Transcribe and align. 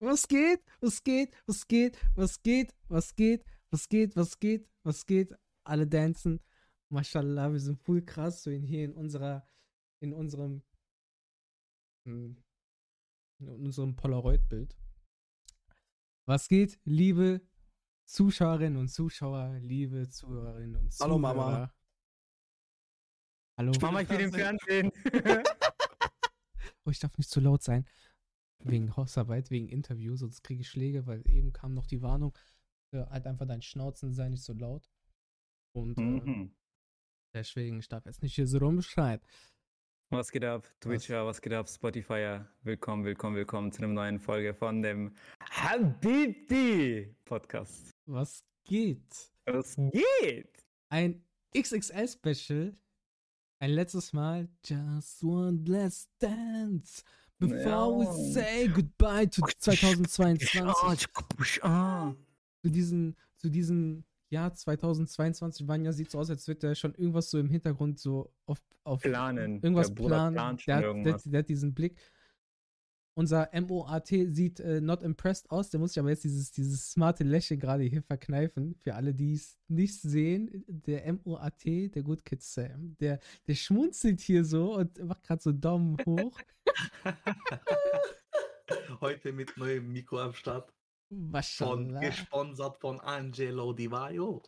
Was 0.00 0.26
geht? 0.26 0.64
Was 0.80 1.02
geht? 1.04 1.36
Was 1.46 1.68
geht? 1.68 1.98
Was 2.14 2.42
geht? 2.42 2.74
Was 2.88 3.14
geht? 3.14 3.44
Was 3.70 3.88
geht? 3.88 4.16
Was 4.16 4.38
geht? 4.38 4.68
Was 4.82 5.06
geht? 5.06 5.34
Alle 5.62 5.86
dancen. 5.86 6.40
Mashallah, 6.88 7.52
wir 7.52 7.60
sind 7.60 7.78
voll 7.78 8.02
krass, 8.02 8.42
so 8.42 8.50
in 8.50 8.62
hier 8.62 8.84
in 8.86 8.94
unserer, 8.94 9.46
in 10.00 10.12
unserem, 10.14 10.62
hm, 12.06 12.42
in 13.40 13.48
unserem 13.48 13.94
Polaroid-Bild. 13.94 14.74
Was 16.26 16.48
geht, 16.48 16.80
liebe 16.84 17.42
Zuschauerinnen 18.06 18.78
und 18.78 18.88
Zuschauer, 18.88 19.58
liebe 19.60 20.08
Zuhörerinnen 20.08 20.76
und 20.76 20.92
Zuhörer? 20.92 21.10
Hallo, 21.10 21.18
Mama. 21.18 21.74
Hallo. 23.58 23.72
Mama, 23.82 24.00
ich 24.00 24.08
bin 24.08 24.20
im 24.20 24.32
Fernsehen. 24.32 24.90
Oh, 26.86 26.90
ich 26.90 26.98
darf 26.98 27.16
nicht 27.18 27.28
zu 27.28 27.40
laut 27.40 27.62
sein. 27.62 27.86
Wegen 28.62 28.94
Hausarbeit, 28.96 29.50
wegen 29.50 29.68
Interview, 29.68 30.16
sonst 30.16 30.42
kriege 30.42 30.60
ich 30.60 30.68
Schläge, 30.68 31.06
weil 31.06 31.22
eben 31.30 31.52
kam 31.52 31.72
noch 31.74 31.86
die 31.86 32.02
Warnung, 32.02 32.36
äh, 32.92 33.04
halt 33.06 33.26
einfach 33.26 33.46
dein 33.46 33.62
Schnauzen 33.62 34.12
sei 34.12 34.28
nicht 34.28 34.42
so 34.42 34.52
laut. 34.52 34.90
Und 35.74 35.98
äh, 35.98 36.02
Mhm. 36.02 36.54
deswegen, 37.34 37.78
ich 37.78 37.88
darf 37.88 38.04
jetzt 38.04 38.22
nicht 38.22 38.34
hier 38.34 38.46
so 38.46 38.58
rumschreien. 38.58 39.20
Was 40.12 40.30
geht 40.32 40.44
ab, 40.44 40.68
Twitcher, 40.80 41.24
was 41.24 41.40
geht 41.40 41.52
ab, 41.52 41.68
Spotifyer? 41.68 42.48
Willkommen, 42.62 43.04
willkommen, 43.04 43.36
willkommen 43.36 43.70
zu 43.72 43.82
einer 43.82 43.92
neuen 43.92 44.18
Folge 44.18 44.52
von 44.52 44.82
dem 44.82 45.14
Habibti 45.40 47.14
Podcast. 47.24 47.92
Was 48.06 48.44
geht? 48.64 49.32
Was 49.46 49.76
geht? 49.76 50.66
Ein 50.90 51.24
XXL-Special. 51.56 52.76
Ein 53.60 53.70
letztes 53.70 54.12
Mal. 54.12 54.48
Just 54.64 55.22
one 55.22 55.62
last 55.64 56.10
dance. 56.18 57.04
Before 57.40 57.98
we 57.98 58.32
say 58.32 58.68
goodbye 58.68 59.26
to 59.26 59.42
2022. 59.42 60.60
Ah. 61.62 62.14
zu 62.62 62.70
diesem, 62.70 63.16
zu 63.36 63.48
diesem 63.48 64.04
Jahr 64.28 64.52
2022 64.54 65.66
waren 65.66 65.84
ja, 65.84 65.92
sieht 65.92 66.10
so 66.10 66.18
aus, 66.18 66.30
als 66.30 66.46
würde 66.46 66.68
er 66.68 66.74
schon 66.74 66.94
irgendwas 66.94 67.30
so 67.30 67.38
im 67.38 67.48
Hintergrund 67.48 67.98
so 67.98 68.30
auf, 68.46 68.58
auf 68.84 69.00
Planen. 69.00 69.60
irgendwas 69.62 69.88
Der 69.88 69.94
planen. 69.94 70.34
der, 70.66 70.80
der, 71.02 71.20
der 71.24 71.38
hat 71.40 71.48
diesen 71.48 71.74
Blick. 71.74 71.96
Unser 73.20 73.50
MOAT 73.52 74.06
sieht 74.06 74.60
äh, 74.60 74.80
not 74.80 75.02
impressed 75.02 75.50
aus, 75.50 75.68
der 75.68 75.78
muss 75.78 75.92
sich 75.92 76.00
aber 76.00 76.08
jetzt 76.08 76.24
dieses, 76.24 76.52
dieses 76.52 76.92
smarte 76.92 77.22
Lächeln 77.22 77.60
gerade 77.60 77.82
hier 77.82 78.02
verkneifen. 78.02 78.74
Für 78.76 78.94
alle, 78.94 79.12
die 79.12 79.34
es 79.34 79.58
nicht 79.68 80.00
sehen, 80.00 80.64
der 80.66 81.12
MOAT, 81.12 81.66
der 81.66 82.02
Good 82.02 82.24
Kid 82.24 82.42
Sam, 82.42 82.96
der, 82.98 83.20
der 83.46 83.54
schmunzelt 83.56 84.22
hier 84.22 84.42
so 84.42 84.74
und 84.74 85.04
macht 85.04 85.22
gerade 85.24 85.42
so 85.42 85.52
Daumen 85.52 85.98
hoch. 86.06 86.40
Heute 89.02 89.34
mit 89.34 89.54
neuem 89.58 89.92
Mikro 89.92 90.18
am 90.18 90.32
Start. 90.32 90.72
Von, 91.10 91.30
Maschallah. 91.30 92.00
gesponsert 92.00 92.78
von 92.78 93.00
Angelo 93.00 93.74
Di 93.74 93.90
Vaio. 93.90 94.42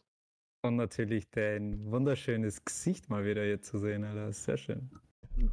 Und 0.63 0.77
natürlich 0.77 1.31
dein 1.31 1.91
wunderschönes 1.91 2.65
Gesicht 2.65 3.11
mal 3.11 3.27
wieder 3.27 3.45
hier 3.45 3.61
zu 3.61 3.79
sehen, 3.79 4.03
Alter. 4.03 4.33
Sehr 4.33 4.57
schön. 4.57 4.91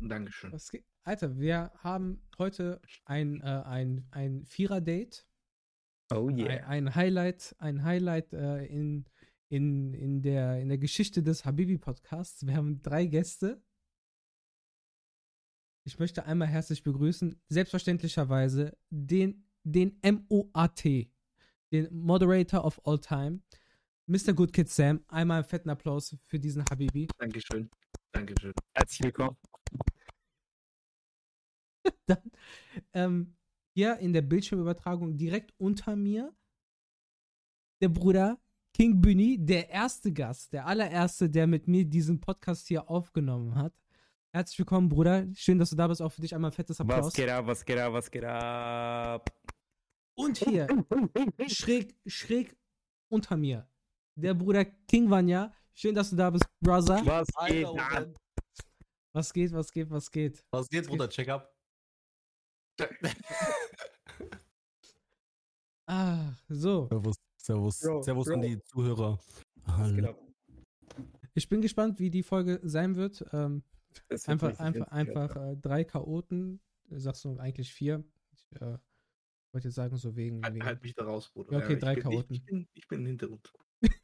Dankeschön. 0.02 0.52
Was 0.52 0.72
geht? 0.72 0.86
Alter, 1.04 1.40
wir 1.40 1.72
haben 1.78 2.22
heute 2.38 2.82
ein, 3.06 3.42
äh, 3.42 3.46
ein, 3.46 4.06
ein 4.12 4.46
Vierer-Date. 4.46 5.26
Oh 6.12 6.28
Ein, 6.28 6.38
yeah. 6.40 6.68
ein 6.68 6.96
Highlight, 6.96 7.56
ein 7.60 7.84
Highlight 7.84 8.34
äh, 8.34 8.66
in, 8.66 9.06
in, 9.50 9.94
in, 9.94 10.22
der, 10.22 10.60
in 10.60 10.70
der 10.70 10.78
Geschichte 10.78 11.22
des 11.24 11.46
Habibi-Podcasts. 11.46 12.46
Wir 12.46 12.56
haben 12.56 12.82
drei 12.82 13.06
Gäste. 13.06 13.62
Ich 15.86 15.98
möchte 15.98 16.26
einmal 16.26 16.48
herzlich 16.48 16.84
begrüßen, 16.84 17.40
selbstverständlicherweise, 17.48 18.78
den, 18.90 19.46
den 19.64 20.00
MOAT, 20.04 20.84
den 21.72 21.88
Moderator 21.92 22.66
of 22.66 22.80
All 22.86 23.00
Time, 23.00 23.42
Mr. 24.08 24.34
Good 24.34 24.54
Kid 24.54 24.70
Sam. 24.70 25.04
Einmal 25.08 25.38
einen 25.38 25.48
fetten 25.48 25.70
Applaus 25.70 26.16
für 26.26 26.40
diesen 26.40 26.64
Habibi. 26.70 27.08
Dankeschön. 27.18 27.70
Dankeschön. 28.12 28.54
Herzlich 28.74 29.04
willkommen. 29.04 29.38
Dann 32.08 32.32
ähm, 32.94 33.36
hier 33.76 33.98
in 33.98 34.14
der 34.14 34.22
Bildschirmübertragung 34.22 35.18
direkt 35.18 35.54
unter 35.58 35.96
mir 35.96 36.34
der 37.82 37.90
Bruder 37.90 38.40
King 38.74 39.02
Bunny, 39.02 39.38
der 39.40 39.70
erste 39.70 40.14
Gast, 40.14 40.54
der 40.54 40.66
allererste, 40.66 41.30
der 41.30 41.48
mit 41.48 41.68
mir 41.68 41.86
diesen 41.86 42.20
Podcast 42.20 42.68
hier 42.68 42.90
aufgenommen 42.90 43.56
hat. 43.56 43.74
Herzlich 44.32 44.60
willkommen, 44.60 44.90
Bruder. 44.90 45.28
Schön, 45.34 45.58
dass 45.58 45.72
du 45.72 45.76
da 45.76 45.88
bist. 45.88 46.02
Auch 46.02 46.12
für 46.12 46.22
dich 46.22 46.36
einmal 46.36 46.52
ein 46.52 46.54
fettes 46.54 46.80
Applaus. 46.80 47.08
Was 47.08 47.14
geht 47.14 47.30
ab, 47.30 47.48
was 47.48 47.66
geht 47.66 47.78
ab, 47.80 47.94
was 47.94 48.12
geht 48.12 48.24
ab? 48.24 49.30
Und 50.16 50.38
hier, 50.38 50.68
schräg, 51.48 51.96
schräg 52.06 52.56
unter 53.10 53.38
mir, 53.38 53.68
der 54.16 54.34
Bruder 54.34 54.66
King 54.66 55.10
Vanya. 55.10 55.52
Schön, 55.74 55.96
dass 55.96 56.12
du 56.12 56.16
da 56.16 56.30
bist, 56.30 56.46
Brother. 56.60 57.02
Was 57.06 57.28
geht 57.48 57.66
Alter. 57.66 58.14
Was 59.14 59.34
geht, 59.34 59.52
was 59.52 59.72
geht, 59.72 59.90
was 59.90 60.12
geht? 60.12 60.46
Was 60.52 60.70
geht, 60.70 60.88
Bruder? 60.88 61.10
Check 61.10 61.30
up. 61.30 61.52
Ah, 65.92 66.36
so. 66.48 66.88
Servus, 66.88 67.16
Servus, 67.36 67.80
Bro, 67.80 68.04
Servus 68.04 68.28
an 68.30 68.42
Bro. 68.42 68.48
die 68.48 68.62
Zuhörer. 68.62 69.20
Hallo. 69.66 70.16
Ich 71.34 71.50
bin 71.50 71.62
gespannt, 71.62 72.00
wie 72.00 72.12
die 72.12 72.22
Folge 72.22 72.60
sein 72.62 72.96
wird. 72.96 73.26
Ähm, 73.34 73.64
Das 74.08 74.28
wird 74.28 74.30
Einfach, 74.30 74.60
einfach, 74.60 74.88
einfach 74.92 75.36
äh, 75.36 75.56
drei 75.58 75.84
Chaoten. 75.84 76.62
Sagst 76.92 77.26
du 77.26 77.40
eigentlich 77.40 77.74
vier? 77.74 78.04
Ich 78.34 78.62
äh, 78.62 78.78
wollte 79.52 79.68
jetzt 79.70 79.76
sagen, 79.76 79.98
so 79.98 80.16
wegen. 80.16 80.44
Halt, 80.44 80.54
wegen 80.54 80.66
halt 80.66 80.84
mich 80.84 80.94
da 80.94 81.06
raus, 81.06 81.32
Bruder. 81.32 81.54
Ja, 81.54 81.64
okay, 81.64 81.74
ich 81.74 81.80
drei 81.80 81.96
bin, 81.96 82.04
Chaoten. 82.04 82.36
Ich, 82.36 82.42
ich, 82.42 82.46
bin, 82.46 82.68
ich 82.74 82.88
bin 82.88 83.00
im 83.00 83.06
Hintergrund. 83.08 83.52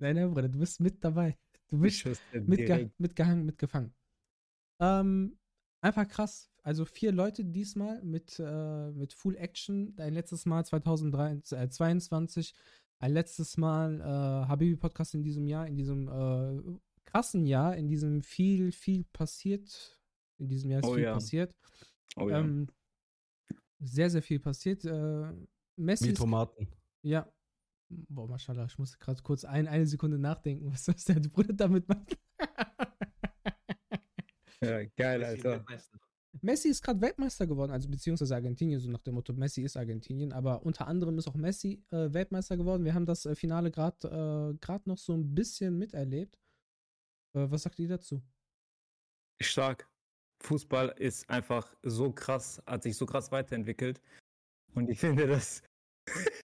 Nein, 0.00 0.16
nein, 0.16 0.28
Bruder, 0.28 0.50
du 0.50 0.58
bist 0.58 0.80
mit 0.80 1.02
dabei. 1.02 1.38
Du 1.68 1.78
bist 1.78 2.06
mitgehangen, 2.34 3.46
mitgefangen. 3.46 3.94
Ähm, 4.80 5.38
einfach 5.80 6.06
krass. 6.08 6.50
Also 6.62 6.84
vier 6.84 7.12
Leute 7.12 7.44
diesmal 7.44 8.02
mit, 8.02 8.38
äh, 8.38 8.90
mit 8.92 9.12
Full 9.14 9.36
Action. 9.36 9.94
Ein 9.98 10.14
letztes 10.14 10.46
Mal 10.46 10.64
2022. 10.64 12.54
Ein 12.98 13.12
letztes 13.12 13.56
Mal 13.56 14.00
äh, 14.00 14.04
Habibi 14.48 14.76
Podcast 14.76 15.14
in 15.14 15.22
diesem 15.22 15.46
Jahr, 15.46 15.66
in 15.66 15.76
diesem 15.76 16.08
äh, 16.08 16.60
krassen 17.06 17.46
Jahr, 17.46 17.76
in 17.76 17.88
diesem 17.88 18.22
viel, 18.22 18.72
viel 18.72 19.04
passiert. 19.12 19.98
In 20.38 20.48
diesem 20.48 20.70
Jahr 20.70 20.80
ist 20.80 20.86
Oh 20.86 20.94
viel 20.94 21.04
ja. 21.04 21.14
passiert. 21.14 21.56
Oh 22.16 22.28
ja. 22.28 22.40
Ähm, 22.40 22.68
sehr, 23.78 24.10
sehr 24.10 24.22
viel 24.22 24.38
passiert. 24.38 24.84
Äh, 24.84 25.32
Messi 25.76 26.10
Wie 26.10 26.14
Tomaten. 26.14 26.68
ja. 27.02 27.30
Boah, 28.08 28.28
mashallah, 28.28 28.66
ich 28.66 28.78
musste 28.78 28.98
gerade 28.98 29.20
kurz 29.20 29.44
ein, 29.44 29.66
eine 29.66 29.84
Sekunde 29.84 30.16
nachdenken, 30.16 30.66
was 30.72 30.84
das 30.84 31.04
der 31.06 31.14
Bruder 31.14 31.54
damit 31.54 31.88
macht. 31.88 32.16
ja, 34.62 34.84
geil, 34.96 35.20
Messi 35.20 35.48
Alter. 35.48 35.64
Messi 36.42 36.68
ist 36.68 36.82
gerade 36.82 37.00
Weltmeister 37.00 37.46
geworden, 37.46 37.72
also 37.72 37.88
beziehungsweise 37.88 38.34
Argentinien, 38.34 38.78
so 38.78 38.90
nach 38.90 39.02
dem 39.02 39.14
Motto, 39.14 39.32
Messi 39.32 39.62
ist 39.62 39.76
Argentinien, 39.76 40.32
aber 40.32 40.64
unter 40.64 40.86
anderem 40.86 41.18
ist 41.18 41.26
auch 41.26 41.34
Messi 41.34 41.84
äh, 41.90 42.12
Weltmeister 42.12 42.56
geworden. 42.56 42.84
Wir 42.84 42.94
haben 42.94 43.06
das 43.06 43.26
äh, 43.26 43.34
Finale 43.34 43.70
gerade 43.70 44.54
äh, 44.54 44.58
grad 44.58 44.86
noch 44.86 44.98
so 44.98 45.12
ein 45.14 45.34
bisschen 45.34 45.76
miterlebt. 45.76 46.38
Äh, 47.34 47.50
was 47.50 47.64
sagt 47.64 47.80
ihr 47.80 47.88
dazu? 47.88 48.22
Stark. 49.42 49.88
Fußball 50.42 50.94
ist 50.98 51.28
einfach 51.28 51.74
so 51.82 52.12
krass, 52.12 52.62
hat 52.66 52.82
sich 52.84 52.96
so 52.96 53.06
krass 53.06 53.30
weiterentwickelt. 53.32 54.00
Und 54.74 54.88
ich 54.88 54.98
finde 55.00 55.26
das. 55.26 55.62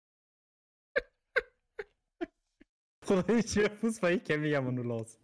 Bruder, 3.01 3.29
ich 3.29 3.53
Fußball, 3.79 4.13
ich 4.15 4.23
kenne 4.23 4.41
mich 4.41 4.57
aber 4.57 4.71
nur 4.71 4.85
los. 4.85 5.19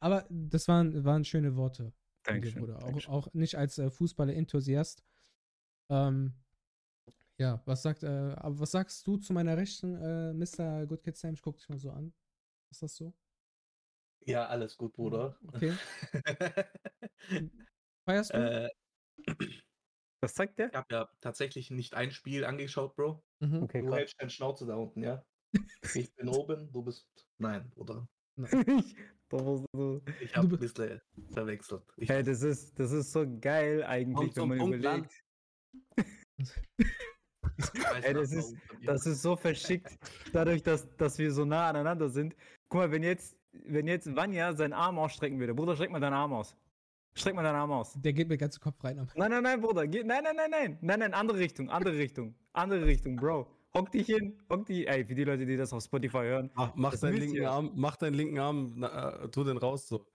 Aber 0.00 0.26
das 0.30 0.68
waren, 0.68 1.04
waren 1.04 1.24
schöne 1.24 1.56
Worte. 1.56 1.92
Dankeschön. 2.24 2.60
Bruder. 2.60 2.76
Auch, 2.78 2.82
Dankeschön. 2.86 3.12
auch 3.12 3.32
nicht 3.34 3.54
als 3.56 3.78
äh, 3.78 3.90
Fußballer-Enthusiast. 3.90 5.04
Ähm, 5.90 6.34
ja, 7.38 7.62
was 7.66 7.82
sagt, 7.82 8.02
äh, 8.02 8.06
aber 8.36 8.58
was 8.58 8.70
sagst 8.72 9.06
du 9.06 9.16
zu 9.18 9.32
meiner 9.32 9.56
Rechten, 9.56 9.94
äh, 9.94 10.32
Mr. 10.32 10.86
Good 10.86 11.02
Kid 11.04 11.16
Sam? 11.16 11.34
Ich 11.34 11.42
guck 11.42 11.56
dich 11.58 11.68
mal 11.68 11.78
so 11.78 11.90
an. 11.90 12.12
Ist 12.70 12.82
das 12.82 12.96
so? 12.96 13.14
Ja, 14.24 14.46
alles 14.46 14.76
gut, 14.76 14.92
Bruder. 14.94 15.38
Okay. 15.52 15.72
Feierst 18.04 18.34
du? 18.34 18.38
äh, 18.38 18.70
Was 20.20 20.34
sagt 20.34 20.58
der? 20.58 20.68
ich 20.70 20.74
habe 20.74 20.86
ja 20.92 21.08
tatsächlich 21.20 21.70
nicht 21.70 21.94
ein 21.94 22.10
Spiel 22.10 22.44
angeschaut, 22.44 22.96
Bro. 22.96 23.22
mhm. 23.40 23.62
Okay, 23.62 23.80
Du 23.82 23.86
krass. 23.88 23.98
hältst 23.98 24.20
deine 24.20 24.30
Schnauze 24.30 24.66
da 24.66 24.74
unten, 24.76 25.02
ja? 25.02 25.24
Ich 25.94 26.12
bin 26.16 26.28
oben, 26.28 26.72
du 26.72 26.82
bist. 26.82 27.06
Nein, 27.38 27.70
oder? 27.76 28.08
Doch, 28.36 28.48
so- 28.48 28.82
Ich 30.20 30.36
habe 30.36 30.48
ein 30.48 30.58
bisschen 30.58 31.00
verwechselt. 31.32 31.82
Ich, 31.96 32.08
Hey, 32.08 32.22
das 32.22 32.42
ist, 32.42 32.78
das 32.78 32.92
ist 32.92 33.12
so 33.12 33.26
geil 33.40 33.82
eigentlich, 33.84 34.36
wenn 34.36 34.48
man 34.48 34.58
Punkt, 34.58 34.76
überlegt. 34.76 35.24
Ey, 38.02 38.14
das 38.14 38.32
ist-. 38.32 38.54
Das 38.84 39.06
ist 39.06 39.22
so 39.22 39.36
verschickt, 39.36 39.98
dadurch, 40.32 40.62
dass, 40.62 40.88
dass 40.96 41.18
wir 41.18 41.32
so 41.32 41.44
nah 41.44 41.68
aneinander 41.68 42.08
sind. 42.08 42.36
Guck 42.68 42.80
mal, 42.80 42.92
wenn 42.92 43.02
jetzt, 43.02 43.36
wenn 43.52 43.86
jetzt 43.88 44.14
Vanya 44.14 44.54
seinen 44.54 44.72
Arm 44.72 44.98
ausstrecken 44.98 45.38
würde, 45.40 45.54
Bruder, 45.54 45.74
streck 45.74 45.90
mal 45.90 46.00
deinen 46.00 46.12
Arm 46.12 46.32
aus. 46.32 46.56
Streck 47.14 47.34
mal 47.34 47.42
deinen 47.42 47.56
Arm 47.56 47.72
aus. 47.72 47.94
Der 47.96 48.12
geht 48.12 48.28
mir 48.28 48.36
ganz 48.36 48.56
den 48.56 48.60
Kopf 48.60 48.84
rein. 48.84 48.96
Nein, 49.14 49.30
nein, 49.30 49.42
nein, 49.42 49.60
Bruder. 49.60 49.86
Geh, 49.86 50.04
nein, 50.04 50.22
nein, 50.22 50.36
nein, 50.36 50.50
nein. 50.50 50.78
Nein, 50.82 50.98
nein, 51.00 51.14
andere 51.14 51.38
Richtung, 51.38 51.70
andere 51.70 51.96
Richtung. 51.96 52.34
Andere 52.52 52.84
Richtung, 52.84 53.16
Bro. 53.16 53.55
Hock 53.76 53.90
dich 53.90 54.06
hin, 54.06 54.42
hock 54.48 54.64
dich. 54.64 54.88
Ey, 54.88 55.04
für 55.04 55.14
die 55.14 55.24
Leute, 55.24 55.44
die 55.44 55.56
das 55.56 55.70
auf 55.72 55.82
Spotify 55.82 56.18
hören. 56.18 56.50
Mach, 56.54 56.74
mach 56.76 56.98
deinen 56.98 57.18
linken. 57.18 57.44
Arm, 57.44 57.72
mach 57.74 57.96
deinen 57.96 58.14
linken 58.14 58.38
Arm, 58.38 58.72
na, 58.76 59.24
äh, 59.24 59.28
tu 59.28 59.44
den 59.44 59.58
raus 59.58 59.86
so. 59.86 60.06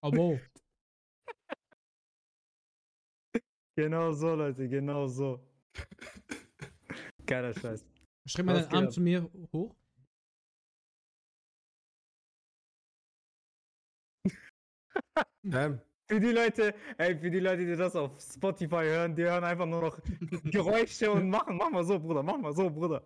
Aber 0.00 0.38
Genau 3.76 4.12
so, 4.12 4.36
Leute, 4.36 4.68
genau 4.68 5.08
so. 5.08 5.40
Geiler 7.26 7.52
Scheiß. 7.52 7.84
streck 8.24 8.46
mal 8.46 8.54
deinen 8.54 8.72
Arm 8.72 8.84
ab? 8.84 8.92
zu 8.92 9.00
mir 9.00 9.28
hoch. 9.52 9.74
Ähm, 15.52 15.80
Für 16.06 16.20
die 16.20 16.32
Leute, 16.32 16.74
ey, 16.98 17.16
für 17.16 17.30
die 17.30 17.40
Leute, 17.40 17.64
die 17.64 17.76
das 17.76 17.96
auf 17.96 18.20
Spotify 18.20 18.84
hören, 18.84 19.16
die 19.16 19.22
hören 19.22 19.42
einfach 19.42 19.64
nur 19.64 19.80
noch 19.80 19.98
Geräusche 20.44 21.10
und 21.10 21.30
machen, 21.30 21.56
mach 21.56 21.70
mal 21.70 21.82
so, 21.82 21.98
Bruder, 21.98 22.22
mach 22.22 22.36
mal 22.36 22.52
so, 22.52 22.68
Bruder. 22.68 23.02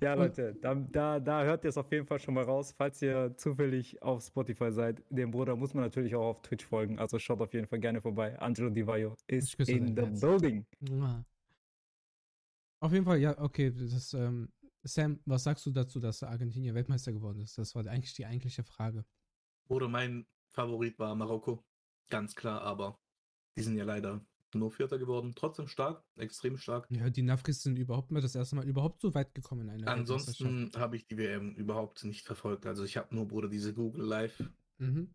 Ja, 0.00 0.14
Leute, 0.14 0.56
da, 0.60 0.74
da, 0.74 1.20
da 1.20 1.44
hört 1.44 1.62
ihr 1.64 1.70
es 1.70 1.76
auf 1.76 1.90
jeden 1.92 2.04
Fall 2.04 2.18
schon 2.18 2.34
mal 2.34 2.42
raus. 2.42 2.74
Falls 2.76 3.00
ihr 3.00 3.36
zufällig 3.36 4.02
auf 4.02 4.24
Spotify 4.24 4.72
seid, 4.72 5.04
dem 5.10 5.30
Bruder 5.30 5.54
muss 5.54 5.72
man 5.72 5.84
natürlich 5.84 6.16
auch 6.16 6.30
auf 6.30 6.42
Twitch 6.42 6.66
folgen. 6.66 6.98
Also 6.98 7.18
schaut 7.20 7.40
auf 7.40 7.54
jeden 7.54 7.68
Fall 7.68 7.78
gerne 7.78 8.00
vorbei. 8.00 8.36
Angelo 8.40 8.70
Di 8.70 8.84
Vaio 8.84 9.16
ist 9.28 9.54
in 9.68 9.94
the 9.96 10.02
Herz. 10.02 10.20
building. 10.20 10.66
Auf 12.80 12.92
jeden 12.92 13.04
Fall, 13.04 13.18
ja, 13.18 13.38
okay. 13.40 13.70
Das, 13.70 14.14
ähm, 14.14 14.48
Sam, 14.82 15.20
was 15.26 15.44
sagst 15.44 15.64
du 15.64 15.70
dazu, 15.70 16.00
dass 16.00 16.24
Argentinien 16.24 16.74
Weltmeister 16.74 17.12
geworden 17.12 17.40
ist? 17.40 17.56
Das 17.56 17.76
war 17.76 17.86
eigentlich 17.86 18.14
die 18.14 18.26
eigentliche 18.26 18.64
Frage. 18.64 19.04
Oder 19.68 19.86
mein 19.86 20.26
Favorit 20.48 20.98
war 20.98 21.14
Marokko. 21.14 21.64
Ganz 22.08 22.34
klar, 22.34 22.62
aber 22.62 23.00
die 23.56 23.62
sind 23.62 23.76
ja 23.76 23.84
leider 23.84 24.24
nur 24.54 24.70
Vierter 24.70 24.98
geworden. 24.98 25.34
Trotzdem 25.34 25.66
stark, 25.66 26.04
extrem 26.16 26.58
stark. 26.58 26.86
Ja, 26.90 27.08
die 27.08 27.22
Nafris 27.22 27.62
sind 27.62 27.78
überhaupt 27.78 28.10
mal 28.10 28.20
das 28.20 28.34
erste 28.34 28.56
Mal 28.56 28.66
überhaupt 28.66 29.00
so 29.00 29.14
weit 29.14 29.34
gekommen 29.34 29.62
in 29.62 29.70
einer. 29.70 29.88
Ansonsten 29.88 30.70
habe 30.76 30.96
ich 30.96 31.06
die 31.06 31.16
WM 31.16 31.54
überhaupt 31.54 32.04
nicht 32.04 32.26
verfolgt. 32.26 32.66
Also 32.66 32.84
ich 32.84 32.96
habe 32.96 33.14
nur, 33.14 33.26
Bruder, 33.26 33.48
diese 33.48 33.72
Google 33.72 34.04
Live 34.04 34.42
Mhm. 34.78 35.14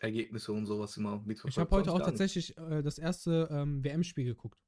Ergebnisse 0.00 0.52
und 0.52 0.66
sowas 0.66 0.96
immer 0.96 1.18
mitverfolgt. 1.24 1.54
Ich 1.54 1.58
habe 1.58 1.70
heute 1.70 1.92
auch 1.92 2.00
tatsächlich 2.00 2.56
äh, 2.58 2.82
das 2.82 2.98
erste 2.98 3.48
ähm, 3.50 3.82
WM-Spiel 3.82 4.24
geguckt. 4.24 4.58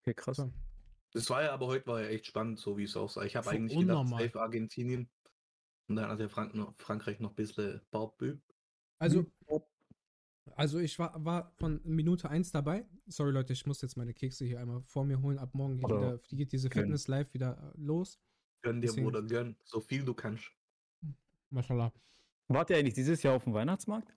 Okay, 0.00 0.14
krass. 0.14 0.38
So. 0.38 0.52
Das 1.12 1.28
war 1.28 1.42
ja 1.42 1.52
aber 1.52 1.66
heute 1.66 1.86
war 1.86 2.00
ja 2.00 2.08
echt 2.08 2.26
spannend, 2.26 2.58
so 2.58 2.76
wie 2.78 2.84
es 2.84 2.96
aussah. 2.96 3.24
Ich 3.24 3.36
habe 3.36 3.50
eigentlich 3.50 3.78
gedacht, 3.78 3.98
unnormal. 3.98 4.24
safe 4.24 4.40
Argentinien. 4.40 5.10
Und 5.88 5.96
dann 5.96 6.08
hat 6.08 6.20
der 6.20 6.30
Frank 6.30 6.54
noch, 6.54 6.74
Frankreich 6.78 7.20
noch 7.20 7.30
ein 7.30 7.36
bisschen 7.36 7.80
Bauchbü. 7.90 8.38
Also. 8.98 9.26
Also 10.56 10.78
ich 10.78 10.98
war, 10.98 11.24
war 11.24 11.52
von 11.56 11.80
Minute 11.84 12.28
1 12.28 12.52
dabei. 12.52 12.86
Sorry 13.06 13.30
Leute, 13.32 13.52
ich 13.52 13.64
muss 13.66 13.80
jetzt 13.82 13.96
meine 13.96 14.12
Kekse 14.14 14.44
hier 14.44 14.60
einmal 14.60 14.82
vor 14.82 15.04
mir 15.04 15.20
holen. 15.22 15.38
Ab 15.38 15.54
morgen 15.54 15.78
geht, 15.78 15.88
wieder, 15.88 16.18
geht 16.30 16.52
diese. 16.52 16.70
Fitness 16.70 17.08
live 17.08 17.32
wieder 17.34 17.72
äh, 17.76 17.80
los. 17.80 18.20
Gönn 18.62 18.80
dir, 18.80 18.86
Deswegen- 18.88 19.04
Bruder, 19.06 19.22
gönn. 19.22 19.56
So 19.64 19.80
viel 19.80 20.04
du 20.04 20.14
kannst. 20.14 20.50
Mashallah. 21.50 21.92
Wart 22.48 22.70
ihr 22.70 22.76
eigentlich 22.76 22.94
dieses 22.94 23.22
Jahr 23.22 23.34
auf 23.34 23.44
dem 23.44 23.54
Weihnachtsmarkt? 23.54 24.14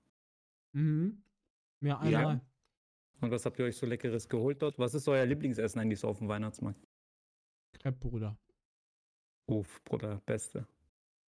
Mhm. 0.74 1.22
Ja, 1.82 2.04
Ja. 2.06 2.20
einmal. 2.20 2.42
Und 3.22 3.32
was 3.32 3.46
habt 3.46 3.58
ihr 3.60 3.66
euch 3.66 3.78
so 3.78 3.86
Leckeres 3.86 4.28
geholt 4.28 4.62
dort? 4.62 4.78
Was 4.78 4.94
ist 4.94 5.08
euer 5.08 5.26
Lieblingsessen 5.26 5.80
eigentlich 5.80 6.00
so 6.00 6.08
auf 6.10 6.20
dem 6.20 6.28
Weihnachtsmarkt? 6.28 6.86
Crepe, 7.74 7.98
Bruder. 7.98 8.38
Uff, 9.48 9.82
Bruder, 9.84 10.22
beste. 10.26 10.68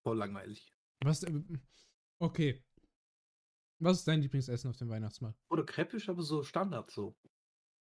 Voll 0.03 0.17
langweilig. 0.17 0.73
Was, 1.03 1.23
äh, 1.23 1.41
okay. 2.19 2.63
Was 3.79 3.99
ist 3.99 4.07
dein 4.07 4.21
Lieblingsessen 4.21 4.69
auf 4.69 4.77
dem 4.77 4.89
Weihnachtsmarkt? 4.89 5.39
Oder 5.49 5.65
Crepe 5.65 5.97
ist 5.97 6.09
aber 6.09 6.23
so 6.23 6.43
Standard 6.43 6.89
so. 6.91 7.15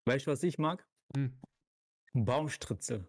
Weißt 0.06 0.26
du, 0.26 0.30
was 0.30 0.42
ich 0.42 0.58
mag? 0.58 0.86
Hm. 1.16 1.38
Baumstritzel. 2.12 3.08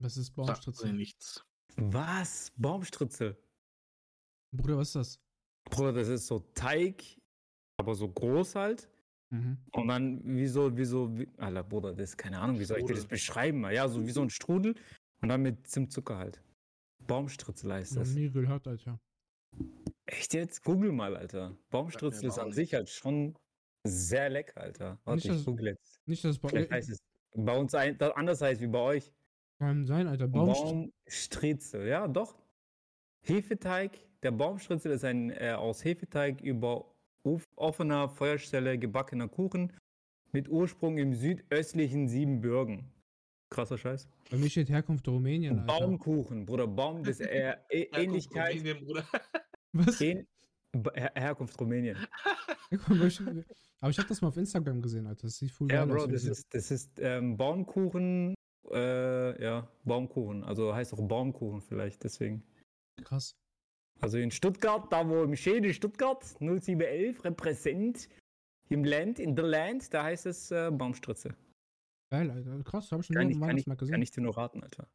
Was 0.00 0.16
ist 0.16 0.30
Baumstritzel? 0.30 0.92
nichts. 0.92 1.44
Was? 1.76 2.52
Baumstritzel? 2.56 3.36
Bruder, 4.52 4.78
was 4.78 4.88
ist 4.88 4.96
das? 4.96 5.20
Bruder, 5.70 5.92
das 5.92 6.08
ist 6.08 6.26
so 6.26 6.38
Teig, 6.54 7.02
aber 7.76 7.94
so 7.94 8.08
groß 8.08 8.54
halt. 8.54 8.88
Mhm. 9.30 9.58
Und 9.72 9.88
dann 9.88 10.24
wie 10.24 10.46
so, 10.46 10.74
wie 10.76 11.28
Alter, 11.36 11.62
Bruder, 11.64 11.94
das 11.94 12.10
ist 12.10 12.16
keine 12.16 12.38
Ahnung, 12.38 12.58
wie 12.58 12.64
soll 12.64 12.78
ich 12.78 12.86
dir 12.86 12.94
das 12.94 13.06
beschreiben? 13.06 13.68
Ja, 13.70 13.88
so 13.88 14.06
wie 14.06 14.10
so 14.10 14.22
ein 14.22 14.30
Strudel 14.30 14.74
und 15.20 15.28
dann 15.28 15.42
mit 15.42 15.66
Zimtzucker 15.66 16.16
halt. 16.16 16.42
Baumstritzel 17.06 17.72
heißt 17.72 17.96
das. 17.96 18.14
nie 18.14 18.30
gehört, 18.30 18.66
Alter. 18.66 19.00
Echt 20.10 20.32
jetzt? 20.32 20.64
Google 20.64 20.92
mal, 20.92 21.16
Alter. 21.16 21.54
Baumstritzel 21.70 22.28
ist 22.28 22.38
an 22.38 22.50
sich 22.52 22.72
halt 22.72 22.88
schon 22.88 23.34
sehr 23.84 24.30
lecker, 24.30 24.60
Alter. 24.60 24.98
Warte, 25.04 25.28
Nicht, 25.28 25.40
ich 25.40 25.44
google 25.44 25.66
jetzt. 25.68 26.00
Nicht, 26.06 26.24
dass 26.24 26.32
es 26.32 26.38
bei 26.38 26.48
Vielleicht 26.48 26.70
heißt 26.70 26.88
es 26.90 26.98
bei 27.36 27.56
uns 27.56 27.74
ein, 27.74 28.00
anders 28.00 28.40
heißt 28.40 28.60
wie 28.62 28.66
bei 28.68 28.78
euch. 28.78 29.12
kann 29.58 29.84
sein, 29.84 30.06
Alter. 30.06 30.26
Baumstritzel. 30.28 30.72
Baumstritzel, 31.04 31.86
ja, 31.88 32.08
doch. 32.08 32.36
Hefeteig. 33.22 33.98
Der 34.22 34.30
Baumstritzel 34.30 34.92
ist 34.92 35.04
ein 35.04 35.30
äh, 35.30 35.52
aus 35.52 35.84
Hefeteig 35.84 36.40
über 36.40 36.90
off- 37.22 37.44
offener 37.56 38.08
Feuerstelle 38.08 38.78
gebackener 38.78 39.28
Kuchen 39.28 39.72
mit 40.32 40.48
Ursprung 40.48 40.96
im 40.98 41.12
südöstlichen 41.14 42.08
Siebenbürgen. 42.08 42.90
Krasser 43.50 43.76
Scheiß. 43.78 44.08
Bei 44.30 44.38
mir 44.38 44.48
steht 44.50 44.70
Herkunft 44.70 45.06
Rumänien, 45.06 45.60
Alter. 45.60 45.80
Baumkuchen, 45.80 46.46
Bruder, 46.46 46.66
Baum, 46.66 47.02
das 47.04 47.20
äh, 47.20 47.56
Ähnlichkeit. 47.70 48.56
Rumänien, 48.56 48.84
Bruder. 48.84 49.04
Was? 49.72 50.00
Her 50.00 50.24
Herkunft 51.14 51.58
Rumänien. 51.60 51.96
Aber 53.80 53.90
ich 53.90 53.98
habe 53.98 54.08
das 54.08 54.20
mal 54.20 54.28
auf 54.28 54.36
Instagram 54.36 54.82
gesehen, 54.82 55.06
Alter. 55.06 55.22
Das 55.22 55.36
sieht 55.36 55.50
voll 55.50 55.70
Ja. 55.70 55.84
Bro, 55.84 56.08
das 56.08 56.24
ist, 56.24 56.46
das 56.50 56.70
ist 56.70 56.98
ähm, 56.98 57.36
Baumkuchen. 57.36 58.34
Äh, 58.70 59.42
ja, 59.42 59.68
Baumkuchen. 59.84 60.44
Also 60.44 60.74
heißt 60.74 60.92
auch 60.92 61.00
Baumkuchen 61.08 61.62
vielleicht, 61.62 62.04
deswegen. 62.04 62.42
krass. 63.02 63.34
Also 64.00 64.18
in 64.18 64.30
Stuttgart, 64.30 64.92
da 64.92 65.08
wo 65.08 65.24
im 65.24 65.34
schönen 65.34 65.72
Stuttgart, 65.72 66.22
0711, 66.38 67.24
repräsent 67.24 68.08
im 68.68 68.84
Land, 68.84 69.18
in 69.18 69.36
the 69.36 69.42
Land, 69.42 69.92
da 69.92 70.04
heißt 70.04 70.26
es 70.26 70.50
äh, 70.50 70.70
Baumstritze. 70.70 71.34
Geil, 72.10 72.30
Alter. 72.30 72.62
Krass, 72.62 72.92
habe 72.92 73.00
ich 73.00 73.06
schon 73.06 73.16
Kann 73.16 73.30
ich, 73.30 73.34
kann, 73.34 73.42
ich, 73.42 73.48
Weihnachtsmarkt 73.48 73.80
gesehen. 73.80 73.92
kann 73.92 74.02
ich 74.02 74.10
dir 74.10 74.20
nur 74.20 74.36
raten, 74.36 74.62
Alter. 74.62 74.88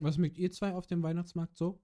Was 0.00 0.18
mögt 0.18 0.36
ihr 0.36 0.50
zwei 0.50 0.74
auf 0.74 0.86
dem 0.86 1.02
Weihnachtsmarkt 1.02 1.56
so? 1.56 1.80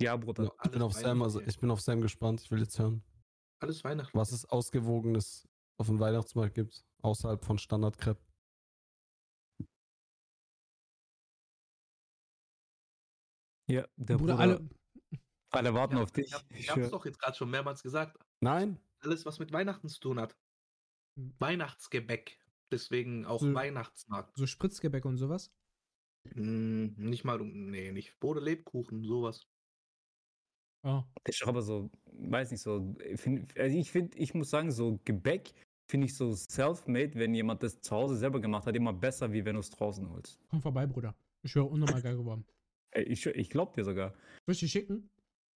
Ja, 0.00 0.16
Bruder. 0.16 0.44
Ja. 0.44 0.50
ich 0.64 0.70
bin 0.70 0.82
auf 0.82 0.92
Sam, 0.94 1.22
also 1.22 1.40
ich 1.40 1.58
bin 1.58 1.70
auf 1.70 1.80
Sam 1.80 2.00
gespannt. 2.00 2.40
Ich 2.40 2.50
will 2.50 2.60
jetzt 2.60 2.78
hören, 2.78 3.02
Alles 3.60 3.84
Weihnachten. 3.84 4.16
was 4.16 4.32
es 4.32 4.44
Ausgewogenes 4.46 5.46
auf 5.78 5.86
dem 5.88 6.00
Weihnachtsmarkt 6.00 6.54
gibt, 6.54 6.84
außerhalb 7.02 7.44
von 7.44 7.58
Standardcrepe. 7.58 8.20
Ja, 13.68 13.86
der 13.96 14.16
Bruder, 14.16 14.34
Bruder, 14.34 14.38
alle. 14.38 14.68
alle 15.50 15.74
warten 15.74 15.96
Ja, 15.96 16.02
auf 16.02 16.10
dich. 16.12 16.26
Ich, 16.26 16.34
hab, 16.34 16.50
Ich 16.50 16.58
ich 16.60 16.70
hab's 16.70 16.80
schwör. 16.80 16.90
doch 16.90 17.04
jetzt 17.04 17.18
gerade 17.20 17.36
schon 17.36 17.50
mehrmals 17.50 17.82
gesagt. 17.82 18.18
Nein? 18.40 18.80
Alles, 19.00 19.24
was 19.24 19.38
mit 19.38 19.52
Weihnachten 19.52 19.88
zu 19.88 20.00
tun 20.00 20.18
hat. 20.18 20.36
Weihnachtsgebäck. 21.16 22.38
Deswegen 22.72 23.26
auch 23.26 23.40
So- 23.40 23.54
Weihnachtsmarkt. 23.54 24.36
So 24.36 24.46
Spritzgebäck 24.46 25.04
und 25.04 25.16
sowas? 25.16 25.52
Hm, 26.32 26.94
nicht 26.96 27.24
mal, 27.24 27.38
nee, 27.40 27.92
nicht. 27.92 28.18
Bode 28.20 28.40
Lebkuchen, 28.40 29.04
sowas. 29.04 29.48
Oh. 30.82 31.02
Das 31.24 31.36
ist 31.36 31.46
aber 31.46 31.62
so, 31.62 31.90
weiß 32.12 32.50
nicht, 32.50 32.62
so, 32.62 32.94
ich 33.04 33.20
find, 33.20 33.58
also 33.58 33.76
ich 33.76 33.90
finde, 33.90 34.16
ich 34.16 34.34
muss 34.34 34.50
sagen, 34.50 34.72
so 34.72 34.98
Gebäck 35.04 35.52
finde 35.90 36.06
ich 36.06 36.16
so 36.16 36.34
self-made, 36.34 37.14
wenn 37.16 37.34
jemand 37.34 37.62
das 37.62 37.80
zu 37.80 37.94
Hause 37.94 38.16
selber 38.16 38.40
gemacht 38.40 38.66
hat, 38.66 38.76
immer 38.76 38.92
besser, 38.92 39.32
wie 39.32 39.44
wenn 39.44 39.54
du 39.54 39.60
es 39.60 39.70
draußen 39.70 40.08
holst. 40.08 40.38
Komm 40.48 40.62
vorbei, 40.62 40.86
Bruder. 40.86 41.14
Ich 41.42 41.54
höre 41.54 41.70
unnormal 41.70 42.02
geil 42.02 42.16
geworden. 42.16 42.44
Ich, 42.92 43.24
ich 43.24 43.50
glaub 43.50 43.72
dir 43.74 43.84
sogar. 43.84 44.14
Soll 44.46 44.54
ich 44.54 44.58
die 44.58 44.68
schicken? 44.68 45.08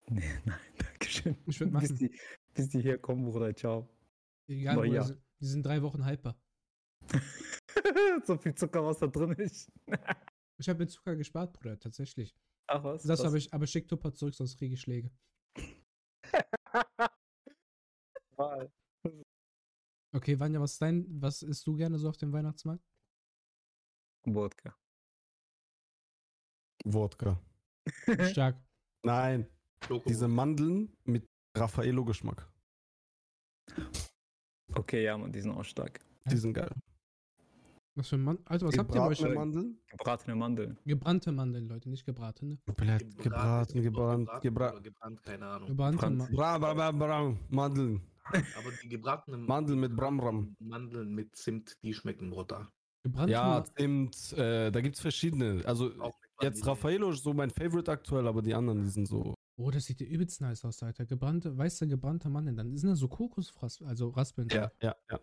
Nee, 0.09 0.23
nein, 0.45 0.57
danke 0.79 1.09
schön. 1.09 1.37
Ich 1.47 1.59
würd 1.59 1.73
bis 1.73 1.91
machen. 1.91 1.97
die, 1.97 2.17
bis 2.55 2.69
die 2.69 2.81
hier 2.81 2.97
kommen, 2.97 3.25
Bruder, 3.25 3.53
ciao. 3.57 3.89
Egal, 4.47 4.77
Bruder. 4.77 4.89
ja. 4.89 5.11
Die 5.41 5.47
sind 5.47 5.67
drei 5.67 5.83
Wochen 5.83 6.05
haltbar. 6.05 6.39
so 8.25 8.37
viel 8.37 8.55
Zucker, 8.55 8.85
was 8.85 9.01
da 9.01 9.09
drin 9.09 9.33
ist. 9.33 9.69
Ich 10.59 10.69
habe 10.69 10.79
mir 10.79 10.87
Zucker 10.87 11.17
gespart, 11.17 11.53
Bruder, 11.55 11.77
tatsächlich. 11.77 12.37
Ach 12.67 12.83
was? 12.83 13.03
Das 13.03 13.19
was? 13.21 13.27
habe 13.27 13.39
ich, 13.39 13.53
aber 13.53 13.67
schick 13.67 13.89
Tupper 13.89 14.13
zurück, 14.15 14.35
sonst 14.35 14.57
kriege 14.57 14.75
ich 14.75 14.81
Schläge. 14.81 15.11
Mal. 18.37 18.73
Okay, 20.15 20.39
Vanja, 20.39 20.61
was 20.61 20.73
ist 20.73 20.83
dein, 20.83 21.07
was 21.21 21.43
isst 21.43 21.67
du 21.67 21.77
gerne 21.77 21.99
so 21.99 22.09
auf 22.09 22.17
dem 22.17 22.33
Weihnachtsmarkt? 22.33 22.85
Wodka. 24.27 24.77
Wodka. 26.85 27.41
Stark. 28.31 28.57
Nein, 29.05 29.49
Schoko. 29.87 30.09
diese 30.09 30.29
Mandeln 30.29 30.97
mit 31.05 31.27
Raffaello-Geschmack. 31.57 32.49
Okay, 34.75 35.05
ja, 35.05 35.17
man, 35.17 35.33
die 35.33 35.41
sind 35.41 35.53
auch 35.53 35.65
stark. 35.65 36.01
Die 36.31 36.37
sind 36.37 36.55
geil. 36.55 36.71
Was 37.97 38.09
für 38.09 38.19
Mandeln? 38.19 38.47
Alter, 38.49 38.67
was 38.67 38.77
habt 38.79 38.93
ihr 38.95 39.01
bei 39.01 39.07
euch? 39.07 39.19
Gebratene 39.19 39.39
Mandeln? 39.39 39.79
Gebratene 39.87 40.35
Mandeln. 40.35 40.79
Gebrannte 40.85 41.33
Mandeln, 41.33 41.69
Leute, 41.69 41.89
nicht 41.89 42.05
gebratene. 42.05 42.59
Vielleicht 42.77 43.17
gebraten, 43.19 43.83
gebrannt, 43.83 44.31
gebrannt. 44.43 44.83
gebrannt, 44.83 45.23
keine 45.23 45.47
Ahnung. 45.47 45.69
Gebrannte 45.69 45.97
Gebrannt. 45.99 46.19
Mandeln. 46.19 46.37
Bra, 46.37 46.59
bra, 46.59 46.75
bra, 46.75 46.91
bra, 46.91 47.37
Mandeln. 47.51 48.03
Aber 48.59 48.71
die 48.83 48.89
gebratenen 48.89 49.47
Mandeln 49.47 49.79
mit 49.79 49.95
Bramram. 49.95 50.57
Mandeln 50.59 51.15
mit 51.15 51.37
Zimt, 51.37 51.77
die 51.83 51.95
schmecken 51.95 52.31
brutal. 52.31 52.67
Gebrannte 53.05 53.33
Ja. 53.33 53.63
Zimt, 53.77 54.33
äh, 54.33 54.73
da 54.73 54.81
gibt's 54.81 55.01
verschiedene. 55.01 55.63
Also 55.65 55.93
jetzt. 56.41 56.67
Raffaello 56.67 57.11
ist 57.11 57.23
so 57.23 57.33
mein 57.33 57.51
Favorite 57.51 57.93
aktuell, 57.93 58.27
aber 58.27 58.43
die 58.43 58.55
anderen, 58.55 58.83
die 58.83 58.89
sind 58.89 59.07
so. 59.07 59.35
Oh, 59.57 59.71
das 59.71 59.85
sieht 59.85 60.01
ja 60.01 60.07
übelst 60.09 60.41
nice 60.41 60.65
aus, 60.65 60.83
Alter. 60.83 61.07
Gebrannte, 61.07 61.57
weiße 61.57 61.87
gebrannte 61.87 62.29
Mandeln. 62.29 62.57
Dann 62.57 62.77
sind 62.77 62.89
da 62.91 62.97
so 62.97 63.07
Kokosfraß, 63.07 63.83
also 63.83 64.09
Raspeln. 64.09 64.49
Ja, 64.49 64.73
ja, 64.83 64.97
ja. 65.09 65.21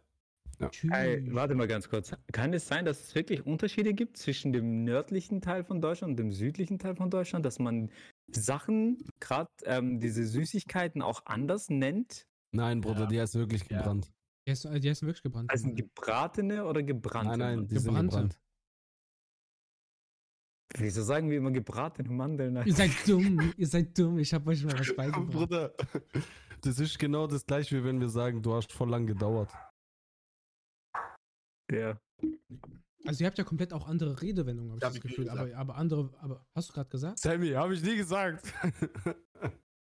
Tschüss. 0.69 0.91
Ey, 0.93 1.33
warte 1.33 1.55
mal 1.55 1.67
ganz 1.67 1.89
kurz. 1.89 2.11
Kann 2.31 2.53
es 2.53 2.67
sein, 2.67 2.85
dass 2.85 3.01
es 3.01 3.15
wirklich 3.15 3.45
Unterschiede 3.45 3.93
gibt 3.93 4.17
zwischen 4.17 4.53
dem 4.53 4.83
nördlichen 4.83 5.41
Teil 5.41 5.63
von 5.63 5.81
Deutschland 5.81 6.11
und 6.11 6.17
dem 6.17 6.31
südlichen 6.31 6.77
Teil 6.79 6.95
von 6.95 7.09
Deutschland, 7.09 7.45
dass 7.45 7.59
man 7.59 7.89
Sachen, 8.31 8.97
gerade 9.19 9.49
ähm, 9.65 9.99
diese 9.99 10.25
Süßigkeiten 10.25 11.01
auch 11.01 11.25
anders 11.25 11.69
nennt? 11.69 12.27
Nein, 12.51 12.81
Bruder, 12.81 13.01
Ja. 13.01 13.05
die 13.07 13.19
heißt 13.21 13.35
wirklich 13.35 13.63
Ja. 13.69 13.77
gebrannt. 13.79 14.11
Die 14.47 14.51
heißen, 14.51 14.79
die 14.81 14.89
heißen 14.89 15.07
wirklich 15.07 15.23
gebrannte 15.23 15.51
Also 15.53 15.69
gebratene 15.73 16.65
oder 16.65 16.81
gebrannte? 16.83 17.37
Nein, 17.37 17.39
nein, 17.59 17.67
die 17.67 17.75
sind 17.79 17.87
Gebrannte. 17.93 18.09
gebrannt. 18.15 18.39
Wieso 20.77 21.03
sagen 21.03 21.29
wir 21.29 21.37
immer 21.37 21.51
gebratene 21.51 22.09
Mandeln? 22.09 22.55
Ihr 22.65 22.73
seid 22.73 22.91
dumm, 23.05 23.51
ihr 23.57 23.67
seid 23.67 23.97
dumm. 23.97 24.17
Ich 24.19 24.33
hab 24.33 24.47
euch 24.47 24.63
mal 24.63 24.79
was 24.79 24.95
beigebracht. 24.95 25.29
Bruder, 25.31 25.73
das 26.61 26.79
ist 26.79 26.97
genau 26.97 27.27
das 27.27 27.45
gleiche, 27.45 27.77
wie 27.77 27.83
wenn 27.83 27.99
wir 27.99 28.07
sagen, 28.07 28.41
du 28.41 28.53
hast 28.53 28.71
voll 28.71 28.89
lang 28.89 29.05
gedauert. 29.05 29.49
Ja. 31.71 31.99
Also 33.05 33.23
ihr 33.23 33.27
habt 33.27 33.37
ja 33.37 33.43
komplett 33.43 33.73
auch 33.73 33.87
andere 33.87 34.21
Redewendungen, 34.21 34.73
habe 34.73 34.77
ich 34.77 34.83
Hab 34.83 34.89
das 34.89 34.97
ich 34.97 35.01
Gefühl. 35.01 35.29
Aber, 35.29 35.55
aber 35.55 35.75
andere, 35.75 36.13
aber 36.19 36.45
hast 36.53 36.69
du 36.69 36.73
gerade 36.73 36.89
gesagt? 36.89 37.19
Sammy, 37.19 37.49
habe 37.51 37.73
ich 37.73 37.81
nie 37.81 37.95
gesagt. 37.95 38.53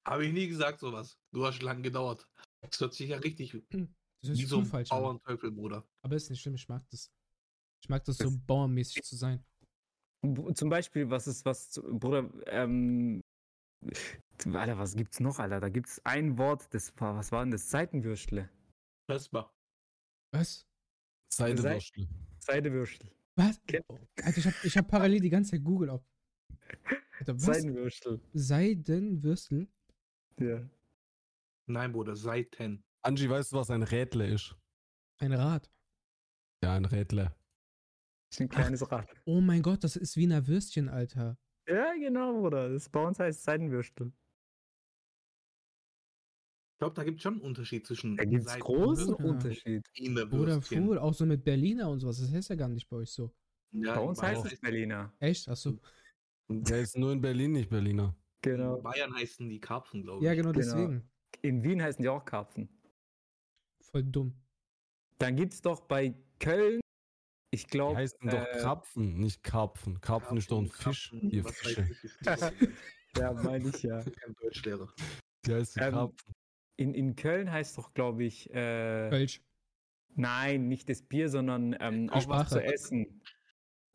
Habe 0.06 0.26
ich 0.26 0.34
nie 0.34 0.48
gesagt 0.48 0.80
sowas. 0.80 1.18
Du 1.32 1.46
hast 1.46 1.62
lang 1.62 1.82
gedauert. 1.82 2.28
Das 2.60 2.78
hört 2.78 2.92
sich 2.92 3.08
ja 3.08 3.16
richtig 3.16 3.52
Das 3.72 4.36
wie 4.36 4.42
ist 4.42 4.50
so 4.50 4.56
voll 4.56 4.64
ein 4.64 4.66
falsch. 4.68 4.92
an. 4.92 5.00
Bauernteufel, 5.00 5.50
Bruder. 5.50 5.88
Aber 6.02 6.14
ist 6.14 6.28
nicht 6.28 6.42
schlimm, 6.42 6.56
ich 6.56 6.68
mag 6.68 6.86
das. 6.90 7.10
Ich 7.82 7.88
mag 7.88 8.04
das 8.04 8.18
so 8.18 8.30
bauernmäßig 8.46 9.02
zu 9.02 9.16
sein. 9.16 9.42
Zum 10.54 10.68
Beispiel, 10.68 11.08
was 11.08 11.26
ist 11.26 11.46
was, 11.46 11.80
Bruder, 11.82 12.30
ähm, 12.48 13.22
Alter, 14.44 14.78
was 14.78 14.94
gibt's 14.94 15.20
noch, 15.20 15.38
Alter? 15.38 15.60
Da 15.60 15.70
gibt's 15.70 16.00
ein 16.04 16.36
Wort, 16.36 16.72
das 16.74 16.92
war, 16.98 17.16
was 17.16 17.32
war 17.32 17.42
denn 17.42 17.50
das? 17.52 17.70
Seitenwürstle. 17.70 18.50
Vespa. 19.10 19.50
Was? 20.32 20.66
Seidewürstel. 21.36 22.08
Seidewürstel. 22.38 23.10
Was? 23.36 23.60
Oh, 23.88 23.98
Alter, 24.22 24.38
ich 24.38 24.46
hab, 24.46 24.64
ich 24.64 24.76
hab 24.76 24.88
parallel 24.88 25.20
die 25.20 25.30
ganze 25.30 25.52
Zeit 25.52 25.64
Google 25.64 25.90
auf. 25.90 26.04
Alter? 27.18 27.38
Seidenwürstel. 27.38 28.20
Seidenwürstel? 28.32 29.68
Ja. 30.38 30.68
Nein, 31.66 31.92
Bruder, 31.92 32.14
Seiten. 32.14 32.84
Angie, 33.02 33.28
weißt 33.28 33.52
du, 33.52 33.56
was 33.56 33.70
ein 33.70 33.82
Rädle 33.82 34.28
ist? 34.28 34.56
Ein 35.18 35.32
Rad. 35.32 35.70
Ja, 36.62 36.74
ein 36.74 36.84
Rädle. 36.84 37.34
Ist 38.30 38.40
ein 38.40 38.48
kleines 38.48 38.90
Rad. 38.90 39.08
Oh 39.24 39.40
mein 39.40 39.62
Gott, 39.62 39.84
das 39.84 39.96
ist 39.96 40.16
Wiener 40.16 40.46
Würstchen, 40.46 40.88
Alter. 40.88 41.36
Ja, 41.68 41.92
genau, 41.94 42.32
Bruder. 42.40 42.70
Das 42.70 42.88
bei 42.88 43.04
uns 43.04 43.18
heißt 43.18 43.42
Seidenwürstel. 43.42 44.12
Ich 46.84 46.86
glaube, 46.86 46.96
da 46.96 47.04
gibt 47.04 47.16
es 47.16 47.22
schon 47.22 47.32
einen 47.34 47.42
Unterschied 47.42 47.86
zwischen 47.86 48.14
Da 48.18 48.24
gibt's 48.26 48.44
Seiten- 48.46 48.60
großen 48.60 49.08
Ja. 49.18 49.24
Unterschied. 49.24 49.82
Oder. 50.32 50.60
Fool, 50.60 50.98
auch 50.98 51.14
so 51.14 51.24
mit 51.24 51.42
Berliner 51.42 51.88
und 51.88 52.00
sowas. 52.00 52.18
Das 52.20 52.30
heißt 52.30 52.50
ja 52.50 52.56
gar 52.56 52.68
nicht 52.68 52.86
bei 52.90 52.98
euch 52.98 53.10
so. 53.10 53.32
Ja, 53.72 53.94
Bei 53.94 54.02
in 54.02 54.08
uns 54.08 54.20
heißt 54.22 54.44
es 54.52 54.60
Berliner. 54.60 55.10
Echt? 55.18 55.48
Achso. 55.48 55.78
Der 56.50 56.82
ist 56.82 56.98
nur 56.98 57.12
in 57.12 57.22
Berlin, 57.22 57.52
nicht 57.52 57.70
Berliner. 57.70 58.14
Genau. 58.42 58.76
In 58.76 58.82
Bayern 58.82 59.14
heißen 59.14 59.48
die 59.48 59.58
Karpfen, 59.60 60.02
glaube 60.02 60.18
ich. 60.18 60.26
Ja, 60.26 60.34
genau, 60.34 60.52
Genau. 60.52 60.62
deswegen. 60.62 61.10
In 61.40 61.62
Wien 61.62 61.82
heißen 61.82 62.02
die 62.02 62.08
auch 62.10 62.22
Karpfen. 62.22 62.68
Voll 63.80 64.02
dumm. 64.04 64.34
Dann 65.16 65.36
gibt's 65.36 65.62
doch 65.62 65.80
bei 65.88 66.14
Köln, 66.38 66.80
ich 67.50 67.64
Die 67.64 67.70
glaube. 67.70 67.96
heißen 67.96 68.28
doch 68.28 68.44
Krapfen, 68.60 69.16
nicht 69.20 69.42
Karpfen. 69.42 70.02
Karpfen 70.02 70.36
ist 70.36 70.50
doch 70.50 70.58
ein 70.60 70.68
Fisch. 70.68 71.08
Karpfen, 71.10 71.30
Ihr 71.30 71.44
Fische. 71.44 71.88
Ja, 73.16 73.32
meine 73.32 73.68
ich 73.70 73.82
ja. 73.84 74.02
Kein 74.02 74.34
Deutschlehrer. 74.42 74.92
Die 75.46 75.54
heißen 75.54 75.80
Ähm, 75.82 75.92
Karpfen. 75.92 76.34
In, 76.76 76.94
in 76.94 77.16
Köln 77.16 77.50
heißt 77.50 77.78
doch, 77.78 77.94
glaube 77.94 78.24
ich, 78.24 78.50
äh, 78.50 79.08
Kölsch. 79.10 79.42
nein, 80.14 80.68
nicht 80.68 80.88
das 80.88 81.02
Bier, 81.02 81.28
sondern 81.28 81.76
ähm, 81.80 82.10
auch 82.10 82.28
was 82.28 82.50
zu 82.50 82.62
essen. 82.62 83.20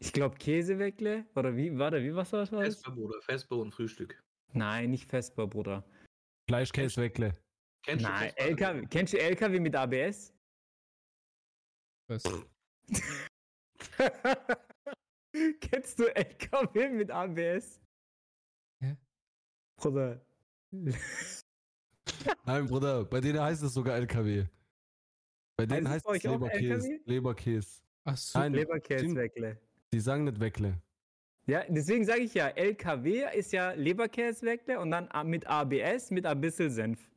Ich 0.02 0.14
glaube 0.14 0.38
Käseweckle 0.38 1.26
oder 1.36 1.58
wie, 1.58 1.78
warte, 1.78 2.02
wie 2.02 2.16
was 2.16 2.32
war 2.32 2.40
das? 2.40 2.50
Vespa, 2.50 2.92
Bruder. 2.92 3.22
Vespa 3.22 3.56
und 3.56 3.74
Frühstück. 3.74 4.24
Nein, 4.54 4.92
nicht 4.92 5.10
Vespa, 5.10 5.46
Bruder. 5.46 5.84
Fleischkäseweckle. 6.48 7.36
Kennst 7.84 8.06
du 8.06 8.10
Nein? 8.10 8.32
LKW. 8.38 8.88
Kennst 8.88 9.14
du 9.14 9.20
LKW 9.20 9.60
mit 9.60 9.76
ABS? 9.76 10.34
Was? 12.08 12.24
Kennst 15.62 16.00
du 16.00 16.06
LKW 16.16 16.90
mit 16.90 17.12
ABS? 17.12 17.82
Hä? 18.82 18.96
Bruder. 19.78 20.22
Nein, 22.46 22.68
Bruder, 22.68 23.06
bei 23.06 23.22
denen 23.22 23.40
heißt 23.40 23.64
es 23.64 23.74
sogar 23.74 23.96
LKW. 23.96 24.46
Bei 25.58 25.66
denen 25.66 25.90
Heißt 25.90 26.08
heißt 26.08 26.24
es 26.26 26.32
Leberkäse. 26.32 27.00
Leberkäse. 27.06 27.82
Ach 28.06 28.16
so. 28.16 28.40
Nein, 28.40 28.54
Leberkäseweckle. 28.54 29.58
Die 29.92 30.00
sagen 30.00 30.24
nicht 30.24 30.40
Weckle. 30.40 30.82
Ja, 31.48 31.66
deswegen 31.68 32.06
sage 32.06 32.22
ich 32.22 32.34
ja, 32.34 32.48
LKW 32.48 33.26
ist 33.36 33.52
ja 33.52 33.72
Leberkäseweckle 33.72 34.80
und 34.80 34.92
dann 34.92 35.10
mit 35.28 35.46
ABS 35.48 36.12
mit 36.12 36.26
ein 36.26 36.40
bisschen 36.40 36.70
Senf. 36.70 37.10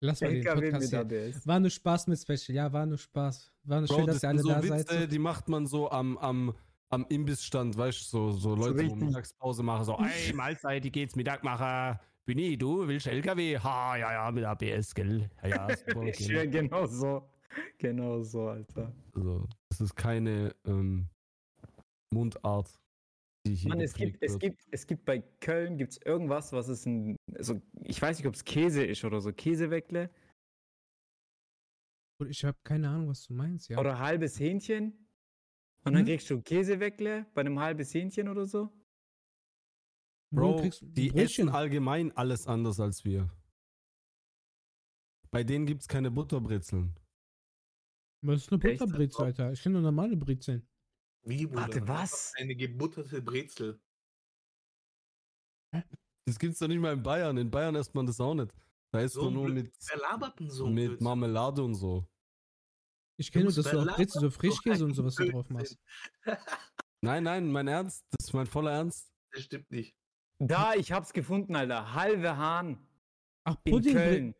Lass 0.00 0.20
mal 0.20 0.28
den 0.28 0.38
LKW 0.38 0.70
Podcast 0.70 0.92
mit 0.92 1.10
hier. 1.10 1.26
ABS. 1.28 1.46
War 1.46 1.60
nur 1.60 1.70
Spaß 1.70 2.06
mit 2.08 2.18
Special. 2.18 2.56
Ja, 2.56 2.72
war 2.72 2.86
nur 2.86 2.98
Spaß. 2.98 3.52
War 3.64 3.80
nur 3.80 3.88
Bro, 3.88 3.96
schön, 3.98 4.06
das 4.06 4.16
dass 4.16 4.22
ihr 4.24 4.28
alle 4.28 4.38
so 4.40 4.48
da 4.48 4.62
Witze, 4.62 4.94
seid. 4.94 5.12
die 5.12 5.18
macht 5.18 5.48
man 5.48 5.66
so 5.66 5.90
am, 5.90 6.18
am, 6.18 6.54
am 6.92 7.06
Imbissstand, 7.08 7.76
weißt 7.76 8.12
du, 8.12 8.30
so, 8.30 8.32
so 8.32 8.54
Leute, 8.54 8.78
richtig. 8.78 9.00
Mittagspause 9.00 9.62
machen, 9.62 9.84
so, 9.84 9.98
ey, 9.98 10.32
Mahlzeit, 10.34 10.84
die 10.84 10.92
geht's 10.92 11.16
Mittag 11.16 11.42
machen. 11.42 11.98
Bini, 12.26 12.56
du 12.56 12.86
willst 12.86 13.06
LKW? 13.06 13.58
Ha, 13.58 13.96
ja, 13.96 14.12
ja, 14.12 14.30
mit 14.32 14.44
ABS, 14.44 14.94
gell? 14.94 15.30
Ja, 15.42 15.48
ja, 15.48 15.76
super, 15.76 16.02
Ich 16.02 16.24
okay. 16.24 16.48
genau 16.48 16.86
so. 16.86 17.30
Genau 17.78 18.22
so, 18.22 18.48
Alter. 18.48 18.92
Also, 19.14 19.46
das 19.70 19.80
ist 19.80 19.94
keine 19.94 20.54
ähm, 20.66 21.08
Mundart, 22.12 22.78
die 23.46 23.54
hier 23.54 23.68
Mann, 23.68 23.80
es 23.80 23.94
gibt, 23.94 24.22
es 24.22 24.32
wird. 24.32 24.40
gibt, 24.40 24.66
es 24.70 24.86
gibt 24.86 25.04
bei 25.04 25.20
Köln 25.40 25.78
gibt's 25.78 25.98
irgendwas, 26.04 26.52
was 26.52 26.68
ist 26.68 26.86
ein, 26.86 27.16
also 27.34 27.60
ich 27.82 28.00
weiß 28.02 28.18
nicht, 28.18 28.26
ob 28.26 28.34
es 28.34 28.44
Käse 28.44 28.84
ist 28.84 29.04
oder 29.04 29.20
so, 29.20 29.32
Käseweckle 29.32 30.10
Und 32.20 32.28
Ich 32.30 32.44
habe 32.44 32.58
keine 32.64 32.88
Ahnung, 32.88 33.08
was 33.08 33.26
du 33.26 33.34
meinst. 33.34 33.68
Ja. 33.68 33.78
oder 33.78 33.98
halbes 33.98 34.38
Hähnchen. 34.40 35.05
Und 35.86 35.94
dann 35.94 36.02
Mhm. 36.02 36.06
kriegst 36.06 36.28
du 36.30 36.42
Käseweckle 36.42 37.26
bei 37.34 37.40
einem 37.42 37.60
halbes 37.60 37.94
Hähnchen 37.94 38.28
oder 38.28 38.46
so. 38.46 38.70
Bro, 40.34 40.56
kriegst 40.56 40.82
du 40.82 40.86
die 40.86 41.08
Brötchen? 41.10 41.46
essen 41.46 41.48
allgemein 41.50 42.16
alles 42.16 42.46
anders 42.46 42.80
als 42.80 43.04
wir. 43.04 43.30
Bei 45.30 45.44
denen 45.44 45.66
gibt's 45.66 45.86
keine 45.88 46.10
Butterbrezeln. 46.10 46.94
Was 48.22 48.42
ist 48.42 48.52
eine 48.52 48.62
Echt? 48.64 48.80
Butterbrezel, 48.80 49.24
Alter? 49.24 49.52
Ich 49.52 49.62
kenne 49.62 49.74
nur 49.74 49.82
normale 49.82 50.16
Brezeln. 50.16 50.66
Wie? 51.24 51.48
Warte, 51.52 51.86
was? 51.86 52.32
Eine 52.38 52.56
gebutterte 52.56 53.22
Brezel. 53.22 53.80
Das 56.26 56.38
gibt's 56.38 56.58
doch 56.58 56.68
nicht 56.68 56.80
mal 56.80 56.92
in 56.94 57.02
Bayern. 57.02 57.36
In 57.36 57.50
Bayern 57.50 57.74
isst 57.76 57.94
man 57.94 58.06
das 58.06 58.20
auch 58.20 58.34
nicht. 58.34 58.52
Da 58.92 59.00
isst 59.00 59.14
So 59.14 59.24
man 59.24 59.34
nur 59.34 59.48
mit, 59.48 59.72
Wer 59.88 59.98
labert 59.98 60.40
denn 60.40 60.50
so? 60.50 60.66
mit? 60.66 61.00
Marmelade 61.00 61.62
und 61.62 61.74
so. 61.74 62.08
Ich 63.18 63.32
kenne 63.32 63.44
nur, 63.44 63.54
dass 63.54 63.70
du 63.70 63.78
auch 63.80 63.96
Brezel, 63.96 64.20
so 64.20 64.30
Frischkäse 64.30 64.84
und 64.84 64.94
sowas 64.94 65.14
da 65.14 65.24
drauf 65.24 65.48
machst. 65.48 65.78
Nein, 67.00 67.22
nein, 67.22 67.50
mein 67.50 67.68
Ernst. 67.68 68.04
Das 68.10 68.28
ist 68.28 68.34
mein 68.34 68.46
voller 68.46 68.72
Ernst. 68.72 69.12
Das 69.32 69.44
stimmt 69.44 69.70
nicht. 69.70 69.94
Da, 70.38 70.74
ich 70.74 70.92
hab's 70.92 71.12
gefunden, 71.12 71.56
Alter. 71.56 71.94
Halbe 71.94 72.36
Hahn 72.36 72.78
Ach, 73.44 73.56
in 73.64 73.72
Pudding 73.72 73.94
Köln. 73.94 74.34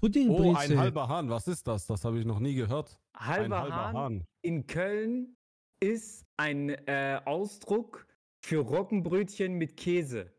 Puddingbrezel. 0.00 0.46
Oh, 0.46 0.56
ein 0.56 0.78
halber 0.78 1.08
Hahn. 1.08 1.30
Was 1.30 1.46
ist 1.46 1.66
das? 1.66 1.86
Das 1.86 2.04
habe 2.04 2.18
ich 2.18 2.26
noch 2.26 2.40
nie 2.40 2.54
gehört. 2.54 2.98
Halber, 3.16 3.56
ein 3.56 3.62
halber 3.62 3.76
Hahn, 3.76 3.96
Hahn. 3.96 4.26
in 4.42 4.66
Köln 4.66 5.36
ist 5.80 6.26
ein 6.36 6.70
äh, 6.70 7.20
Ausdruck 7.24 8.06
für 8.44 8.58
Roggenbrötchen 8.58 9.54
mit 9.54 9.76
Käse. 9.76 10.32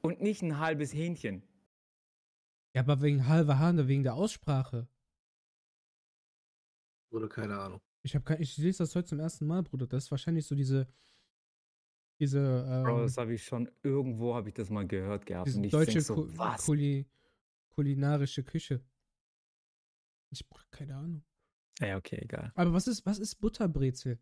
Und 0.00 0.20
nicht 0.20 0.42
ein 0.42 0.58
halbes 0.58 0.94
Hähnchen. 0.94 1.42
Ja, 2.74 2.82
aber 2.82 3.02
wegen 3.02 3.26
halber 3.26 3.58
Hahn, 3.58 3.88
wegen 3.88 4.04
der 4.04 4.14
Aussprache. 4.14 4.88
Oder 7.10 7.28
keine 7.28 7.58
Ahnung. 7.58 7.80
Ich, 8.02 8.14
hab 8.14 8.24
kein, 8.24 8.40
ich 8.40 8.56
lese 8.58 8.78
das 8.78 8.94
heute 8.94 9.08
zum 9.08 9.20
ersten 9.20 9.46
Mal, 9.46 9.62
Bruder. 9.62 9.86
Das 9.86 10.04
ist 10.04 10.10
wahrscheinlich 10.10 10.46
so 10.46 10.54
diese. 10.54 10.86
Diese. 12.20 12.40
Bro, 12.84 12.96
Ähm, 12.96 13.02
das 13.02 13.16
habe 13.16 13.34
ich 13.34 13.44
schon 13.44 13.70
irgendwo 13.82 14.34
habe 14.34 14.48
ich 14.48 14.54
das 14.54 14.70
mal 14.70 14.86
gehört 14.86 15.26
gehabt. 15.26 15.48
diese 15.48 15.62
deutsche 15.62 16.00
so, 16.00 16.14
Ku 16.14 16.28
was? 16.36 16.64
Kuli 16.64 17.06
kulinarische 17.70 18.42
Küche. 18.42 18.84
Ich 20.30 20.46
brauche 20.48 20.66
keine 20.70 20.96
Ahnung. 20.96 21.24
Ja, 21.80 21.96
okay, 21.96 22.18
egal. 22.20 22.52
Aber 22.56 22.72
was 22.72 22.88
ist, 22.88 23.06
was 23.06 23.18
ist 23.18 23.36
Butterbrezel? 23.36 24.18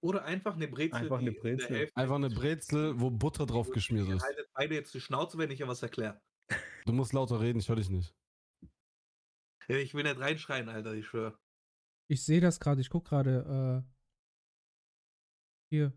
Oder 0.00 0.24
einfach 0.24 0.54
eine 0.54 0.68
Brezel. 0.68 0.94
Einfach 0.94 1.18
eine 1.18 1.32
Brezel. 1.32 1.90
Einfach 1.94 2.14
eine. 2.16 2.28
Brezel, 2.30 3.00
wo 3.00 3.10
Butter 3.10 3.46
drauf 3.46 3.70
geschmiert 3.70 4.06
Ihr 4.06 4.16
ist. 4.16 4.22
haltet 4.22 4.48
beide 4.54 4.74
jetzt 4.74 4.94
die 4.94 5.00
Schnauze, 5.00 5.38
wenn 5.38 5.50
ich 5.50 5.58
ja 5.58 5.66
was 5.66 5.82
erkläre. 5.82 6.20
Du 6.84 6.92
musst 6.92 7.12
lauter 7.14 7.40
reden, 7.40 7.58
ich 7.58 7.68
höre 7.68 7.76
dich 7.76 7.90
nicht. 7.90 8.14
Ich 9.66 9.94
will 9.94 10.02
nicht 10.02 10.20
reinschreien, 10.20 10.68
Alter, 10.68 10.92
ich 10.92 11.06
schwöre. 11.06 11.38
Ich 12.08 12.24
sehe 12.24 12.40
das 12.40 12.60
gerade, 12.60 12.80
ich 12.80 12.90
gucke 12.90 13.08
gerade, 13.08 13.84
äh, 13.84 13.90
hier. 15.70 15.92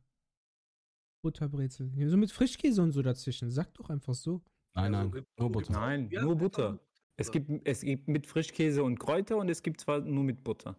Butterbrezel. 1.23 1.91
Hier, 1.93 2.09
so 2.09 2.15
mit 2.17 2.31
Frischkäse 2.31 2.81
und 2.81 2.91
so 2.91 3.01
dazwischen. 3.01 3.51
Sag 3.51 3.73
doch 3.73 3.89
einfach 3.89 4.13
so. 4.13 4.41
Nein, 4.75 4.93
Also 4.95 5.07
nein, 5.09 5.11
gibt's- 5.11 5.31
nur 5.37 5.51
Butter. 5.51 5.73
Nein, 5.73 6.09
Ja, 6.11 6.21
nur 6.21 6.35
Butter. 6.37 6.69
nur 6.71 6.79
Es 7.17 7.27
Butter. 7.27 7.39
gibt, 7.39 7.67
es 7.67 7.81
gibt 7.81 8.07
mit 8.07 8.27
Frischkäse 8.27 8.83
und 8.83 8.97
Kräuter 8.99 9.37
und 9.37 9.49
es 9.49 9.61
gibt 9.61 9.81
zwar 9.81 9.99
nur 9.99 10.23
mit 10.23 10.43
Butter. 10.43 10.77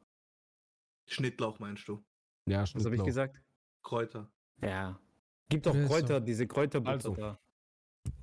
Schnittlauch 1.06 1.58
meinst 1.58 1.88
du? 1.88 2.02
Ja, 2.47 2.62
Was 2.62 2.70
habe 2.70 2.78
ich 2.78 2.82
Schnittlauch. 2.85 3.06
gesagt? 3.06 3.42
Kräuter. 3.82 4.30
Ja. 4.62 4.99
Gibt 5.49 5.66
auch 5.66 5.73
Kräuter, 5.75 6.20
diese 6.20 6.47
Kräuterbutter 6.47 6.92
Also. 6.92 7.14
da. 7.14 7.38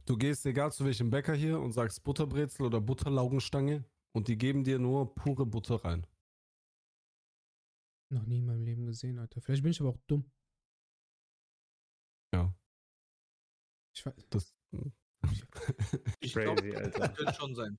Du 0.06 0.18
gehst 0.18 0.46
egal 0.46 0.72
zu 0.72 0.86
welchem 0.86 1.10
Bäcker 1.10 1.34
hier 1.36 1.60
und 1.60 1.72
sagst 1.74 2.04
Butterbrezel 2.04 2.66
oder 2.66 2.80
Butterlaugenstange 2.80 3.84
und 4.14 4.28
die 4.28 4.38
geben 4.38 4.64
dir 4.64 4.80
nur 4.80 5.14
pure 5.16 5.46
Butter 5.46 5.76
rein. 5.84 6.06
Noch 8.10 8.26
nie 8.26 8.40
in 8.40 8.46
meinem 8.46 8.64
Leben 8.64 8.86
gesehen, 8.86 9.20
Alter. 9.20 9.42
Vielleicht 9.42 9.64
bin 9.64 9.72
ich 9.72 9.80
aber 9.82 9.90
auch 9.90 10.00
dumm. 10.08 10.32
Ja. 12.34 12.54
Ich 13.96 14.06
weiß. 14.06 14.14
Das, 14.30 14.56
Ich 16.20 16.34
Crazy, 16.34 16.70
glaub, 16.70 16.84
Alter. 16.84 17.00
Das 17.00 17.16
könnte 17.16 17.34
schon 17.34 17.56
sein. 17.56 17.78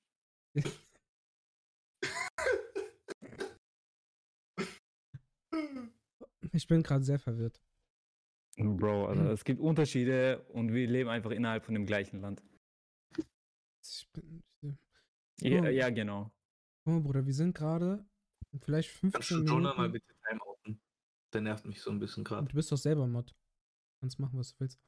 Ich 6.52 6.66
bin 6.66 6.82
gerade 6.82 7.04
sehr 7.04 7.18
verwirrt. 7.18 7.60
Bro, 8.56 9.06
also 9.08 9.30
es 9.30 9.44
gibt 9.44 9.60
Unterschiede 9.60 10.42
und 10.48 10.72
wir 10.72 10.86
leben 10.86 11.10
einfach 11.10 11.30
innerhalb 11.30 11.64
von 11.64 11.74
dem 11.74 11.84
gleichen 11.84 12.20
Land. 12.20 12.42
Ich 13.82 14.08
bin, 14.12 14.42
Ja, 15.40 15.62
Oh. 15.62 15.66
ja 15.66 15.90
genau. 15.90 16.32
Guck 16.84 16.94
mal, 16.94 17.00
Bruder, 17.00 17.26
wir 17.26 17.34
sind 17.34 17.54
gerade 17.54 18.06
vielleicht 18.60 19.00
Kannst 19.00 19.30
du 19.30 19.36
15 19.36 19.46
Jonah 19.46 19.74
mal 19.74 19.88
Minuten. 19.88 19.92
bitte 19.92 20.14
timeouten? 20.28 20.80
Der 21.32 21.40
nervt 21.40 21.64
mich 21.66 21.80
so 21.80 21.90
ein 21.90 21.98
bisschen 21.98 22.24
gerade. 22.24 22.46
Du 22.48 22.54
bist 22.54 22.70
doch 22.72 22.76
selber 22.78 23.06
Mod. 23.06 23.34
Kannst 24.00 24.18
machen, 24.18 24.38
was 24.38 24.52
du 24.52 24.60
willst. 24.60 24.78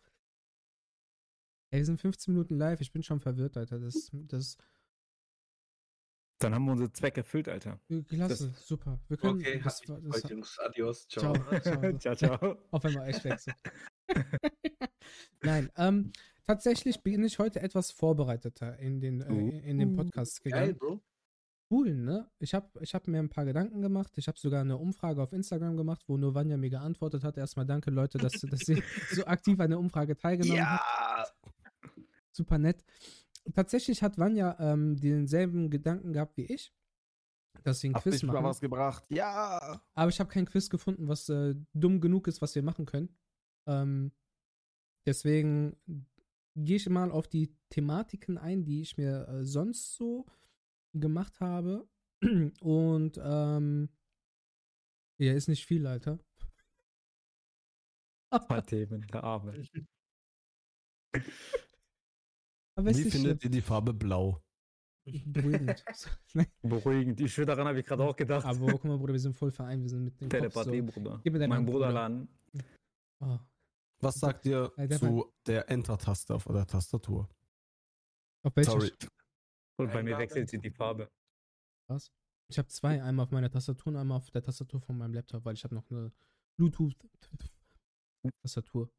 Ey, 1.70 1.80
wir 1.80 1.84
sind 1.86 2.00
15 2.00 2.32
Minuten 2.32 2.56
live. 2.56 2.80
Ich 2.80 2.92
bin 2.92 3.02
schon 3.02 3.20
verwirrt, 3.20 3.56
Alter. 3.56 3.78
Das, 3.78 4.10
das 4.12 4.56
Dann 6.38 6.54
haben 6.54 6.64
wir 6.64 6.72
unseren 6.72 6.94
Zweck 6.94 7.16
erfüllt, 7.18 7.48
Alter. 7.48 7.80
klasse, 8.08 8.54
super. 8.56 9.00
Wir 9.08 9.16
können, 9.16 9.40
Okay, 9.40 9.60
das, 9.62 9.80
mich 9.80 9.88
das, 9.88 10.02
gefreut, 10.02 10.30
Jungs. 10.30 10.58
Adios. 10.60 11.08
Ciao. 11.08 11.34
ciao, 11.34 11.60
ciao. 11.60 11.98
ciao, 11.98 12.14
ciao. 12.16 12.58
Auf 12.70 12.84
einmal 12.84 13.08
echt 13.08 13.24
wechseln. 13.24 13.54
Nein, 15.42 15.70
ähm, 15.76 16.12
tatsächlich 16.44 17.02
bin 17.02 17.22
ich 17.24 17.38
heute 17.38 17.60
etwas 17.60 17.90
vorbereiteter 17.90 18.78
in 18.78 19.00
den, 19.00 19.20
äh, 19.20 19.58
in 19.68 19.78
den 19.78 19.94
Podcast 19.96 20.42
Geil, 20.44 20.74
gegangen. 20.74 20.78
Bro. 20.78 21.02
Cool, 21.70 21.94
ne? 21.94 22.30
Ich 22.38 22.54
habe 22.54 22.66
ich 22.80 22.94
hab 22.94 23.06
mir 23.08 23.18
ein 23.18 23.28
paar 23.28 23.44
Gedanken 23.44 23.82
gemacht. 23.82 24.12
Ich 24.16 24.26
habe 24.26 24.38
sogar 24.38 24.62
eine 24.62 24.78
Umfrage 24.78 25.22
auf 25.22 25.32
Instagram 25.32 25.76
gemacht, 25.76 26.02
wo 26.06 26.16
nur 26.16 26.34
Vanja 26.34 26.56
mir 26.56 26.70
geantwortet 26.70 27.24
hat. 27.24 27.36
Erstmal 27.36 27.66
danke, 27.66 27.90
Leute, 27.90 28.16
dass, 28.16 28.32
dass 28.40 28.60
sie 28.60 28.82
so 29.10 29.26
aktiv 29.26 29.60
an 29.60 29.70
der 29.70 29.78
Umfrage 29.78 30.16
teilgenommen. 30.16 30.56
Ja! 30.56 30.80
Super 32.32 32.58
nett. 32.58 32.82
Tatsächlich 33.54 34.02
hat 34.02 34.16
Vanja 34.16 34.56
ähm, 34.60 34.96
denselben 34.96 35.68
Gedanken 35.68 36.12
gehabt 36.12 36.36
wie 36.38 36.44
ich, 36.44 36.72
dass 37.64 37.82
wir 37.82 37.90
ein 37.90 37.94
Hab 37.94 38.02
Quiz 38.02 38.22
machen. 38.22 38.44
was 38.44 38.60
gebracht. 38.60 39.04
Ja! 39.10 39.82
Aber 39.94 40.08
ich 40.08 40.20
habe 40.20 40.30
kein 40.30 40.46
Quiz 40.46 40.70
gefunden, 40.70 41.08
was 41.08 41.28
äh, 41.28 41.54
dumm 41.74 42.00
genug 42.00 42.28
ist, 42.28 42.40
was 42.40 42.54
wir 42.54 42.62
machen 42.62 42.86
können. 42.86 43.10
Ähm, 43.66 44.12
deswegen 45.04 45.76
gehe 46.56 46.76
ich 46.76 46.88
mal 46.88 47.10
auf 47.10 47.28
die 47.28 47.54
Thematiken 47.68 48.38
ein, 48.38 48.64
die 48.64 48.80
ich 48.80 48.96
mir 48.96 49.28
äh, 49.28 49.44
sonst 49.44 49.94
so 49.94 50.26
gemacht 50.94 51.40
habe. 51.40 51.88
Und 52.60 53.20
ähm, 53.22 53.88
ja, 55.18 55.32
ist 55.34 55.48
nicht 55.48 55.66
viel, 55.66 55.86
Alter. 55.86 56.18
Paar 58.30 58.64
Themen, 58.64 59.06
der 59.12 59.24
Arme. 59.24 59.52
Wie 62.76 62.94
findet 62.94 63.12
schlimm. 63.12 63.38
ihr 63.42 63.50
die 63.50 63.62
Farbe 63.62 63.94
blau? 63.94 64.42
beruhigend. 65.26 65.84
Beruhigend. 66.62 67.20
Ich, 67.20 67.34
daran 67.34 67.66
habe 67.66 67.80
ich 67.80 67.86
gerade 67.86 68.04
auch 68.04 68.16
gedacht. 68.16 68.44
Aber 68.44 68.66
guck 68.72 68.84
mal, 68.84 68.98
Bruder, 68.98 69.12
wir 69.12 69.20
sind 69.20 69.34
voll 69.34 69.50
vereint, 69.50 69.82
wir 69.82 69.88
sind 69.88 70.04
mit 70.04 70.20
dem 70.20 70.28
Kopf 70.28 70.38
Telepathie, 70.38 70.80
so. 70.80 70.92
Bruder. 70.92 71.20
Gib 71.24 71.32
mir 71.32 71.38
deine 71.38 71.48
Mein 71.48 71.58
Hand, 71.58 71.66
Bruder 71.66 71.86
Bruder. 71.86 71.92
laden. 71.92 72.28
Oh, 73.20 73.38
Was 74.00 74.16
sagt 74.16 74.46
ihr 74.46 74.70
der 74.76 74.98
zu 74.98 75.32
der 75.46 75.68
Enter-Taste 75.70 76.34
auf 76.34 76.44
der 76.44 76.66
Tastatur? 76.66 77.28
auf 78.42 78.56
welcher? 78.56 78.72
Sorry. 78.72 78.92
Und 79.78 79.92
bei 79.92 80.02
mir 80.02 80.18
wechselt 80.18 80.50
sie 80.50 80.58
die 80.58 80.70
Farbe. 80.70 81.10
Was? 81.88 82.12
Ich 82.50 82.58
habe 82.58 82.68
zwei, 82.68 83.02
einmal 83.02 83.24
auf 83.24 83.30
meiner 83.30 83.50
Tastatur 83.50 83.92
und 83.92 83.98
einmal 83.98 84.18
auf 84.18 84.30
der 84.30 84.42
Tastatur 84.42 84.80
von 84.80 84.98
meinem 84.98 85.14
Laptop, 85.14 85.44
weil 85.44 85.54
ich 85.54 85.64
habe 85.64 85.74
noch 85.74 85.90
eine 85.90 86.12
Bluetooth-Tastatur. 86.56 88.90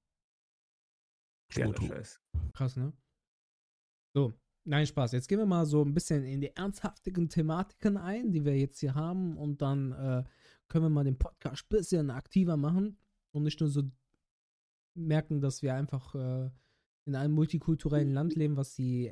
Bluetooth. 1.49 1.89
Scheiß. 1.89 2.21
Krass, 2.53 2.77
ne? 2.77 2.93
So, 4.15 4.33
nein, 4.65 4.85
Spaß. 4.85 5.13
Jetzt 5.13 5.27
gehen 5.27 5.39
wir 5.39 5.45
mal 5.45 5.65
so 5.65 5.83
ein 5.83 5.93
bisschen 5.93 6.23
in 6.23 6.41
die 6.41 6.55
ernsthaftigen 6.55 7.27
Thematiken 7.27 7.97
ein, 7.97 8.31
die 8.31 8.45
wir 8.45 8.57
jetzt 8.57 8.79
hier 8.79 8.95
haben 8.95 9.37
und 9.37 9.61
dann 9.61 9.91
äh, 9.91 10.23
können 10.67 10.85
wir 10.85 10.89
mal 10.89 11.03
den 11.03 11.17
Podcast 11.17 11.63
ein 11.63 11.69
bisschen 11.69 12.11
aktiver 12.11 12.55
machen 12.55 12.97
und 13.31 13.43
nicht 13.43 13.59
nur 13.59 13.69
so 13.69 13.83
merken, 14.95 15.41
dass 15.41 15.61
wir 15.61 15.73
einfach 15.73 16.15
äh, 16.15 16.49
in 17.05 17.15
einem 17.15 17.33
multikulturellen 17.33 18.13
Land 18.13 18.35
leben, 18.35 18.57
was 18.57 18.75
die 18.75 19.11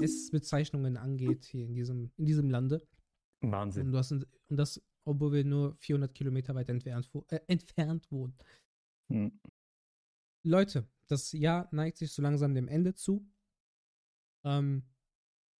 S-Bezeichnungen 0.00 0.96
angeht, 0.96 1.44
hier 1.44 1.64
in 1.64 1.74
diesem, 1.74 2.10
in 2.16 2.24
diesem 2.24 2.50
Lande. 2.50 2.86
Und, 3.40 3.52
Wahnsinn. 3.52 3.92
du 3.92 3.98
hast, 3.98 4.12
und 4.12 4.26
das, 4.48 4.82
obwohl 5.04 5.32
wir 5.32 5.44
nur 5.44 5.76
400 5.76 6.14
Kilometer 6.14 6.54
weit 6.54 6.68
entfernt, 6.68 7.10
äh, 7.28 7.40
entfernt 7.46 8.10
wohnen. 8.10 8.36
Hm. 9.10 9.40
Leute, 10.44 10.88
das 11.06 11.32
Jahr 11.32 11.68
neigt 11.72 11.98
sich 11.98 12.12
so 12.12 12.22
langsam 12.22 12.54
dem 12.54 12.68
Ende 12.68 12.94
zu. 12.94 13.26
Ähm, 14.44 14.84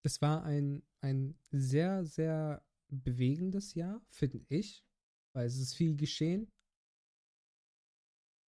es 0.03 0.21
war 0.21 0.45
ein, 0.45 0.83
ein 1.01 1.39
sehr, 1.51 2.05
sehr 2.05 2.65
bewegendes 2.89 3.75
Jahr, 3.75 4.01
finde 4.09 4.41
ich, 4.49 4.85
weil 5.35 5.47
es 5.47 5.59
ist 5.59 5.75
viel 5.75 5.97
geschehen, 5.97 6.51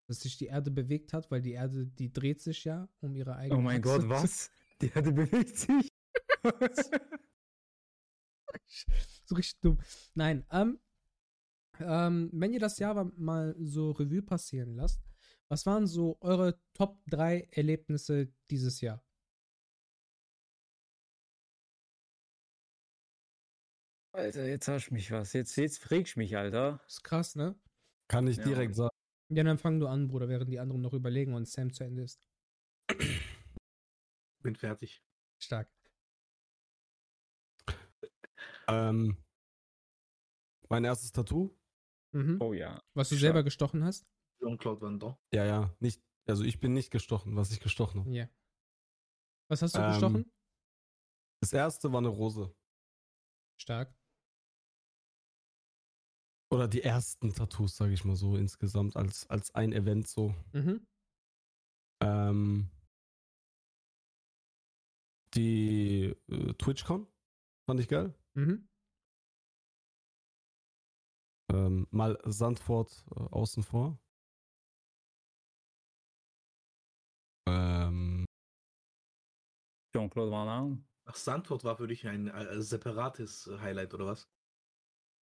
dass 0.07 0.21
sich 0.21 0.37
die 0.37 0.47
Erde 0.47 0.71
bewegt 0.71 1.13
hat, 1.13 1.29
weil 1.29 1.41
die 1.41 1.51
Erde, 1.51 1.85
die 1.85 2.11
dreht 2.11 2.41
sich 2.41 2.63
ja 2.63 2.89
um 2.99 3.15
ihre 3.15 3.35
eigene 3.35 3.59
Oh 3.59 3.61
mein 3.61 3.83
Achse. 3.83 3.99
Gott, 3.99 4.09
was? 4.09 4.51
Die 4.81 4.91
Erde 4.91 5.11
bewegt 5.11 5.57
sich. 5.57 5.89
so 9.25 9.35
richtig 9.35 9.59
dumm. 9.61 9.79
Nein, 10.15 10.45
ähm, 10.51 10.79
ähm, 11.79 12.29
wenn 12.33 12.53
ihr 12.53 12.59
das 12.59 12.79
Jahr 12.79 13.11
mal 13.17 13.55
so 13.59 13.91
Revue 13.91 14.21
passieren 14.21 14.75
lasst, 14.75 15.01
was 15.49 15.65
waren 15.65 15.87
so 15.87 16.17
eure 16.21 16.59
Top 16.73 17.01
3 17.07 17.47
Erlebnisse 17.51 18.31
dieses 18.49 18.81
Jahr? 18.81 19.03
Alter, 24.11 24.47
jetzt 24.47 24.67
hast 24.67 24.89
du 24.89 24.93
mich 24.93 25.11
was. 25.11 25.33
Jetzt, 25.33 25.55
jetzt 25.55 25.79
frägst 25.79 26.17
mich, 26.17 26.35
Alter. 26.35 26.81
Ist 26.87 27.03
krass, 27.03 27.35
ne? 27.35 27.55
Kann 28.07 28.27
ich 28.27 28.37
Ja. 28.37 28.43
direkt 28.43 28.75
sagen. 28.75 28.95
Ja, 29.29 29.43
dann 29.43 29.57
fang 29.59 29.79
du 29.79 29.87
an, 29.87 30.07
Bruder, 30.07 30.27
während 30.27 30.51
die 30.51 30.59
anderen 30.59 30.81
noch 30.81 30.93
überlegen 30.93 31.33
und 31.35 31.47
Sam 31.47 31.71
zu 31.71 31.83
Ende 31.83 32.03
ist. 32.03 32.28
Bin 34.41 34.55
fertig. 34.55 35.03
Stark. 35.39 35.69
Ähm, 38.67 39.17
mein 40.69 40.83
erstes 40.83 41.11
Tattoo? 41.11 41.57
Mhm. 42.11 42.37
Oh 42.39 42.53
ja. 42.53 42.81
Was 42.93 43.09
du 43.09 43.15
stark. 43.15 43.21
selber 43.21 43.43
gestochen 43.43 43.83
hast? 43.83 44.07
Jean-Claude 44.39 44.81
Van 44.81 44.99
Damme. 44.99 45.17
Ja, 45.33 45.45
ja. 45.45 45.75
Nicht, 45.79 46.01
also 46.27 46.43
ich 46.43 46.59
bin 46.59 46.73
nicht 46.73 46.91
gestochen, 46.91 47.35
was 47.35 47.51
ich 47.51 47.59
gestochen 47.59 48.01
habe. 48.01 48.11
Ja. 48.11 48.29
Was 49.49 49.61
hast 49.61 49.75
du 49.75 49.79
Ähm, 49.79 49.89
gestochen? 49.91 50.31
Das 51.41 51.53
erste 51.53 51.91
war 51.91 51.99
eine 51.99 52.09
Rose. 52.09 52.55
Stark. 53.59 53.93
Oder 56.51 56.67
die 56.67 56.81
ersten 56.81 57.33
Tattoos, 57.33 57.75
sage 57.75 57.93
ich 57.93 58.05
mal 58.05 58.15
so, 58.15 58.35
insgesamt 58.35 58.95
als, 58.95 59.27
als 59.29 59.53
ein 59.55 59.71
Event 59.73 60.07
so. 60.07 60.35
Mhm. 60.53 60.87
Ähm, 62.01 62.71
die 65.35 66.15
äh, 66.27 66.53
TwitchCon 66.53 67.07
fand 67.65 67.79
ich 67.79 67.87
geil. 67.87 68.13
Mhm. 68.33 68.67
Ähm, 71.51 71.87
mal 71.91 72.19
Sandford 72.25 73.05
äh, 73.15 73.19
außen 73.19 73.63
vor. 73.63 73.99
Ähm, 77.47 78.25
Jean-Claude 79.95 80.31
Van 80.31 80.47
Damme. 80.47 80.83
Ach, 81.05 81.15
Sandford 81.15 81.63
war 81.63 81.75
für 81.77 81.87
dich 81.87 82.07
ein 82.07 82.27
äh, 82.27 82.61
separates 82.61 83.49
Highlight, 83.59 83.93
oder 83.95 84.05
was? 84.05 84.29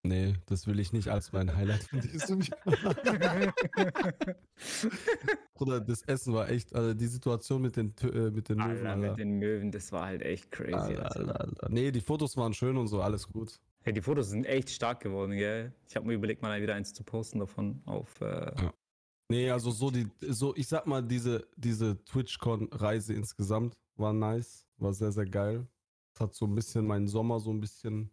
Nee, 0.08 0.36
das 0.46 0.68
will 0.68 0.80
ich 0.80 0.94
nicht 0.94 1.10
als 1.10 1.34
mein 1.34 1.54
Highlight 1.56 1.84
von 1.84 2.00
diesem 2.00 2.42
Jahr. 2.42 2.58
Bruder, 5.54 5.82
das 5.82 6.02
Essen 6.04 6.34
war 6.34 6.50
echt, 6.50 6.74
also 6.74 6.94
die 6.94 7.08
Situation 7.08 7.62
mit 7.62 7.76
den, 7.76 7.94
äh, 8.02 8.30
mit 8.32 8.50
den 8.50 8.58
Möwen, 8.58 8.70
Alter, 8.70 8.90
Alter. 8.90 8.98
mit 8.98 9.18
den 9.18 9.32
Möwen, 9.40 9.72
das 9.72 9.92
war 9.92 10.06
halt 10.06 10.22
echt 10.22 10.52
crazy. 10.52 10.74
Alter, 10.74 11.04
Alter. 11.06 11.20
Alter, 11.20 11.42
Alter. 11.42 11.70
Nee, 11.70 11.92
die 11.92 12.02
Fotos 12.02 12.38
waren 12.38 12.54
schön 12.54 12.78
und 12.78 12.88
so, 12.88 13.02
alles 13.02 13.28
gut. 13.28 13.60
Hey, 13.84 13.94
die 13.94 14.02
Fotos 14.02 14.30
sind 14.30 14.46
echt 14.46 14.70
stark 14.70 15.02
geworden, 15.02 15.32
gell? 15.32 15.74
Ich 15.88 15.96
habe 15.96 16.08
mir 16.08 16.14
überlegt, 16.14 16.42
mal 16.42 16.62
wieder 16.62 16.76
eins 16.76 16.94
zu 16.94 17.04
posten 17.04 17.40
davon 17.40 17.82
auf. 17.86 18.20
Äh, 18.22 18.52
Ja. 18.62 18.74
Nee, 19.30 19.52
also 19.52 19.72
so 19.72 19.92
die, 19.92 20.08
so, 20.22 20.56
ich 20.56 20.68
sag 20.70 20.88
mal, 20.88 21.04
diese, 21.04 21.46
diese 21.58 22.02
TwitchCon-Reise 22.06 23.14
insgesamt 23.14 23.74
war 23.98 24.14
nice, 24.14 24.66
war 24.78 24.94
sehr, 24.94 25.12
sehr 25.12 25.26
geil. 25.26 25.68
Es 26.14 26.22
hat 26.22 26.34
so 26.34 26.46
ein 26.46 26.56
bisschen 26.56 26.88
meinen 26.88 27.08
Sommer 27.08 27.40
so 27.42 27.52
ein 27.52 27.60
bisschen 27.60 28.10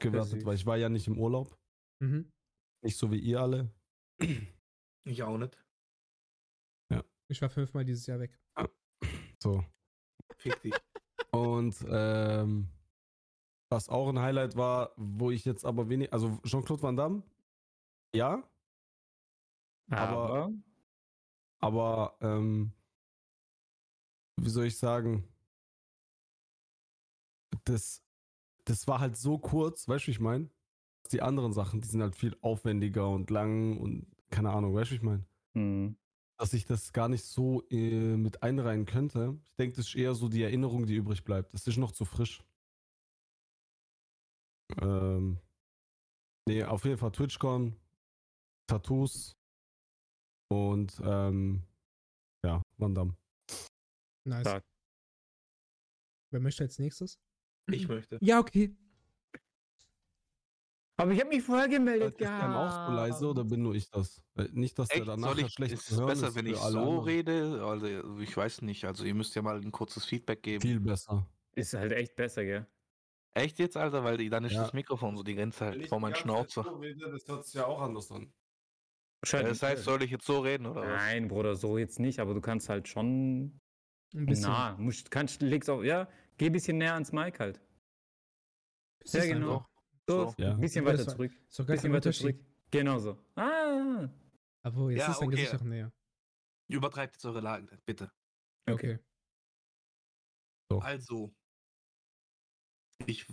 aufgewertet, 0.00 0.40
süß. 0.40 0.44
weil 0.44 0.54
ich 0.54 0.66
war 0.66 0.76
ja 0.76 0.88
nicht 0.88 1.06
im 1.06 1.18
Urlaub. 1.18 1.56
Mhm. 2.00 2.32
Nicht 2.82 2.96
so 2.96 3.10
wie 3.10 3.18
ihr 3.18 3.40
alle. 3.40 3.70
Ich 5.04 5.22
auch 5.22 5.38
nicht. 5.38 5.56
Ich 7.28 7.40
war 7.40 7.48
fünfmal 7.48 7.84
dieses 7.84 8.06
Jahr 8.06 8.18
weg. 8.18 8.36
So. 9.38 9.64
Fick 10.36 10.60
dich. 10.62 10.74
Und 11.30 11.76
ähm, 11.88 12.68
was 13.70 13.88
auch 13.88 14.08
ein 14.08 14.18
Highlight 14.18 14.56
war, 14.56 14.92
wo 14.96 15.30
ich 15.30 15.44
jetzt 15.44 15.64
aber 15.64 15.88
wenig, 15.88 16.12
also 16.12 16.40
Jean-Claude 16.44 16.82
Van 16.82 16.96
Damme, 16.96 17.22
ja, 18.12 18.42
aber, 19.90 20.52
aber 21.60 22.16
ähm, 22.20 22.72
wie 24.36 24.50
soll 24.50 24.66
ich 24.66 24.76
sagen, 24.76 25.28
das, 27.64 28.02
das 28.70 28.86
war 28.86 29.00
halt 29.00 29.16
so 29.16 29.36
kurz, 29.38 29.88
weißt 29.88 30.04
du, 30.04 30.06
wie 30.08 30.12
ich 30.12 30.20
meine? 30.20 30.48
Die 31.10 31.22
anderen 31.22 31.52
Sachen, 31.52 31.80
die 31.80 31.88
sind 31.88 32.02
halt 32.02 32.14
viel 32.14 32.36
aufwendiger 32.40 33.08
und 33.10 33.30
lang 33.30 33.78
und 33.78 34.06
keine 34.30 34.50
Ahnung, 34.50 34.74
weißt 34.74 34.90
du, 34.90 34.92
wie 34.92 34.96
ich 34.96 35.02
meine? 35.02 35.24
hm. 35.54 35.96
Dass 36.38 36.54
ich 36.54 36.64
das 36.64 36.92
gar 36.92 37.08
nicht 37.08 37.24
so 37.24 37.68
äh, 37.68 38.16
mit 38.16 38.42
einreihen 38.42 38.86
könnte. 38.86 39.38
Ich 39.44 39.54
denke, 39.56 39.76
das 39.76 39.88
ist 39.88 39.94
eher 39.96 40.14
so 40.14 40.28
die 40.28 40.42
Erinnerung, 40.42 40.86
die 40.86 40.94
übrig 40.94 41.22
bleibt. 41.22 41.52
Das 41.52 41.66
ist 41.66 41.76
noch 41.76 41.92
zu 41.92 42.06
frisch. 42.06 42.42
Ähm, 44.80 45.38
nee, 46.46 46.62
auf 46.64 46.84
jeden 46.84 46.96
Fall 46.96 47.10
TwitchCon, 47.10 47.76
Tattoos 48.68 49.36
und 50.48 50.98
ähm, 51.04 51.62
ja, 52.42 52.62
Van 52.78 52.94
Damme. 52.94 53.16
Nice. 54.24 54.42
Stark. 54.42 54.64
Wer 56.30 56.40
möchte 56.40 56.62
als 56.62 56.78
nächstes? 56.78 57.18
Ich 57.66 57.88
möchte. 57.88 58.18
Ja, 58.20 58.38
okay. 58.40 58.76
aber 60.96 61.12
ich 61.12 61.20
habe 61.20 61.30
mich 61.30 61.42
vorher 61.42 61.68
gemeldet 61.68 62.12
Ist 62.12 62.20
der 62.20 62.56
auch 62.56 62.86
so 62.88 62.92
leise 62.92 63.26
oder 63.28 63.44
bin 63.44 63.62
nur 63.62 63.74
ich 63.74 63.90
das? 63.90 64.22
Nicht, 64.52 64.78
dass 64.78 64.88
der 64.88 64.96
Echt? 64.98 65.08
danach 65.08 65.28
Soll 65.30 65.40
ich, 65.40 65.52
schlecht 65.52 65.72
ist 65.72 65.90
es 65.90 65.98
besser, 66.04 66.28
ist 66.28 66.34
wenn 66.34 66.46
ich 66.46 66.56
so 66.58 66.78
anderen. 66.78 66.98
rede? 67.04 67.64
Also, 67.64 68.18
ich 68.18 68.36
weiß 68.36 68.62
nicht. 68.62 68.84
Also, 68.84 69.04
ihr 69.04 69.14
müsst 69.14 69.34
ja 69.34 69.42
mal 69.42 69.60
ein 69.60 69.72
kurzes 69.72 70.04
Feedback 70.04 70.42
geben. 70.42 70.60
Viel 70.60 70.80
besser. 70.80 71.26
Ist 71.54 71.74
halt 71.74 71.92
echt 71.92 72.16
besser, 72.16 72.44
gell? 72.44 72.66
Echt 73.34 73.58
jetzt, 73.60 73.76
Alter? 73.76 74.04
Weil 74.04 74.28
dann 74.28 74.44
ist 74.44 74.52
Ja. 74.52 74.62
das 74.62 74.72
Mikrofon 74.72 75.16
so 75.16 75.22
die 75.22 75.34
Grenze 75.36 75.64
halt 75.66 75.88
vor 75.88 76.00
meinen 76.00 76.16
Schnauzer. 76.16 76.64
Das 76.64 77.28
hört 77.28 77.44
sich 77.46 77.54
ja 77.54 77.66
auch 77.66 77.80
anders 77.80 78.10
an. 78.10 78.34
Das 79.22 79.62
heißt, 79.62 79.84
soll 79.84 80.02
ich 80.02 80.10
jetzt 80.10 80.26
so 80.26 80.40
reden 80.40 80.66
oder 80.66 80.82
was? 80.82 80.88
Nein, 80.88 81.28
Bruder, 81.28 81.54
so 81.54 81.78
jetzt 81.78 81.98
nicht, 82.00 82.20
aber 82.20 82.34
du 82.34 82.40
kannst 82.40 82.68
halt 82.68 82.88
schon 82.88 83.60
Ein 84.14 84.26
bisschen. 84.26 84.50
nah. 84.50 84.76
Musst, 84.78 85.10
kannst, 85.10 85.42
legst 85.42 85.70
auf, 85.70 85.84
ja, 85.84 86.08
geh 86.40 86.46
ein 86.46 86.52
bisschen 86.52 86.78
näher 86.78 86.94
ans 86.94 87.12
Mic 87.12 87.38
halt. 87.38 87.60
Es 89.04 89.12
Ja, 89.12 89.26
genau. 89.26 89.66
So, 90.08 90.30
So. 90.30 90.42
Ja. 90.42 90.52
ein 90.52 90.60
bisschen 90.60 90.86
weiter 90.86 91.06
zurück. 91.06 91.30
Doch 91.54 91.66
gar 91.66 91.76
Bisschen 91.76 91.92
weiter 91.92 92.12
zurück. 92.12 92.40
Genau 92.70 92.98
so. 92.98 93.18
Ah, 93.36 94.08
Aber 94.62 94.90
jetzt 94.90 95.00
Ja, 95.00 95.10
ist 95.12 95.20
dein 95.20 95.28
okay. 95.28 95.36
Gesicht 95.36 95.54
auch 95.54 95.62
näher. 95.64 95.92
Übertreibt 96.68 97.14
jetzt 97.14 97.24
eure 97.26 97.40
Lage, 97.40 97.78
bitte. 97.84 98.10
Okay. 98.66 98.98
Also, 100.80 101.34
ich 103.06 103.26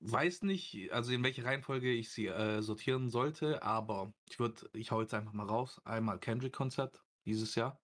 weiß 0.00 0.42
nicht, 0.42 0.92
also 0.92 1.12
in 1.12 1.24
welche 1.24 1.44
Reihenfolge 1.44 1.90
ich 1.92 2.10
sie 2.12 2.26
äh, 2.26 2.62
sortieren 2.62 3.08
sollte, 3.10 3.62
aber 3.62 4.12
ich 4.28 4.38
würde, 4.38 4.68
ich 4.74 4.90
hau 4.92 5.00
jetzt 5.00 5.14
einfach 5.14 5.32
mal 5.32 5.46
raus. 5.46 5.80
Einmal 5.84 6.20
Kendrick-Konzert 6.20 7.02
dieses 7.26 7.54
Jahr. 7.54 7.80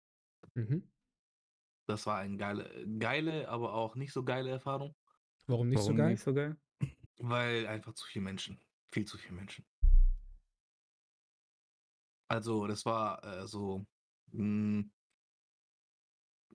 Mhm. 0.54 0.92
Das 1.86 2.06
war 2.06 2.18
eine 2.18 2.36
geile, 2.36 2.86
geile, 2.98 3.48
aber 3.48 3.74
auch 3.74 3.94
nicht 3.94 4.12
so 4.12 4.24
geile 4.24 4.50
Erfahrung, 4.50 4.94
Warum 5.46 5.68
nicht 5.68 5.78
warum 5.78 5.92
so 5.92 5.96
geil? 5.96 6.10
nicht 6.12 6.22
so 6.22 6.34
geil? 6.34 6.56
weil 7.18 7.66
einfach 7.66 7.94
zu 7.94 8.04
viele 8.06 8.24
Menschen, 8.24 8.60
viel 8.92 9.04
zu 9.04 9.16
viele 9.18 9.34
Menschen. 9.34 9.64
Also, 12.28 12.66
das 12.66 12.84
war 12.84 13.22
äh, 13.24 13.46
so 13.46 13.86
mh, 14.32 14.84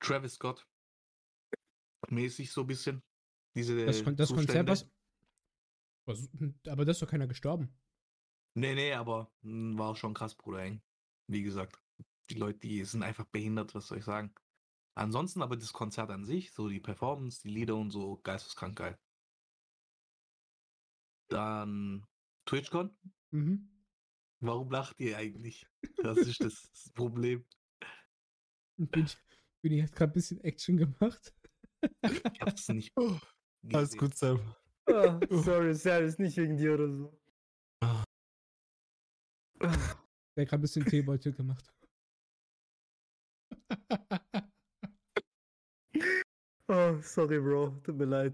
Travis 0.01 0.33
Scott 0.33 0.67
mäßig 2.09 2.51
so 2.51 2.61
ein 2.61 2.67
bisschen. 2.67 3.01
Diese 3.55 3.85
Das, 3.85 4.03
Kon 4.03 4.15
das 4.15 4.33
Konzert, 4.33 4.67
was. 4.67 4.89
was 6.05 6.29
aber 6.67 6.85
da 6.85 6.91
ist 6.91 7.01
doch 7.01 7.07
keiner 7.07 7.27
gestorben. 7.27 7.73
Nee, 8.53 8.75
nee, 8.75 8.93
aber 8.93 9.31
mm, 9.41 9.77
war 9.77 9.95
schon 9.95 10.13
krass, 10.13 10.35
Bruder, 10.35 10.63
eng. 10.63 10.81
Wie 11.27 11.43
gesagt, 11.43 11.79
die 12.29 12.35
Leute, 12.35 12.59
die 12.59 12.83
sind 12.83 13.03
einfach 13.03 13.25
behindert, 13.25 13.73
was 13.75 13.87
soll 13.87 13.99
ich 13.99 14.05
sagen. 14.05 14.33
Ansonsten 14.93 15.41
aber 15.41 15.55
das 15.57 15.73
Konzert 15.73 16.09
an 16.09 16.25
sich, 16.25 16.51
so 16.51 16.67
die 16.67 16.79
Performance, 16.79 17.41
die 17.41 17.49
Lieder 17.49 17.75
und 17.75 17.91
so, 17.91 18.17
geisteskrank 18.17 18.77
geil. 18.77 18.99
Dann 21.29 22.05
TwitchCon. 22.45 22.95
Mhm. 23.31 23.69
Warum 24.41 24.69
lacht 24.71 24.99
ihr 24.99 25.17
eigentlich? 25.17 25.67
Das 25.97 26.17
ist 26.17 26.41
das 26.41 26.69
Problem. 26.93 27.45
Bin 28.77 29.05
ich, 29.05 29.17
bin 29.61 29.73
ich 29.73 29.79
jetzt 29.79 29.95
gerade 29.95 30.11
ein 30.11 30.13
bisschen 30.13 30.41
Action 30.41 30.77
gemacht? 30.77 31.33
Ich 32.01 32.41
hab's 32.41 32.67
nicht. 32.69 32.91
Alles 33.73 33.91
gesehen. 33.91 33.99
gut, 33.99 34.17
Sam. 34.17 34.55
Ah, 34.87 35.19
sorry, 35.29 35.73
Sam, 35.75 36.03
ist 36.03 36.19
nicht 36.19 36.35
wegen 36.37 36.57
dir 36.57 36.73
oder 36.73 36.91
so. 36.91 37.21
Der 39.61 39.69
hat 39.69 40.49
gerade 40.49 40.55
ein 40.55 40.61
bisschen 40.61 40.85
Teebeutel 40.85 41.33
gemacht. 41.33 41.71
Oh, 46.73 47.01
sorry, 47.01 47.37
Bro, 47.37 47.81
tut 47.83 47.97
mir 47.97 48.05
leid. 48.05 48.33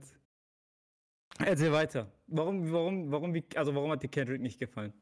Erzähl 1.40 1.72
weiter. 1.72 2.12
Warum, 2.28 2.72
warum, 2.72 3.12
warum, 3.12 3.34
wie, 3.34 3.44
also 3.56 3.74
warum 3.74 3.90
hat 3.90 4.04
dir 4.04 4.10
Kendrick 4.10 4.42
nicht 4.42 4.60
gefallen? 4.60 4.94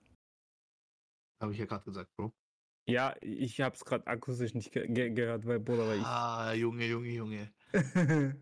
Habe 1.42 1.52
ich 1.52 1.60
ja 1.60 1.66
gerade 1.66 1.84
gesagt, 1.84 2.16
Bro. 2.16 2.34
Ja, 2.88 3.14
ich 3.20 3.60
hab's 3.60 3.84
gerade 3.84 4.08
akustisch 4.08 4.54
nicht 4.54 4.72
ge 4.72 4.88
ge 4.88 5.10
gehört, 5.10 5.46
weil 5.46 5.60
Bruder, 5.60 5.86
weil 5.86 6.00
Ah, 6.00 6.54
Junge, 6.54 6.86
Junge, 6.86 7.10
Junge. 7.10 7.52
ich. 7.74 7.74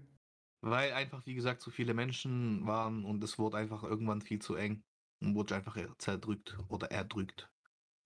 Weil 0.66 0.94
einfach, 0.94 1.26
wie 1.26 1.34
gesagt, 1.34 1.60
zu 1.62 1.72
viele 1.72 1.94
Menschen 1.94 2.66
waren 2.66 3.04
und 3.04 3.22
es 3.22 3.38
wurde 3.38 3.58
einfach 3.58 3.84
irgendwann 3.84 4.22
viel 4.22 4.40
zu 4.40 4.56
eng. 4.56 4.82
Und 5.22 5.36
wurde 5.36 5.56
einfach 5.56 5.76
zerdrückt 5.98 6.58
oder 6.70 6.90
erdrückt. 6.90 7.50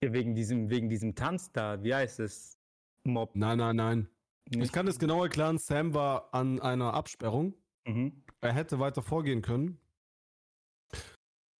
Ja, 0.02 0.12
wegen 0.12 0.34
diesem, 0.34 0.68
wegen 0.68 0.88
diesem 0.88 1.14
Tanz 1.14 1.52
da, 1.52 1.82
wie 1.84 1.94
heißt 1.94 2.18
es? 2.18 2.58
Mob. 3.04 3.36
Nein, 3.36 3.58
nein, 3.58 3.76
nein. 3.76 4.08
Ich 4.50 4.56
nicht? 4.56 4.72
kann 4.72 4.88
es 4.88 4.98
genau 4.98 5.22
erklären. 5.22 5.58
Sam 5.58 5.94
war 5.94 6.32
an 6.32 6.60
einer 6.60 6.94
Absperrung. 6.94 7.54
Mhm. 7.86 8.24
Er 8.40 8.52
hätte 8.52 8.78
weiter 8.78 9.02
vorgehen 9.02 9.42
können. 9.42 9.78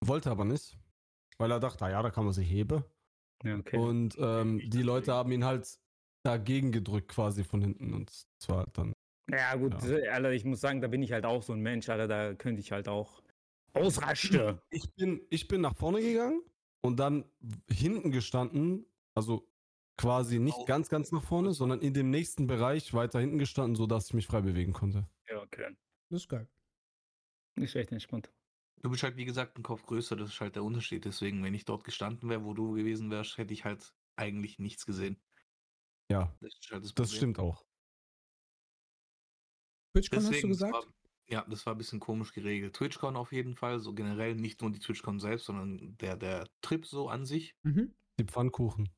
Wollte 0.00 0.30
aber 0.30 0.44
nicht. 0.44 0.78
Weil 1.38 1.50
er 1.50 1.60
dachte, 1.60 1.84
ah 1.84 1.90
ja, 1.90 2.02
da 2.02 2.10
kann 2.10 2.24
man 2.24 2.32
sich 2.32 2.48
heben. 2.50 2.84
Ja, 3.44 3.56
okay. 3.56 3.76
Und 3.76 4.16
ähm, 4.18 4.60
die 4.70 4.82
Leute 4.82 5.12
haben 5.12 5.30
ihn 5.32 5.44
halt 5.44 5.78
dagegen 6.24 6.72
gedrückt 6.72 7.08
quasi 7.08 7.44
von 7.44 7.60
hinten. 7.60 7.94
Und 7.94 8.10
es 8.10 8.48
war 8.48 8.58
halt 8.58 8.78
dann. 8.78 8.92
ja, 9.30 9.54
gut, 9.54 9.74
Ja. 9.82 10.12
Alter, 10.12 10.32
ich 10.32 10.44
muss 10.44 10.60
sagen, 10.60 10.80
da 10.80 10.88
bin 10.88 11.02
ich 11.02 11.12
halt 11.12 11.24
auch 11.24 11.42
so 11.42 11.52
ein 11.52 11.60
Mensch, 11.60 11.88
Alter, 11.88 12.08
da 12.08 12.34
könnte 12.34 12.60
ich 12.60 12.72
halt 12.72 12.88
auch 12.88 13.22
ausrasten. 13.74 14.58
Ich 14.70 14.92
bin, 14.94 15.20
ich 15.30 15.46
bin 15.46 15.60
nach 15.60 15.76
vorne 15.76 16.00
gegangen 16.00 16.42
und 16.80 16.98
dann 16.98 17.24
hinten 17.70 18.10
gestanden. 18.10 18.86
Also 19.14 19.47
quasi 19.98 20.38
nicht 20.38 20.66
ganz, 20.66 20.88
ganz 20.88 21.12
nach 21.12 21.22
vorne, 21.22 21.52
sondern 21.52 21.80
in 21.80 21.92
dem 21.92 22.08
nächsten 22.08 22.46
Bereich 22.46 22.94
weiter 22.94 23.20
hinten 23.20 23.38
gestanden, 23.38 23.76
sodass 23.76 24.06
ich 24.06 24.14
mich 24.14 24.26
frei 24.26 24.40
bewegen 24.40 24.72
konnte. 24.72 25.06
Ja, 25.28 25.42
okay. 25.42 25.76
Das 26.08 26.22
ist 26.22 26.28
geil. 26.28 26.48
Ist 27.56 27.74
echt 27.74 27.92
entspannt. 27.92 28.32
Du 28.80 28.90
bist 28.90 29.02
halt, 29.02 29.16
wie 29.16 29.24
gesagt, 29.24 29.58
ein 29.58 29.64
Kopf 29.64 29.84
größer, 29.84 30.14
das 30.14 30.30
ist 30.30 30.40
halt 30.40 30.54
der 30.54 30.62
Unterschied. 30.62 31.04
Deswegen, 31.04 31.42
wenn 31.42 31.52
ich 31.52 31.64
dort 31.64 31.84
gestanden 31.84 32.30
wäre, 32.30 32.44
wo 32.44 32.54
du 32.54 32.72
gewesen 32.72 33.10
wärst, 33.10 33.36
hätte 33.36 33.52
ich 33.52 33.64
halt 33.64 33.92
eigentlich 34.16 34.58
nichts 34.58 34.86
gesehen. 34.86 35.20
Ja, 36.10 36.32
Das 36.40 36.54
ist 36.54 36.70
halt 36.70 36.84
das, 36.84 36.94
das 36.94 37.12
stimmt 37.12 37.38
auch. 37.38 37.66
TwitchCon 39.92 40.18
hast 40.18 40.26
du 40.28 40.32
Deswegen, 40.32 40.48
das 40.50 40.58
gesagt? 40.58 40.74
War, 40.74 40.84
ja, 41.28 41.44
das 41.48 41.66
war 41.66 41.74
ein 41.74 41.78
bisschen 41.78 42.00
komisch 42.00 42.32
geregelt. 42.32 42.76
TwitchCon 42.76 43.16
auf 43.16 43.32
jeden 43.32 43.56
Fall, 43.56 43.80
so 43.80 43.92
generell 43.92 44.36
nicht 44.36 44.62
nur 44.62 44.70
die 44.70 44.78
TwitchCon 44.78 45.18
selbst, 45.18 45.46
sondern 45.46 45.96
der, 45.98 46.16
der 46.16 46.48
Trip 46.62 46.86
so 46.86 47.08
an 47.08 47.26
sich. 47.26 47.56
Mhm. 47.64 47.94
Die 48.18 48.24
Pfannkuchen. 48.24 48.88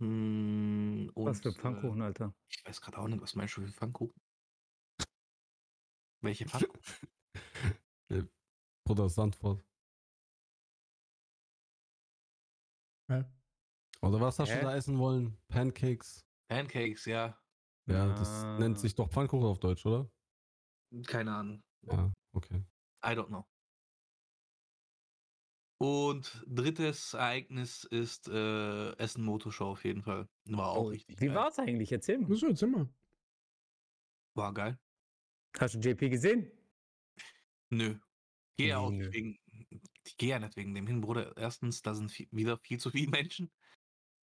Und, 0.00 1.12
was 1.14 1.40
für 1.40 1.50
äh, 1.50 1.52
Pfannkuchen, 1.52 2.00
äh, 2.00 2.04
Alter? 2.04 2.34
Ich 2.48 2.64
weiß 2.64 2.80
gerade 2.80 2.98
auch 2.98 3.08
nicht, 3.08 3.20
was 3.20 3.34
meinst 3.34 3.56
du 3.56 3.60
für 3.60 3.68
Pfannkuchen? 3.68 4.20
Welche 6.22 6.46
Pfannkuchen? 6.46 7.08
Bruder 8.84 9.08
Sandford. 9.08 9.64
Hä? 13.08 13.24
Oder 14.02 14.20
was 14.20 14.38
hast 14.38 14.52
du 14.52 14.60
da 14.60 14.74
essen 14.74 14.98
wollen? 14.98 15.36
Pancakes. 15.48 16.26
Pancakes, 16.48 17.04
ja. 17.04 17.38
Ja, 17.86 18.06
ja. 18.06 18.14
das 18.14 18.42
nennt 18.58 18.76
ah. 18.76 18.80
sich 18.80 18.94
doch 18.94 19.08
Pfannkuchen 19.10 19.46
auf 19.46 19.58
Deutsch, 19.58 19.84
oder? 19.84 20.10
Keine 21.06 21.34
Ahnung. 21.34 21.62
Ja, 21.82 22.12
okay. 22.32 22.64
I 23.04 23.08
don't 23.08 23.28
know. 23.28 23.46
Und 25.82 26.44
drittes 26.46 27.14
Ereignis 27.14 27.84
ist 27.84 28.28
äh, 28.28 28.92
Essen 28.98 29.24
Motorshow 29.24 29.70
auf 29.70 29.84
jeden 29.84 30.02
Fall. 30.02 30.28
War 30.44 30.68
auch 30.68 30.84
Oh, 30.84 30.88
richtig 30.88 31.18
Wie 31.20 31.26
geil. 31.28 31.36
war's 31.36 31.58
eigentlich? 31.58 31.90
Erzähl 31.90 32.18
mal. 32.18 32.28
Muss 32.28 32.42
jetzt 32.42 32.62
immer. 32.62 32.90
War 34.34 34.52
geil. 34.52 34.78
Hast 35.58 35.74
du 35.74 35.78
JP 35.78 36.10
gesehen? 36.10 36.52
Nö. 37.70 37.98
Gehe 38.58 38.78
auch 38.78 38.90
Nö. 38.90 38.98
nicht 38.98 39.14
wegen. 39.14 39.38
Ich 40.04 40.18
gehe 40.18 40.30
ja 40.30 40.38
nicht 40.38 40.56
wegen 40.56 40.74
dem 40.74 40.86
hin, 40.86 41.00
Bruder. 41.00 41.34
Erstens, 41.38 41.80
da 41.80 41.94
sind 41.94 42.12
viel, 42.12 42.28
wieder 42.30 42.58
viel 42.58 42.78
zu 42.78 42.90
viele 42.90 43.10
Menschen 43.10 43.50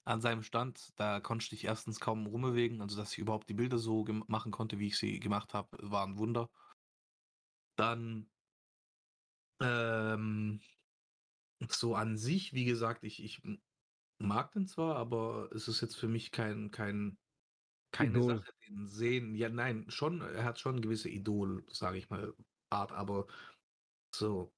an 0.04 0.20
seinem 0.20 0.42
Stand. 0.42 0.92
Da 0.96 1.20
konnte 1.20 1.54
ich 1.54 1.64
erstens 1.64 2.00
kaum 2.00 2.26
rumbewegen. 2.26 2.82
Also, 2.82 2.98
dass 2.98 3.12
ich 3.12 3.18
überhaupt 3.18 3.48
die 3.48 3.54
Bilder 3.54 3.78
so 3.78 4.04
machen 4.28 4.52
konnte, 4.52 4.78
wie 4.78 4.88
ich 4.88 4.98
sie 4.98 5.20
gemacht 5.20 5.54
habe, 5.54 5.78
war 5.80 6.06
ein 6.06 6.18
Wunder. 6.18 6.50
Dann 7.76 8.30
ähm, 9.60 10.60
so 11.68 11.94
an 11.94 12.16
sich, 12.16 12.52
wie 12.52 12.64
gesagt, 12.64 13.04
ich, 13.04 13.22
ich 13.22 13.40
mag 14.18 14.52
den 14.52 14.66
zwar, 14.66 14.96
aber 14.96 15.50
es 15.54 15.68
ist 15.68 15.80
jetzt 15.80 15.96
für 15.96 16.08
mich 16.08 16.30
kein, 16.30 16.70
kein, 16.70 17.18
keine 17.92 18.18
Idol. 18.18 18.36
Sache, 18.38 18.52
den 18.68 18.86
sehen. 18.88 19.34
Ja, 19.34 19.48
nein, 19.48 19.84
schon, 19.88 20.20
er 20.20 20.44
hat 20.44 20.58
schon 20.60 20.80
gewisse 20.80 21.08
Idol, 21.08 21.64
sage 21.68 21.98
ich 21.98 22.10
mal, 22.10 22.34
Art, 22.70 22.92
aber 22.92 23.26
so, 24.14 24.52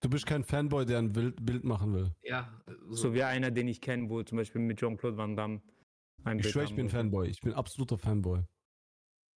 Du 0.00 0.10
bist 0.10 0.26
kein 0.26 0.42
Fanboy, 0.42 0.84
der 0.84 0.98
ein 0.98 1.12
Bild, 1.12 1.44
Bild 1.44 1.62
machen 1.64 1.94
will. 1.94 2.12
ja, 2.22 2.60
äh, 2.66 2.72
So 2.90 3.14
wie 3.14 3.22
einer, 3.22 3.50
den 3.52 3.68
ich 3.68 3.80
kenne, 3.80 4.10
wo 4.10 4.22
zum 4.24 4.36
Beispiel 4.38 4.60
mit 4.60 4.80
Jean-Claude 4.80 5.16
Van 5.16 5.36
Damme 5.36 5.62
ein 6.24 6.38
Ich 6.38 6.42
Bild 6.42 6.52
schwöre, 6.52 6.64
ich 6.64 6.74
bin. 6.74 6.88
Fanboy. 6.88 7.28
Ich 7.28 7.40
bin 7.40 7.52
absoluter 7.52 7.98
Fanboy. 7.98 8.42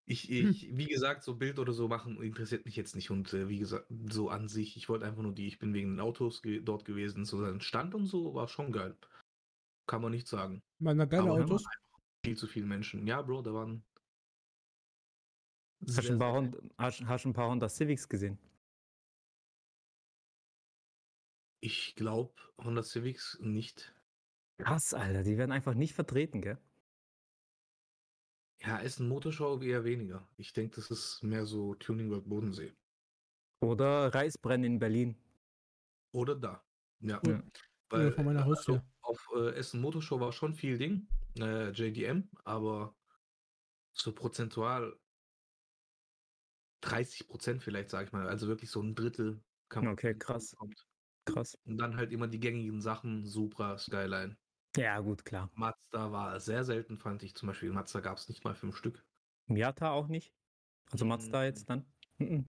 Ich, 0.08 0.30
ich, 0.30 0.68
wie 0.76 0.86
gesagt, 0.86 1.24
so 1.24 1.34
Bild 1.34 1.58
oder 1.58 1.72
so 1.72 1.88
machen 1.88 2.22
interessiert 2.22 2.64
mich 2.64 2.76
jetzt 2.76 2.94
nicht 2.94 3.10
und 3.10 3.32
äh, 3.34 3.48
wie 3.48 3.58
gesagt, 3.58 3.86
so 4.08 4.28
an 4.30 4.48
sich, 4.48 4.76
ich 4.76 4.88
wollte 4.88 5.04
einfach 5.04 5.22
nur 5.22 5.34
die, 5.34 5.48
ich 5.48 5.58
bin 5.58 5.74
wegen 5.74 5.90
den 5.94 6.00
Autos 6.00 6.42
ge 6.42 6.60
dort 6.60 6.84
gewesen, 6.84 7.24
so 7.24 7.40
sein 7.40 7.60
Stand 7.60 7.92
und 7.92 8.06
so 8.06 8.32
war 8.32 8.46
schon 8.46 8.70
geil. 8.70 8.96
Kann 9.88 10.02
man 10.02 10.12
nicht 10.12 10.28
sagen. 10.28 10.62
Mal 10.78 10.94
geile 11.08 11.22
Aber 11.24 11.44
Autos. 11.44 11.64
viel 12.24 12.36
zu 12.36 12.46
viele 12.46 12.66
Menschen. 12.66 13.04
Ja, 13.06 13.20
Bro, 13.20 13.42
da 13.42 13.52
waren. 13.52 13.82
Hast 15.88 16.08
du 16.08 16.12
ein 16.12 16.18
paar 16.20 16.32
sehr- 16.32 16.40
Honda, 16.40 16.58
hast, 16.78 17.04
hast 17.06 17.24
du 17.24 17.28
ein 17.30 17.32
paar 17.32 17.50
Honda 17.50 17.68
Civics 17.68 18.08
gesehen? 18.08 18.38
Ich 21.60 21.96
glaube, 21.96 22.32
Honda 22.58 22.82
Civics 22.84 23.38
nicht. 23.40 23.92
Krass, 24.58 24.94
Alter, 24.94 25.24
die 25.24 25.36
werden 25.36 25.52
einfach 25.52 25.74
nicht 25.74 25.94
vertreten, 25.94 26.40
gell? 26.40 26.58
Ja, 28.62 28.80
Essen 28.80 29.08
Motorshow 29.08 29.60
eher 29.62 29.84
weniger. 29.84 30.26
Ich 30.36 30.52
denke, 30.52 30.76
das 30.76 30.90
ist 30.90 31.22
mehr 31.22 31.46
so 31.46 31.74
Tuning 31.74 32.10
World 32.10 32.28
Bodensee. 32.28 32.72
Oder 33.60 34.12
Reisbrennen 34.14 34.64
in 34.72 34.78
Berlin. 34.78 35.16
Oder 36.12 36.34
da. 36.34 36.64
Ja. 37.00 37.20
Ja. 37.26 37.42
Oder 37.92 38.12
vor 38.12 38.24
meiner 38.24 38.40
äh, 38.40 38.44
Haustür. 38.44 38.84
auf 39.02 39.28
äh, 39.36 39.54
Essen 39.54 39.80
Motorshow 39.80 40.18
war 40.18 40.32
schon 40.32 40.54
viel 40.54 40.78
Ding, 40.78 41.06
äh, 41.38 41.70
JDM, 41.70 42.28
aber 42.44 42.96
so 43.92 44.12
prozentual 44.12 44.98
30 46.80 47.28
Prozent 47.28 47.62
vielleicht, 47.62 47.90
sag 47.90 48.06
ich 48.06 48.12
mal. 48.12 48.28
Also 48.28 48.48
wirklich 48.48 48.70
so 48.70 48.80
ein 48.82 48.94
Drittel. 48.94 49.42
Kann 49.68 49.88
Okay, 49.88 50.14
krass. 50.14 50.54
kommt. 50.56 50.86
Krass. 51.24 51.58
Und 51.64 51.78
dann 51.78 51.96
halt 51.96 52.12
immer 52.12 52.28
die 52.28 52.38
gängigen 52.38 52.80
Sachen, 52.80 53.26
Supra, 53.26 53.78
Skyline. 53.78 54.36
Ja, 54.76 55.00
gut, 55.00 55.24
klar. 55.24 55.50
Mazda 55.54 56.12
war 56.12 56.38
sehr 56.40 56.64
selten, 56.64 56.98
fand 56.98 57.22
ich. 57.22 57.34
Zum 57.34 57.46
Beispiel 57.48 57.70
Mazda 57.72 58.00
gab 58.00 58.18
es 58.18 58.28
nicht 58.28 58.44
mal 58.44 58.54
fünf 58.54 58.76
Stück. 58.76 59.04
Miata 59.46 59.90
auch 59.90 60.08
nicht? 60.08 60.34
Also 60.90 61.04
Mm. 61.04 61.08
Mazda 61.08 61.44
jetzt 61.44 61.68
dann? 61.70 61.84
Mhm. 62.18 62.46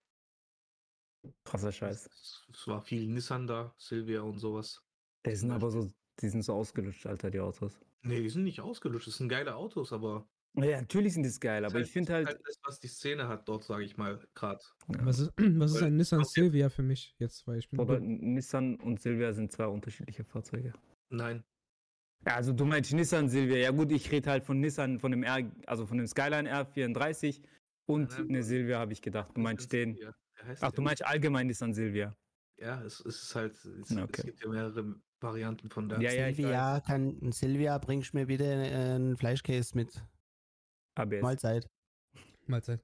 Krasser 1.44 1.72
Scheiß. 1.72 2.06
Es, 2.08 2.46
es 2.52 2.68
war 2.68 2.82
viel 2.82 3.08
Nissan 3.08 3.48
da, 3.48 3.74
Silvia 3.78 4.22
und 4.22 4.40
sowas. 4.40 4.82
Die 5.26 5.36
sind 5.36 5.52
aber 5.52 5.70
so, 5.72 5.92
die 6.22 6.30
sind 6.30 6.44
so 6.44 6.54
ausgelutscht, 6.54 7.06
Alter, 7.06 7.30
die 7.32 7.40
Autos. 7.40 7.80
Nee, 8.04 8.22
die 8.22 8.30
sind 8.30 8.44
nicht 8.44 8.62
ausgelutscht, 8.62 9.08
das 9.08 9.18
sind 9.18 9.30
geile 9.30 9.56
Autos, 9.56 9.92
aber. 9.92 10.28
Ja, 10.56 10.80
natürlich 10.80 11.14
sind 11.14 11.24
das 11.26 11.40
geil, 11.40 11.66
aber 11.66 11.80
ist 11.80 11.88
ich 11.88 11.94
finde 11.94 12.20
ist 12.22 12.28
halt, 12.28 12.42
das, 12.46 12.60
was 12.64 12.80
die 12.80 12.88
Szene 12.88 13.28
hat 13.28 13.48
dort, 13.48 13.64
sage 13.64 13.84
ich 13.84 13.98
mal, 13.98 14.26
gerade. 14.34 14.64
Was 14.88 15.20
ist, 15.20 15.32
was 15.38 15.72
ist 15.72 15.82
Weil- 15.82 15.88
ein 15.88 15.98
Nissan 15.98 16.20
Okay. 16.20 16.30
Silvia 16.32 16.70
für 16.70 16.84
mich 16.84 17.16
jetzt? 17.20 17.46
Weil 17.48 17.60
ich 17.60 17.70
bin. 17.70 18.34
Nissan 18.34 18.76
und 18.80 19.00
Silvia 19.02 19.34
sind 19.34 19.52
zwei 19.52 19.68
unterschiedliche 19.68 20.24
Fahrzeuge. 20.24 20.74
Nein, 21.10 21.44
Ja, 22.26 22.36
also 22.36 22.52
du 22.52 22.66
meinst 22.66 22.94
Nissan 22.94 23.30
Silvia. 23.30 23.58
Ja 23.58 23.72
gut, 23.72 23.92
ich 23.92 24.12
rede 24.12 24.30
halt 24.30 24.44
von 24.44 24.60
Nissan, 24.60 25.00
von 25.00 25.12
dem 25.12 25.24
R, 25.24 25.50
also 25.66 25.86
von 25.86 25.98
dem 25.98 26.08
Skyline 26.08 26.52
R34 26.52 27.42
und 27.86 28.10
Nein, 28.10 28.18
nein, 28.20 28.30
eine 28.30 28.44
Silvia 28.44 28.80
habe 28.80 28.94
ich 28.94 29.02
gedacht. 29.02 29.32
Du 29.36 29.42
meinst 29.42 29.72
den. 29.72 29.98
Ach, 30.60 30.72
du 30.72 30.82
meinst 30.82 31.06
allgemein 31.06 31.48
Nissan 31.48 31.74
Silvia. 31.74 32.16
Ja, 32.58 32.82
es, 32.84 33.00
es 33.02 33.24
ist 33.24 33.36
halt. 33.36 33.54
Es, 33.54 33.90
Na, 33.92 34.04
es 34.04 34.10
okay. 34.10 34.24
gibt 34.24 34.44
ja 34.44 34.50
mehrere 34.50 34.96
Varianten 35.22 35.70
von 35.70 35.88
der. 35.88 36.02
Ja, 36.02 36.12
ja. 36.12 36.34
Silvia, 36.34 36.80
kann, 36.82 37.32
Silvia, 37.32 37.78
bringst 37.78 38.14
mir 38.14 38.26
bitte 38.26 38.52
einen 38.52 39.16
Fleischkäse 39.16 39.76
mit? 39.76 40.04
ABS. 40.96 41.22
Mahlzeit. 41.22 41.70
Mahlzeit. 42.48 42.82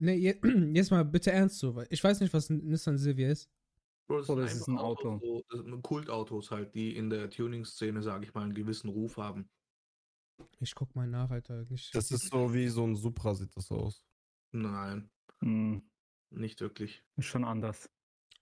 Nee, 0.00 0.16
je, 0.16 0.40
jetzt 0.74 0.90
mal 0.90 1.04
bitte 1.04 1.30
ernst 1.30 1.58
so, 1.58 1.74
weil 1.74 1.86
ich 1.90 2.02
weiß 2.02 2.20
nicht, 2.20 2.34
was 2.34 2.50
ein 2.50 2.58
Nissan 2.64 2.98
Silvia 2.98 3.30
ist. 3.30 3.48
Bro, 4.06 4.18
das 4.18 4.30
Oder 4.30 4.44
ist 4.44 4.52
einfach 4.54 4.68
ein 4.68 4.78
Auto. 4.78 5.08
Autos, 5.12 5.22
So, 5.22 5.42
das 5.48 5.60
sind 5.60 5.82
Kultautos 5.82 6.50
halt, 6.50 6.74
die 6.74 6.96
in 6.96 7.10
der 7.10 7.30
Tuning-Szene, 7.30 8.02
sage 8.02 8.26
ich 8.26 8.34
mal, 8.34 8.42
einen 8.42 8.54
gewissen 8.54 8.90
Ruf 8.90 9.16
haben. 9.16 9.48
Ich 10.60 10.74
guck 10.74 10.94
mal 10.94 11.06
nach, 11.06 11.30
Alter. 11.30 11.64
Nicht, 11.70 11.94
Das 11.94 12.10
ist 12.10 12.28
so 12.30 12.52
wie 12.52 12.68
so 12.68 12.84
ein 12.84 12.96
Supra, 12.96 13.34
sieht 13.34 13.56
das 13.56 13.70
aus. 13.70 14.04
Nein, 14.52 15.10
Hm, 15.40 15.82
nicht 16.30 16.60
wirklich. 16.60 17.02
ist 17.16 17.26
schon 17.26 17.44
anders. 17.44 17.90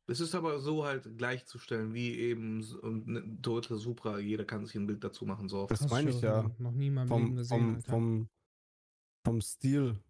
Es 0.09 0.20
ist 0.20 0.35
aber 0.35 0.59
so 0.59 0.85
halt 0.85 1.16
gleichzustellen, 1.16 1.94
wie 1.94 2.18
eben 2.18 2.61
s- 2.61 2.75
und 2.75 3.07
ne- 3.07 3.38
Toyota 3.40 3.77
Supra, 3.77 4.18
jeder 4.18 4.44
kann 4.44 4.66
sich 4.66 4.75
ein 4.75 4.87
Bild 4.87 5.05
dazu 5.05 5.25
machen, 5.25 5.48
so. 5.48 5.66
Das 5.66 5.88
meine 5.88 6.11
ich 6.11 6.20
ja. 6.20 6.51
Noch 6.59 6.72
nie 6.72 6.90
Leben 6.90 7.07
Vom, 7.07 7.37
gesehen, 7.37 7.81
vom, 7.81 7.83
vom, 7.83 8.29
vom 9.25 9.40
Stil. 9.40 10.03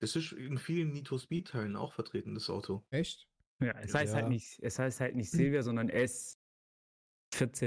Es 0.00 0.14
ist 0.14 0.32
in 0.32 0.58
vielen 0.58 0.92
Need 0.92 1.08
for 1.08 1.18
Speed 1.18 1.48
Teilen 1.48 1.74
auch 1.76 1.92
vertreten, 1.92 2.34
das 2.34 2.48
Auto. 2.50 2.84
Echt? 2.90 3.28
Ja, 3.60 3.72
es 3.80 3.92
heißt 3.94 4.12
Ja. 4.14 4.20
halt 4.20 4.28
nicht, 4.28 4.58
es 4.62 4.78
heißt 4.78 5.00
halt 5.00 5.16
nicht 5.16 5.30
Silvia, 5.30 5.62
sondern 5.62 5.88
S14, 5.90 6.36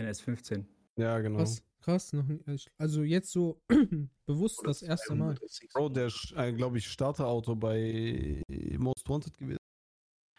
S15. 0.07 0.65
Ja, 0.97 1.19
genau. 1.19 1.39
Krass, 1.39 1.63
krass. 1.81 2.13
Noch 2.13 2.25
nie, 2.25 2.39
also 2.77 3.03
jetzt 3.03 3.31
so 3.31 3.61
bewusst 4.25 4.59
Oder 4.59 4.69
das 4.69 4.81
erste 4.81 5.15
Mal. 5.15 5.35
260. 5.35 5.69
Bro, 5.73 5.89
der 5.89 6.07
ist, 6.07 6.33
äh, 6.35 6.53
glaube 6.53 6.77
ich, 6.77 6.87
Starterauto 6.87 7.55
bei 7.55 8.41
Most 8.77 9.07
Wanted 9.09 9.37
gewesen. 9.37 9.57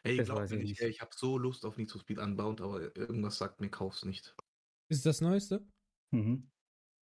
Ey, 0.04 0.16
Das 0.16 0.26
glaub 0.26 0.38
mir 0.38 0.44
ich 0.46 0.50
nicht, 0.52 0.68
nicht. 0.70 0.80
ey, 0.80 0.88
ich 0.90 1.00
habe 1.00 1.12
so 1.14 1.38
Lust 1.38 1.64
auf 1.64 1.76
Need 1.76 1.90
for 1.90 2.00
Speed 2.00 2.18
Unbound, 2.18 2.60
aber 2.60 2.96
irgendwas 2.96 3.38
sagt 3.38 3.60
mir, 3.60 3.70
kauf's 3.70 4.04
nicht. 4.04 4.34
Ist 4.90 5.06
das 5.06 5.20
Neueste? 5.20 5.64
Mhm. 6.12 6.50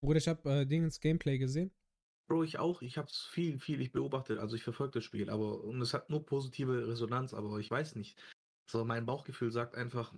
Bruder, 0.05 0.19
ich 0.19 0.29
hab 0.29 0.45
äh, 0.47 0.67
Dingens 0.67 1.01
Gameplay 1.01 1.39
gesehen. 1.39 1.73
Bro, 2.29 2.45
ich 2.45 2.59
auch. 2.59 2.81
Ich 2.83 2.97
hab's 2.99 3.27
viel, 3.27 3.59
viel, 3.59 3.81
ich 3.81 3.91
beobachtet. 3.91 4.39
Also 4.39 4.55
ich 4.55 4.63
verfolge 4.63 4.93
das 4.99 5.05
Spiel, 5.05 5.29
aber 5.31 5.65
und 5.65 5.81
es 5.83 5.95
hat 5.95 6.11
nur 6.11 6.25
positive 6.25 6.87
Resonanz, 6.89 7.35
aber 7.35 7.59
ich 7.59 7.71
weiß 7.71 7.97
nicht. 7.97 8.23
So, 8.70 8.85
mein 8.85 9.04
Bauchgefühl 9.04 9.50
sagt 9.50 9.74
einfach, 9.74 10.14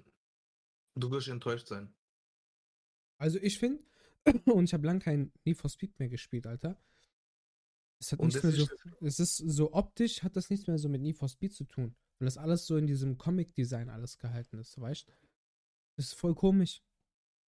du 0.95 1.11
wirst 1.11 1.29
enttäuscht 1.29 1.69
sein. 1.69 1.95
Also 3.19 3.39
ich 3.39 3.59
finde, 3.59 3.83
und 4.45 4.65
ich 4.65 4.75
habe 4.75 4.87
lang 4.87 4.99
kein 5.01 5.33
Need 5.45 5.57
for 5.57 5.71
Speed 5.71 5.99
mehr 5.99 6.11
gespielt, 6.11 6.47
Alter. 6.47 6.79
Es 7.99 8.13
hat 8.13 8.19
Und 8.21 8.27
nichts 8.27 8.43
das 8.43 8.55
mehr 8.57 8.67
so, 8.67 8.75
ist- 9.07 9.21
es 9.21 9.21
ist 9.21 9.37
so 9.57 9.73
optisch, 9.73 10.23
hat 10.23 10.37
das 10.37 10.51
nichts 10.51 10.67
mehr 10.67 10.77
so 10.77 10.91
mit 10.91 11.01
Need 11.01 11.17
for 11.17 11.31
Speed 11.31 11.55
zu 11.55 11.65
tun. 11.65 11.97
Weil 12.19 12.27
das 12.27 12.37
alles 12.37 12.67
so 12.67 12.77
in 12.77 12.87
diesem 12.87 13.17
Comic-Design 13.17 13.89
alles 13.89 14.19
gehalten 14.19 14.59
ist, 14.59 14.79
weißt 14.79 15.09
Das 15.97 16.07
ist 16.09 16.15
voll 16.15 16.35
komisch. 16.35 16.83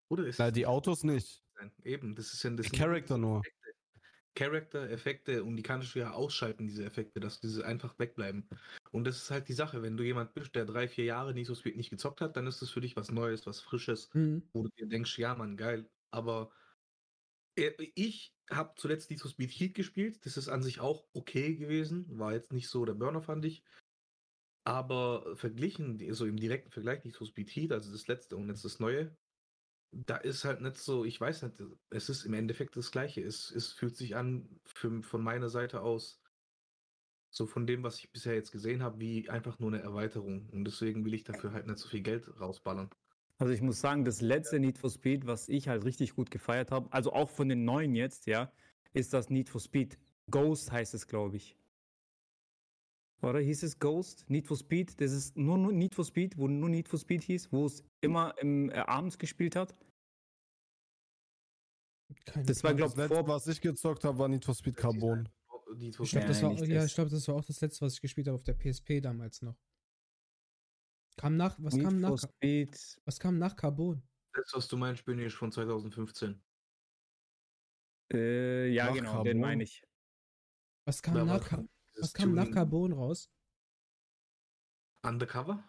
Oder 0.09 0.25
ist 0.27 0.39
Na, 0.39 0.51
die 0.51 0.65
Autos 0.65 1.03
nicht. 1.03 1.43
Eben, 1.83 2.15
das 2.15 2.33
ist 2.33 2.43
ja 2.43 2.49
das 2.51 2.71
Charakter 2.71 3.17
nur. 3.17 3.41
Effekte. 4.35 4.65
Charakter, 4.73 4.89
Effekte 4.89 5.43
und 5.43 5.55
die 5.57 5.63
kannst 5.63 5.95
du 5.95 5.99
ja 5.99 6.11
ausschalten, 6.11 6.67
diese 6.67 6.85
Effekte, 6.85 7.19
dass 7.19 7.39
diese 7.39 7.65
einfach 7.65 7.97
wegbleiben. 7.99 8.49
Und 8.91 9.05
das 9.05 9.17
ist 9.17 9.31
halt 9.31 9.47
die 9.49 9.53
Sache, 9.53 9.81
wenn 9.83 9.97
du 9.97 10.03
jemand 10.03 10.33
bist, 10.33 10.55
der 10.55 10.65
drei, 10.65 10.87
vier 10.87 11.05
Jahre 11.05 11.33
Need 11.33 11.47
for 11.47 11.55
Speed 11.55 11.77
nicht 11.77 11.89
gezockt 11.91 12.21
hat, 12.21 12.35
dann 12.37 12.47
ist 12.47 12.61
das 12.61 12.69
für 12.71 12.81
dich 12.81 12.95
was 12.95 13.11
Neues, 13.11 13.45
was 13.45 13.61
Frisches, 13.61 14.09
Mhm. 14.13 14.43
wo 14.53 14.63
du 14.63 14.69
dir 14.77 14.87
denkst, 14.87 15.17
ja 15.19 15.35
Mann, 15.35 15.57
geil. 15.57 15.89
Aber 16.11 16.51
äh, 17.55 17.71
ich 17.95 18.35
habe 18.49 18.73
zuletzt 18.77 19.09
Need 19.09 19.21
for 19.21 19.31
Speed 19.31 19.51
Heat 19.51 19.73
gespielt, 19.75 20.25
das 20.25 20.37
ist 20.37 20.49
an 20.49 20.63
sich 20.63 20.79
auch 20.79 21.07
okay 21.13 21.55
gewesen, 21.55 22.05
war 22.19 22.33
jetzt 22.33 22.53
nicht 22.53 22.67
so 22.69 22.85
der 22.85 22.93
Burner, 22.93 23.21
fand 23.21 23.45
ich. 23.45 23.63
Aber 24.65 25.35
verglichen, 25.35 26.13
so 26.13 26.25
im 26.25 26.37
direkten 26.37 26.71
Vergleich 26.71 27.03
Need 27.03 27.17
for 27.17 27.27
Speed 27.27 27.49
Heat, 27.49 27.71
also 27.73 27.91
das 27.91 28.07
letzte 28.07 28.37
und 28.37 28.47
jetzt 28.47 28.63
das 28.63 28.79
neue, 28.79 29.17
da 29.93 30.17
ist 30.17 30.43
halt 30.43 30.61
nicht 30.61 30.77
so, 30.77 31.05
ich 31.05 31.19
weiß 31.19 31.43
nicht, 31.43 31.63
es 31.89 32.09
ist 32.09 32.25
im 32.25 32.33
Endeffekt 32.33 32.75
das 32.75 32.91
Gleiche. 32.91 33.21
Es, 33.21 33.51
es 33.51 33.71
fühlt 33.71 33.95
sich 33.95 34.15
an, 34.15 34.49
für, 34.65 35.03
von 35.03 35.21
meiner 35.21 35.49
Seite 35.49 35.81
aus, 35.81 36.21
so 37.29 37.45
von 37.45 37.65
dem, 37.65 37.83
was 37.83 37.99
ich 37.99 38.11
bisher 38.11 38.35
jetzt 38.35 38.51
gesehen 38.51 38.83
habe, 38.83 38.99
wie 38.99 39.29
einfach 39.29 39.59
nur 39.59 39.71
eine 39.73 39.81
Erweiterung. 39.81 40.49
Und 40.51 40.65
deswegen 40.65 41.05
will 41.05 41.13
ich 41.13 41.23
dafür 41.23 41.51
halt 41.51 41.67
nicht 41.67 41.79
so 41.79 41.89
viel 41.89 42.01
Geld 42.01 42.29
rausballern. 42.39 42.89
Also 43.39 43.53
ich 43.53 43.61
muss 43.61 43.81
sagen, 43.81 44.05
das 44.05 44.21
letzte 44.21 44.59
Need 44.59 44.77
for 44.77 44.89
Speed, 44.89 45.25
was 45.25 45.49
ich 45.49 45.67
halt 45.67 45.83
richtig 45.83 46.15
gut 46.15 46.29
gefeiert 46.31 46.71
habe, 46.71 46.91
also 46.91 47.13
auch 47.13 47.29
von 47.29 47.49
den 47.49 47.65
neuen 47.65 47.95
jetzt, 47.95 48.27
ja, 48.27 48.51
ist 48.93 49.13
das 49.13 49.29
Need 49.29 49.49
for 49.49 49.59
Speed. 49.59 49.97
Ghost 50.29 50.71
heißt 50.71 50.93
es, 50.93 51.07
glaube 51.07 51.37
ich. 51.37 51.57
Oder 53.23 53.39
hieß 53.39 53.63
es 53.63 53.79
Ghost? 53.79 54.29
Need 54.29 54.47
for 54.47 54.57
Speed? 54.57 54.99
Das 54.99 55.11
ist 55.11 55.37
nur, 55.37 55.57
nur 55.57 55.71
Need 55.71 55.95
for 55.95 56.03
Speed, 56.03 56.37
wo 56.37 56.47
nur 56.47 56.69
Need 56.69 56.89
for 56.89 56.99
Speed 56.99 57.23
hieß, 57.23 57.51
wo 57.53 57.65
es 57.65 57.83
immer 58.01 58.37
im, 58.39 58.69
äh, 58.69 58.79
abends 58.79 59.17
gespielt 59.17 59.55
hat. 59.55 59.73
Keine 62.25 62.45
Das 62.45 62.63
war, 62.63 62.71
Ahnung. 62.71 62.77
glaub 62.79 62.95
Das 62.95 63.09
letzte, 63.09 63.27
was 63.27 63.47
ich 63.47 63.61
gezockt 63.61 64.03
habe, 64.03 64.17
war 64.19 64.27
Need 64.27 64.43
for 64.43 64.53
Speed 64.53 64.75
Carbon. 64.75 65.29
Ich 65.79 65.91
glaube, 66.11 66.27
das, 66.27 66.43
war, 66.43 66.53
ja, 66.65 66.83
ich 66.85 66.93
glaub, 66.93 67.09
das 67.09 67.27
war 67.27 67.35
auch 67.35 67.45
das 67.45 67.61
letzte, 67.61 67.85
was 67.85 67.93
ich 67.93 68.01
gespielt 68.01 68.27
habe 68.27 68.35
auf 68.35 68.43
der 68.43 68.53
PSP 68.55 68.99
damals 69.01 69.41
noch. 69.41 69.55
Kam 71.15 71.37
nach, 71.37 71.57
was 71.59 71.73
Need 71.75 71.83
kam 71.85 71.99
nach, 72.01 72.17
Speed. 72.17 72.99
was 73.05 73.19
kam 73.19 73.37
nach 73.39 73.55
Carbon? 73.55 74.03
Das, 74.33 74.51
was 74.53 74.67
du 74.67 74.77
meinst, 74.77 75.05
bin 75.05 75.19
ich 75.19 75.33
von 75.33 75.51
2015. 75.51 76.43
Äh, 78.11 78.67
ja, 78.69 78.87
Nach 78.87 78.93
genau, 78.93 79.23
den 79.23 79.37
Carbon? 79.37 79.41
meine 79.41 79.63
ich. 79.63 79.83
Was 80.85 81.01
kam 81.01 81.25
nach, 81.25 81.47
Ca- 81.47 81.57
dieses 81.57 81.72
was 81.99 82.13
kam 82.13 82.33
nach 82.33 82.49
Carbon 82.51 82.93
raus? 82.93 83.29
Undercover? 85.03 85.63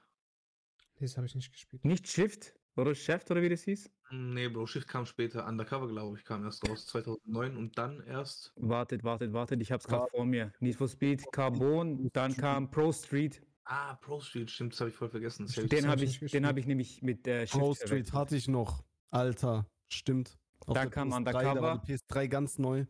Nee, 0.96 1.06
das 1.06 1.16
habe 1.16 1.26
ich 1.26 1.34
nicht 1.34 1.52
gespielt. 1.52 1.84
Nicht 1.84 2.08
Shift 2.08 2.54
oder 2.76 2.94
Chef 2.94 3.28
oder 3.30 3.42
wie 3.42 3.48
das 3.48 3.62
hieß? 3.62 3.90
Nee, 4.10 4.48
Bro, 4.48 4.66
Shift 4.66 4.86
kam 4.86 5.06
später. 5.06 5.46
Undercover, 5.46 5.88
glaube 5.88 6.16
ich, 6.18 6.24
kam 6.24 6.44
erst 6.44 6.68
raus 6.68 6.86
2009 6.86 7.56
und 7.56 7.76
dann 7.78 8.00
erst. 8.02 8.52
Wartet, 8.56 9.02
wartet, 9.02 9.32
wartet, 9.32 9.60
ich 9.60 9.72
hab's 9.72 9.86
gerade 9.86 10.08
vor 10.10 10.24
mir. 10.24 10.52
Need 10.60 10.76
for 10.76 10.88
Speed, 10.88 11.24
Carbon, 11.32 12.08
dann 12.12 12.36
kam 12.36 12.70
Pro 12.70 12.92
Street. 12.92 13.42
Ah, 13.64 13.94
Pro 13.96 14.20
Street, 14.20 14.50
stimmt, 14.50 14.72
das 14.74 14.80
habe 14.80 14.90
ich 14.90 14.96
voll 14.96 15.08
vergessen. 15.08 15.46
Das 15.46 15.56
hab 15.56 15.68
Den 15.68 15.84
hab 15.84 15.92
habe 15.92 16.04
ich 16.04 16.22
ich, 16.22 16.30
den 16.30 16.46
habe 16.46 16.56
gespielt. 16.56 16.58
ich 16.58 16.66
nämlich 16.66 17.02
mit 17.02 17.26
der 17.26 17.46
Shift 17.46 17.58
Pro 17.58 17.74
Street 17.74 18.12
hatte 18.12 18.36
ich 18.36 18.46
noch. 18.46 18.84
Alter, 19.10 19.66
stimmt. 19.88 20.38
Auf 20.66 20.74
Dann 20.74 20.84
der 20.84 20.90
kam 20.90 21.08
PS3, 21.12 21.24
da 21.24 21.32
war 21.32 21.52
Undercover. 21.54 21.82
die 21.86 21.92
PS3 21.94 22.28
ganz 22.28 22.58
neu. 22.58 22.86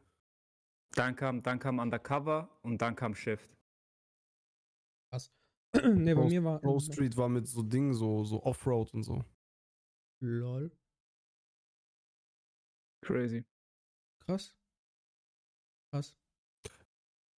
Dann 0.95 1.17
kam, 1.17 1.43
dann 1.43 1.59
kam 1.59 1.79
Undercover 1.79 2.49
und 2.63 2.81
dann 2.81 2.95
kam 2.95 3.15
Shift. 3.15 3.51
nee, 5.97 6.15
bei 6.15 6.21
Pro- 6.21 6.29
mir 6.29 6.45
war. 6.45 6.61
Pro 6.61 6.79
Street 6.79 7.17
war 7.17 7.29
mit 7.29 7.49
so 7.49 7.63
Dingen, 7.63 7.95
so, 7.95 8.25
so 8.25 8.43
Offroad 8.45 8.95
und 8.95 9.03
so. 9.03 9.25
Lol. 10.21 10.71
Crazy. 13.03 13.45
Krass. 14.25 14.57
Krass. 15.91 16.17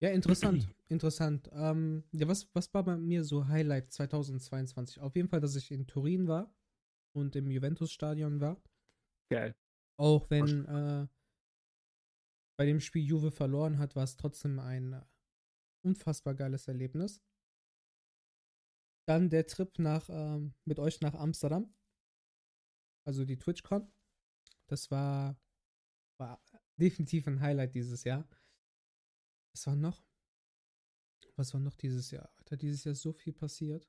Ja, 0.01 0.11
interessant. 0.11 0.69
interessant. 0.89 1.51
Ähm, 1.53 2.05
ja, 2.13 2.29
was, 2.29 2.49
was 2.55 2.73
war 2.75 2.85
bei 2.85 2.97
mir 2.97 3.25
so 3.25 3.49
Highlight 3.49 3.91
2022? 3.93 5.01
Auf 5.01 5.17
jeden 5.17 5.29
Fall, 5.29 5.41
dass 5.41 5.57
ich 5.57 5.71
in 5.71 5.87
Turin 5.87 6.29
war 6.29 6.55
und 7.15 7.35
im 7.37 7.51
Juventus-Stadion 7.51 8.41
war. 8.41 8.63
Geil. 9.31 9.55
Auch 9.99 10.29
wenn 10.29 10.67
äh, 10.67 11.09
bei 12.57 12.67
dem 12.67 12.81
Spiel 12.81 13.05
Juve 13.05 13.31
verloren 13.31 13.79
hat, 13.79 13.97
war 13.97 14.05
es 14.05 14.17
trotzdem 14.17 14.59
ein 14.59 15.05
unfassbar 15.83 16.35
geiles 16.35 16.69
Erlebnis. 16.69 17.23
Dann 19.07 19.31
der 19.31 19.47
Trip 19.47 19.79
nach, 19.79 20.09
ähm, 20.09 20.55
mit 20.65 20.79
euch 20.79 21.01
nach 21.01 21.15
Amsterdam. 21.15 21.73
Also 23.05 23.25
die 23.25 23.39
TwitchCon. 23.39 23.91
Das 24.67 24.91
war, 24.91 25.41
war 26.19 26.43
definitiv 26.77 27.29
ein 27.29 27.41
Highlight 27.41 27.75
dieses 27.75 28.03
Jahr. 28.03 28.29
Was 29.53 29.67
war 29.69 29.77
noch? 29.77 30.05
Was 31.37 31.55
war 31.55 31.61
noch 31.61 31.77
dieses 31.77 32.11
Jahr? 32.11 32.29
Alter, 32.37 32.57
dieses 32.57 32.83
Jahr 32.85 32.95
so 32.95 33.13
viel 33.13 33.33
passiert. 33.33 33.89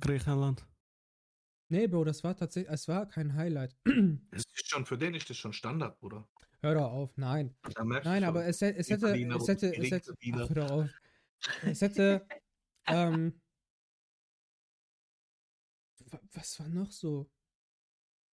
Griechenland. 0.00 0.66
Nee, 1.70 1.86
Bro, 1.86 2.04
das 2.04 2.24
war 2.24 2.34
tatsächlich, 2.36 2.72
es 2.72 2.88
war 2.88 3.06
kein 3.06 3.34
Highlight. 3.34 3.76
Das 4.30 4.44
ist 4.54 4.70
schon, 4.70 4.86
für 4.86 4.96
den 4.98 5.14
ist 5.14 5.28
das 5.28 5.36
schon 5.36 5.52
Standard, 5.52 5.98
Bruder. 6.00 6.28
Hör 6.60 6.74
doch 6.74 6.90
auf, 6.90 7.16
nein. 7.16 7.54
Nein, 8.04 8.24
aber 8.24 8.46
es, 8.46 8.62
es 8.62 8.88
hätte, 8.90 9.14
es 9.14 9.48
hätte, 9.48 9.76
es 9.76 9.90
hätte, 9.90 10.14
ach, 10.32 10.48
hör 10.48 10.54
doch 10.54 10.70
auf. 10.70 10.90
Es 11.62 11.80
hätte, 11.82 12.26
ähm, 12.86 13.40
wa- 16.10 16.20
was 16.32 16.58
war 16.60 16.68
noch 16.68 16.90
so? 16.90 17.30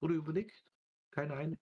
Oder 0.01 0.15
überlegt? 0.15 0.65
Keine 1.11 1.35
eine. 1.35 1.57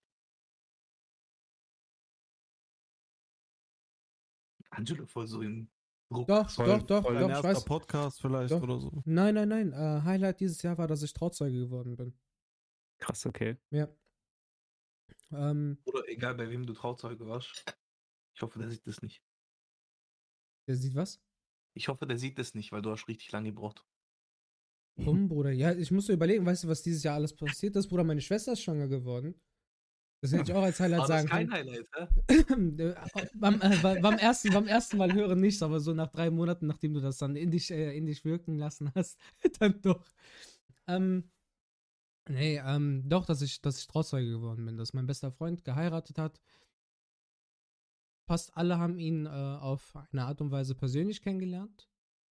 Angelo 4.70 5.06
voll 5.06 5.26
so 5.26 5.40
in 5.42 5.68
Druck. 6.10 6.28
Doch, 6.28 6.50
Voll- 6.50 6.66
doch, 6.66 6.82
doch, 6.82 7.02
voll 7.02 7.18
doch, 7.18 7.28
Dein 7.28 7.36
ich 7.38 7.42
weiß. 7.42 7.64
Podcast 7.64 8.20
vielleicht 8.20 8.52
Doch. 8.52 8.62
oder 8.62 8.78
so. 8.78 9.02
Nein, 9.04 9.34
nein, 9.34 9.48
nein. 9.48 9.72
Äh, 9.72 10.02
Highlight 10.04 10.40
dieses 10.40 10.62
Jahr 10.62 10.76
war, 10.78 10.86
dass 10.86 11.02
ich 11.02 11.12
Trauzeuge 11.12 11.58
geworden 11.58 11.96
bin. 11.96 12.18
Krass, 12.98 13.26
okay. 13.26 13.56
Ja. 13.70 13.88
Ähm, 15.32 15.78
Oder 15.84 16.08
egal 16.08 16.34
bei 16.36 16.48
wem 16.48 16.64
du 16.66 16.72
Trauzeuge 16.74 17.26
warst. 17.26 17.64
Ich 18.36 18.42
hoffe, 18.42 18.58
der 18.58 18.70
sieht 18.70 18.86
das 18.86 19.00
nicht. 19.02 19.22
der 20.68 20.76
sieht 20.76 20.94
was? 20.94 21.20
Ich 21.76 21.88
hoffe, 21.88 22.06
der 22.06 22.18
sieht 22.18 22.38
das 22.38 22.54
nicht, 22.54 22.70
weil 22.72 22.82
du 22.82 22.90
hast 22.90 23.08
richtig 23.08 23.30
lange 23.32 23.50
gebraucht. 23.50 23.84
Warum, 24.96 25.28
Bruder? 25.28 25.50
Ja, 25.50 25.72
ich 25.72 25.90
muss 25.90 26.06
so 26.06 26.12
überlegen, 26.12 26.46
weißt 26.46 26.64
du, 26.64 26.68
was 26.68 26.82
dieses 26.82 27.02
Jahr 27.02 27.16
alles 27.16 27.34
passiert 27.34 27.74
ist? 27.76 27.88
Bruder, 27.88 28.04
meine 28.04 28.20
Schwester 28.20 28.52
ist 28.52 28.62
schwanger 28.62 28.86
geworden. 28.88 29.40
Das 30.24 30.32
hätte 30.32 30.52
ich 30.52 30.56
auch 30.56 30.62
als 30.62 30.80
Highlight 30.80 31.00
Aber 31.00 31.08
das 31.08 31.22
sagen 31.22 31.26
ist 31.26 31.30
kein 31.30 31.48
können. 31.50 31.68
Highlight, 31.68 32.78
hä? 32.78 33.20
Äh, 33.20 33.26
beim, 33.34 33.60
äh, 33.60 33.76
beim, 33.82 34.00
beim, 34.00 34.16
ersten, 34.16 34.54
beim 34.54 34.66
ersten 34.66 34.96
Mal 34.96 35.12
hören 35.12 35.38
nicht, 35.38 35.62
aber 35.62 35.80
so 35.80 35.92
nach 35.92 36.08
drei 36.08 36.30
Monaten, 36.30 36.66
nachdem 36.66 36.94
du 36.94 37.02
das 37.02 37.18
dann 37.18 37.36
in 37.36 37.50
dich, 37.50 37.70
äh, 37.70 37.94
in 37.94 38.06
dich 38.06 38.24
wirken 38.24 38.56
lassen 38.56 38.90
hast, 38.94 39.20
dann 39.60 39.82
doch. 39.82 40.02
Ähm, 40.86 41.30
nee, 42.26 42.56
ähm, 42.56 43.02
doch, 43.06 43.26
dass 43.26 43.42
ich, 43.42 43.60
dass 43.60 43.78
ich 43.78 43.86
Trauzeuge 43.86 44.30
geworden 44.30 44.64
bin, 44.64 44.78
dass 44.78 44.94
mein 44.94 45.06
bester 45.06 45.30
Freund 45.30 45.62
geheiratet 45.62 46.16
hat. 46.16 46.40
Fast 48.26 48.56
alle 48.56 48.78
haben 48.78 48.98
ihn 48.98 49.26
äh, 49.26 49.28
auf 49.28 49.94
eine 50.10 50.24
Art 50.24 50.40
und 50.40 50.50
Weise 50.50 50.74
persönlich 50.74 51.20
kennengelernt. 51.20 51.86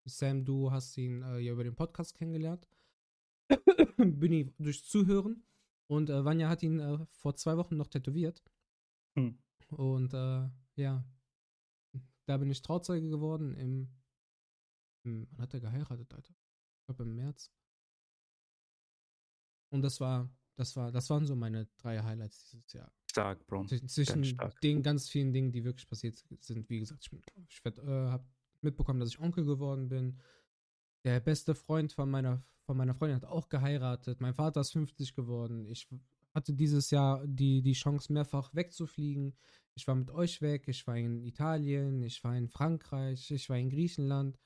Sam, 0.06 0.46
du 0.46 0.72
hast 0.72 0.96
ihn 0.96 1.20
äh, 1.20 1.40
ja 1.40 1.52
über 1.52 1.64
den 1.64 1.76
Podcast 1.76 2.14
kennengelernt. 2.14 2.66
Büni 3.98 4.50
durch 4.58 4.82
Zuhören. 4.82 5.44
Und 5.92 6.08
äh, 6.08 6.24
Vanya 6.24 6.48
hat 6.48 6.62
ihn 6.62 6.80
äh, 6.80 7.04
vor 7.10 7.34
zwei 7.36 7.58
Wochen 7.58 7.76
noch 7.76 7.88
tätowiert. 7.88 8.42
Hm. 9.14 9.38
Und 9.68 10.14
äh, 10.14 10.48
ja, 10.76 11.04
da 12.24 12.36
bin 12.38 12.50
ich 12.50 12.62
Trauzeuge 12.62 13.10
geworden 13.10 13.54
im, 13.56 13.88
im 15.04 15.28
wann 15.32 15.42
hat 15.42 15.52
er 15.52 15.60
geheiratet, 15.60 16.12
Alter? 16.14 16.34
Ich 16.78 16.86
glaube 16.86 17.02
im 17.02 17.14
März. 17.14 17.52
Und 19.70 19.82
das 19.82 20.00
war, 20.00 20.30
das 20.56 20.74
war, 20.76 20.92
das 20.92 21.10
waren 21.10 21.26
so 21.26 21.36
meine 21.36 21.66
drei 21.76 22.02
Highlights 22.02 22.44
dieses 22.50 22.72
Jahr. 22.72 22.90
Stark, 23.10 23.46
Bro. 23.46 23.62
Zw- 23.64 23.86
Zwischen 23.86 24.24
stark. 24.24 24.58
den 24.62 24.82
ganz 24.82 25.10
vielen 25.10 25.34
Dingen, 25.34 25.52
die 25.52 25.62
wirklich 25.64 25.86
passiert 25.86 26.16
sind. 26.40 26.70
Wie 26.70 26.78
gesagt, 26.78 27.02
ich, 27.04 27.10
bin- 27.10 27.22
ich 27.48 27.62
werd, 27.66 27.78
äh, 27.78 27.82
habe 28.10 28.26
mitbekommen, 28.62 29.00
dass 29.00 29.10
ich 29.10 29.18
Onkel 29.18 29.44
geworden 29.44 29.88
bin. 29.90 30.18
Der 31.04 31.20
beste 31.20 31.54
Freund 31.54 31.92
von 31.92 32.10
meiner, 32.10 32.42
von 32.64 32.76
meiner 32.76 32.94
Freundin 32.94 33.16
hat 33.16 33.24
auch 33.24 33.48
geheiratet. 33.48 34.20
Mein 34.20 34.34
Vater 34.34 34.60
ist 34.60 34.72
50 34.72 35.14
geworden. 35.14 35.66
Ich 35.66 35.88
hatte 36.34 36.52
dieses 36.52 36.90
Jahr 36.90 37.26
die, 37.26 37.62
die 37.62 37.72
Chance, 37.72 38.12
mehrfach 38.12 38.54
wegzufliegen. 38.54 39.34
Ich 39.74 39.86
war 39.86 39.94
mit 39.94 40.10
euch 40.10 40.40
weg. 40.42 40.68
Ich 40.68 40.86
war 40.86 40.96
in 40.96 41.22
Italien. 41.22 42.02
Ich 42.02 42.22
war 42.22 42.36
in 42.36 42.48
Frankreich. 42.48 43.30
Ich 43.30 43.48
war 43.48 43.58
in 43.58 43.70
Griechenland. 43.70 44.38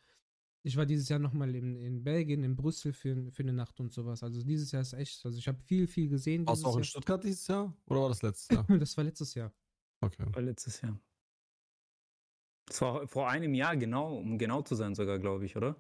Ich 0.63 0.77
war 0.77 0.85
dieses 0.85 1.09
Jahr 1.09 1.21
nochmal 1.21 1.55
in, 1.55 1.77
in 1.77 2.03
Belgien, 2.03 2.43
in 2.43 2.57
Brüssel 2.57 2.93
für, 2.93 3.31
für 3.31 3.45
eine 3.45 3.53
Nacht 3.53 3.79
und 3.79 3.93
sowas. 3.93 4.25
Also 4.25 4.43
dieses 4.43 4.73
Jahr 4.73 4.83
ist 4.83 4.95
echt, 4.95 5.25
also 5.25 5.39
ich 5.39 5.47
habe 5.47 5.61
viel, 5.61 5.87
viel 5.87 6.09
gesehen. 6.09 6.45
Warst 6.45 6.65
du 6.65 6.67
auch 6.67 6.75
in 6.75 6.79
dieses 6.79 6.91
Stuttgart 6.91 7.23
dieses 7.23 7.47
Jahr? 7.47 7.73
Oder 7.87 8.01
war 8.01 8.09
das 8.09 8.23
letztes 8.23 8.49
Jahr? 8.49 8.67
Jahr. 8.69 8.79
Das 8.81 8.97
war 8.97 9.05
letztes 9.05 9.35
Jahr. 9.35 9.53
Okay. 10.01 10.25
War 10.33 10.43
letztes 10.43 10.81
Jahr. 10.81 10.99
Das 12.67 12.81
war 12.81 13.07
vor 13.07 13.29
einem 13.29 13.55
Jahr 13.55 13.77
genau, 13.77 14.17
um 14.17 14.39
genau 14.39 14.63
zu 14.63 14.75
sein 14.75 14.97
sogar, 14.97 15.21
glaube 15.21 15.47
ich, 15.47 15.57
oder? 15.57 15.77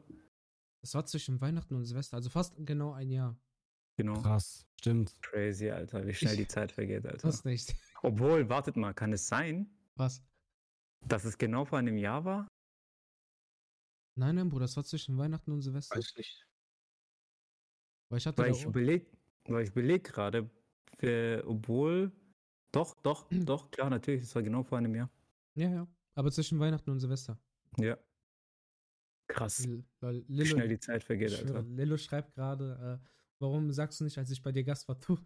Das 0.87 0.95
war 0.95 1.05
zwischen 1.05 1.41
Weihnachten 1.41 1.75
und 1.75 1.85
Silvester, 1.85 2.17
also 2.17 2.31
fast 2.31 2.55
genau 2.65 2.93
ein 2.93 3.11
Jahr. 3.11 3.37
Genau. 3.97 4.23
Krass, 4.23 4.69
stimmt. 4.79 5.21
Crazy, 5.21 5.69
Alter, 5.69 6.07
wie 6.07 6.15
schnell 6.15 6.35
Ich- 6.35 6.39
die 6.39 6.47
Zeit 6.47 6.71
vergeht, 6.71 7.05
Alter. 7.05 7.19
Fast 7.19 7.45
nicht. 7.45 7.75
Obwohl, 8.05 8.49
wartet 8.49 8.77
mal, 8.77 8.95
kann 8.95 9.13
es 9.13 9.27
sein, 9.27 9.69
Was? 9.97 10.23
dass 11.05 11.25
es 11.25 11.39
genau 11.39 11.65
vor 11.65 11.81
einem 11.81 11.97
Jahr 11.97 12.25
war? 12.25 12.47
Nein, 14.17 14.37
nein, 14.37 14.49
Bruder, 14.49 14.67
das 14.67 14.77
war 14.77 14.85
zwischen 14.85 15.19
Weihnachten 15.19 15.51
und 15.51 15.61
Silvester. 15.61 15.97
Weiß 15.97 16.15
nicht. 16.17 16.47
Weil 18.09 18.19
ich 18.19 18.27
hatte 18.29 18.39
Weil 18.45 18.53
ich 18.53 18.65
überleg, 18.65 19.11
weil 19.47 19.65
ich 19.65 19.71
überleg 19.71 20.05
gerade, 20.05 20.49
obwohl, 21.47 22.13
doch, 22.71 22.95
doch, 23.03 23.27
doch, 23.45 23.73
klar, 23.73 23.91
natürlich, 23.91 24.23
es 24.23 24.33
war 24.37 24.43
genau 24.45 24.63
vor 24.63 24.79
einem 24.79 24.95
Jahr. 24.95 25.11
Ja, 25.57 25.69
ja. 25.69 25.89
Aber 26.15 26.31
zwischen 26.31 26.61
Weihnachten 26.61 26.91
und 26.91 27.01
Silvester. 27.01 27.37
Ja. 27.77 27.99
Krass, 29.29 29.65
L- 29.65 29.85
weil 30.01 30.25
wie 30.29 30.47
schnell 30.47 30.69
die 30.69 30.79
Zeit 30.79 31.03
vergeht, 31.05 31.33
Alter. 31.35 31.63
Lillo 31.63 31.97
schreibt 31.97 32.35
gerade, 32.35 33.01
äh, 33.03 33.09
warum 33.41 33.73
sagst 33.73 34.01
du 34.01 34.05
nicht, 34.05 34.17
als 34.19 34.31
ich 34.31 34.41
bei 34.43 34.53
dir 34.53 34.65
Gast 34.65 34.87
war, 34.89 34.95
du? 34.97 35.19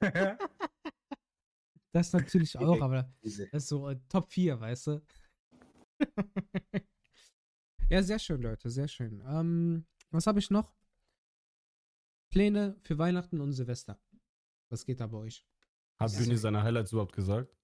Das 1.92 2.12
natürlich 2.12 2.58
auch, 2.58 2.80
aber 2.80 3.10
das 3.22 3.38
ist 3.38 3.68
so 3.68 3.88
äh, 3.88 3.98
Top 4.08 4.30
4, 4.30 4.60
weißt 4.60 4.86
du? 4.88 5.02
ja, 7.88 8.02
sehr 8.02 8.18
schön, 8.18 8.42
Leute, 8.42 8.68
sehr 8.68 8.88
schön. 8.88 9.22
Ähm, 9.26 9.86
was 10.10 10.26
habe 10.26 10.38
ich 10.38 10.50
noch? 10.50 10.74
Pläne 12.30 12.76
für 12.82 12.98
Weihnachten 12.98 13.40
und 13.40 13.52
Silvester. 13.52 13.98
Was 14.68 14.84
geht 14.84 15.00
da 15.00 15.06
bei 15.06 15.18
euch? 15.18 15.46
Hat 15.98 16.12
Bühne 16.12 16.36
so- 16.36 16.42
seine 16.42 16.62
Highlights 16.62 16.92
überhaupt 16.92 17.14
gesagt? 17.14 17.56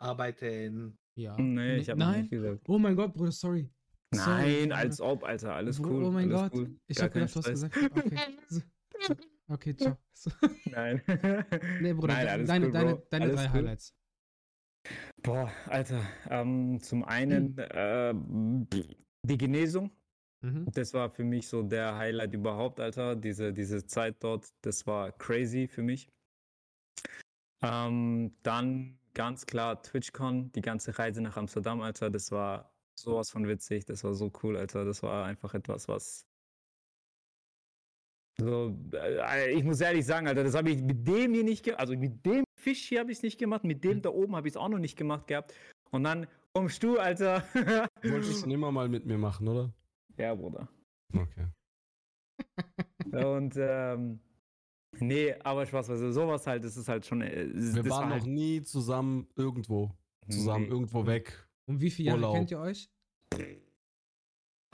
Arbeiten. 0.00 0.98
Ja. 1.14 1.36
Nee, 1.38 1.78
ich 1.78 1.88
habe 1.88 1.98
Nein. 1.98 2.20
nicht 2.22 2.30
gesagt. 2.30 2.68
Oh 2.68 2.78
mein 2.78 2.94
Gott, 2.94 3.14
Bruder, 3.14 3.32
sorry. 3.32 3.70
Nein, 4.14 4.72
als 4.72 5.00
ob, 5.00 5.24
Alter, 5.24 5.54
alles 5.54 5.80
cool. 5.80 6.04
Oh 6.04 6.10
mein 6.10 6.30
Gott. 6.30 6.52
Cool. 6.54 6.74
Ich 6.86 6.96
Gar 6.96 7.06
hab 7.06 7.12
gedacht, 7.12 7.34
du 7.34 7.38
hast 7.40 7.48
gesagt. 7.48 7.76
Okay. 7.76 8.18
So, 8.48 8.60
so. 9.00 9.14
Okay, 9.48 9.76
ciao. 9.76 9.96
So. 10.14 10.30
Nein. 10.64 11.00
Nee, 11.80 11.92
Bruder, 11.92 12.14
Nein, 12.14 12.28
alles 12.28 12.48
deine, 12.48 12.66
cool, 12.66 12.72
deine, 12.72 12.94
Bro. 12.96 13.06
deine 13.10 13.24
Alles 13.26 13.36
drei 13.36 13.44
cool. 13.44 13.52
Highlights. 13.52 13.94
Boah, 15.22 15.52
Alter. 15.66 16.00
Ähm, 16.28 16.80
zum 16.80 17.04
einen 17.04 17.56
äh, 17.58 18.14
die 19.22 19.38
Genesung. 19.38 19.92
Mhm. 20.40 20.66
Das 20.72 20.92
war 20.94 21.10
für 21.10 21.24
mich 21.24 21.46
so 21.48 21.62
der 21.62 21.96
Highlight 21.96 22.34
überhaupt, 22.34 22.80
Alter. 22.80 23.14
Diese, 23.14 23.52
diese 23.52 23.84
Zeit 23.86 24.16
dort, 24.24 24.48
das 24.62 24.86
war 24.86 25.12
crazy 25.12 25.68
für 25.68 25.82
mich. 25.82 26.08
Ähm, 27.62 28.36
dann 28.42 28.98
ganz 29.14 29.46
klar 29.46 29.82
TwitchCon, 29.82 30.52
die 30.52 30.60
ganze 30.60 30.98
Reise 30.98 31.20
nach 31.20 31.36
Amsterdam, 31.36 31.80
Alter. 31.80 32.10
Das 32.10 32.30
war 32.32 32.72
sowas 33.00 33.30
von 33.30 33.46
witzig. 33.48 33.84
Das 33.86 34.04
war 34.04 34.14
so 34.14 34.30
cool, 34.42 34.56
Alter. 34.56 34.84
Das 34.84 35.02
war 35.02 35.24
einfach 35.26 35.54
etwas, 35.54 35.88
was. 35.88 36.26
So, 38.40 38.76
äh, 38.92 39.52
ich 39.52 39.64
muss 39.64 39.80
ehrlich 39.80 40.06
sagen, 40.06 40.28
Alter, 40.28 40.44
das 40.44 40.54
habe 40.54 40.70
ich 40.70 40.80
mit 40.80 41.06
dem 41.06 41.34
hier 41.34 41.42
nicht 41.44 41.64
gemacht. 41.64 41.80
Also 41.80 41.96
mit 41.96 42.24
dem 42.24 42.44
Fisch 42.56 42.88
hier 42.88 43.00
habe 43.00 43.10
ich 43.10 43.18
es 43.18 43.22
nicht 43.22 43.38
gemacht, 43.38 43.64
mit 43.64 43.82
dem 43.82 44.00
da 44.00 44.10
oben 44.10 44.36
habe 44.36 44.46
ich 44.46 44.52
es 44.52 44.56
auch 44.56 44.68
noch 44.68 44.78
nicht 44.78 44.96
gemacht 44.96 45.26
gehabt. 45.26 45.54
Und 45.90 46.04
dann 46.04 46.26
kommst 46.52 46.82
du, 46.82 46.98
Alter. 46.98 47.42
Wolltest 48.02 48.46
du 48.46 48.50
immer 48.50 48.70
mal 48.70 48.88
mit 48.88 49.06
mir 49.06 49.18
machen, 49.18 49.48
oder? 49.48 49.72
ja, 50.18 50.34
Bruder. 50.34 50.68
Okay. 51.14 51.46
Und 53.12 53.54
ähm, 53.56 54.20
nee, 55.00 55.34
aber 55.40 55.66
Spaß, 55.66 55.90
also 55.90 56.12
sowas 56.12 56.46
halt, 56.46 56.62
das 56.62 56.76
ist 56.76 56.88
halt 56.88 57.06
schon. 57.06 57.22
äh, 57.22 57.48
Wir 57.52 57.74
waren 57.84 57.90
war 57.90 58.04
noch 58.06 58.10
halt, 58.12 58.26
nie 58.26 58.62
zusammen 58.62 59.26
irgendwo. 59.34 59.90
Zusammen, 60.28 60.64
Nee. 60.64 60.70
irgendwo 60.70 61.06
weg. 61.06 61.47
Und 61.68 61.80
wie 61.80 61.90
viele 61.90 62.08
Jahre 62.10 62.32
kennt 62.34 62.50
ihr 62.50 62.58
euch? 62.60 62.90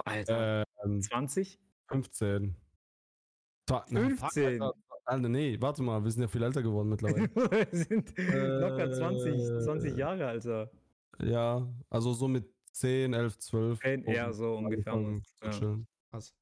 Alter, 0.05 0.65
Ähm, 0.85 1.01
20? 1.03 1.59
15. 1.89 2.57
Fa- 3.69 3.85
na, 3.89 4.01
fuck, 4.11 4.33
15. 4.33 4.63
Alter. 5.07 5.29
Nee, 5.29 5.61
warte 5.61 5.83
mal, 5.83 6.03
wir 6.03 6.11
sind 6.11 6.23
ja 6.23 6.29
viel 6.29 6.43
älter 6.43 6.63
geworden 6.63 6.89
mittlerweile. 6.89 7.29
Wir 7.69 7.69
sind 7.73 8.17
locker 8.17 8.91
20, 8.93 9.35
Äh, 9.35 9.61
20 9.61 9.97
Jahre, 9.99 10.27
Alter. 10.27 10.71
ja, 11.21 11.67
also 11.91 12.13
so 12.15 12.27
mit 12.27 12.47
10, 12.73 13.13
11, 13.13 13.39
12. 13.39 13.81
Zehn, 13.81 14.05
ja, 14.11 14.33
so 14.33 14.57
ungefähr. 14.57 14.93
zu 15.53 15.67
Ja. 15.67 15.79
Krass. 16.11 16.35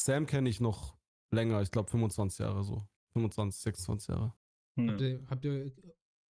Sam 0.00 0.26
kenne 0.26 0.48
ich 0.48 0.60
noch 0.60 0.96
länger, 1.30 1.62
ich 1.62 1.70
glaube 1.70 1.88
25 1.90 2.38
Jahre 2.40 2.64
so. 2.64 2.82
25, 3.12 3.60
26 3.62 4.08
Jahre. 4.08 4.34
Habt 4.76 5.00
Ja. 5.00 5.06
ihr, 5.06 5.26
habt 5.28 5.44
ihr 5.44 5.72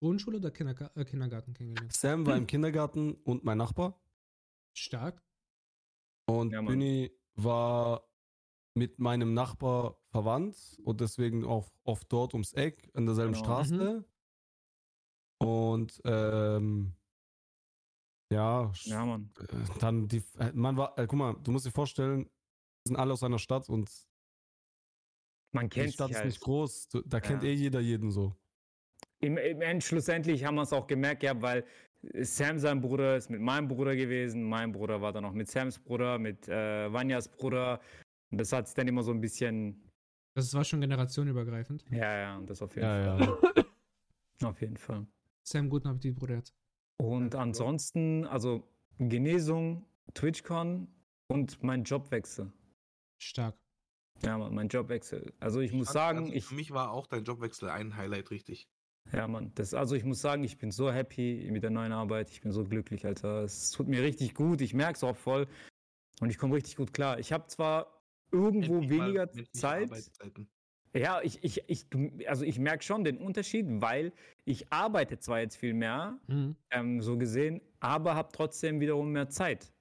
Grundschule 0.01 0.39
oder 0.39 0.51
Kinderga 0.51 0.91
äh, 0.95 1.05
Kindergarten 1.05 1.53
kennengelernt? 1.53 1.93
Sam 1.93 2.27
war 2.27 2.37
im 2.37 2.47
Kindergarten 2.47 3.15
und 3.15 3.45
mein 3.45 3.59
Nachbar. 3.59 4.01
Stark. 4.75 5.23
Und 6.27 6.53
Ja. 6.53 6.63
Büni 6.63 7.11
war 7.35 8.09
mit 8.75 8.99
meinem 8.99 9.35
Nachbar 9.35 9.99
verwandt 10.11 10.79
und 10.85 11.01
deswegen 11.01 11.45
auch 11.45 11.69
oft 11.85 12.11
dort 12.13 12.35
ums 12.35 12.53
Eck 12.55 12.91
an 12.95 13.05
derselben 13.07 13.35
Genau. 13.35 13.45
Straße. 13.45 14.05
Und 15.39 16.01
ähm, 16.05 16.95
ja, 18.33 18.73
ja, 18.85 19.05
Mann. 19.05 19.33
äh, 19.39 19.79
dann 19.81 20.07
die, 20.09 20.23
äh, 20.39 20.53
man 20.53 20.77
war, 20.77 20.99
äh, 20.99 21.07
guck 21.07 21.19
mal, 21.19 21.35
du 21.35 21.51
musst 21.51 21.67
dir 21.67 21.73
vorstellen, 21.73 22.25
wir 22.25 22.89
sind 22.89 22.97
alle 22.97 23.13
aus 23.13 23.23
einer 23.23 23.39
Stadt 23.39 23.69
und 23.69 23.91
Man 25.53 25.65
die 25.65 25.69
kennt 25.71 25.93
Stadt 25.95 26.09
sich 26.09 26.13
ist 26.13 26.19
halt. 26.19 26.27
nicht 26.27 26.41
groß. 26.41 26.89
Da 27.07 27.21
kennt 27.21 27.43
Ja. 27.43 27.49
eh 27.49 27.55
jeder 27.55 27.81
jeden 27.81 28.11
so. 28.13 28.35
Im, 29.21 29.37
Im 29.37 29.61
End 29.63 29.85
schlussendlich 29.85 30.45
haben 30.45 30.55
wir 30.57 30.63
es 30.63 30.73
auch 30.73 30.87
gemerkt 30.87 31.21
gehabt, 31.21 31.43
weil 31.43 31.65
Sam 32.23 32.59
sein 32.59 32.81
Bruder 32.81 33.17
ist 33.17 33.29
mit 33.29 33.41
meinem 33.41 33.69
Bruder 33.69 33.95
gewesen, 33.95 34.43
mein 34.43 34.73
Bruder 34.73 35.03
war 35.03 35.13
dann 35.13 35.23
noch 35.23 35.35
mit 35.35 35.51
Sams 35.51 35.79
Bruder, 35.79 36.19
mit 36.19 36.49
äh, 36.49 36.91
Vanjas 36.93 37.29
Bruder. 37.29 37.81
Und 38.31 38.41
das 38.41 38.53
hat 38.53 38.67
sich 38.67 38.75
dann 38.75 38.89
immer 38.89 39.03
so 39.03 39.11
ein 39.13 39.21
bisschen. 39.21 39.83
Das 40.35 40.55
war 40.55 40.65
schon 40.65 40.81
generationenübergreifend. 40.81 41.85
Ja, 41.91 42.17
ja, 42.17 42.41
das 42.47 42.63
auf 42.63 42.75
jeden 42.77 42.87
Ja, 42.89 43.19
Fall. 43.19 43.39
ja. 43.57 43.65
Auf 44.49 44.59
jeden 44.63 44.79
Fall. 44.79 45.07
Sam, 45.47 45.69
guten 45.69 45.89
Appetit, 45.89 46.15
Bruder. 46.17 46.37
Jetzt. 46.37 46.55
Und 46.99 47.35
ansonsten, 47.35 48.25
also 48.27 48.67
Genesung, 48.99 49.85
TwitchCon 50.15 50.89
und 51.31 51.63
mein 51.63 51.85
Jobwechsel. 51.85 52.51
Stark. 53.23 53.55
Ja, 54.25 54.39
mein 54.39 54.69
Jobwechsel. 54.69 55.35
Also 55.41 55.61
ich 55.61 55.73
muss 55.75 55.89
fand- 55.89 55.93
sagen, 55.95 56.19
also 56.21 56.33
ich, 56.33 56.45
Für 56.47 56.55
mich 56.55 56.71
war 56.71 56.91
auch 56.93 57.07
dein 57.07 57.25
Jobwechsel 57.25 57.69
ein 57.69 57.97
Highlight, 57.97 58.31
richtig. 58.31 58.67
Ja, 59.13 59.27
Mann, 59.29 59.53
das, 59.55 59.75
also 59.75 59.95
ich 59.95 60.05
muss 60.05 60.21
sagen, 60.21 60.45
ich 60.45 60.59
bin 60.59 60.71
so 60.71 60.91
happy 60.93 61.49
mit 61.51 61.63
der 61.63 61.71
neuen 61.71 61.93
Arbeit. 61.93 62.31
Ich 62.31 62.41
bin 62.41 62.53
so 62.53 62.65
glücklich, 62.65 63.05
Alter. 63.07 63.43
Es 63.45 63.71
tut 63.71 63.89
mir 63.89 64.03
richtig 64.03 64.35
gut. 64.35 64.61
Ich 64.61 64.75
merke 64.75 64.95
es 64.95 65.05
auch 65.05 65.17
voll. 65.17 65.47
Und 66.21 66.31
ich 66.31 66.39
komme 66.39 66.55
richtig 66.55 66.77
gut 66.77 66.93
klar. 66.93 67.19
Ich 67.19 67.33
habe 67.33 67.47
zwar 67.49 68.03
irgendwo 68.31 68.75
Endlich 68.75 68.91
weniger 68.91 69.29
Zeit. 69.53 69.91
Ja, 70.95 71.21
ich, 71.23 71.43
ich, 71.45 71.63
ich, 71.69 71.87
also 72.27 72.45
ich 72.45 72.59
merke 72.59 72.83
schon 72.83 73.05
den 73.05 73.17
Unterschied, 73.19 73.67
weil 73.69 74.13
ich 74.45 74.73
arbeite 74.73 75.19
zwar 75.19 75.41
jetzt 75.41 75.57
viel 75.57 75.73
mehr, 75.73 76.19
Mhm. 76.27 76.57
ähm, 76.71 77.01
so 77.01 77.17
gesehen, 77.17 77.61
aber 77.79 78.17
habe 78.17 78.31
trotzdem 78.33 78.81
wiederum 78.81 79.13
mehr 79.13 79.29
Zeit. 79.29 79.73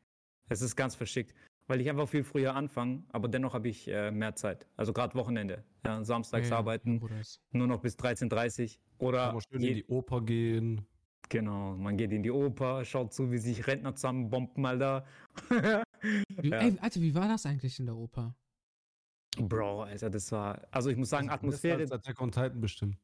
Es 0.50 0.62
ist 0.62 0.76
ganz 0.76 0.96
verschickt, 0.96 1.34
weil 1.68 1.82
ich 1.82 1.90
einfach 1.90 2.08
viel 2.08 2.24
früher 2.24 2.56
anfange, 2.56 3.04
aber 3.12 3.28
dennoch 3.28 3.56
habe 3.56 3.70
ich 3.70 3.88
äh, 3.88 4.12
mehr 4.12 4.36
Zeit. 4.36 4.68
Also 4.78 4.94
gerade 4.94 5.16
Wochenende, 5.16 5.64
ja, 5.86 6.04
samstags 6.04 6.50
Ja, 6.50 6.58
arbeiten, 6.58 7.02
nur 7.52 7.68
noch 7.68 7.82
bis 7.82 7.96
13.30 7.98 8.78
oder 8.98 9.26
Kann 9.28 9.34
man 9.36 9.42
schön 9.50 9.64
in 9.64 9.76
die 9.76 9.86
Oper 9.86 10.22
gehen. 10.22 10.86
genau, 11.30 11.76
man 11.76 11.98
geht 11.98 12.12
in 12.12 12.24
die 12.24 12.32
Oper, 12.32 12.84
schaut 12.86 13.14
zu, 13.14 13.32
wie 13.32 13.38
sich 13.38 13.66
Rentner 13.68 13.96
zusammenbomben, 13.96 14.66
Alter. 14.66 15.06
Wie, 16.42 16.50
Ja. 16.50 16.60
Ey, 16.60 16.78
Alter, 16.80 17.02
wie 17.02 17.14
war 17.14 17.28
das 17.28 17.46
eigentlich 17.46 17.78
in 17.80 17.86
der 17.86 17.96
Oper? 17.98 18.34
Bro, 19.38 19.84
Alter, 19.84 20.10
das 20.10 20.32
war, 20.32 20.62
also 20.72 20.90
ich 20.90 20.98
muss 20.98 21.10
sagen, 21.10 21.28
Das 21.28 21.36
Atmosphäre 21.36 21.80
als 21.82 21.92
Attack 21.92 22.20
on 22.22 22.32
Titan 22.32 22.60
bestimmt. 22.62 22.98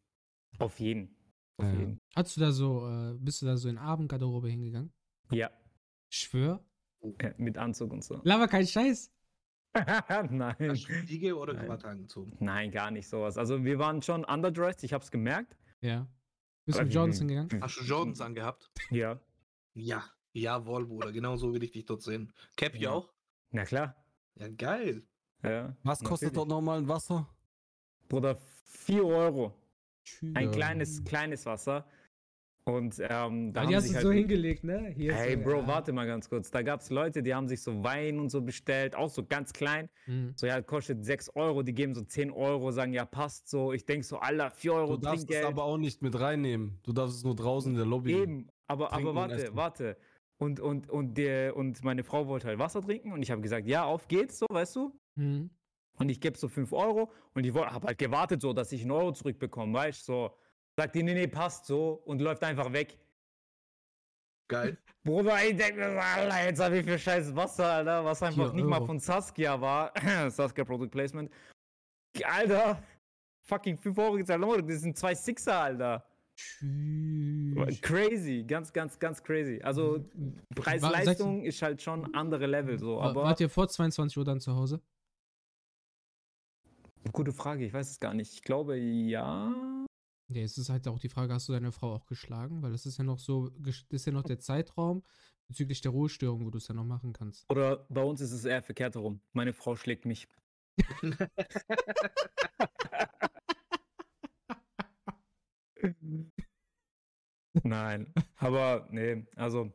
auf 0.60 0.80
jeden. 0.80 1.16
Auf 1.58 1.66
Ja, 1.66 1.74
ja. 1.74 1.80
jeden. 1.80 2.00
Hast 2.16 2.36
du 2.38 2.42
da 2.42 2.52
so, 2.52 2.88
äh, 2.90 3.14
bist 3.20 3.42
du 3.42 3.46
da 3.46 3.58
so 3.58 3.68
in 3.70 3.78
Abendgarderobe 3.78 4.50
hingegangen? 4.50 4.92
Ja, 5.32 5.50
Schwör? 6.10 6.64
ja, 7.22 7.34
mit 7.38 7.58
Anzug 7.58 7.92
und 7.94 8.04
so. 8.04 8.22
Lava 8.24 8.48
kein 8.48 8.66
Scheiß. 8.66 9.12
Nein. 10.32 10.56
Hast 10.60 10.88
du 10.90 10.94
Fliege 10.94 11.36
oder 11.38 11.54
Nein. 11.54 11.66
Krawatte 11.66 11.88
angezogen? 11.88 12.36
Nein, 12.40 12.72
gar 12.72 12.92
nicht 12.92 13.08
sowas. 13.08 13.38
Also 13.38 13.64
wir 13.64 13.80
waren 13.80 14.02
schon 14.02 14.24
underdressed, 14.24 14.84
ich 14.84 14.94
hab's 14.94 15.12
gemerkt. 15.12 15.56
Ja. 15.82 16.08
Bist 16.66 16.80
du 16.80 16.84
mit 16.84 16.94
Jordans 16.94 17.20
hingegangen? 17.20 17.62
Hast 17.62 17.80
du 17.80 17.84
Jordans 17.84 18.22
angehabt? 18.22 18.72
Ja. 18.90 19.20
Ja. 19.74 20.04
Jawohl, 20.34 20.86
Bruder. 20.86 21.12
Genau 21.12 21.36
so 21.38 21.54
will 21.54 21.64
ich 21.64 21.72
dich 21.72 21.86
dort 21.86 22.02
sehen. 22.02 22.34
Cappy 22.58 22.80
Ja. 22.80 22.92
auch? 22.92 23.14
Na 23.52 23.64
klar. 23.66 23.96
Ja, 24.36 24.50
geil. 24.50 25.04
Ja. 25.44 25.76
Was 25.84 26.00
kostet 26.00 26.34
natürlich. 26.34 26.34
dort 26.36 26.50
nochmal 26.50 26.80
ein 26.80 26.88
Wasser? 26.88 27.30
Bruder, 28.10 28.36
4 28.36 29.06
Euro. 29.06 29.54
Ein 30.34 30.46
Ja. 30.46 30.52
kleines, 30.52 31.04
kleines 31.04 31.46
Wasser. 31.46 31.88
Und 32.68 33.00
ähm, 33.00 33.54
da 33.54 33.62
Ah, 33.62 33.64
haben 33.64 33.70
die 33.70 33.76
hast 33.76 33.84
sich 33.84 33.92
du 33.92 33.98
halt 33.98 34.06
so 34.08 34.12
hingelegt, 34.12 34.64
ne? 34.64 34.88
Hier 34.96 35.14
Hey 35.14 35.36
so, 35.38 35.44
Bro, 35.44 35.58
ja. 35.62 35.68
warte 35.68 35.94
mal 35.94 36.08
ganz 36.08 36.28
kurz. 36.28 36.50
Da 36.50 36.64
gab 36.64 36.80
es 36.82 36.90
Leute, 36.90 37.22
die 37.22 37.34
haben 37.36 37.48
sich 37.48 37.62
so 37.62 37.84
Wein 37.84 38.20
und 38.20 38.30
so 38.32 38.42
bestellt, 38.42 38.96
auch 38.96 39.10
so 39.10 39.24
ganz 39.24 39.54
klein. 39.54 39.88
Mhm. 40.08 40.34
So, 40.36 40.48
ja, 40.48 40.60
kostet 40.64 41.06
6 41.06 41.30
Euro, 41.36 41.62
die 41.62 41.76
geben 41.76 41.94
so 41.94 42.02
10 42.02 42.32
Euro, 42.32 42.72
sagen, 42.72 42.92
ja, 42.92 43.06
passt 43.06 43.50
so. 43.50 43.72
Ich 43.72 43.86
denk 43.86 44.04
so, 44.04 44.18
Alter, 44.18 44.50
4 44.50 44.74
Euro 44.74 44.96
Du 44.96 45.02
darfst 45.04 45.20
es 45.20 45.26
Trinkgeld. 45.28 45.46
aber 45.46 45.64
auch 45.64 45.78
nicht 45.78 46.02
mit 46.02 46.20
reinnehmen. 46.20 46.80
Du 46.82 46.92
darfst 46.92 47.18
es 47.18 47.24
nur 47.24 47.36
draußen 47.36 47.72
in 47.72 47.78
der 47.78 47.86
Lobby. 47.86 48.14
Eben, 48.14 48.48
aber, 48.68 48.92
aber 48.94 49.10
und 49.12 49.16
warte, 49.16 49.36
essen. 49.36 49.56
warte. 49.56 49.98
Und, 50.38 50.60
und, 50.60 50.90
und, 50.90 51.14
der, 51.20 51.56
und 51.56 51.84
meine 51.84 52.04
Frau 52.04 52.26
wollte 52.28 52.48
halt 52.48 52.58
Wasser 52.58 52.82
trinken 52.82 53.12
und 53.14 53.22
ich 53.22 53.30
habe 53.30 53.42
gesagt, 53.42 53.68
ja, 53.68 53.86
auf 53.86 54.08
geht's, 54.08 54.40
so, 54.40 54.48
weißt 54.50 54.76
du? 54.76 55.00
Mhm. 55.16 55.52
Und 56.00 56.10
ich 56.10 56.20
gebe 56.20 56.36
so 56.36 56.48
5 56.50 56.74
Euro 56.74 57.12
und 57.36 57.46
ich 57.46 57.54
habe 57.54 57.88
halt 57.88 57.98
gewartet, 58.00 58.42
so, 58.42 58.54
dass 58.54 58.72
ich 58.72 58.82
einen 58.82 58.92
Euro 58.92 59.12
zurückbekomme, 59.14 59.72
weißt 59.72 60.08
du? 60.10 60.14
So, 60.14 60.32
sagt 60.78 60.96
die, 60.96 61.04
nee, 61.04 61.14
nee, 61.14 61.28
passt 61.28 61.66
so 61.66 62.02
und 62.06 62.22
läuft 62.22 62.44
einfach 62.44 62.72
weg. 62.72 62.98
Geil. 64.48 64.78
Bruder, 65.04 65.38
ich 65.44 65.56
denke 65.56 65.76
mir 65.76 66.02
Alter, 66.02 66.46
jetzt 66.46 66.60
habe 66.60 66.78
ich 66.78 66.86
für 66.86 66.98
scheiß 66.98 67.36
Wasser, 67.36 67.66
Alter, 67.66 68.04
was 68.06 68.22
einfach 68.24 68.46
Vier 68.48 68.54
nicht 68.54 68.66
mal 68.66 68.78
Euro. 68.78 68.88
von 68.88 69.00
Saskia 69.00 69.60
war. 69.60 69.94
Saskia 70.30 70.64
Product 70.64 70.90
Placement. 70.90 71.32
Alter, 72.24 72.84
fucking 73.44 73.78
5 73.78 73.98
Euro 73.98 74.14
gezahlt. 74.14 74.44
Das 74.70 74.82
sind 74.82 74.98
zwei 74.98 75.14
Sixer, 75.14 75.60
Alter. 75.60 76.06
Tschüss. 76.38 77.82
Crazy, 77.82 78.44
ganz, 78.44 78.74
ganz, 78.74 79.00
ganz 79.00 79.24
crazy. 79.24 79.62
Also, 79.64 80.04
Preis-Leistung 80.56 81.44
ist 81.44 81.62
halt 81.62 81.82
schon 81.82 82.14
andere 82.14 82.46
Level 82.46 82.78
so, 82.78 83.00
aber 83.00 83.24
Wart 83.24 83.40
ihr 83.40 83.50
vor 83.50 83.68
22 83.70 84.18
Uhr 84.18 84.26
dann 84.26 84.42
zu 84.42 84.54
Hause? 84.54 84.82
gute 87.14 87.32
Frage, 87.32 87.66
ich 87.66 87.74
weiß 87.74 87.92
es 87.92 88.00
gar 88.00 88.14
nicht. 88.14 88.34
Ich 88.34 88.42
glaube 88.42 88.78
ja. 88.78 89.54
Ja, 90.28 90.42
es 90.42 90.58
ist 90.58 90.70
halt 90.70 90.88
auch 90.88 90.98
die 91.00 91.10
Frage, 91.10 91.34
hast 91.34 91.48
du 91.50 91.54
deine 91.54 91.72
Frau 91.72 91.94
auch 91.94 92.08
geschlagen? 92.08 92.64
Weil 92.64 92.74
es 92.74 92.86
ist 92.88 92.98
ja 92.98 93.04
noch 93.04 93.20
so, 93.20 93.50
das 93.60 93.86
ist 93.90 94.06
ja 94.08 94.12
noch 94.12 94.24
der 94.24 94.40
Zeitraum 94.40 95.04
bezüglich 95.48 95.82
der 95.82 95.92
Ruhestörung, 95.92 96.44
wo 96.46 96.50
du 96.50 96.58
es 96.58 96.68
ja 96.68 96.74
noch 96.74 96.84
machen 96.84 97.14
kannst. 97.14 97.48
Oder 97.50 97.86
bei 97.90 98.02
uns 98.02 98.22
ist 98.22 98.32
es 98.32 98.44
eher 98.46 98.64
verkehrt 98.64 98.96
herum. 98.96 99.22
Meine 99.34 99.54
Frau 99.54 99.76
schlägt 99.76 100.06
mich. 100.06 100.28
Nein. 107.64 108.12
Aber 108.38 108.88
nee, 108.92 109.28
also 109.36 109.72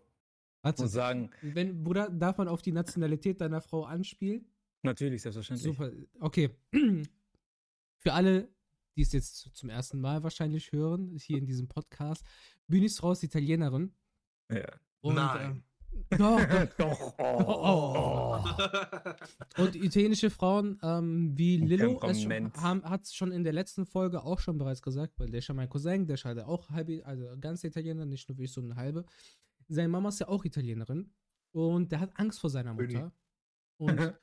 Warte, 0.62 0.82
muss 0.82 0.92
sagen, 0.92 1.30
wenn, 1.42 1.82
Bruder, 1.82 2.10
darf 2.10 2.36
man 2.38 2.48
auf 2.48 2.60
die 2.62 2.72
Nationalität 2.72 3.40
deiner 3.40 3.60
Frau 3.60 3.84
anspielen? 3.84 4.46
natürlich, 4.82 5.22
selbstverständlich. 5.22 5.76
Super. 5.76 5.92
Okay. 6.20 6.50
Für 7.98 8.12
alle, 8.14 8.48
die 8.96 9.02
es 9.02 9.12
jetzt 9.12 9.50
zum 9.54 9.68
ersten 9.70 10.00
Mal 10.00 10.22
wahrscheinlich 10.22 10.72
hören, 10.72 11.16
hier 11.16 11.38
in 11.38 11.46
diesem 11.46 11.68
Podcast, 11.68 12.24
Bünis 12.66 12.98
Frau 12.98 13.12
ist 13.12 13.22
Italienerin. 13.22 13.94
Ja. 14.50 14.66
Und, 15.00 15.14
Nein. 15.14 15.62
Äh, 16.10 16.18
doch, 16.18 16.40
doch. 16.78 17.16
Doch. 17.18 18.44
Oh. 19.58 19.62
Und 19.62 19.74
italienische 19.74 20.30
Frauen 20.30 20.78
ähm, 20.82 21.36
wie 21.36 21.56
Lillo 21.56 22.00
es 22.04 22.22
schon- 22.22 22.52
haben- 22.54 22.84
hat 22.84 23.04
es 23.04 23.14
schon 23.14 23.32
in 23.32 23.42
der 23.42 23.52
letzten 23.52 23.86
Folge 23.86 24.22
auch 24.22 24.38
schon 24.38 24.56
bereits 24.56 24.82
gesagt, 24.82 25.18
weil 25.18 25.30
der 25.30 25.38
ist 25.40 25.48
ja 25.48 25.54
mein 25.54 25.68
Cousin, 25.68 26.06
der 26.06 26.14
ist 26.14 26.24
halt 26.24 26.38
auch 26.40 26.70
halbe, 26.70 27.04
also 27.04 27.26
ganz 27.40 27.64
Italiener, 27.64 28.06
nicht 28.06 28.28
nur 28.28 28.38
wie 28.38 28.44
ich 28.44 28.52
so 28.52 28.60
eine 28.60 28.76
halbe. 28.76 29.04
Seine 29.68 29.88
Mama 29.88 30.10
ist 30.10 30.20
ja 30.20 30.28
auch 30.28 30.44
Italienerin 30.44 31.12
und 31.52 31.90
der 31.90 31.98
hat 32.00 32.10
Angst 32.16 32.38
vor 32.40 32.50
seiner. 32.50 32.72
Mutter. 32.74 33.12
Und, 33.78 34.14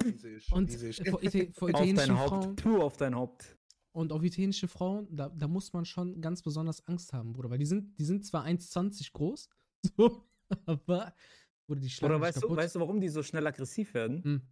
und 0.52 0.70
vor, 0.72 1.22
Ita 1.22 1.52
vor 1.52 1.68
Auf 1.68 1.72
dein 1.80 1.88
italienischen 1.90 2.18
Haupt. 2.18 2.30
Frauen 2.30 2.56
Tu 2.56 2.82
auf 2.82 2.96
dein 2.96 3.14
Haupt. 3.14 3.56
Und 3.92 4.12
auf 4.12 4.22
italienische 4.22 4.68
Frauen, 4.68 5.06
da, 5.10 5.28
da 5.28 5.48
muss 5.48 5.72
man 5.72 5.84
schon 5.84 6.20
ganz 6.20 6.42
besonders 6.42 6.86
Angst 6.86 7.12
haben, 7.12 7.32
Bruder, 7.32 7.50
weil 7.50 7.58
die 7.58 7.66
sind, 7.66 7.98
die 7.98 8.04
sind 8.04 8.24
zwar 8.24 8.44
1,20 8.44 9.12
groß, 9.12 9.48
so, 9.96 10.24
aber 10.66 11.14
Bruder, 11.66 11.80
die 11.80 11.90
schlagen 11.90 12.14
Oder 12.14 12.20
weißt 12.22 12.38
du, 12.38 12.40
kaputt. 12.42 12.56
weißt 12.58 12.74
du, 12.76 12.80
warum 12.80 13.00
die 13.00 13.08
so 13.08 13.22
schnell 13.22 13.46
aggressiv 13.46 13.94
werden? 13.94 14.24
Hm. 14.24 14.42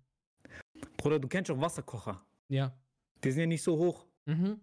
Bruder, 0.97 1.19
du 1.19 1.29
kennst 1.29 1.51
doch 1.51 1.61
Wasserkocher. 1.61 2.25
Ja. 2.49 2.77
Die 3.23 3.31
sind 3.31 3.41
ja 3.41 3.47
nicht 3.47 3.63
so 3.63 3.77
hoch. 3.77 4.07
Mhm. 4.27 4.61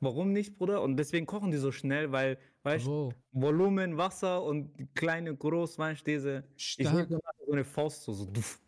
Warum 0.00 0.32
nicht, 0.32 0.56
Bruder? 0.56 0.82
Und 0.82 0.96
deswegen 0.96 1.26
kochen 1.26 1.50
die 1.50 1.58
so 1.58 1.70
schnell, 1.70 2.10
weil, 2.10 2.38
weißt 2.64 2.86
du? 2.86 3.12
Volumen, 3.30 3.96
Wasser 3.96 4.42
und 4.42 4.94
kleine, 4.94 5.36
groß, 5.36 5.78
weißt 5.78 6.00
du, 6.00 6.10
diese. 6.10 6.44
Ich 6.56 6.72
Stark. 6.72 7.08
nehme 7.08 7.20
so 7.46 7.52
eine 7.52 7.64
Faust 7.64 8.02
so, 8.02 8.12
so. 8.12 8.24
duff. 8.26 8.60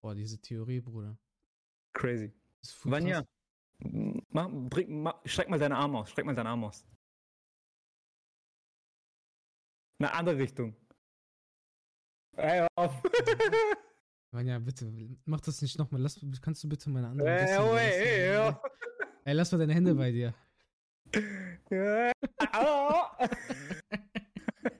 Boah, 0.00 0.14
diese 0.14 0.38
Theorie, 0.40 0.80
Bruder. 0.80 1.18
Crazy. 1.92 2.32
Vanja. 2.84 3.24
Mach, 4.30 4.48
bring, 4.50 5.02
mach, 5.02 5.20
streck 5.24 5.48
mal 5.48 5.58
deine 5.58 5.76
Arme 5.76 5.98
aus. 5.98 6.10
Streck 6.10 6.24
mal 6.24 6.34
deine 6.34 6.48
Arme 6.48 6.66
aus. 6.66 6.84
Eine 9.98 10.12
andere 10.14 10.38
Richtung. 10.38 10.74
Ey, 12.36 12.60
hör 12.60 12.68
auf. 12.76 13.02
Vanja, 14.32 14.58
bitte, 14.58 14.90
mach 15.26 15.40
das 15.40 15.60
nicht 15.60 15.78
nochmal. 15.78 16.00
Lass, 16.00 16.18
kannst 16.40 16.64
du 16.64 16.68
bitte 16.68 16.88
meine 16.90 17.08
andere 17.08 17.28
Ey, 17.28 17.44
Gäste 17.44 17.62
oh, 17.62 17.76
ey, 17.76 17.92
ey. 18.00 18.54
Ey, 19.24 19.34
lass 19.34 19.52
mal 19.52 19.58
deine 19.58 19.74
Hände 19.74 19.94
bei 19.94 20.10
dir. 20.10 20.34
Ja. 21.70 22.12
Au. 22.52 23.26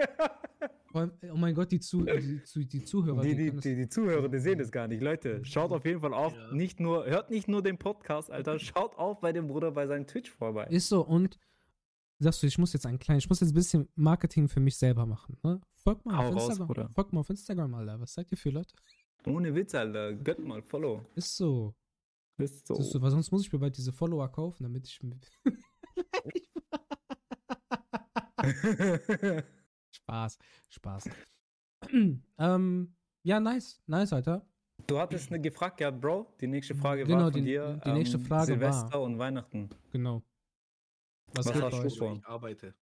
Vor 0.08 0.28
allem, 0.28 0.81
oh 0.94 1.36
mein 1.36 1.54
Gott, 1.54 1.72
die, 1.72 1.80
Zu 1.80 2.04
die, 2.04 2.40
die, 2.66 2.84
Zuhörer. 2.84 3.22
Die, 3.22 3.34
die 3.34 3.50
die, 3.50 3.74
die, 3.76 3.88
Zuhörer, 3.88 4.28
die 4.28 4.38
sehen 4.38 4.58
das 4.58 4.70
gar 4.70 4.88
nicht. 4.88 5.02
Leute, 5.02 5.40
schaut 5.44 5.70
auf 5.72 5.84
jeden 5.84 6.00
Fall 6.00 6.14
auf. 6.14 6.34
Ja. 6.34 6.52
Nicht 6.52 6.80
nur, 6.80 7.06
hört 7.06 7.30
nicht 7.30 7.48
nur 7.48 7.62
den 7.62 7.78
Podcast, 7.78 8.30
Alter. 8.30 8.58
Schaut 8.60 8.96
auch 8.96 9.20
bei 9.20 9.32
dem 9.32 9.48
Bruder 9.48 9.70
bei 9.70 9.86
seinem 9.86 10.06
Twitch 10.06 10.30
vorbei. 10.30 10.66
Ist 10.70 10.88
so, 10.88 11.04
und 11.04 11.38
sagst 12.18 12.42
du, 12.42 12.46
ich 12.46 12.58
muss 12.58 12.72
jetzt 12.72 12.86
ein 12.86 12.98
kleines, 12.98 13.24
ich 13.24 13.28
muss 13.28 13.40
jetzt 13.40 13.50
ein 13.50 13.54
bisschen 13.54 13.88
Marketing 13.94 14.48
für 14.48 14.60
mich 14.60 14.76
selber 14.76 15.06
machen. 15.06 15.36
Ne? 15.42 15.60
Folgt 15.74 16.06
mal 16.06 16.16
Hau 16.16 16.28
auf 16.28 16.34
raus, 16.34 16.42
Instagram. 16.44 16.66
Bruder. 16.66 16.88
Folgt 16.90 17.12
mal 17.12 17.20
auf 17.20 17.30
Instagram, 17.30 17.74
Alter. 17.74 18.00
Was 18.00 18.14
seid 18.14 18.30
ihr 18.30 18.38
für 18.38 18.50
Leute? 18.50 18.74
Ohne 19.26 19.54
Witz, 19.54 19.74
Alter. 19.74 20.12
Gönnt 20.14 20.46
mal, 20.46 20.62
follow. 20.62 21.04
Ist 21.14 21.36
so. 21.36 21.74
Ist 22.38 22.66
so. 22.66 22.74
Ist 22.74 22.90
so, 22.90 23.00
weil 23.02 23.10
sonst 23.10 23.30
muss 23.30 23.42
ich 23.42 23.52
mir 23.52 23.58
bald 23.58 23.76
diese 23.76 23.92
Follower 23.92 24.28
kaufen, 24.30 24.62
damit 24.64 24.86
ich. 24.86 25.00
Spaß, 30.02 30.38
Spaß. 30.68 31.08
ähm, 32.38 32.96
ja, 33.24 33.40
nice, 33.40 33.80
nice, 33.86 34.12
Alter. 34.12 34.44
du 34.86 34.98
hattest 34.98 35.30
eine 35.30 35.40
gefragt 35.40 35.76
gehabt, 35.78 36.00
Bro. 36.00 36.34
Die 36.40 36.46
nächste 36.48 36.74
Frage 36.74 37.04
Genau, 37.04 37.24
war 37.24 37.32
von 37.32 37.40
die- 37.40 37.44
dir. 37.46 37.64
ähm, 37.74 37.80
die 37.84 37.92
nächste 37.92 38.18
Frage 38.18 38.46
Silvester 38.46 38.92
war- 38.92 39.02
und 39.02 39.18
Weihnachten. 39.18 39.70
Genau. 39.92 40.22
Was, 41.34 41.46
Was 41.46 41.52
geht 41.54 41.62
hast 41.62 41.82
du 41.84 41.90
vor? 41.90 42.16
Ich 42.16 42.26
arbeite. 42.26 42.74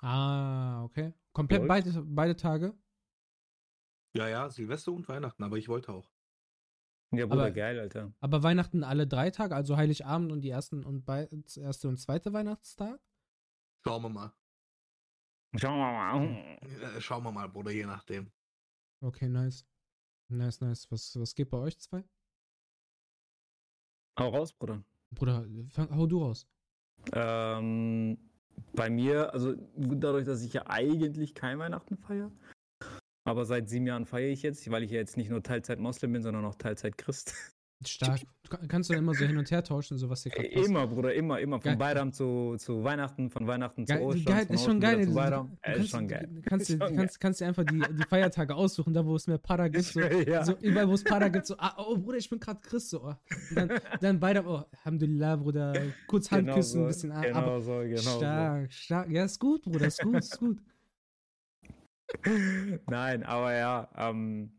Ah, 0.00 0.84
okay. 0.84 1.12
Komplett 1.32 1.66
beide, 1.66 2.02
beide 2.06 2.36
Tage. 2.36 2.74
Ja, 4.16 4.28
ja, 4.28 4.48
Silvester 4.48 4.92
und 4.92 5.08
Weihnachten, 5.08 5.42
aber 5.42 5.56
ich 5.56 5.68
wollte 5.68 5.92
auch. 5.92 6.08
Ja, 7.12 7.26
Bruder, 7.26 7.42
Aber- 7.42 7.50
geil, 7.50 7.78
Alter. 7.80 8.12
Aber 8.20 8.42
Weihnachten 8.42 8.84
alle 8.84 9.06
drei 9.06 9.30
Tage, 9.30 9.54
also 9.54 9.76
Heiligabend 9.76 10.30
und 10.32 10.40
die 10.42 10.50
ersten 10.50 10.84
und 10.84 11.08
erste 11.08 11.88
und 11.88 11.96
zweite 11.98 12.32
Weihnachtstag. 12.32 13.00
Schauen 13.86 14.02
wir 14.02 14.08
mal. 14.08 14.32
Schauen 15.56 15.78
wir 15.78 15.92
mal. 15.92 17.00
Schauen 17.00 17.22
wir 17.22 17.32
mal, 17.32 17.48
Bruder, 17.48 17.70
je 17.70 17.86
nachdem. 17.86 18.30
Okay, 19.00 19.28
nice. 19.28 19.64
Nice, 20.28 20.60
nice. 20.60 20.90
Was, 20.90 21.18
was 21.18 21.34
geht 21.34 21.50
bei 21.50 21.58
euch 21.58 21.78
zwei? 21.78 22.02
Hau 24.18 24.28
raus, 24.30 24.52
Bruder. 24.52 24.82
Bruder, 25.10 25.46
fang, 25.70 25.94
hau 25.94 26.06
du 26.06 26.22
raus. 26.22 26.46
Ähm, 27.12 28.18
bei 28.72 28.90
mir, 28.90 29.32
also 29.32 29.56
gut, 29.56 30.02
dadurch, 30.02 30.24
dass 30.24 30.42
ich 30.42 30.52
ja 30.52 30.66
eigentlich 30.66 31.34
kein 31.34 31.58
Weihnachten 31.58 31.96
feiere, 31.96 32.32
aber 33.24 33.44
seit 33.44 33.68
sieben 33.68 33.86
Jahren 33.86 34.06
feiere 34.06 34.30
ich 34.30 34.42
jetzt, 34.42 34.70
weil 34.70 34.82
ich 34.82 34.90
ja 34.90 34.98
jetzt 34.98 35.16
nicht 35.16 35.30
nur 35.30 35.42
Teilzeit 35.42 35.78
Moslem 35.78 36.12
bin, 36.12 36.22
sondern 36.22 36.44
auch 36.44 36.54
Teilzeit 36.54 36.96
Christ. 36.98 37.34
Stark. 37.88 38.20
Kannst 38.68 38.90
du 38.90 38.94
dann 38.94 39.02
immer 39.02 39.14
so 39.14 39.24
hin 39.24 39.36
und 39.36 39.50
her 39.50 39.64
tauschen, 39.64 39.96
so 39.96 40.08
was 40.10 40.22
dir 40.22 40.30
gerade 40.30 40.48
passt. 40.48 40.68
Immer, 40.68 40.86
Bruder, 40.86 41.14
immer, 41.14 41.40
immer. 41.40 41.60
Von 41.60 41.70
Geil. 41.70 41.76
Bayram 41.76 42.12
zu, 42.12 42.56
zu 42.58 42.84
Weihnachten, 42.84 43.30
von 43.30 43.46
Weihnachten 43.46 43.86
zu 43.86 43.94
Geil, 43.94 44.02
Ostern. 44.02 44.24
geil, 44.24 44.46
von 44.46 44.54
ist 44.54 44.64
schon 44.64 44.80
geil. 44.80 45.04
Zu 45.06 45.14
Bayram. 45.14 45.50
du 45.50 45.56
Äh, 45.62 45.72
ist 45.72 45.76
kannst, 45.76 45.90
schon 45.90 46.08
geil. 46.08 46.42
kannst, 46.44 46.66
schon 46.68 46.78
kannst, 46.78 47.20
kannst 47.20 47.40
dir 47.40 47.46
einfach 47.46 47.64
die, 47.64 47.80
die 47.80 48.04
Feiertage 48.08 48.54
aussuchen, 48.54 48.92
da 48.92 49.04
wo 49.04 49.16
es 49.16 49.26
mehr 49.26 49.38
Para 49.38 49.68
gibt. 49.68 49.84
So, 49.84 50.00
ja. 50.00 50.44
so 50.44 50.54
überall, 50.60 50.88
wo 50.88 50.94
es 50.94 51.04
Para 51.04 51.28
gibt, 51.28 51.46
so, 51.46 51.56
ah, 51.58 51.74
oh 51.78 51.96
Bruder, 51.96 52.18
ich 52.18 52.28
bin 52.28 52.38
gerade 52.38 52.60
Christ. 52.60 52.90
So, 52.90 53.02
oh. 53.02 53.14
Dann, 53.54 53.72
dann 54.00 54.20
beide, 54.20 54.44
oh, 54.46 54.62
Alhamdulillah, 54.78 55.36
Bruder, 55.36 55.72
kurz 56.06 56.28
Genau 56.28 56.48
Handküssen, 56.48 56.72
so, 56.72 56.80
ein 56.80 56.86
bisschen, 56.88 57.12
ah, 57.12 57.22
genau 57.22 57.38
aber 57.38 57.60
so, 57.60 57.78
genau 57.80 58.00
stark, 58.00 58.72
stark. 58.72 59.10
Ja, 59.10 59.24
ist 59.24 59.40
gut, 59.40 59.62
Bruder, 59.62 59.86
ist 59.86 60.00
gut, 60.00 60.16
ist 60.16 60.38
gut. 60.38 60.58
so. 60.58 60.74
Nein, 62.86 63.22
aber 63.22 63.54
ja, 63.54 63.88
ähm, 63.96 64.52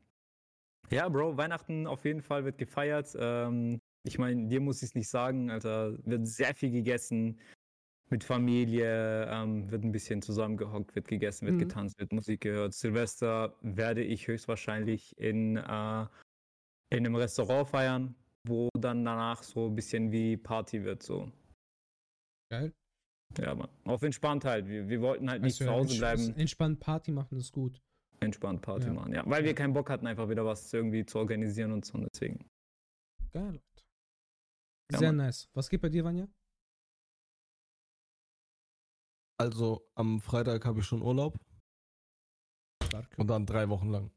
ja, 0.91 1.09
Bro, 1.09 1.37
Weihnachten 1.37 1.87
auf 1.87 2.05
jeden 2.05 2.21
Fall 2.21 2.45
wird 2.45 2.57
gefeiert. 2.57 3.15
Ähm, 3.19 3.79
ich 4.03 4.19
meine, 4.19 4.47
dir 4.47 4.61
muss 4.61 4.81
ich 4.83 4.89
es 4.89 4.95
nicht 4.95 5.09
sagen, 5.09 5.49
Alter, 5.49 5.97
wird 6.05 6.27
sehr 6.27 6.53
viel 6.53 6.71
gegessen. 6.71 7.39
Mit 8.11 8.23
Familie, 8.23 9.25
ähm, 9.31 9.71
wird 9.71 9.83
ein 9.83 9.91
bisschen 9.91 10.21
zusammengehockt, 10.21 10.95
wird 10.95 11.07
gegessen, 11.07 11.47
wird 11.47 11.55
Mhm. 11.55 11.59
getanzt, 11.59 11.99
wird 11.99 12.11
Musik 12.11 12.41
gehört. 12.41 12.73
Silvester 12.75 13.55
werde 13.61 14.03
ich 14.03 14.27
höchstwahrscheinlich 14.27 15.17
in, 15.17 15.57
äh, 15.57 16.05
in 16.91 17.05
einem 17.05 17.15
Restaurant 17.15 17.67
feiern, 17.67 18.15
wo 18.47 18.69
dann 18.77 19.03
danach 19.03 19.41
so 19.41 19.67
ein 19.67 19.75
bisschen 19.75 20.11
wie 20.11 20.37
Party 20.37 20.83
wird, 20.83 21.01
so. 21.01 21.31
Geil. 22.51 22.71
Ja, 23.39 23.55
Mann. 23.55 23.69
Auf 23.85 24.03
entspannt 24.03 24.45
halt. 24.45 24.67
Wir, 24.67 24.87
wir 24.87 25.01
wollten 25.01 25.27
halt 25.29 25.41
nicht 25.41 25.59
du, 25.59 25.65
zu 25.65 25.71
Hause 25.71 25.97
bleiben, 25.97 26.35
Entspannt 26.37 26.79
Party 26.79 27.11
machen 27.11 27.39
ist 27.39 27.51
gut. 27.51 27.81
Entspannt 28.19 28.61
Party 28.61 28.87
Ja. 28.87 28.93
machen. 28.93 29.13
Ja, 29.13 29.23
weil 29.25 29.43
wir 29.43 29.53
keinen 29.55 29.73
Bock 29.73 29.89
hatten, 29.89 30.07
einfach 30.07 30.29
wieder 30.29 30.45
was 30.45 30.71
irgendwie 30.73 31.05
zu 31.05 31.17
organisieren 31.19 31.71
und 31.71 31.85
so. 31.85 31.97
Und 31.97 32.07
deswegen. 32.11 32.49
Geil, 33.31 33.53
Leute. 33.53 33.83
Ja, 34.91 34.99
Sehr 34.99 35.09
Mann. 35.13 35.25
nice. 35.27 35.49
Was 35.53 35.69
geht 35.69 35.81
bei 35.81 35.89
dir, 35.89 36.03
Vanja? 36.03 36.27
Also 39.37 39.85
am 39.95 40.21
Freitag 40.21 40.63
habe 40.65 40.79
ich 40.79 40.85
schon 40.85 41.01
Urlaub 41.01 41.37
Stark. 42.85 43.13
und 43.17 43.27
dann 43.27 43.45
drei 43.45 43.67
Wochen 43.69 43.89
lang. 43.89 44.11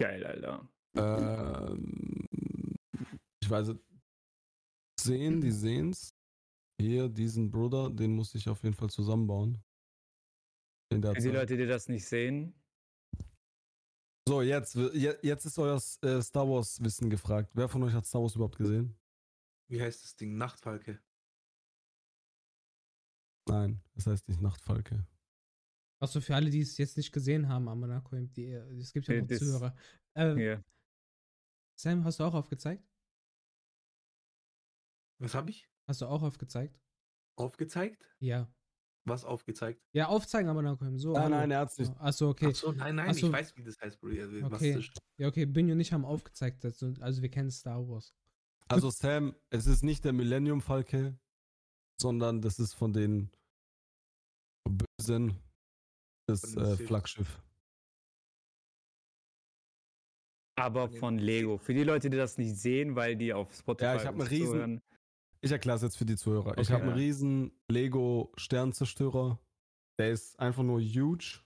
Geil, 0.00 0.24
Alter. 0.24 0.68
Ähm, 0.96 2.26
ich 3.42 3.50
weiß, 3.50 3.68
es. 3.68 3.78
sehen, 5.00 5.40
die 5.40 5.50
sehen's. 5.50 6.14
Hier, 6.80 7.08
diesen 7.08 7.50
Bruder, 7.50 7.88
den 7.90 8.14
muss 8.14 8.34
ich 8.34 8.48
auf 8.48 8.62
jeden 8.64 8.74
Fall 8.74 8.90
zusammenbauen. 8.90 9.62
Für 10.92 10.98
die. 11.14 11.28
Leute, 11.28 11.56
die 11.56 11.66
das 11.66 11.88
nicht 11.88 12.04
sehen, 12.06 12.54
So, 14.26 14.40
jetzt, 14.40 14.74
je- 14.74 15.18
jetzt 15.22 15.44
ist 15.44 15.58
euer 15.58 15.76
äh, 16.02 16.22
Star 16.22 16.48
Wars 16.48 16.82
Wissen 16.82 17.10
gefragt. 17.10 17.50
Wer 17.54 17.68
von 17.68 17.82
euch 17.82 17.92
hat 17.92 18.06
Star 18.06 18.22
Wars 18.22 18.34
überhaupt 18.34 18.56
gesehen? 18.56 18.96
Wie 19.68 19.80
heißt 19.80 20.02
das 20.02 20.16
Ding? 20.16 20.36
Nachtfalke. 20.36 21.02
Nein, 23.46 23.82
das 23.94 24.06
heißt 24.06 24.26
nicht 24.28 24.40
Nachtfalke. 24.40 25.06
Achso, 26.00 26.20
für 26.22 26.34
alle, 26.34 26.50
die 26.50 26.60
es 26.60 26.78
jetzt 26.78 26.96
nicht 26.96 27.12
gesehen 27.12 27.48
haben, 27.48 27.68
am 27.68 27.80
Monaco, 27.80 28.16
die, 28.16 28.52
es 28.52 28.92
gibt 28.92 29.08
ja 29.08 29.14
Äh, 29.14 29.20
noch 29.20 29.28
das- 29.28 29.38
Zuhörer. 29.40 29.76
Äh, 30.16 30.42
ja. 30.52 30.62
Sam, 31.78 32.04
hast 32.04 32.20
du 32.20 32.24
auch 32.24 32.34
aufgezeigt? 32.34 32.82
Was 35.20 35.34
habe 35.34 35.50
ich? 35.50 35.68
Hast 35.86 36.00
du 36.00 36.06
auch 36.06 36.22
aufgezeigt? 36.22 36.80
Aufgezeigt? 37.36 38.08
Ja. 38.20 38.50
Was 39.06 39.24
aufgezeigt? 39.24 39.82
Ja, 39.92 40.08
aufzeigen 40.08 40.48
am 40.48 40.56
Monaco. 40.56 40.84
So, 40.96 41.12
Nein, 41.12 41.24
hallo. 41.24 41.36
nein, 41.36 41.50
er 41.50 41.58
hat's 41.60 41.78
nicht. 41.78 41.92
Achso, 42.00 42.30
okay. 42.30 42.48
Ach 42.50 42.54
so, 42.54 42.72
nein, 42.72 42.94
nein, 42.96 43.10
Ach 43.10 43.14
so. 43.14 43.26
ich 43.26 43.32
weiß, 43.32 43.56
wie 43.56 43.62
das 43.62 43.78
heißt, 43.78 44.00
Bruder. 44.00 44.50
Was 44.50 44.62
Okay. 44.62 44.82
Ja, 45.18 45.28
okay, 45.28 45.44
Bin 45.44 45.70
und 45.70 45.78
ich 45.80 45.92
haben 45.92 46.06
aufgezeigt. 46.06 46.64
Also, 46.64 46.92
also 47.00 47.20
wir 47.20 47.28
kennen 47.30 47.50
Star 47.50 47.86
Wars. 47.86 48.14
Also 48.68 48.88
Sam, 48.90 49.34
es 49.50 49.66
ist 49.66 49.82
nicht 49.82 50.04
der 50.06 50.14
Millennium 50.14 50.62
Falke. 50.62 51.18
sondern 52.00 52.40
das 52.40 52.58
ist 52.58 52.72
von 52.72 52.92
den 52.94 53.30
Bösen 54.66 55.38
das 56.26 56.56
äh. 56.56 56.76
Flaggschiff. 56.78 57.40
Aber 60.56 60.88
von 60.88 61.18
Lego. 61.18 61.58
Für 61.58 61.74
die 61.74 61.82
Leute, 61.84 62.08
die 62.08 62.16
das 62.16 62.38
nicht 62.38 62.56
sehen, 62.56 62.94
weil 62.96 63.16
die 63.16 63.32
auf 63.34 63.52
Spotify 63.54 63.84
Ja, 63.84 63.96
ich 63.96 64.06
hab 64.06 64.14
einen 64.14 64.22
riesen-. 64.28 64.82
Ich 65.44 65.52
erkläre 65.52 65.76
es 65.76 65.82
jetzt 65.82 65.96
für 65.96 66.06
die 66.06 66.16
Zuhörer. 66.16 66.56
ich 66.58 66.66
Okay, 66.68 66.72
habe 66.72 66.84
einen 66.84 66.92
ja. 66.92 66.96
riesen 66.96 67.52
Lego 67.70 68.32
Sternzerstörer. 68.36 69.38
Der 69.98 70.10
ist 70.10 70.38
einfach 70.40 70.62
nur 70.62 70.80
huge. 70.80 71.40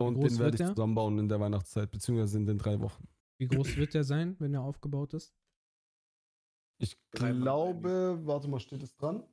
Und 0.00 0.14
groß 0.14 0.28
den 0.28 0.38
werde 0.38 0.54
ich 0.54 0.58
der? 0.58 0.68
zusammenbauen 0.68 1.18
in 1.18 1.28
der 1.28 1.40
Weihnachtszeit, 1.40 1.90
beziehungsweise 1.90 2.38
in 2.38 2.46
den 2.46 2.56
drei 2.58 2.78
Wochen. 2.80 3.08
Wie 3.40 3.48
groß 3.48 3.76
wird 3.76 3.94
der 3.94 4.04
sein, 4.04 4.36
wenn 4.38 4.54
er 4.54 4.62
aufgebaut 4.62 5.12
ist? 5.14 5.34
Ich 6.80 6.96
glaube, 7.10 8.20
warte 8.22 8.46
mal, 8.46 8.60
steht 8.60 8.82
es 8.84 8.94
dran? 8.94 9.24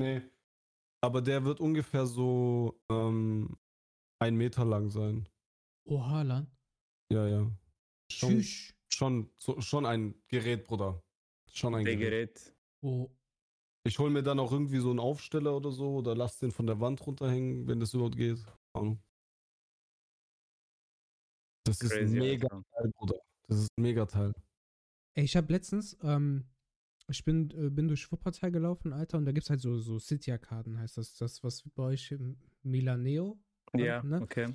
Nee. 0.00 0.22
Aber 1.02 1.20
der 1.22 1.44
wird 1.44 1.58
ungefähr 1.60 2.06
so 2.06 2.80
ähm, 2.90 3.58
ein 4.20 4.36
Meter 4.36 4.64
lang 4.64 4.90
sein. 4.90 5.28
Oha, 5.88 6.22
Lan. 6.22 6.46
Ja, 7.12 7.26
ja. 7.26 7.50
Schon, 8.12 8.30
Tschüss. 8.30 8.74
schon, 8.92 9.32
so, 9.38 9.60
schon 9.60 9.86
ein 9.86 10.14
Gerät, 10.28 10.64
Bruder. 10.64 11.02
Schon 11.52 11.74
ein 11.74 11.84
Der 11.84 11.96
Gerät. 11.96 12.34
Gerät. 12.34 12.54
Oh, 12.82 13.10
Ich 13.84 13.98
hole 13.98 14.10
mir 14.10 14.22
dann 14.22 14.38
auch 14.38 14.52
irgendwie 14.52 14.78
so 14.78 14.90
einen 14.90 14.98
Aufsteller 15.00 15.56
oder 15.56 15.70
so 15.72 15.96
oder 15.96 16.14
lass 16.14 16.38
den 16.38 16.50
von 16.52 16.66
der 16.66 16.80
Wand 16.80 17.04
runterhängen, 17.06 17.66
wenn 17.66 17.80
das 17.80 17.94
überhaupt 17.94 18.16
geht. 18.16 18.38
Keine 18.44 18.56
Ahnung. 18.74 19.02
Das 21.64 21.80
ist 21.82 21.92
ein 21.92 22.10
mega 22.10 22.48
Alter. 22.48 22.64
Teil, 22.72 22.90
Bruder. 22.96 23.20
Das 23.48 23.58
ist 23.58 23.68
ein 23.76 23.82
mega 23.82 24.06
Teil. 24.06 24.32
Ey, 25.14 25.24
ich 25.24 25.36
habe 25.36 25.52
letztens, 25.52 25.96
ähm, 26.02 26.44
ich 27.08 27.24
bin, 27.24 27.50
äh, 27.50 27.68
bin 27.70 27.88
durch 27.88 28.10
Wuppertal 28.10 28.50
gelaufen, 28.52 28.92
Alter, 28.92 29.18
und 29.18 29.24
da 29.24 29.32
gibt's 29.32 29.50
halt 29.50 29.60
so, 29.60 29.78
so 29.78 29.98
City-Arkaden, 29.98 30.78
heißt 30.78 30.96
das. 30.96 31.14
Das, 31.16 31.42
was 31.42 31.62
bei 31.74 31.82
euch 31.82 32.12
im 32.12 32.38
Milaneo, 32.62 33.38
Ja, 33.76 34.02
ne? 34.02 34.22
okay. 34.22 34.54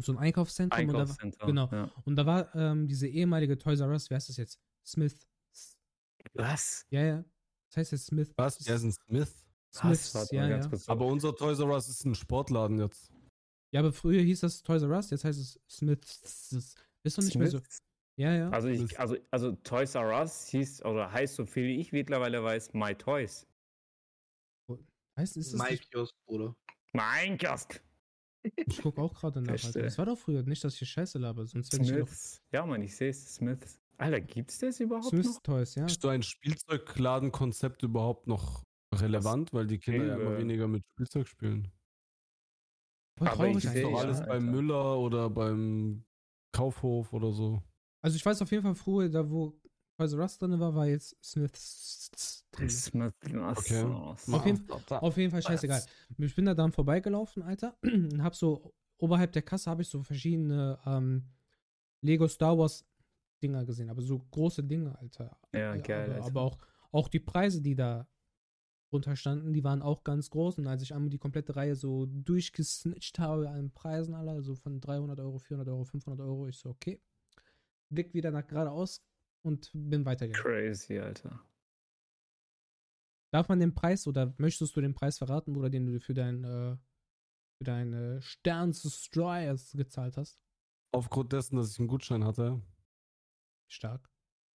so 0.00 0.12
ein 0.12 0.18
Einkaufszentrum. 0.18 0.88
Und 0.88 0.94
da, 0.94 1.46
genau. 1.46 1.68
Ja. 1.70 1.92
und 2.04 2.16
da 2.16 2.24
war 2.26 2.54
ähm, 2.54 2.86
diese 2.88 3.06
ehemalige 3.08 3.58
Toys 3.58 3.80
R 3.80 3.88
Us, 3.90 4.08
wie 4.10 4.14
heißt 4.14 4.28
das 4.28 4.36
jetzt? 4.38 4.60
Smith. 4.86 5.26
Was? 6.34 6.86
Ja, 6.90 7.02
ja. 7.02 7.24
Das 7.68 7.78
heißt 7.78 7.92
jetzt 7.92 8.06
Smith. 8.06 8.32
Was? 8.36 8.58
Der 8.58 8.76
ist 8.76 8.82
ein 8.82 8.92
Smith. 8.92 9.44
Smiths, 9.74 10.14
warte 10.14 10.34
ja, 10.34 10.42
ja. 10.42 10.48
ganz 10.56 10.68
kurz. 10.68 10.88
Aber 10.88 11.06
unser 11.06 11.34
Toys 11.34 11.58
R 11.58 11.68
Us 11.68 11.88
ist 11.88 12.04
ein 12.04 12.14
Sportladen 12.14 12.78
jetzt. 12.78 13.12
Ja, 13.70 13.80
aber 13.80 13.92
früher 13.92 14.22
hieß 14.22 14.40
das 14.40 14.62
Toys 14.62 14.82
R 14.82 14.90
Us, 14.90 15.10
jetzt 15.10 15.24
heißt 15.24 15.38
es 15.38 15.60
Smiths. 15.68 16.76
Ist 17.02 17.18
doch 17.18 17.22
nicht 17.22 17.36
mehr 17.36 17.48
so. 17.48 17.60
Ja, 18.16 18.34
ja. 18.34 18.50
Also, 18.50 18.68
ich, 18.68 18.98
also, 18.98 19.16
also 19.30 19.52
Toys 19.52 19.94
R 19.94 20.20
Us 20.20 20.48
hieß 20.48 20.84
oder 20.84 21.12
heißt 21.12 21.36
so 21.36 21.46
viel 21.46 21.64
wie 21.64 21.80
ich 21.80 21.92
mittlerweile 21.92 22.42
weiß 22.42 22.72
My 22.72 22.94
Toys. 22.94 23.46
heißt, 25.16 25.36
ist 25.36 25.52
das 25.52 25.60
Mike 25.60 25.72
nicht, 25.72 25.90
Kiosk, 25.90 26.14
Bruder. 26.26 26.56
Mein 26.92 27.38
Kiosk. 27.38 27.80
ich 28.42 28.82
gucke 28.82 29.00
auch 29.02 29.14
gerade 29.14 29.42
nach. 29.42 29.52
Alter. 29.52 29.82
Das 29.82 29.98
war 29.98 30.06
doch 30.06 30.18
früher. 30.18 30.42
Nicht, 30.42 30.64
dass 30.64 30.72
ich 30.72 30.78
hier 30.80 30.88
Scheiße 30.88 31.18
laber, 31.18 31.46
sonst 31.46 31.72
hätte 31.72 31.82
ich 31.82 31.88
Smiths. 31.90 32.42
Ja, 32.50 32.64
Mann, 32.64 32.82
ich 32.82 32.96
sehe 32.96 33.10
es. 33.10 33.34
Smiths. 33.34 33.78
Alter, 33.98 34.20
gibt's 34.20 34.58
das 34.58 34.78
überhaupt 34.78 35.08
Smiths 35.08 35.34
noch? 35.34 35.42
Toys, 35.42 35.74
ja. 35.74 35.86
Ist 35.86 36.00
so 36.00 36.08
ein 36.08 36.22
Spielzeugladenkonzept 36.22 37.82
überhaupt 37.82 38.28
noch 38.28 38.62
relevant, 38.94 39.52
weil 39.52 39.66
die 39.66 39.78
Kinder 39.78 40.06
ja 40.06 40.14
immer 40.14 40.30
Liebe. 40.30 40.38
weniger 40.38 40.68
mit 40.68 40.84
Spielzeug 40.92 41.26
spielen? 41.26 41.68
Voll 43.18 43.28
aber 43.28 43.36
traurig 43.36 43.64
ich 43.64 43.70
sehe 43.70 43.82
doch 43.82 43.90
ja, 43.90 43.96
alles 43.98 44.20
ne? 44.20 44.26
beim. 44.26 44.50
Müller 44.50 44.98
oder 44.98 45.28
beim 45.28 46.04
Kaufhof 46.52 47.12
oder 47.12 47.32
so. 47.32 47.60
Also 48.00 48.16
ich 48.16 48.24
weiß 48.24 48.40
auf 48.40 48.50
jeden 48.52 48.62
Fall 48.62 48.76
früher, 48.76 49.08
da 49.08 49.28
wo 49.28 49.60
Toys 49.98 50.12
R 50.12 50.20
Us 50.20 50.38
drin 50.38 50.60
war, 50.60 50.74
war 50.76 50.86
jetzt 50.86 51.16
Smiths 51.22 52.44
drin. 52.52 52.70
Smith. 52.70 53.12
Okay. 53.24 53.82
Auf 53.82 54.46
jeden, 54.46 54.70
auf 54.70 55.16
jeden 55.16 55.30
Fall 55.32 55.42
scheißegal. 55.42 55.82
Ich 56.18 56.34
bin 56.36 56.44
da 56.44 56.54
dann 56.54 56.70
vorbeigelaufen, 56.70 57.42
Alter, 57.42 57.76
und 57.82 58.22
hab 58.22 58.36
so, 58.36 58.72
oberhalb 58.98 59.32
der 59.32 59.42
Kasse 59.42 59.68
habe 59.68 59.82
ich 59.82 59.88
so 59.88 60.04
verschiedene 60.04 60.78
ähm, 60.86 61.24
Lego 62.00 62.28
Star 62.28 62.56
Wars 62.56 62.84
Dinger 63.38 63.64
gesehen, 63.64 63.90
aber 63.90 64.02
so 64.02 64.18
große 64.18 64.64
Dinge, 64.64 64.98
Alter. 64.98 65.38
Ja, 65.52 65.74
Äh, 65.74 65.80
geil, 65.80 66.04
Aber, 66.06 66.14
Alter. 66.14 66.26
aber 66.26 66.40
auch, 66.42 66.58
auch 66.92 67.08
die 67.08 67.20
Preise, 67.20 67.62
die 67.62 67.74
da 67.74 68.08
drunter 68.90 69.16
standen, 69.16 69.52
die 69.52 69.64
waren 69.64 69.82
auch 69.82 70.02
ganz 70.02 70.30
groß. 70.30 70.58
Und 70.58 70.66
als 70.66 70.82
ich 70.82 70.94
einmal 70.94 71.10
die 71.10 71.18
komplette 71.18 71.54
Reihe 71.56 71.74
so 71.76 72.06
durchgesnitcht 72.06 73.18
habe 73.18 73.48
an 73.50 73.70
Preisen, 73.72 74.14
aller, 74.14 74.42
so 74.42 74.54
von 74.54 74.80
300 74.80 75.20
Euro, 75.20 75.38
400 75.38 75.68
Euro, 75.68 75.84
500 75.84 76.20
Euro, 76.20 76.48
ich 76.48 76.58
so, 76.58 76.70
okay. 76.70 77.00
Blick 77.90 78.12
wieder 78.14 78.30
nach 78.30 78.46
geradeaus 78.46 79.02
und 79.42 79.70
bin 79.74 80.04
weitergegangen. 80.04 80.42
Crazy, 80.42 80.98
Alter. 80.98 81.40
Darf 83.30 83.48
man 83.48 83.60
den 83.60 83.74
Preis 83.74 84.06
oder 84.06 84.34
möchtest 84.38 84.74
du 84.74 84.80
den 84.80 84.94
Preis 84.94 85.18
verraten, 85.18 85.52
Bruder, 85.52 85.68
den 85.70 85.86
du 85.86 86.00
für 86.00 86.14
dein, 86.14 86.44
äh, 86.44 86.76
für 87.58 87.64
deine 87.64 88.22
Stern 88.22 88.72
Destroyers 88.72 89.72
gezahlt 89.72 90.16
hast? 90.16 90.40
Aufgrund 90.92 91.32
dessen, 91.34 91.56
dass 91.56 91.72
ich 91.72 91.78
einen 91.78 91.88
Gutschein 91.88 92.24
hatte. 92.24 92.62
Stark. 93.68 94.08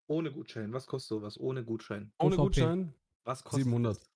Ohne 0.09 0.33
Gutschein. 0.33 0.73
Was 0.73 0.87
kostet 0.87 1.09
sowas? 1.11 1.39
Ohne 1.39 1.65
Gutschein. 1.65 2.13
Ohne 2.19 2.35
OVP. 2.37 2.43
Gutschein 2.45 2.95
Was 3.25 3.45
kostet 3.45 3.65
700. 3.65 3.97
Das? 3.97 4.11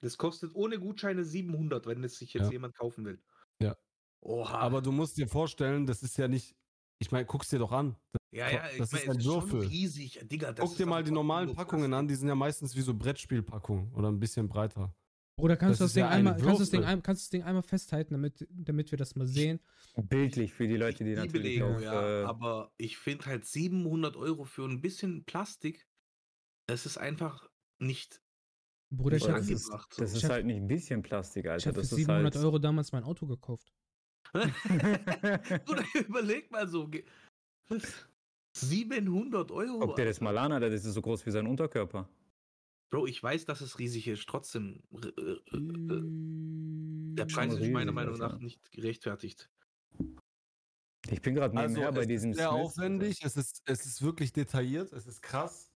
das 0.00 0.18
kostet 0.18 0.54
ohne 0.54 0.78
Gutscheine 0.80 1.24
700, 1.24 1.86
wenn 1.86 2.02
es 2.04 2.16
sich 2.18 2.34
jetzt 2.34 2.46
Ja. 2.46 2.52
jemand 2.52 2.74
kaufen 2.76 3.04
will. 3.04 3.22
Ja. 3.60 3.76
Oha. 4.20 4.58
Aber 4.58 4.82
du 4.82 4.92
musst 4.92 5.16
dir 5.16 5.28
vorstellen, 5.28 5.86
das 5.86 6.02
ist 6.02 6.16
ja 6.18 6.28
nicht. 6.28 6.56
Ich 6.98 7.10
meine, 7.10 7.26
guck's 7.26 7.48
dir 7.48 7.58
doch 7.58 7.72
an. 7.72 7.96
ja, 8.32 8.48
ja, 8.48 8.70
ich 8.70 8.78
das 8.78 8.92
meine, 8.92 9.04
ist 9.04 9.10
ein 9.10 9.24
Würfel. 9.24 9.60
riesig. 9.66 10.20
Digga, 10.24 10.52
das 10.52 10.60
Guck 10.64 10.70
ist 10.72 10.78
dir 10.80 10.86
mal 10.86 11.02
die 11.02 11.10
normalen 11.10 11.52
Packungen 11.54 11.92
an, 11.94 12.06
die 12.08 12.14
sind 12.14 12.28
ja 12.28 12.34
meistens 12.34 12.76
wie 12.76 12.80
so 12.80 12.94
Brettspielpackungen 12.94 13.92
oder 13.94 14.08
ein 14.08 14.20
bisschen 14.20 14.48
breiter. 14.48 14.94
Bruder, 15.36 15.56
kannst 15.56 15.72
Das 15.72 15.78
du 15.78 15.84
das 15.84 15.92
Ding 15.94 16.02
ja 16.04 16.08
einmal, 16.10 16.34
kannst 16.36 16.46
du 16.54 16.58
das 16.58 16.70
Ding, 16.70 16.84
ein, 16.84 17.02
kannst 17.02 17.22
das 17.22 17.30
Ding 17.30 17.42
einmal 17.42 17.62
festhalten, 17.62 18.14
damit, 18.14 18.46
damit 18.50 18.90
wir 18.90 18.98
das 18.98 19.16
mal 19.16 19.26
sehen? 19.26 19.60
Bildlich 19.96 20.52
für 20.52 20.66
die 20.68 20.76
Leute, 20.76 21.04
die 21.04 21.12
Ich 21.12 21.16
liebe 21.20 21.26
natürlich 21.38 21.54
Lego, 21.58 21.74
auf, 21.74 21.82
ja, 21.82 22.22
äh, 22.22 22.24
aber 22.24 22.72
ich 22.76 22.98
finde 22.98 23.26
halt 23.26 23.44
700 23.46 24.16
Euro 24.16 24.44
für 24.44 24.64
ein 24.64 24.80
bisschen 24.80 25.24
Plastik, 25.24 25.86
das 26.68 26.86
ist 26.86 26.98
einfach 26.98 27.48
nicht, 27.80 28.20
Bruder, 28.94 29.16
ich 29.16 29.24
habe 29.28 29.38
das 29.38 29.48
ist- 29.48 29.64
angebracht. 29.70 29.94
Das 29.98 30.10
so. 30.12 30.18
ist 30.18 30.28
halt 30.28 30.44
nicht 30.46 30.56
ein 30.56 30.68
bisschen 30.68 31.02
Plastik, 31.02 31.46
ich 31.46 31.50
Alter. 31.50 31.70
hab 31.70 31.74
für 31.76 31.80
Das 31.80 31.90
ist 31.92 31.96
700 31.96 32.34
halt. 32.34 32.44
Euro 32.44 32.58
damals 32.58 32.92
mein 32.92 33.04
Auto 33.04 33.26
gekauft. 33.26 33.72
Bruder, 34.32 34.52
überleg 36.08 36.50
mal 36.50 36.68
so. 36.68 36.86
ge- 36.88 37.04
was? 37.68 38.06
700 38.54 39.50
Euro. 39.50 39.78
Guck 39.80 39.96
dir 39.96 40.04
das 40.04 40.20
mal 40.20 40.36
an, 40.36 40.52
Alter. 40.52 40.68
Das 40.68 40.84
ist 40.84 40.92
so 40.94 41.00
groß 41.00 41.24
wie 41.24 41.30
sein 41.30 41.46
Unterkörper. 41.46 42.06
Bro, 42.92 43.06
ich 43.06 43.22
weiß, 43.22 43.46
dass 43.46 43.62
es 43.62 43.78
riesig 43.78 44.06
ist. 44.06 44.28
Trotzdem, 44.28 44.82
äh, 44.92 45.08
äh, 45.08 45.40
der 47.16 47.24
Preis 47.24 47.54
ist 47.54 47.70
meiner 47.70 47.92
Meinung 47.92 48.18
nach 48.18 48.38
nicht 48.38 48.70
gerechtfertigt. 48.70 49.50
Ich 51.08 51.22
bin 51.22 51.34
gerade 51.34 51.56
nebenher 51.56 51.86
Also, 51.86 51.96
bei 51.96 52.02
es 52.02 52.06
diesem 52.06 52.32
ist 52.32 52.36
sehr 52.36 52.50
Smith. 52.50 52.60
aufwendig, 52.60 53.22
es 53.24 53.38
ist, 53.38 53.62
es 53.64 53.86
ist 53.86 54.02
wirklich 54.02 54.32
detailliert, 54.34 54.92
es 54.92 55.06
ist 55.06 55.22
krass. 55.22 55.72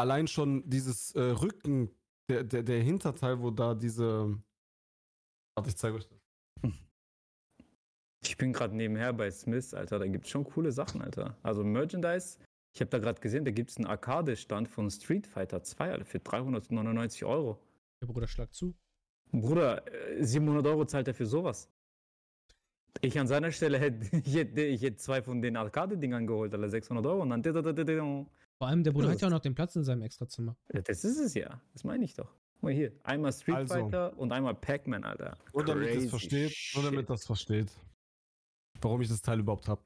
Allein 0.00 0.26
schon 0.26 0.68
dieses 0.68 1.14
äh, 1.14 1.20
Rücken, 1.20 1.90
der, 2.30 2.44
der, 2.44 2.62
der 2.62 2.82
Hinterteil, 2.82 3.40
wo 3.40 3.50
da 3.50 3.74
diese. 3.74 4.42
Warte, 5.54 5.68
ich 5.68 5.76
zeige 5.76 5.96
euch 5.96 6.08
das. 6.08 6.18
Ich 8.24 8.36
bin 8.36 8.52
gerade 8.52 8.76
nebenher 8.76 9.12
bei 9.12 9.32
Smith, 9.32 9.74
Alter. 9.74 9.98
Da 9.98 10.06
gibt 10.06 10.26
es 10.26 10.30
schon 10.30 10.44
coole 10.44 10.70
Sachen, 10.70 11.02
Alter. 11.02 11.36
Also 11.42 11.64
Merchandise. 11.64 12.38
Ich 12.74 12.80
habe 12.80 12.90
da 12.90 12.98
gerade 12.98 13.20
gesehen, 13.20 13.44
da 13.44 13.50
gibt 13.50 13.70
es 13.70 13.76
einen 13.76 13.86
Arcade-Stand 13.86 14.68
von 14.68 14.90
Street 14.90 15.26
Fighter 15.26 15.62
2, 15.62 15.92
Alter, 15.92 16.04
für 16.04 16.18
399 16.20 17.24
Euro. 17.24 17.58
Der 18.00 18.06
Bruder 18.06 18.26
schlag 18.26 18.52
zu. 18.54 18.74
Bruder, 19.30 19.86
äh, 20.18 20.24
700 20.24 20.66
Euro 20.66 20.84
zahlt 20.86 21.08
er 21.08 21.14
für 21.14 21.26
sowas. 21.26 21.68
Ich 23.00 23.18
an 23.18 23.26
seiner 23.26 23.52
Stelle 23.52 23.78
hätte 23.78 24.16
ich 24.24 24.34
hätte, 24.34 24.62
ich 24.62 24.82
hätte 24.82 24.96
zwei 24.96 25.22
von 25.22 25.42
den 25.42 25.56
Arcade-Dingern 25.56 26.26
geholt, 26.26 26.54
alle 26.54 26.68
600 26.70 27.04
Euro 27.06 27.22
und 27.22 27.30
dann. 27.30 27.42
Vor 28.58 28.68
allem, 28.68 28.84
der 28.84 28.92
Bruder 28.92 29.10
hat 29.10 29.20
ja 29.20 29.28
auch 29.28 29.32
noch 29.32 29.40
den 29.40 29.54
Platz 29.54 29.76
in 29.76 29.84
seinem 29.84 30.02
Extrazimmer. 30.02 30.56
Das 30.68 31.04
ist 31.04 31.18
es 31.18 31.34
ja. 31.34 31.60
Das 31.72 31.84
meine 31.84 32.04
ich 32.04 32.14
doch. 32.14 32.32
Guck 32.54 32.62
mal 32.62 32.72
hier. 32.72 32.92
Einmal 33.02 33.32
Street 33.32 33.56
Also. 33.56 33.74
Fighter 33.74 34.16
und 34.18 34.32
einmal 34.32 34.54
Pac-Man, 34.54 35.04
Alter. 35.04 35.36
Nur 35.52 35.64
damit 35.64 35.96
das 35.96 36.06
versteht, 36.06 36.54
nur 36.74 36.84
damit 36.84 37.10
das 37.10 37.26
versteht, 37.26 37.68
warum 38.80 39.02
ich 39.02 39.08
das 39.08 39.20
Teil 39.20 39.40
überhaupt 39.40 39.68
habe. 39.68 39.82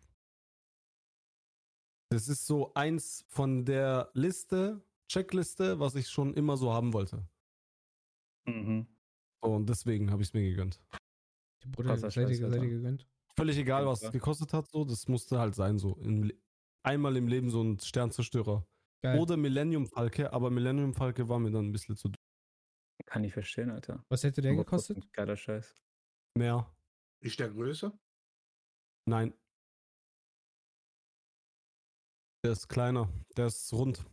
Das 2.10 2.28
ist 2.28 2.46
so 2.46 2.72
eins 2.74 3.24
von 3.28 3.64
der 3.64 4.10
Liste, 4.14 4.82
Checkliste, 5.08 5.80
was 5.80 5.94
ich 5.94 6.08
schon 6.08 6.34
immer 6.34 6.56
so 6.56 6.72
haben 6.72 6.92
wollte. 6.92 7.26
Mhm. 8.46 8.86
So, 9.42 9.50
und 9.50 9.68
deswegen 9.68 10.10
habe 10.10 10.22
ich 10.22 10.28
es 10.28 10.34
mir 10.34 10.48
gegönnt. 10.48 10.80
Der 11.62 11.68
Bruder, 11.68 11.96
seid 11.96 12.16
ihr, 12.16 12.36
seid 12.36 12.62
ihr 12.62 12.68
gegönnt? 12.68 13.08
Völlig 13.36 13.58
egal, 13.58 13.86
was 13.86 14.02
es 14.02 14.12
gekostet 14.12 14.52
hat, 14.52 14.70
so, 14.70 14.84
das 14.84 15.08
musste 15.08 15.38
halt 15.38 15.54
sein, 15.54 15.78
so. 15.78 15.96
Im, 15.96 16.32
einmal 16.82 17.16
im 17.16 17.28
Leben 17.28 17.50
so 17.50 17.62
ein 17.62 17.78
Sternzerstörer. 17.80 18.66
Geil. 19.02 19.18
Oder 19.18 19.36
Millennium 19.36 19.86
Falke, 19.86 20.32
aber 20.32 20.50
Millennium 20.50 20.94
Falke 20.94 21.28
war 21.28 21.38
mir 21.38 21.50
dann 21.50 21.66
ein 21.66 21.72
bisschen 21.72 21.96
zu 21.96 22.10
Kann 23.04 23.24
ich 23.24 23.32
verstehen, 23.32 23.70
Alter. 23.70 24.04
Was 24.08 24.22
hätte 24.22 24.40
der 24.40 24.52
Aber 24.52 24.64
gekostet? 24.64 25.12
Geiler 25.12 25.36
Scheiß. 25.36 25.74
mehr. 26.36 26.72
Ist 27.20 27.38
der 27.40 27.50
größer? 27.50 27.98
Nein. 29.06 29.34
Der 32.46 32.52
ist 32.52 32.68
kleiner, 32.68 33.08
der 33.36 33.46
ist 33.46 33.72
rund. 33.72 34.06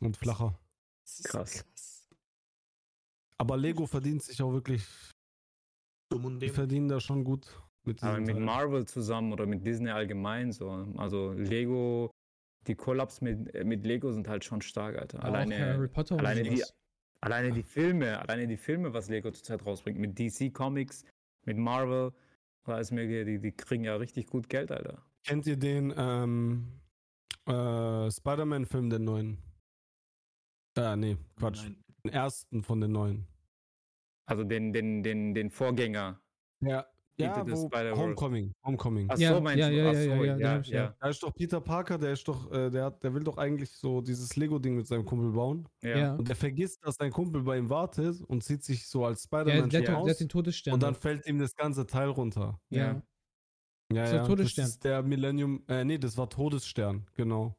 Und 0.00 0.16
flacher. 0.16 0.58
Das 1.02 1.18
ist 1.20 1.28
Krass. 1.28 1.52
krass. 1.52 2.08
Aber 3.36 3.58
Lego 3.58 3.84
verdient 3.86 4.22
sich 4.22 4.40
auch 4.40 4.52
wirklich, 4.54 4.86
Dumm 6.08 6.24
und 6.24 6.40
die 6.40 6.48
verdienen 6.48 6.88
da 6.88 6.98
schon 6.98 7.24
gut 7.24 7.46
mit 7.84 8.02
Aber 8.02 8.18
mit 8.20 8.36
Teil. 8.36 8.40
Marvel 8.40 8.86
zusammen 8.86 9.34
oder 9.34 9.44
mit 9.44 9.66
Disney 9.66 9.90
allgemein 9.90 10.50
so. 10.50 10.70
Also 10.96 11.32
Lego, 11.32 12.10
die 12.66 12.74
Kollaps 12.74 13.20
mit, 13.20 13.52
mit 13.66 13.84
Lego 13.84 14.10
sind 14.12 14.26
halt 14.28 14.46
schon 14.46 14.62
stark, 14.62 14.96
Alter. 14.96 15.22
Alleine, 15.22 15.90
alleine, 16.08 16.42
die, 16.42 16.64
alleine 17.20 17.52
die 17.52 17.62
Filme, 17.62 18.18
alleine 18.18 18.46
die 18.46 18.56
Filme, 18.56 18.94
was 18.94 19.10
Lego 19.10 19.30
zurzeit 19.30 19.66
rausbringt, 19.66 19.98
mit 19.98 20.18
DC 20.18 20.54
Comics, 20.54 21.04
mit 21.44 21.58
Marvel, 21.58 22.14
da 22.66 22.78
ist 22.78 22.90
mir, 22.90 23.24
die, 23.24 23.38
die 23.40 23.52
kriegen 23.52 23.84
ja 23.84 23.96
richtig 23.96 24.26
gut 24.26 24.48
Geld, 24.48 24.70
Alter. 24.70 25.02
Kennt 25.24 25.46
ihr 25.46 25.56
den 25.56 25.92
ähm, 25.96 26.80
äh, 27.46 28.10
Spider-Man-Film, 28.10 28.90
den 28.90 29.04
neuen? 29.04 29.38
Äh, 30.76 30.96
nee, 30.96 31.16
Quatsch. 31.36 31.62
Nein. 31.62 31.84
Den 32.04 32.12
ersten 32.12 32.62
von 32.62 32.80
den 32.80 32.92
neuen. 32.92 33.26
Also 34.26 34.44
den, 34.44 34.72
den, 34.72 35.02
den, 35.02 35.34
den 35.34 35.50
Vorgänger. 35.50 36.20
Ja, 36.60 36.86
ja 37.18 37.44
wo. 37.46 37.70
Homecoming. 37.96 38.52
Homecoming. 38.64 39.08
Ach 39.10 39.18
Ja, 39.18 39.34
so, 39.34 39.40
meinst 39.40 39.58
ja, 39.58 39.68
du? 39.70 39.76
ja, 39.76 39.88
Ach 39.88 39.92
ja, 39.94 40.02
so, 40.02 40.08
ja, 40.08 40.36
ja, 40.36 40.36
ja, 40.36 40.62
ja. 40.62 40.94
Da 41.00 41.08
ist 41.08 41.22
doch 41.22 41.32
Peter 41.34 41.60
Parker, 41.60 41.98
der 41.98 42.12
ist 42.12 42.26
doch, 42.28 42.50
äh, 42.52 42.70
der, 42.70 42.84
hat, 42.86 43.02
der 43.02 43.14
will 43.14 43.24
doch 43.24 43.38
eigentlich 43.38 43.70
so 43.70 44.00
dieses 44.00 44.36
Lego-Ding 44.36 44.76
mit 44.76 44.86
seinem 44.86 45.04
Kumpel 45.04 45.32
bauen. 45.32 45.68
ja. 45.82 45.96
Ja. 45.98 46.14
Und 46.14 46.28
der 46.28 46.36
vergisst, 46.36 46.84
dass 46.84 46.96
sein 46.96 47.10
Kumpel 47.12 47.42
bei 47.42 47.58
ihm 47.58 47.68
wartet 47.70 48.20
und 48.22 48.42
zieht 48.44 48.62
sich 48.64 48.86
so 48.88 49.04
als 49.04 49.22
Der, 49.22 49.26
Spider-Man 49.40 49.70
der, 49.70 49.78
schon 49.78 49.86
der, 49.86 49.96
hat 49.96 50.02
aus. 50.10 50.16
den 50.18 50.28
Todesstern. 50.28 50.74
Und 50.74 50.82
dann 50.82 50.94
fällt 50.94 51.26
ihm 51.26 51.38
das 51.38 51.54
ganze 51.54 51.86
Teil 51.86 52.08
runter. 52.08 52.60
ja. 52.70 52.78
Ja. 52.78 53.02
Ja, 53.92 54.02
Das 54.02 54.12
war 54.12 54.18
ja. 54.22 54.26
Todesstern. 54.26 54.62
Das 54.64 54.70
ist 54.72 54.84
der 54.84 55.02
Millennium, 55.04 55.62
äh, 55.68 55.84
nee, 55.84 55.96
das 55.98 56.16
war 56.18 56.28
Todesstern, 56.28 57.06
genau. 57.14 57.54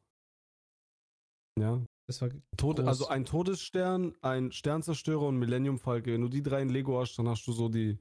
Ja. 1.58 1.82
Das 2.06 2.22
war 2.22 2.30
Tod, 2.56 2.76
Groß. 2.76 2.86
also 2.86 3.08
ein 3.08 3.24
Todesstern, 3.24 4.14
ein 4.22 4.52
Sternzerstörer 4.52 5.22
und 5.26 5.38
Millennium 5.38 5.78
Falke. 5.78 6.12
Wenn 6.12 6.20
du 6.22 6.28
die 6.28 6.42
drei 6.42 6.62
in 6.62 6.68
Lego 6.70 7.00
hast, 7.00 7.18
dann 7.18 7.28
hast 7.28 7.46
du 7.46 7.52
so 7.52 7.68
die. 7.68 7.98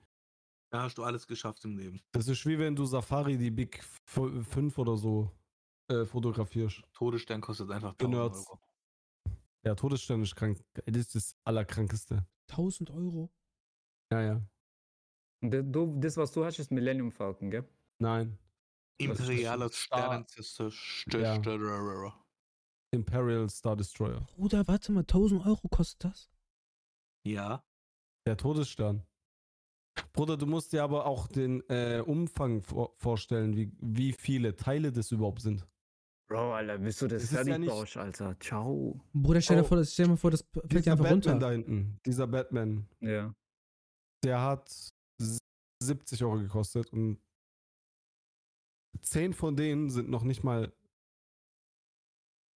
Da 0.70 0.84
hast 0.84 0.98
du 0.98 1.04
alles 1.04 1.26
geschafft 1.28 1.64
im 1.66 1.78
Leben. 1.78 2.02
Das 2.12 2.28
ist 2.28 2.46
wie 2.46 2.60
wenn 2.60 2.76
du 2.76 2.86
Safari 2.86 3.38
die 3.38 3.52
Big 3.52 3.82
5 4.06 4.78
oder 4.78 4.98
so 4.98 5.32
äh, 5.90 6.04
fotografierst. 6.06 6.82
Todesstern 6.94 7.40
kostet 7.42 7.72
einfach 7.72 7.96
Für 7.98 8.06
1000 8.06 8.14
Nerds. 8.34 8.48
Euro. 8.50 8.60
Ja, 9.66 9.76
Todesstern 9.76 10.22
ist 10.24 10.36
krank. 10.36 10.60
Das 10.74 10.96
ist 10.96 11.16
das 11.16 11.36
Allerkrankeste. 11.46 12.26
1000 12.50 12.90
Euro. 12.92 13.32
Ja, 14.12 14.22
ja. 14.22 14.42
Und 15.42 15.52
das- 15.52 15.64
du, 15.66 15.98
das, 16.00 16.18
was 16.18 16.32
du 16.34 16.44
hast, 16.44 16.60
ist 16.60 16.72
Millennium 16.72 17.12
Falcon, 17.12 17.50
gell? 17.50 17.68
Nein. 18.00 18.38
Imperialer 19.00 19.70
Star- 19.70 20.26
Sternenzerstörer. 20.26 22.14
Imperial 22.92 23.50
Star 23.50 23.76
Destroyer. 23.76 24.22
Bruder, 24.36 24.68
warte 24.68 24.92
mal, 24.92 25.02
1000 25.06 25.46
Euro 25.46 25.68
kostet 25.70 26.04
das? 26.06 26.30
Ja. 27.26 27.64
Der 28.26 28.36
Todesstern. 28.38 29.06
Bruder, 30.14 30.38
du 30.38 30.46
musst 30.46 30.74
dir 30.74 30.84
aber 30.84 31.06
auch 31.06 31.28
den 31.28 31.62
äh, 31.70 32.02
Umfang 32.06 32.62
vor 32.62 32.94
vorstellen, 32.98 33.56
wie, 33.56 33.72
wie 33.80 34.14
viele 34.14 34.56
Teile 34.56 34.92
das 34.92 35.12
überhaupt 35.12 35.42
sind. 35.42 35.68
Bro, 36.30 36.54
Alter, 36.56 36.78
bist 36.80 37.02
du 37.02 37.08
das, 37.08 37.22
Das 37.30 37.32
ist 37.42 37.48
ja 37.48 37.58
nicht- 37.58 37.70
baust, 37.70 37.96
Alter? 37.98 38.38
Ciao. 38.40 39.00
Bruder, 39.14 39.40
stell 39.42 39.58
dir 39.58 39.64
Oh. 39.64 39.68
vor, 39.68 39.78
das, 39.78 39.94
stell 39.94 40.06
dir 40.06 40.12
mal 40.12 40.18
vor, 40.18 40.32
das 40.32 40.42
fällt 40.52 40.72
dir 40.72 40.78
Dieser 40.80 40.92
einfach 40.92 41.06
Batman 41.06 41.32
runter. 41.34 41.40
da 41.48 41.52
hinten, 41.52 42.00
dieser 42.06 42.28
Batman, 42.28 42.88
Ja. 43.00 43.34
der 44.24 44.42
hat 44.42 44.68
s- 44.70 45.40
70 45.82 46.24
Euro 46.24 46.40
gekostet 46.40 46.92
und 46.92 47.20
10 49.02 49.34
von 49.34 49.56
denen 49.56 49.90
sind 49.90 50.10
noch 50.10 50.24
nicht 50.24 50.44
mal 50.44 50.74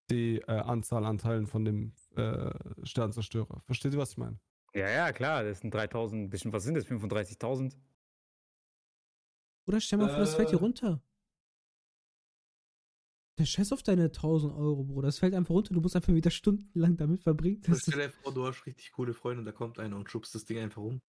die 0.10 0.40
äh, 0.42 0.52
Anzahl 0.52 1.06
an 1.06 1.18
Teilen 1.20 1.48
von 1.48 1.64
dem 1.64 1.94
äh, 2.16 2.52
Sternzerstörer. 2.84 3.62
Versteht 3.62 3.94
ihr, 3.94 4.00
was 4.00 4.12
ich 4.12 4.18
meine? 4.18 4.38
Ja, 4.74 4.90
ja, 4.90 5.12
klar, 5.12 5.44
das 5.44 5.60
sind 5.60 5.74
3000, 5.74 6.30
bisschen, 6.30 6.54
was 6.54 6.64
sind 6.64 6.76
das, 6.76 6.86
35.000? 6.86 7.76
Bruder, 9.66 9.82
stell 9.82 10.00
mal 10.00 10.10
vor, 10.10 10.20
das 10.20 10.36
fällt 10.36 10.50
dir 10.52 10.56
Äh. 10.56 10.60
runter. 10.60 11.04
Der 13.38 13.46
Scheiß 13.46 13.72
auf 13.72 13.82
deine 13.84 14.12
1000 14.12 14.54
Euro, 14.54 14.84
Bruder. 14.84 15.08
Das 15.08 15.20
fällt 15.20 15.34
einfach 15.34 15.54
runter. 15.56 15.74
Du 15.74 15.82
musst 15.82 15.96
einfach 15.96 16.14
wieder 16.14 16.30
stundenlang 16.32 16.96
damit 16.98 17.24
verbringen. 17.24 17.62
Das 17.66 17.82
Stell 17.82 18.00
ist, 18.00 18.14
dir 18.16 18.22
vor, 18.24 18.34
du 18.34 18.46
hast 18.46 18.66
richtig 18.66 18.92
coole 18.92 19.14
Freunde 19.14 19.40
und 19.40 19.46
da 19.46 19.52
kommt 19.52 19.80
einer 19.80 19.96
und 19.96 20.10
schubst 20.10 20.36
das 20.36 20.46
Ding 20.46 20.60
einfach 20.60 20.82
um. 20.82 21.02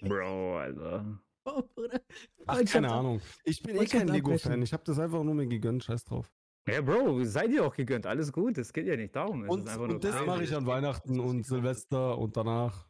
Bro, 0.00 0.58
Alter. 0.58 1.20
oh, 1.44 1.62
Bruder. 1.74 2.00
Ach, 2.46 2.54
Freundschaft 2.54 2.72
keine 2.72 2.92
Ahnung. 2.92 3.20
Ich 3.44 3.62
bin 3.62 3.76
eh 3.76 3.84
kein 3.86 4.08
Lego-Fan. 4.08 4.62
Ich 4.62 4.72
habe 4.72 4.84
das 4.84 4.98
einfach 4.98 5.22
nur 5.22 5.34
mir 5.34 5.46
gegönnt. 5.46 5.84
Scheiß 5.84 6.04
drauf. 6.04 6.32
Ja, 6.66 6.80
Bro, 6.80 7.24
seid 7.24 7.50
ihr 7.50 7.64
auch 7.66 7.74
gegönnt, 7.74 8.06
alles 8.06 8.32
gut, 8.32 8.56
es 8.56 8.72
geht 8.72 8.86
ja 8.86 8.96
nicht 8.96 9.14
darum. 9.14 9.44
Es 9.44 9.50
Und, 9.50 9.64
ist 9.64 9.68
einfach 9.68 9.86
nur 9.86 9.96
und 9.96 10.04
das 10.04 10.24
mache 10.24 10.44
ich 10.44 10.54
an 10.54 10.66
Weihnachten 10.66 11.20
und 11.20 11.44
Silvester 11.44 12.16
und 12.16 12.36
danach. 12.38 12.88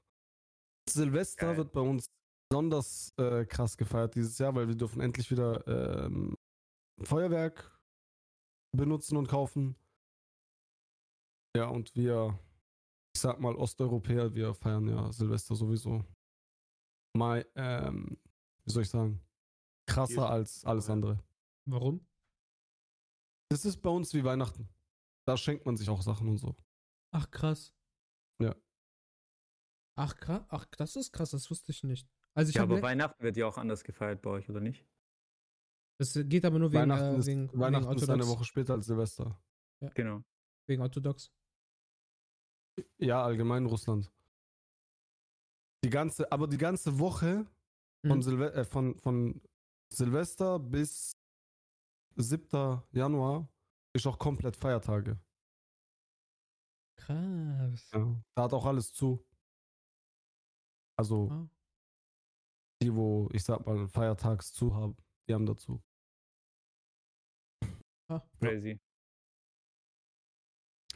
Silvester 0.89 1.47
Geil. 1.47 1.57
wird 1.59 1.73
bei 1.73 1.81
uns 1.81 2.11
besonders 2.49 3.13
äh, 3.17 3.45
krass 3.47 3.77
gefeiert 3.77 4.15
dieses 4.15 4.39
Jahr, 4.39 4.55
weil 4.55 4.69
wir 4.69 4.75
dürfen 4.75 5.01
endlich 5.01 5.31
wieder 5.31 5.67
ähm, 5.67 6.37
Feuerwerk 7.03 7.81
benutzen 8.77 9.17
und 9.17 9.29
kaufen. 9.29 9.77
Ja, 11.57 11.69
und 11.69 11.95
wir, 11.95 12.39
ich 13.15 13.21
sag 13.21 13.41
mal, 13.41 13.55
Osteuropäer, 13.55 14.35
wir 14.35 14.55
feiern 14.55 14.89
ja 14.89 15.13
Silvester 15.13 15.55
sowieso. 15.55 16.05
Mal, 17.17 17.47
ähm, 17.55 18.19
wie 18.65 18.73
soll 18.73 18.83
ich 18.83 18.91
sagen, 18.91 19.21
krasser 19.87 20.29
als 20.29 20.65
alles 20.65 20.91
andere. 20.91 21.23
Warum? 21.67 22.05
Das 23.51 23.65
ist 23.65 23.81
bei 23.81 23.91
uns 23.91 24.13
wie 24.15 24.25
Weihnachten. 24.25 24.69
Da 25.27 25.37
schenkt 25.37 25.65
man 25.65 25.77
sich 25.77 25.89
auch 25.89 26.03
Sachen 26.03 26.29
und 26.29 26.39
so. 26.39 26.57
Ach, 27.13 27.31
krass. 27.31 27.73
Ja. 29.97 30.05
Ach, 30.05 30.17
krass. 30.17 30.43
Ach, 30.49 30.65
das 30.77 30.97
ist 30.97 31.13
krass. 31.13 31.31
Das 31.31 31.51
wusste 31.51 31.73
ich 31.73 31.85
nicht. 31.85 32.09
Also, 32.35 32.51
ich 32.51 32.57
Ja, 32.57 32.63
aber 32.65 32.83
Weihnachten 32.83 33.23
wird 33.23 33.37
ja 33.37 33.47
auch 33.47 33.59
anders 33.59 33.85
gefeiert 33.85 34.23
bei 34.23 34.31
euch, 34.31 34.49
oder 34.49 34.61
nicht? 34.61 34.85
Das 35.99 36.15
geht 36.25 36.45
aber 36.45 36.59
nur 36.59 36.73
wegen, 36.73 36.83
Weihnachten 36.83 37.15
äh, 37.15 37.19
ist, 37.19 37.27
wegen, 37.27 37.49
Weihnachten 37.59 37.89
wegen 37.89 38.01
ist 38.03 38.11
eine. 38.11 38.27
Woche 38.27 38.45
später 38.45 38.75
als 38.75 38.87
Silvester. 38.87 39.41
Genau. 39.95 40.25
Wegen 40.67 40.83
Orthodox. 40.83 41.31
Ja, 42.99 43.23
allgemein 43.25 43.67
Russland. 43.67 44.11
Die 45.85 45.91
ganze, 45.91 46.31
aber 46.33 46.49
die 46.49 46.59
ganze 46.59 46.99
Woche 46.99 47.47
von, 48.05 48.19
Mhm. 48.19 48.23
Silve 48.23 48.53
äh, 48.55 48.65
von, 48.65 48.99
von 48.99 49.41
Silvester 49.93 50.59
bis 50.59 51.17
7. 52.17 52.83
Januar 52.91 53.49
ist 53.95 54.07
auch 54.07 54.19
komplett 54.19 54.57
Feiertage. 54.57 55.19
Krass. 56.97 57.91
Ja. 57.93 58.21
Da 58.35 58.43
hat 58.43 58.53
auch 58.53 58.65
alles 58.67 58.93
zu. 58.93 59.25
Also 60.97 61.29
Ah. 61.31 61.49
die, 62.83 62.95
wo 62.95 63.29
ich 63.33 63.43
sag 63.45 63.67
mal 63.67 63.87
feiertags 63.89 64.53
zu 64.53 64.75
haben, 64.75 64.97
die 65.29 65.35
haben 65.35 65.47
dazu. 65.47 65.83
Ah. 68.09 68.21
Crazy. 68.39 68.79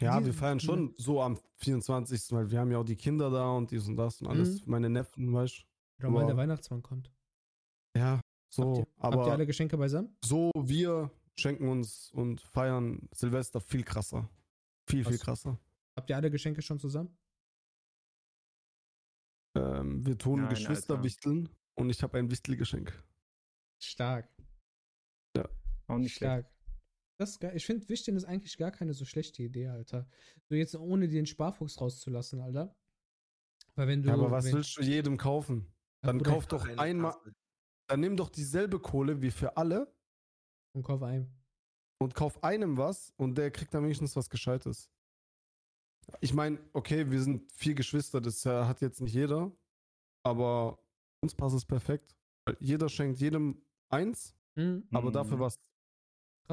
Ja, 0.00 0.20
Die- 0.20 0.26
wir 0.26 0.34
feiern 0.34 0.60
schon 0.60 0.94
so 0.96 1.20
am 1.22 1.38
24., 1.56 2.30
weil 2.32 2.50
wir 2.50 2.60
haben 2.60 2.70
ja 2.70 2.78
auch 2.78 2.84
die 2.84 2.96
Kinder 2.96 3.30
da 3.30 3.50
und 3.50 3.70
dies 3.70 3.88
und 3.88 3.96
das 3.96 4.20
und 4.20 4.28
alles. 4.28 4.64
Mhm. 4.64 4.70
Meine 4.70 4.90
Neffen, 4.90 5.32
weißt 5.32 5.64
Oder 5.98 6.10
mal 6.10 6.18
Aber- 6.20 6.26
der 6.28 6.36
Weihnachtsmann 6.36 6.82
kommt. 6.82 7.10
du? 7.94 7.98
Ja, 8.00 8.20
so. 8.52 8.62
habt, 8.62 8.78
ihr, 8.78 8.86
aber 8.98 9.16
habt 9.18 9.26
ihr 9.26 9.32
alle 9.32 9.46
Geschenke 9.46 9.76
beisammen? 9.76 10.16
so 10.24 10.52
wir 10.56 11.10
schenken 11.36 11.68
uns 11.68 12.12
und 12.12 12.40
feiern 12.40 13.08
Silvester 13.12 13.60
viel 13.60 13.82
krasser. 13.82 14.28
Viel, 14.88 15.04
viel 15.04 15.14
Was? 15.14 15.20
krasser. 15.20 15.58
Habt 15.96 16.08
ihr 16.10 16.16
alle 16.16 16.30
Geschenke 16.30 16.62
schon 16.62 16.78
zusammen? 16.78 17.16
Ähm, 19.58 20.06
wir 20.06 20.16
tun 20.16 20.40
Nein, 20.42 20.50
Geschwister 20.50 20.94
Alter. 20.94 21.04
wichteln 21.04 21.48
und 21.74 21.90
ich 21.90 22.02
habe 22.02 22.18
ein 22.18 22.30
Wichtelgeschenk. 22.30 22.92
Stark. 23.80 24.28
Auch 25.86 25.96
nicht 25.98 26.14
schlecht. 26.16 26.44
Stark. 26.46 26.52
Das 27.18 27.30
ist 27.30 27.40
geil. 27.40 27.52
Ich 27.56 27.64
finde, 27.66 27.88
Wichteln 27.88 28.16
ist 28.16 28.24
eigentlich 28.24 28.58
gar 28.58 28.70
keine 28.70 28.92
so 28.92 29.04
schlechte 29.06 29.42
Idee, 29.42 29.68
Alter. 29.68 30.06
So 30.48 30.54
jetzt 30.54 30.76
ohne 30.76 31.08
den 31.08 31.24
Sparfuchs 31.26 31.80
rauszulassen, 31.80 32.40
Alter. 32.40 32.76
Weil 33.74 33.88
wenn 33.88 34.02
du. 34.02 34.08
Ja, 34.08 34.14
aber 34.14 34.30
was 34.30 34.44
wenn, 34.44 34.54
willst 34.54 34.76
du 34.76 34.82
jedem 34.82 35.16
kaufen? 35.16 35.66
Ja, 36.02 36.12
Dann 36.12 36.22
kauf 36.22 36.46
doch 36.46 36.68
einmal, 36.76 37.12
Kasse. 37.12 37.34
dann 37.88 38.00
nimm 38.00 38.16
doch 38.16 38.28
dieselbe 38.28 38.78
Kohle 38.80 39.20
wie 39.22 39.30
für 39.30 39.56
alle 39.56 39.92
Und 40.74 40.82
kauf 40.84 41.02
ein. 41.02 41.32
und 42.00 42.14
kauf 42.14 42.44
einem 42.44 42.76
was 42.76 43.12
und 43.16 43.36
der 43.38 43.50
kriegt 43.50 43.72
dann 43.74 43.82
wenigstens 43.82 44.14
was 44.14 44.28
Gescheites. 44.30 44.90
Ich 46.20 46.32
meine, 46.34 46.58
okay, 46.72 47.10
wir 47.10 47.20
sind 47.22 47.50
vier 47.52 47.74
Geschwister, 47.74 48.20
das 48.20 48.44
äh, 48.46 48.64
hat 48.64 48.80
jetzt 48.80 49.00
nicht 49.00 49.14
jeder, 49.14 49.52
aber 50.24 50.78
uns 51.22 51.34
passt 51.34 51.54
es 51.56 51.64
perfekt. 51.64 52.16
Jeder 52.60 52.88
schenkt 52.88 53.20
jedem 53.20 53.62
eins, 53.90 54.34
Mhm. 54.56 54.88
aber 54.92 55.10
dafür 55.12 55.36
Mhm. 55.36 55.40
was, 55.40 55.60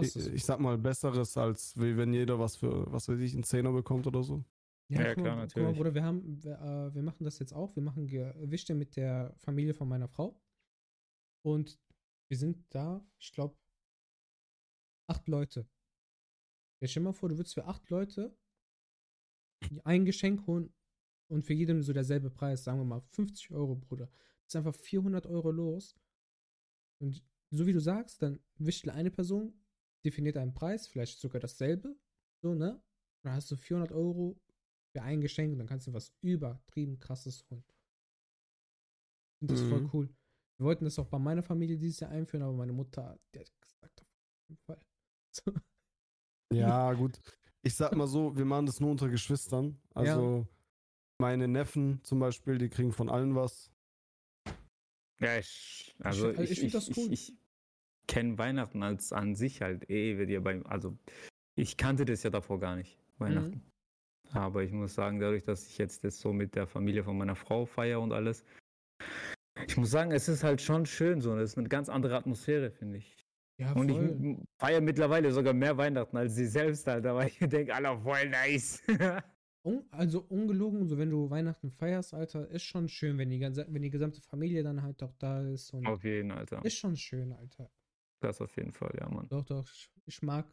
ich, 0.01 0.15
ich 0.15 0.43
sag 0.45 0.59
mal, 0.59 0.77
besseres, 0.77 1.37
als 1.37 1.75
wie 1.79 1.95
wenn 1.95 2.13
jeder 2.13 2.37
was 2.37 2.57
für, 2.57 2.91
was 2.91 3.07
weiß 3.07 3.19
ich, 3.19 3.33
einen 3.33 3.43
Zehner 3.43 3.71
bekommt 3.71 4.05
oder 4.07 4.23
so. 4.23 4.43
Ja, 4.89 5.13
guck 5.13 5.23
klar, 5.23 5.35
mal, 5.35 5.41
natürlich. 5.43 5.53
Guck 5.53 5.63
mal, 5.63 5.73
Bruder, 5.73 5.95
wir 5.95 6.03
haben, 6.03 6.43
wir, 6.43 6.59
äh, 6.59 6.93
wir 6.93 7.01
machen 7.01 7.23
das 7.23 7.39
jetzt 7.39 7.53
auch. 7.53 7.75
Wir 7.75 7.81
machen 7.81 8.05
Ge- 8.07 8.33
Wichte 8.51 8.75
mit 8.75 8.95
der 8.97 9.33
Familie 9.37 9.73
von 9.73 9.87
meiner 9.87 10.07
Frau. 10.07 10.39
Und 11.43 11.79
wir 12.29 12.37
sind 12.37 12.65
da, 12.73 13.03
ich 13.17 13.31
glaube, 13.31 13.57
acht 15.09 15.27
Leute. 15.27 15.67
Jetzt 16.81 16.91
stell 16.91 17.01
dir 17.03 17.09
mal 17.09 17.13
vor, 17.13 17.29
du 17.29 17.37
würdest 17.37 17.53
für 17.55 17.65
acht 17.65 17.89
Leute 17.89 18.37
ein 19.83 20.05
Geschenk 20.05 20.45
holen 20.47 20.73
und 21.27 21.43
für 21.43 21.53
jedem 21.53 21.81
so 21.83 21.93
derselbe 21.93 22.29
Preis, 22.29 22.63
sagen 22.63 22.79
wir 22.79 22.85
mal 22.85 23.01
50 23.01 23.51
Euro, 23.51 23.75
Bruder. 23.75 24.07
Das 24.45 24.53
ist 24.53 24.55
einfach 24.57 24.75
400 24.75 25.25
Euro 25.27 25.51
los. 25.51 25.95
Und 26.99 27.23
so 27.51 27.65
wie 27.65 27.73
du 27.73 27.79
sagst, 27.79 28.21
dann 28.21 28.39
wischt 28.57 28.87
eine 28.89 29.11
Person, 29.11 29.53
definiert 30.03 30.37
einen 30.37 30.53
Preis, 30.53 30.87
vielleicht 30.87 31.19
sogar 31.19 31.39
dasselbe, 31.39 31.95
so, 32.41 32.53
ne? 32.53 32.81
Dann 33.23 33.33
hast 33.33 33.49
du 33.51 33.55
400 33.55 33.91
Euro 33.91 34.39
für 34.91 35.01
ein 35.01 35.21
Geschenk 35.21 35.53
und 35.53 35.59
dann 35.59 35.67
kannst 35.67 35.87
du 35.87 35.93
was 35.93 36.13
übertrieben 36.21 36.99
krasses 36.99 37.45
holen. 37.49 37.63
Ich 39.33 39.39
finde 39.39 39.53
das 39.53 39.61
voll 39.63 39.81
Mhm. 39.81 39.89
cool. 39.93 40.09
Wir 40.57 40.65
wollten 40.65 40.85
das 40.85 40.97
auch 40.99 41.07
bei 41.07 41.19
meiner 41.19 41.43
Familie 41.43 41.77
dieses 41.77 41.99
Jahr 41.99 42.11
einführen, 42.11 42.43
aber 42.43 42.53
meine 42.53 42.73
Mutter, 42.73 43.19
die 43.33 43.39
hat 43.39 43.51
gesagt, 43.61 44.01
auf 44.01 44.49
jeden 44.49 44.61
Fall. 44.65 44.79
So. 45.35 45.51
Ja, 46.53 46.93
gut. 46.93 47.19
Ich 47.65 47.75
sag 47.75 47.95
mal 47.95 48.05
so, 48.05 48.37
wir 48.37 48.45
machen 48.45 48.67
das 48.67 48.79
nur 48.79 48.91
unter 48.91 49.09
Geschwistern. 49.09 49.75
Also 49.95 50.45
meine 51.17 51.47
Neffen 51.47 51.99
zum 52.03 52.19
Beispiel, 52.19 52.59
die 52.59 52.69
kriegen 52.69 52.91
von 52.91 53.09
allen 53.09 53.35
was. 53.35 53.71
Ja, 55.19 55.39
ich, 55.39 55.95
also 55.99 56.29
ich, 56.31 56.51
ich 56.51 56.59
find 56.59 56.73
das 56.75 56.89
ich, 56.89 56.97
cool. 56.97 57.11
ich, 57.11 57.29
ich 57.29 57.37
kenne 58.07 58.37
Weihnachten 58.37 58.83
als 58.83 59.11
an 59.11 59.33
sich 59.33 59.61
halt 59.61 59.89
eh, 59.89 60.19
wird 60.19 60.29
ja 60.29 60.41
beim, 60.41 60.63
also 60.67 60.95
ich 61.55 61.75
kannte 61.75 62.05
das 62.05 62.21
ja 62.21 62.29
davor 62.29 62.59
gar 62.59 62.75
nicht, 62.75 62.99
Weihnachten. 63.17 63.63
Aber 64.31 64.61
ich 64.61 64.71
muss 64.71 64.93
sagen, 64.93 65.19
dadurch, 65.19 65.43
dass 65.43 65.67
ich 65.67 65.79
jetzt 65.79 66.03
das 66.03 66.19
so 66.19 66.33
mit 66.33 66.53
der 66.53 66.67
Familie 66.67 67.03
von 67.03 67.17
meiner 67.17 67.35
Frau 67.35 67.65
feiere 67.65 68.01
und 68.01 68.11
alles, 68.11 68.45
ich 69.65 69.75
muss 69.75 69.89
sagen, 69.89 70.11
es 70.11 70.27
ist 70.27 70.43
halt 70.43 70.61
schon 70.61 70.85
schön 70.85 71.19
so. 71.19 71.35
Das 71.35 71.51
ist 71.51 71.57
eine 71.57 71.69
ganz 71.69 71.89
andere 71.89 72.15
Atmosphäre, 72.15 72.69
finde 72.69 72.97
ich. 72.97 73.24
Ja, 73.57 73.71
Und 73.73 73.89
ich 73.89 74.37
feiere 74.57 74.81
mittlerweile 74.81 75.31
sogar 75.31 75.53
mehr 75.53 75.77
Weihnachten 75.77 76.17
als 76.17 76.35
sie 76.35 76.47
selbst, 76.47 76.87
Alter, 76.87 77.15
weil 77.15 77.29
ich 77.29 77.39
denke, 77.39 77.73
Alter, 77.73 77.97
voll 77.99 78.29
nice. 78.29 78.83
Un 79.65 79.83
also 79.89 80.19
ungelogen, 80.29 80.87
so 80.87 80.95
wenn 80.97 81.09
du 81.09 81.27
Weihnachten 81.27 81.71
feierst, 81.71 82.13
Alter, 82.13 82.47
ist 82.49 82.63
schon 82.63 82.87
schön, 82.87 83.17
wenn 83.17 83.31
die, 83.31 83.39
ganze, 83.39 83.65
wenn 83.67 83.81
die 83.81 83.89
gesamte 83.89 84.21
Familie 84.21 84.61
dann 84.61 84.83
halt 84.83 85.01
auch 85.01 85.15
da 85.17 85.41
ist. 85.41 85.73
Auf 85.73 86.03
jeden, 86.03 86.31
Alter. 86.31 86.63
ist 86.63 86.77
schon 86.77 86.95
schön, 86.95 87.31
Alter. 87.33 87.71
Das 88.19 88.41
auf 88.41 88.55
jeden 88.57 88.73
Fall, 88.73 88.93
ja, 88.99 89.09
Mann. 89.09 89.27
Doch, 89.27 89.43
doch, 89.43 89.67
ich, 90.05 90.21
mag. 90.21 90.47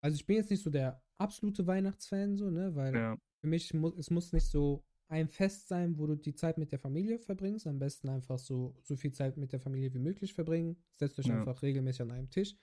Also 0.00 0.14
ich 0.14 0.26
bin 0.26 0.36
jetzt 0.36 0.50
nicht 0.50 0.62
so 0.62 0.70
der 0.70 1.02
absolute 1.18 1.66
Weihnachtsfan, 1.66 2.36
so, 2.36 2.50
ne? 2.50 2.72
Weil 2.76 2.94
Ja, 2.94 3.16
für 3.40 3.48
mich 3.48 3.74
muss 3.74 3.96
es 3.96 4.10
muss 4.10 4.32
nicht 4.32 4.46
so 4.46 4.84
ein 5.12 5.28
Fest 5.28 5.68
sein, 5.68 5.98
wo 5.98 6.06
du 6.06 6.16
die 6.16 6.34
Zeit 6.34 6.56
mit 6.58 6.72
der 6.72 6.78
Familie 6.78 7.18
verbringst. 7.18 7.66
Am 7.66 7.78
besten 7.78 8.08
einfach 8.08 8.38
so, 8.38 8.74
so 8.82 8.96
viel 8.96 9.12
Zeit 9.12 9.36
mit 9.36 9.52
der 9.52 9.60
Familie 9.60 9.92
wie 9.92 9.98
möglich 9.98 10.32
verbringen. 10.34 10.82
Setzt 10.96 11.18
euch 11.18 11.26
Ja. 11.26 11.38
einfach 11.38 11.60
regelmäßig 11.62 12.02
an 12.02 12.12
einem 12.12 12.30
Tisch. 12.30 12.56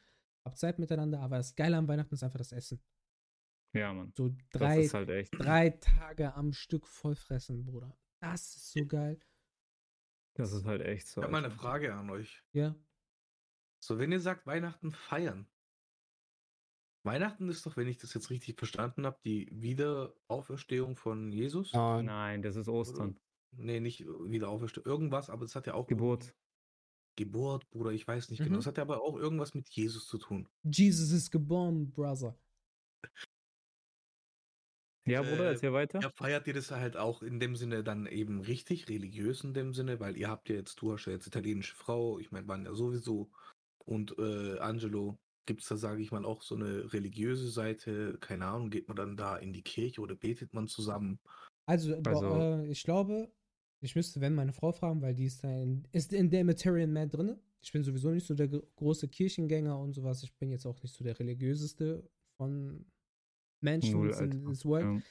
Habt 0.43 0.57
Zeit 0.57 0.79
miteinander, 0.79 1.19
aber 1.19 1.37
das 1.37 1.55
Geile 1.55 1.77
am 1.77 1.87
Weihnachten 1.87 2.13
ist 2.15 2.23
einfach 2.23 2.39
das 2.39 2.51
Essen. 2.51 2.81
ja, 3.73 3.93
Mann. 3.93 4.11
So 4.17 4.29
Das 4.29 4.39
drei, 4.61 4.81
ist 4.81 4.93
halt 4.95 5.09
echt. 5.09 5.31
drei 5.37 5.69
Tage 5.69 6.33
am 6.33 6.51
Stück 6.53 6.87
vollfressen, 6.87 7.65
Bruder. 7.65 7.95
Das 8.19 8.55
ist 8.55 8.71
so 8.73 8.85
geil. 8.85 9.19
Das 10.33 10.51
ist 10.51 10.65
halt 10.65 10.81
echt 10.81 11.07
so. 11.07 11.21
Ich 11.21 11.23
habe 11.25 11.31
mal 11.31 11.45
eine. 11.45 11.51
Frage 11.53 11.93
an 11.93 12.09
euch. 12.09 12.43
Ja. 12.53 12.75
So, 13.79 13.99
wenn 13.99 14.11
ihr 14.11 14.19
sagt 14.19 14.47
Weihnachten 14.47 14.91
feiern. 14.91 15.47
Weihnachten 17.03 17.49
ist 17.49 17.65
doch, 17.65 17.77
wenn 17.77 17.87
ich 17.87 17.97
das 17.97 18.13
jetzt 18.13 18.29
richtig 18.29 18.57
verstanden 18.57 19.05
habe, 19.05 19.17
die 19.23 19.47
Wiederauferstehung 19.51 20.95
von 20.97 21.31
Jesus. 21.31 21.73
Nein. 21.73 22.05
Nein, 22.05 22.41
das 22.41 22.55
ist 22.55 22.67
Ostern. 22.67 23.17
Nee, 23.51 23.79
nicht 23.79 24.05
Wiederauferstehung. 24.05 24.85
Irgendwas, 24.85 25.29
aber 25.29 25.45
es 25.45 25.55
hat 25.55 25.65
ja 25.67 25.73
auch. 25.73 25.87
Geburt. 25.87 26.35
Geburt, 27.15 27.69
Bruder, 27.69 27.91
ich 27.91 28.07
weiß 28.07 28.29
nicht 28.29 28.39
Mhm. 28.39 28.45
genau. 28.45 28.59
Es 28.59 28.65
hat 28.67 28.77
ja 28.77 28.83
aber 28.83 29.01
auch 29.01 29.17
irgendwas 29.17 29.53
mit 29.53 29.67
Jesus 29.69 30.07
zu 30.07 30.17
tun. 30.17 30.47
Jesus 30.63 31.11
ist 31.11 31.31
geboren, 31.31 31.91
Brother. 31.91 32.37
Ja, 35.05 35.21
Bruder, 35.21 35.45
Äh, 35.45 35.53
erzähl 35.53 35.73
weiter. 35.73 35.99
Ja, 36.01 36.09
feiert 36.11 36.45
ihr 36.47 36.53
das 36.53 36.69
halt 36.71 36.95
auch 36.95 37.23
in 37.23 37.39
dem 37.39 37.55
Sinne 37.55 37.83
dann 37.83 38.05
eben 38.05 38.41
richtig, 38.41 38.89
religiös 38.89 39.43
in 39.43 39.53
dem 39.53 39.73
Sinne, 39.73 39.99
weil 39.99 40.15
ihr 40.17 40.29
habt 40.29 40.49
ja 40.49 40.55
jetzt, 40.55 40.81
du 40.81 40.93
hast 40.93 41.05
ja 41.05 41.13
jetzt 41.13 41.25
italienische 41.27 41.75
Frau, 41.75 42.19
ich 42.19 42.31
meine, 42.31 42.47
waren 42.47 42.65
ja 42.65 42.73
sowieso. 42.75 43.31
Und 43.85 44.15
äh, 44.19 44.59
Angelo, 44.59 45.17
gibt 45.45 45.61
es 45.61 45.67
da, 45.67 45.77
sage 45.77 46.01
ich 46.01 46.11
mal, 46.11 46.25
auch 46.25 46.41
so 46.43 46.55
eine 46.55 46.91
religiöse 46.93 47.49
Seite? 47.49 48.17
Keine 48.19 48.45
Ahnung, 48.45 48.69
geht 48.69 48.87
man 48.87 48.97
dann 48.97 49.17
da 49.17 49.37
in 49.37 49.53
die 49.53 49.63
Kirche 49.63 50.01
oder 50.01 50.15
betet 50.15 50.53
man 50.53 50.67
zusammen? 50.67 51.19
Also, 51.65 51.99
bei- 52.01 52.11
Also- 52.11 52.35
äh, 52.39 52.67
ich 52.67 52.83
glaube, 52.83 53.31
ich 53.81 53.95
müsste, 53.95 54.19
wenn 54.21 54.35
meine 54.35 54.53
Frau 54.53 54.71
fragen, 54.71 55.01
weil 55.01 55.15
die 55.15 55.25
ist 55.25 55.43
da 55.43 55.49
in, 55.49 55.87
ist 55.91 56.11
in 56.13 56.29
der 56.29 56.43
Material 56.43 56.87
Man 56.87 57.09
drin. 57.09 57.37
Ich 57.61 57.71
bin 57.71 57.83
sowieso 57.83 58.11
nicht 58.11 58.25
so 58.27 58.33
der 58.35 58.47
gro- 58.47 58.63
große 58.75 59.07
Kirchengänger 59.07 59.77
und 59.77 59.93
sowas. 59.93 60.23
Ich 60.23 60.33
bin 60.37 60.49
jetzt 60.51 60.65
auch 60.65 60.81
nicht 60.81 60.93
so 60.95 61.03
der 61.03 61.17
religiöseste 61.19 62.09
von 62.37 62.85
Menschen 63.61 63.93
Null, 63.93 64.11
in 64.11 64.45
this 64.45 64.65
world. 64.65 65.01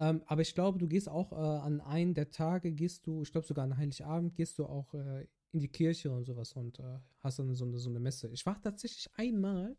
Ja. 0.00 0.10
Ähm, 0.10 0.22
aber 0.26 0.42
ich 0.42 0.54
glaube, 0.54 0.78
du 0.78 0.86
gehst 0.86 1.08
auch 1.08 1.32
äh, 1.32 1.36
an 1.36 1.80
einen 1.80 2.14
der 2.14 2.30
Tage, 2.30 2.72
gehst 2.72 3.06
du, 3.06 3.22
ich 3.22 3.32
glaube 3.32 3.46
sogar 3.46 3.64
an 3.64 3.76
Heiligabend, 3.76 4.34
gehst 4.36 4.58
du 4.58 4.66
auch 4.66 4.94
äh, 4.94 5.26
in 5.52 5.60
die 5.60 5.68
Kirche 5.68 6.10
und 6.10 6.24
sowas 6.24 6.52
und 6.52 6.78
äh, 6.78 6.98
hast 7.20 7.38
dann 7.38 7.54
so 7.54 7.64
eine, 7.64 7.78
so 7.78 7.88
eine 7.90 8.00
Messe. 8.00 8.28
Ich 8.30 8.44
war 8.44 8.60
tatsächlich 8.60 9.08
einmal 9.14 9.76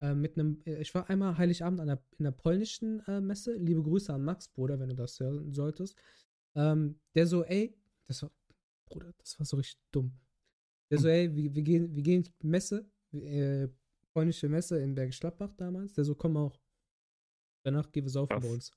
äh, 0.00 0.14
mit 0.14 0.38
einem, 0.38 0.62
äh, 0.64 0.80
ich 0.80 0.94
war 0.94 1.08
einmal 1.10 1.36
Heiligabend 1.36 1.80
an 1.80 1.88
der, 1.88 2.02
in 2.18 2.24
der 2.24 2.32
polnischen 2.32 3.00
äh, 3.06 3.20
Messe. 3.20 3.54
Liebe 3.54 3.82
Grüße 3.82 4.12
an 4.12 4.24
Max, 4.24 4.48
Bruder, 4.48 4.78
wenn 4.80 4.88
du 4.88 4.94
das 4.94 5.20
hören 5.20 5.52
solltest. 5.52 5.96
Ähm, 6.54 6.98
der 7.14 7.26
so, 7.26 7.44
ey, 7.44 7.76
das 8.06 8.22
war, 8.22 8.30
Bruder, 8.86 9.12
das 9.18 9.38
war 9.38 9.46
so 9.46 9.56
richtig 9.56 9.80
dumm. 9.90 10.12
Der 10.90 10.98
so, 10.98 11.08
ey, 11.08 11.34
wir, 11.34 11.54
wir 11.54 11.62
gehen, 11.62 11.94
wir 11.94 12.02
gehen 12.02 12.28
Messe, 12.42 12.90
äh, 13.12 13.68
polnische 14.12 14.48
Messe 14.48 14.80
in 14.80 14.94
Bergisch 14.94 15.20
Gladbach 15.20 15.52
damals. 15.56 15.92
Der 15.92 16.04
so, 16.04 16.14
komm 16.14 16.36
auch. 16.36 16.58
Danach 17.62 17.92
gehen 17.92 18.04
wir 18.04 18.10
saufen 18.10 18.36
Was? 18.36 18.42
bei 18.42 18.50
uns. 18.50 18.70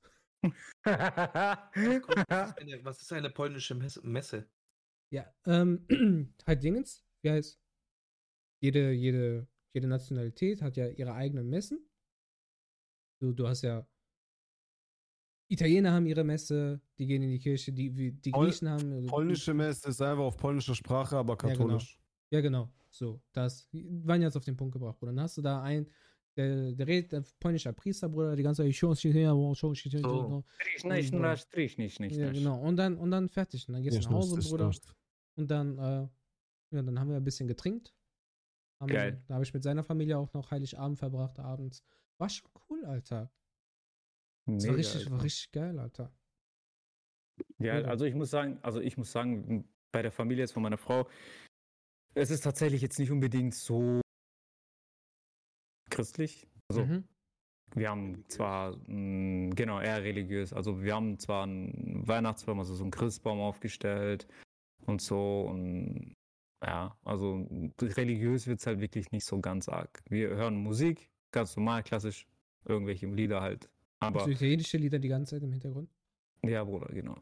Was 0.83 2.49
ist 2.49 2.59
eine, 2.59 2.83
was 2.83 3.01
ist 3.01 3.13
eine 3.13 3.29
polnische 3.29 3.75
Messe? 3.75 4.45
Ja, 5.13 5.31
ähm, 5.45 5.85
halt 6.47 6.63
Dingens, 6.63 7.05
wie 7.21 7.29
heißt, 7.29 7.61
jede, 8.61 8.91
jede, 8.93 9.47
jede 9.71 9.87
Nationalität 9.87 10.63
hat 10.63 10.75
ja 10.75 10.87
ihre 10.87 11.13
eigenen 11.13 11.51
Messen. 11.51 11.87
Du, 13.19 13.31
du 13.31 13.47
hast 13.47 13.61
ja, 13.61 13.87
Italiener 15.49 15.91
haben 15.91 16.07
ihre 16.07 16.23
Messe, 16.23 16.81
die 16.97 17.05
gehen 17.05 17.21
in 17.21 17.29
die 17.29 17.37
Kirche, 17.37 17.71
die, 17.71 17.91
die 17.91 18.31
Pol- 18.31 18.47
Griechen 18.47 18.67
haben. 18.67 18.91
also 18.91 19.07
Polnische 19.07 19.53
Messe 19.53 19.89
ist 19.89 20.01
einfach 20.01 20.23
auf 20.23 20.35
polnischer 20.35 20.73
Sprache, 20.73 21.15
aber 21.15 21.37
genau. 21.37 21.53
katholisch. 21.53 21.99
Ja, 22.31 22.41
genau, 22.41 22.73
so, 22.89 23.21
das, 23.33 23.69
waren 23.71 24.23
jetzt 24.23 24.35
auf 24.35 24.45
den 24.45 24.57
Punkt 24.57 24.73
gebracht, 24.73 24.97
Bruder. 24.97 25.11
Dann 25.11 25.25
hast 25.25 25.37
du 25.37 25.43
da 25.43 25.61
einen, 25.61 25.87
der, 26.35 26.71
der 26.71 26.87
redet, 26.87 27.11
der 27.11 27.23
polnischer 27.39 27.73
Priester, 27.73 28.09
Bruder, 28.09 28.35
die 28.35 28.41
ganze 28.41 28.63
Zeit, 28.63 28.69
ich 28.71 28.79
schon, 28.79 28.93
ich 28.93 28.99
schon, 29.01 29.55
schon, 29.55 29.73
ich 29.73 29.83
So. 30.01 30.43
Ja, 32.09 32.31
genau, 32.31 32.59
und 32.61 32.77
dann, 32.77 32.97
und 32.97 33.11
dann 33.11 33.29
fertig. 33.29 33.67
Und 33.67 33.75
dann 33.75 33.83
gehst 33.83 33.97
du 33.97 34.01
Ja, 34.01 34.09
nach 34.09 34.15
Hause, 34.15 34.41
Bruder. 34.41 34.71
Und 35.35 35.49
dann, 35.49 35.77
äh, 35.77 36.07
ja, 36.71 36.81
dann 36.81 36.99
haben 36.99 37.09
wir 37.09 37.17
ein 37.17 37.23
bisschen 37.23 37.47
getrinkt. 37.47 37.93
Haben, 38.79 38.91
Geil. 38.91 39.23
Da 39.27 39.35
habe 39.35 39.43
ich 39.43 39.53
mit 39.53 39.63
seiner 39.63 39.83
Familie 39.83 40.17
auch 40.17 40.33
noch 40.33 40.51
Heiligabend 40.51 40.99
verbracht, 40.99 41.39
abends. 41.39 41.83
War 42.19 42.29
schon 42.29 42.49
cool, 42.69 42.83
Alter. 42.85 43.31
Das 44.45 44.55
war 44.67 44.75
Mega, 44.75 44.75
richtig, 44.75 45.05
war 45.05 45.13
Alter. 45.13 45.23
richtig 45.23 45.51
geil, 45.51 45.79
Alter. 45.79 46.13
Ja, 47.59 47.75
Mega. 47.75 47.87
also 47.89 48.05
ich 48.05 48.13
muss 48.13 48.29
sagen, 48.29 48.59
also 48.61 48.79
ich 48.81 48.97
muss 48.97 49.11
sagen, 49.11 49.67
bei 49.91 50.01
der 50.01 50.11
Familie 50.11 50.43
jetzt 50.43 50.53
von 50.53 50.63
meiner 50.63 50.77
Frau, 50.77 51.09
es 52.15 52.29
ist 52.29 52.41
tatsächlich 52.41 52.81
jetzt 52.81 52.99
nicht 52.99 53.09
unbedingt 53.09 53.55
so 53.55 54.01
christlich. 55.89 56.47
Also 56.69 56.85
Mhm. 56.85 57.07
wir 57.75 57.89
haben 57.89 58.27
zwar, 58.29 58.75
mh, 58.87 59.55
genau, 59.55 59.79
eher 59.79 60.03
religiös, 60.03 60.53
also 60.53 60.83
wir 60.83 60.93
haben 60.93 61.17
zwar 61.19 61.43
einen 61.43 62.07
Weihnachtsbaum, 62.07 62.59
also 62.59 62.75
so 62.75 62.83
einen 62.83 62.91
Christbaum 62.91 63.39
aufgestellt 63.39 64.27
und 64.87 65.01
so 65.01 65.41
und 65.41 66.15
ja, 66.63 66.95
also 67.03 67.45
religiös 67.81 68.47
wird 68.47 68.59
es 68.59 68.67
halt 68.67 68.79
wirklich 68.79 69.11
nicht 69.11 69.25
so 69.25 69.39
ganz 69.41 69.67
arg. 69.67 70.01
Wir 70.09 70.29
hören 70.29 70.55
Musik, 70.55 71.09
ganz 71.31 71.55
normal, 71.57 71.83
klassisch, 71.83 72.25
irgendwelche 72.65 73.07
Lieder 73.07 73.41
halt. 73.41 73.69
Aber, 73.99 74.21
So 74.21 74.29
italienische 74.29 74.77
Lieder 74.77 74.99
die 74.99 75.09
ganze 75.09 75.35
Zeit 75.35 75.43
im 75.43 75.51
Hintergrund. 75.51 75.89
ja, 76.43 76.63
Bruder, 76.63 76.87
genau. 76.93 77.17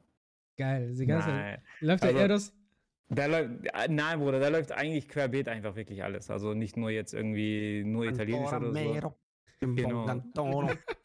Geil. 0.57 0.93
Die 0.95 1.05
ganze 1.05 1.27
Zeit. 1.27 1.35
Nein. 1.35 1.61
Läuft 1.79 2.03
der 2.03 2.09
Also- 2.09 2.21
Erdos? 2.21 2.53
Da 3.13 3.25
läuft, 3.25 3.49
nein, 3.89 4.19
Bruder, 4.19 4.39
da 4.39 4.47
läuft 4.47 4.71
eigentlich 4.71 5.09
querbeet 5.09 5.49
einfach 5.49 5.75
wirklich 5.75 6.01
alles. 6.03 6.29
Also 6.29 6.53
nicht 6.53 6.77
nur 6.77 6.91
jetzt 6.91 7.13
irgendwie 7.13 7.83
nur 7.85 8.05
Italienisch 8.05 8.53
oder 8.53 8.67
so. 8.67 8.71
Genau. 9.75 10.05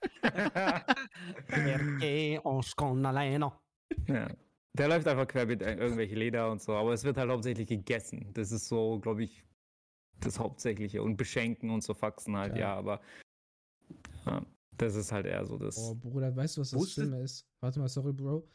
Ja. 4.07 4.29
Der 4.77 4.89
läuft 4.89 5.09
einfach 5.09 5.27
querbeet 5.27 5.63
äh, 5.63 5.75
irgendwelche 5.75 6.15
Lieder 6.15 6.51
und 6.51 6.61
so, 6.61 6.75
aber 6.75 6.93
es 6.93 7.05
wird 7.05 7.17
halt 7.17 7.31
hauptsächlich 7.31 7.67
gegessen. 7.67 8.31
Das 8.35 8.53
ist 8.53 8.69
so, 8.69 8.99
glaube 9.01 9.25
ich, 9.25 9.45
das 10.21 10.39
Hauptsächliche. 10.39 11.03
Und 11.03 11.17
beschenken 11.17 11.71
und 11.71 11.83
so 11.83 11.95
Faxen 11.95 12.37
halt, 12.37 12.53
Geil. 12.53 12.61
ja, 12.61 12.75
aber 12.75 13.01
ja, 14.27 14.45
das 14.77 14.95
ist 14.95 15.13
halt 15.13 15.27
eher 15.27 15.47
so 15.47 15.57
das. 15.57 15.79
Oh, 15.79 15.95
Bruder, 15.95 16.35
weißt 16.35 16.57
du, 16.57 16.61
was 16.61 16.71
das 16.71 16.93
Schlimme 16.93 17.23
ist? 17.23 17.47
Warte 17.61 17.81
mal, 17.81 17.89
sorry, 17.89 18.13
Bro. 18.13 18.49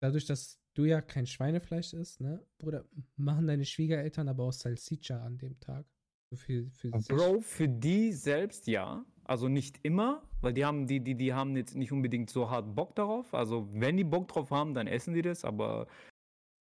Dadurch, 0.00 0.26
dass 0.26 0.60
du 0.74 0.84
ja 0.84 1.00
kein 1.00 1.26
Schweinefleisch 1.26 1.94
isst, 1.94 2.20
ne? 2.20 2.44
Bruder, 2.58 2.84
machen 3.16 3.46
deine 3.46 3.64
Schwiegereltern 3.64 4.28
aber 4.28 4.44
auch 4.44 4.52
Salsiccia 4.52 5.24
an 5.24 5.38
dem 5.38 5.58
Tag. 5.58 5.86
Für 6.34 6.68
sich. 6.68 6.92
Bro, 7.08 7.40
für 7.40 7.68
die 7.68 8.12
selbst 8.12 8.66
ja, 8.66 9.02
Also 9.28 9.48
nicht 9.48 9.78
immer, 9.82 10.22
weil 10.40 10.54
die 10.54 10.64
haben, 10.64 10.86
die, 10.86 11.00
die, 11.00 11.14
die 11.14 11.34
haben 11.34 11.54
jetzt 11.54 11.76
nicht 11.76 11.92
unbedingt 11.92 12.30
so 12.30 12.48
hart 12.48 12.74
Bock 12.74 12.96
darauf. 12.96 13.34
Also 13.34 13.68
wenn 13.72 13.98
die 13.98 14.04
Bock 14.04 14.26
drauf 14.28 14.50
haben, 14.50 14.72
dann 14.72 14.86
essen 14.86 15.12
die 15.12 15.20
das, 15.20 15.44
aber 15.44 15.86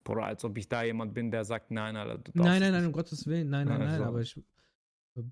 Bruder, 0.04 0.26
als 0.26 0.44
ob 0.44 0.58
ich 0.58 0.68
da 0.68 0.84
jemand 0.84 1.14
bin, 1.14 1.32
der 1.32 1.46
sagt, 1.46 1.72
nein, 1.72 1.96
Alter, 1.96 2.18
du 2.18 2.32
Nein, 2.34 2.60
nein, 2.60 2.74
nein, 2.74 2.86
um. 2.86 2.92
Gottes 2.92 3.26
Willen. 3.26 3.50
Nein, 3.50 3.70
nein, 3.70 3.80
nein. 3.80 3.98
so. 3.98 4.04
Aber 4.04 4.20
ich, 4.20 4.38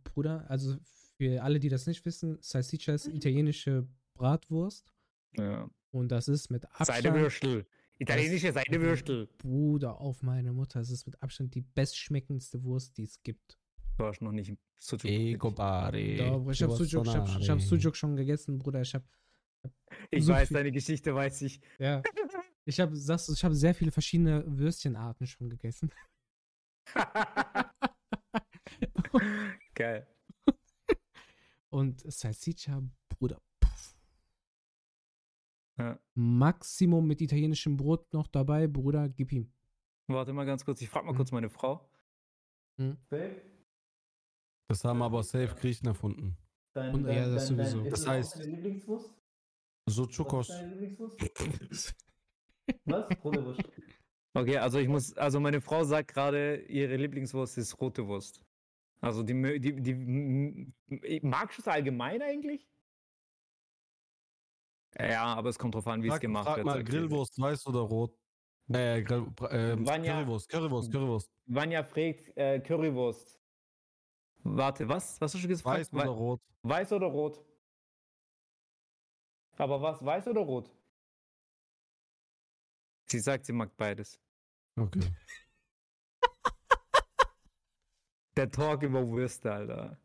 Bruder, 0.06 0.46
also 0.50 0.78
für 1.18 1.44
alle, 1.44 1.60
die 1.60 1.68
das 1.68 1.88
nicht 1.88 2.06
wissen, 2.06 2.38
Salsiccia 2.40 2.94
ist 2.94 3.08
italienische 3.08 3.86
Bratwurst. 4.14 4.94
Ja. 5.38 5.70
Und 5.92 6.14
das 6.14 6.30
ist 6.30 6.50
mit 6.50 6.64
Abstand. 6.66 7.04
Seidewürstel. 7.04 7.66
Italienische 8.00 8.54
Seidewürstel. 8.54 9.28
Bruder, 9.40 10.00
auf 10.00 10.24
meine 10.24 10.54
Mutter. 10.54 10.80
Es 10.80 10.90
ist 10.90 11.06
mit 11.06 11.22
Abstand 11.22 11.54
die 11.54 11.62
bestschmeckendste 11.62 12.64
Wurst, 12.64 12.98
die 12.98 13.04
es 13.04 13.22
gibt. 13.24 13.58
Du 13.98 14.06
hast 14.06 14.22
noch 14.22 14.32
nicht 14.32 14.54
so 14.78 14.98
Ego 15.04 15.52
Bari. 15.52 16.18
Bruder, 16.18 16.52
ich 16.52 16.62
habe 16.64 16.76
Sujuk, 16.76 17.06
ich 17.08 17.16
hab, 17.16 17.40
ich 17.40 17.50
hab 17.50 17.62
Sujuk 17.62 17.96
schon 17.96 18.16
gegessen, 18.16 18.60
Bruder. 18.60 18.82
Ich 18.82 18.94
habe 18.94 19.06
Ich 20.12 20.26
so 20.26 20.34
weiß, 20.34 20.48
viel- 20.50 20.56
deine 20.58 20.72
Geschichte 20.72 21.16
weiß 21.16 21.42
ich. 21.44 21.62
ja, 21.80 22.04
ich 22.66 22.80
habe 22.80 22.96
ich 22.98 23.44
habe 23.44 23.56
sehr 23.56 23.74
viele 23.74 23.92
verschiedene 23.92 24.44
Würstchenarten 24.46 25.26
schon 25.28 25.50
gegessen. 25.50 25.92
Geil. 29.74 30.08
Und 31.70 32.02
Salsiccia, 32.12 32.82
Bruder. 33.10 33.42
Ja. 35.78 36.00
Maximum 36.14 37.06
mit 37.06 37.20
italienischem 37.22 37.76
Brot 37.76 38.14
noch 38.14 38.28
dabei, 38.28 38.68
Bruder, 38.68 39.10
gib 39.10 39.32
ihm. 39.34 39.52
Warte 40.08 40.32
mal 40.32 40.46
ganz 40.46 40.64
kurz, 40.64 40.82
ich 40.82 40.90
frage 40.90 41.06
mal 41.06 41.12
Mhm. 41.14 41.18
kurz 41.18 41.32
meine 41.32 41.50
Frau. 41.50 41.90
Mhm. 42.78 42.98
Das 44.68 44.84
haben 44.84 45.02
aber 45.02 45.24
safe 45.24 45.56
Griechen 45.56 45.88
erfunden. 45.88 46.38
Dein, 46.74 46.94
Und 46.96 47.08
ja, 47.08 47.28
das 47.30 47.48
sowieso. 47.48 47.82
ist 47.84 47.92
Das 47.92 48.08
heißt- 48.08 48.40
deine 48.40 48.52
Lieblingswurst? 48.52 49.14
So 49.88 50.08
Chukos. 50.08 50.50
Was? 52.86 53.24
Rote 53.24 53.46
Wurst. 53.46 53.62
Okay, 54.34 54.58
also 54.58 54.80
ich 54.80 54.88
muss, 54.88 55.16
also 55.16 55.40
meine 55.40 55.62
Frau 55.62 55.84
sagt 55.84 56.14
gerade, 56.14 56.58
ihre 56.64 56.96
Lieblingswurst 56.98 57.58
ist 57.58 57.80
rote 57.80 58.06
Wurst. 58.08 58.42
Also 59.00 59.22
die, 59.24 59.60
die, 59.60 59.76
die 59.82 61.20
magst 61.22 61.60
du 61.60 61.62
es 61.62 61.68
allgemein 61.68 62.22
eigentlich? 62.22 62.68
Ja, 64.98 65.26
aber 65.36 65.50
es 65.50 65.60
kommt 65.60 65.76
drauf 65.76 65.86
an, 65.88 66.02
wie 66.02 66.08
es 66.08 66.14
Frag, 66.14 66.22
gemacht 66.22 66.46
frag 66.48 66.56
wird. 66.58 66.66
mal, 66.66 66.74
sagt 66.78 66.88
sie. 66.88 66.98
Grillwurst, 66.98 67.40
weiß 67.40 67.68
oder 67.68 67.80
rot? 67.82 68.18
Äh, 68.70 69.04
Grill, 69.04 69.28
ähm, 69.52 69.86
Vanya- 69.86 70.14
Currywurst, 70.24 70.50
Currywurst, 70.50 70.92
Currywurst. 70.92 71.32
Vanya 71.46 71.84
fragt 71.84 72.36
äh, 72.36 72.60
Currywurst. 72.62 73.40
Warte, 74.48 74.88
was? 74.88 75.20
Was 75.20 75.34
hast 75.34 75.44
du 75.44 75.48
gesagt? 75.48 75.66
Weiß 75.66 75.92
oder 75.92 76.04
Wei- 76.04 76.08
rot? 76.10 76.42
Weiß 76.62 76.92
oder 76.94 77.08
rot? 77.08 77.44
Aber 79.58 79.82
was? 79.82 80.04
Weiß 80.06 80.28
oder 80.28 80.42
rot? 80.42 80.72
Sie 83.10 83.20
sagt, 83.20 83.46
sie 83.46 83.54
mag 83.54 83.76
beides. 83.76 84.20
Okay. 84.78 85.00
Der 88.38 88.52
Talk 88.52 88.84
über 88.84 89.08
Würste, 89.10 89.52
Alter. 89.52 89.98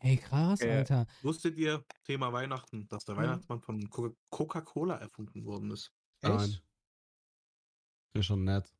Ey, 0.00 0.16
krass, 0.16 0.60
Ja. 0.60 0.76
Alter. 0.76 1.06
Wusstet 1.22 1.56
ihr, 1.58 1.84
Thema 2.04 2.32
Weihnachten, 2.32 2.86
dass 2.88 3.04
der 3.04 3.14
Mhm. 3.16 3.18
Weihnachtsmann 3.20 3.60
von 3.60 3.90
Co- 3.90 4.16
Coca-Cola 4.30 4.96
erfunden 4.96 5.44
worden 5.44 5.70
ist? 5.72 5.92
Nein. 6.22 6.38
Echt? 6.40 6.64
Ist 8.14 8.26
schon 8.26 8.44
nett. 8.44 8.72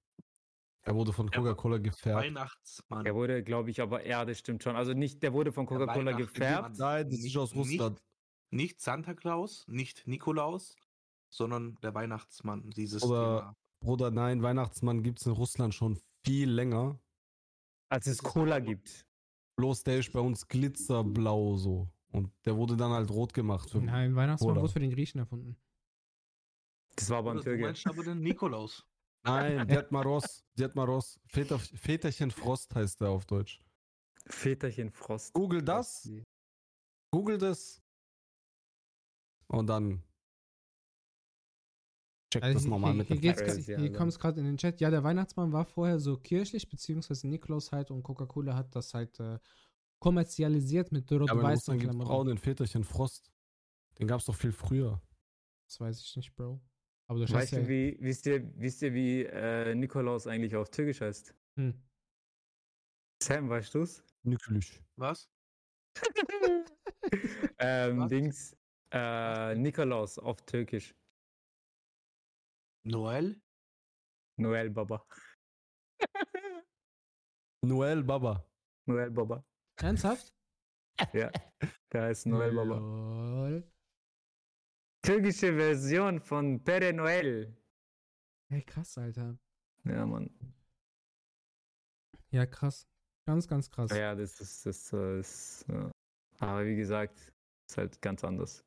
Er 0.83 0.95
wurde 0.95 1.13
von 1.13 1.29
Er 1.29 1.39
Coca-Cola 1.39 1.79
gefärbt. 1.79 2.25
Weihnachtsmann. 2.25 3.05
Der 3.05 3.15
wurde, 3.15 3.43
glaube 3.43 3.71
ich, 3.71 3.81
aber 3.81 4.07
ja, 4.07 4.25
das 4.25 4.39
stimmt 4.39 4.63
schon. 4.63 4.77
Also 4.77 4.93
nicht, 4.95 5.23
der 5.23 5.33
wurde 5.33 5.53
von 5.53 5.67
Coca-Cola 5.67 6.13
gefärbt. 6.13 6.79
Nein, 6.79 7.07
das 7.09 7.19
ist 7.19 7.25
Nicht- 7.25 7.37
aus 7.39 7.55
Russland. 7.55 8.03
Nicht 8.51 8.81
Santa 8.81 9.15
Claus, 9.15 9.67
nicht 9.69 10.07
Nikolaus, 10.09 10.75
sondern 11.29 11.77
der 11.83 11.95
Weihnachtsmann. 11.95 12.71
Dieses 12.71 13.03
Oder- 13.03 13.39
Thema. 13.41 13.57
Bruder, 13.83 14.11
nein, 14.11 14.43
Weihnachtsmann 14.43 15.03
gibt 15.03 15.21
es 15.21 15.27
in 15.27 15.33
Russland 15.33 15.75
schon 15.75 15.99
viel 16.25 16.51
länger. 16.51 16.99
Als 17.89 18.07
es 18.07 18.19
Cola 18.23 18.59
gibt. 18.59 19.07
Bloß 19.57 19.85
der 19.85 19.99
ist 19.99 20.13
bei 20.13 20.21
uns 20.21 20.47
glitzerblau 20.49 21.57
so. 21.57 21.89
Und 22.13 22.33
der 22.45 22.57
wurde 22.57 22.77
dann 22.77 22.91
halt 22.91 23.11
rot 23.11 23.33
gemacht. 23.33 23.71
Für 23.71 23.79
Nein, 23.81 24.17
Weihnachtsmann 24.17 24.51
Cola. 24.55 24.63
wurde 24.63 24.73
für 24.73 24.81
den 24.81 24.91
Griechen 24.91 25.19
erfunden. 25.19 25.57
Das 26.97 27.09
war 27.11 27.19
aber 27.19 27.31
ein 27.31 27.37
Oder 27.39 27.45
du 27.45 27.51
Türke. 27.51 27.65
meinst 27.67 27.87
aber 27.87 28.03
den 28.05 28.21
Nikolaus. 28.21 28.85
Nein, 29.23 29.69
Diet 29.69 29.91
Maros. 29.91 30.45
Diet 30.59 30.75
Maros. 30.75 31.21
Väter, 31.27 31.59
Väterchen 31.59 32.31
Frost 32.31 32.75
heißt 32.75 33.01
der 33.01 33.11
auf 33.11 33.27
Deutsch. 33.27 33.63
Väterchen 34.27 34.91
Frost. 34.91 35.33
Google 35.33 35.63
das. 35.63 36.09
Google 37.13 37.39
das. 37.39 37.83
Und 39.49 39.67
dann. 39.67 40.03
Check 42.33 42.45
Also 42.45 42.55
das 42.55 42.63
hier, 42.63 42.71
nochmal 42.71 42.93
hier, 42.93 42.99
mit 42.99 43.09
hier, 43.09 43.21
hier 43.21 43.79
Alter. 43.79 43.99
kommt 43.99 44.13
es 44.13 44.19
gerade 44.19 44.39
in 44.39 44.47
den 44.47 44.57
Chat. 44.57 44.81
Ja, 44.81 44.91
der 44.91 45.03
Weihnachtsmann 45.03 45.53
war 45.53 45.65
vorher 45.65 45.99
so 45.99 46.17
kirchlich, 46.17 46.69
beziehungsweise 46.69 47.27
Nikolaus 47.27 47.73
halt 47.73 47.91
und 47.91 48.05
Coca-Cola 48.05 48.55
hat 48.55 48.75
das 48.77 48.95
halt 48.95 49.19
äh, 49.19 49.39
kommerzialisiert 49.99 50.93
mit 50.93 51.11
Ja, 51.11 51.17
aber 51.17 51.25
in 51.25 51.31
rot-weiß 51.39 51.59
Russland 51.59 51.81
gibt 51.81 51.93
es 51.93 52.01
auch 52.01 52.05
Klamotten. 52.07 52.29
den 52.29 52.39
Väterchen 52.39 52.85
Frost. 52.85 53.33
Den 53.99 54.07
gab 54.07 54.21
es 54.21 54.27
doch 54.27 54.35
viel 54.37 54.53
früher. 54.53 55.03
Das 55.67 55.81
weiß 55.81 56.01
ich 56.01 56.17
nicht, 56.17 56.35
Bro. 56.37 56.61
Aber 57.11 57.19
du 57.19 57.23
Weißt 57.25 57.35
weißt 57.35 57.53
ja. 57.55 57.59
du, 57.63 57.69
wie, 57.69 57.97
wisst 57.99 58.25
ihr, 58.27 58.41
wisst 58.57 58.83
ihr, 58.83 58.95
wie 58.95 59.25
äh, 59.25 59.75
Nikolaus 59.75 60.29
eigentlich 60.29 60.55
auf 60.55 60.71
Türkisch 60.71 61.01
heißt? 61.01 61.35
Hm. 61.57 61.75
Sam, 63.21 63.49
weißt 63.49 63.75
du's? 63.75 64.05
Nüklich. 64.23 64.81
Was? 64.95 65.29
ähm, 67.59 67.99
Was? 67.99 68.11
Dings. 68.11 68.57
Äh, 68.95 69.57
Nikolaus 69.57 70.21
auf 70.21 70.41
Türkisch. 70.43 70.95
Noel? 72.87 73.43
Noel 74.39 74.71
Baba. 74.71 75.05
Noel 77.65 78.05
Baba. 78.05 78.49
Noel 78.87 79.11
Baba. 79.11 79.45
Ernsthaft? 79.83 80.33
Ja, 81.13 81.33
der 81.93 82.03
heißt 82.03 82.27
Noel 82.27 82.55
Baba. 82.55 83.80
Türkische 85.03 85.55
Version 85.55 86.21
von 86.21 86.63
Pere 86.63 86.93
Noel. 86.93 87.57
Ey, 88.51 88.63
krass, 88.63 88.99
Alter. 88.99 89.39
Ja, 89.85 90.05
Mann. 90.05 90.31
Ja, 92.31 92.47
krass. 92.47 92.87
Ganz, 93.27 93.49
ganz 93.49 93.71
krass. 93.71 93.91
Ja, 93.93 94.15
das 94.15 94.41
ist, 94.41 94.67
das 94.67 94.93
ist, 94.93 95.65
ja. 95.69 95.91
aber 96.39 96.67
wie 96.67 96.77
gesagt, 96.77 97.33
ist 97.69 97.79
halt 97.79 98.01
ganz 98.03 98.25
anders. 98.25 98.65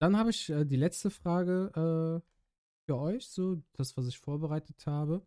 Dann 0.00 0.16
habe 0.16 0.30
ich 0.30 0.48
äh, 0.48 0.64
die 0.64 0.76
letzte 0.76 1.10
Frage 1.10 1.70
äh, 1.74 2.26
für 2.86 2.96
euch, 2.98 3.28
so 3.28 3.62
das, 3.72 3.96
was 3.96 4.06
ich 4.06 4.18
vorbereitet 4.18 4.86
habe. 4.86 5.26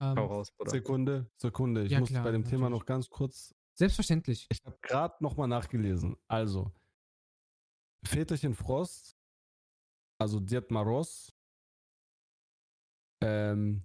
Ähm, 0.00 0.16
Hau 0.16 0.26
raus, 0.26 0.52
Bruder. 0.52 0.70
Sekunde, 0.70 1.30
Sekunde. 1.36 1.84
Ich 1.84 1.92
Ja, 1.92 2.00
muss 2.00 2.08
klar, 2.08 2.24
bei 2.24 2.30
dem 2.32 2.44
Thema 2.44 2.62
natürlich. 2.70 2.80
noch 2.80 2.86
ganz 2.86 3.10
kurz. 3.10 3.54
Selbstverständlich. 3.74 4.46
Ich 4.50 4.64
habe 4.64 4.78
gerade 4.82 5.22
nochmal 5.22 5.48
nachgelesen. 5.48 6.16
Also, 6.26 6.72
Väterchen 8.04 8.54
Frost, 8.54 9.16
also 10.18 10.40
Diet 10.40 10.70
Maros, 10.70 11.32
ähm, 13.22 13.82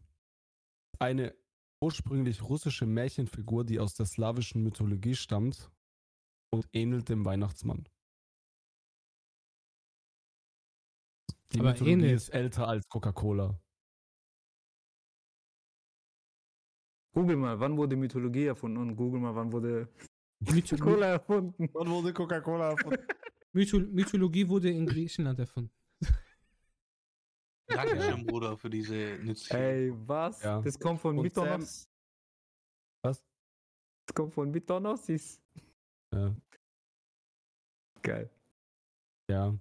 eine 0.99 1.35
ursprünglich 1.81 2.41
russische 2.41 2.85
Märchenfigur, 2.85 3.65
die 3.65 3.79
aus 3.79 3.95
der 3.95 4.05
slawischen 4.05 4.63
Mythologie 4.63 5.15
stammt 5.15 5.71
und 6.51 6.67
ähnelt 6.73 7.09
dem 7.09 7.25
Weihnachtsmann. 7.25 7.87
Die 11.51 11.59
Aber 11.59 11.71
Mythologie 11.71 11.91
ähnelt. 11.91 12.15
ist 12.15 12.29
älter 12.29 12.67
als 12.67 12.87
Coca-Cola. 12.87 13.59
Google 17.13 17.35
mal, 17.35 17.59
wann 17.59 17.77
wurde 17.77 17.95
Mythologie 17.95 18.45
erfunden 18.45 18.77
und 18.77 18.95
google 18.95 19.19
mal, 19.19 19.35
wann 19.35 19.51
wurde 19.51 19.87
Mytho 20.39 20.77
Cola 20.77 21.05
erfunden. 21.07 21.69
Wann 21.73 21.89
wurde 21.89 22.11
Coca-Cola 22.11 22.71
erfunden? 22.71 23.05
Mytho 23.53 23.79
Mythologie 23.79 24.47
wurde 24.47 24.71
in 24.71 24.87
Griechenland 24.87 25.37
erfunden. 25.39 25.82
Dankeschön, 27.67 28.25
Bruder, 28.25 28.57
für 28.57 28.69
diese 28.69 29.19
nützliche. 29.21 29.57
Ey, 29.57 29.93
was? 30.07 30.41
Ja. 30.43 30.61
Das 30.61 30.79
kommt 30.79 30.99
von 30.99 31.17
Und. 31.17 31.35
Was? 31.35 31.87
Das 33.03 34.15
kommt 34.15 34.33
von 34.33 34.51
Mythonosis. 34.51 35.41
Ja. 36.13 36.35
Geil. 38.01 38.29
Ja. 39.29 39.57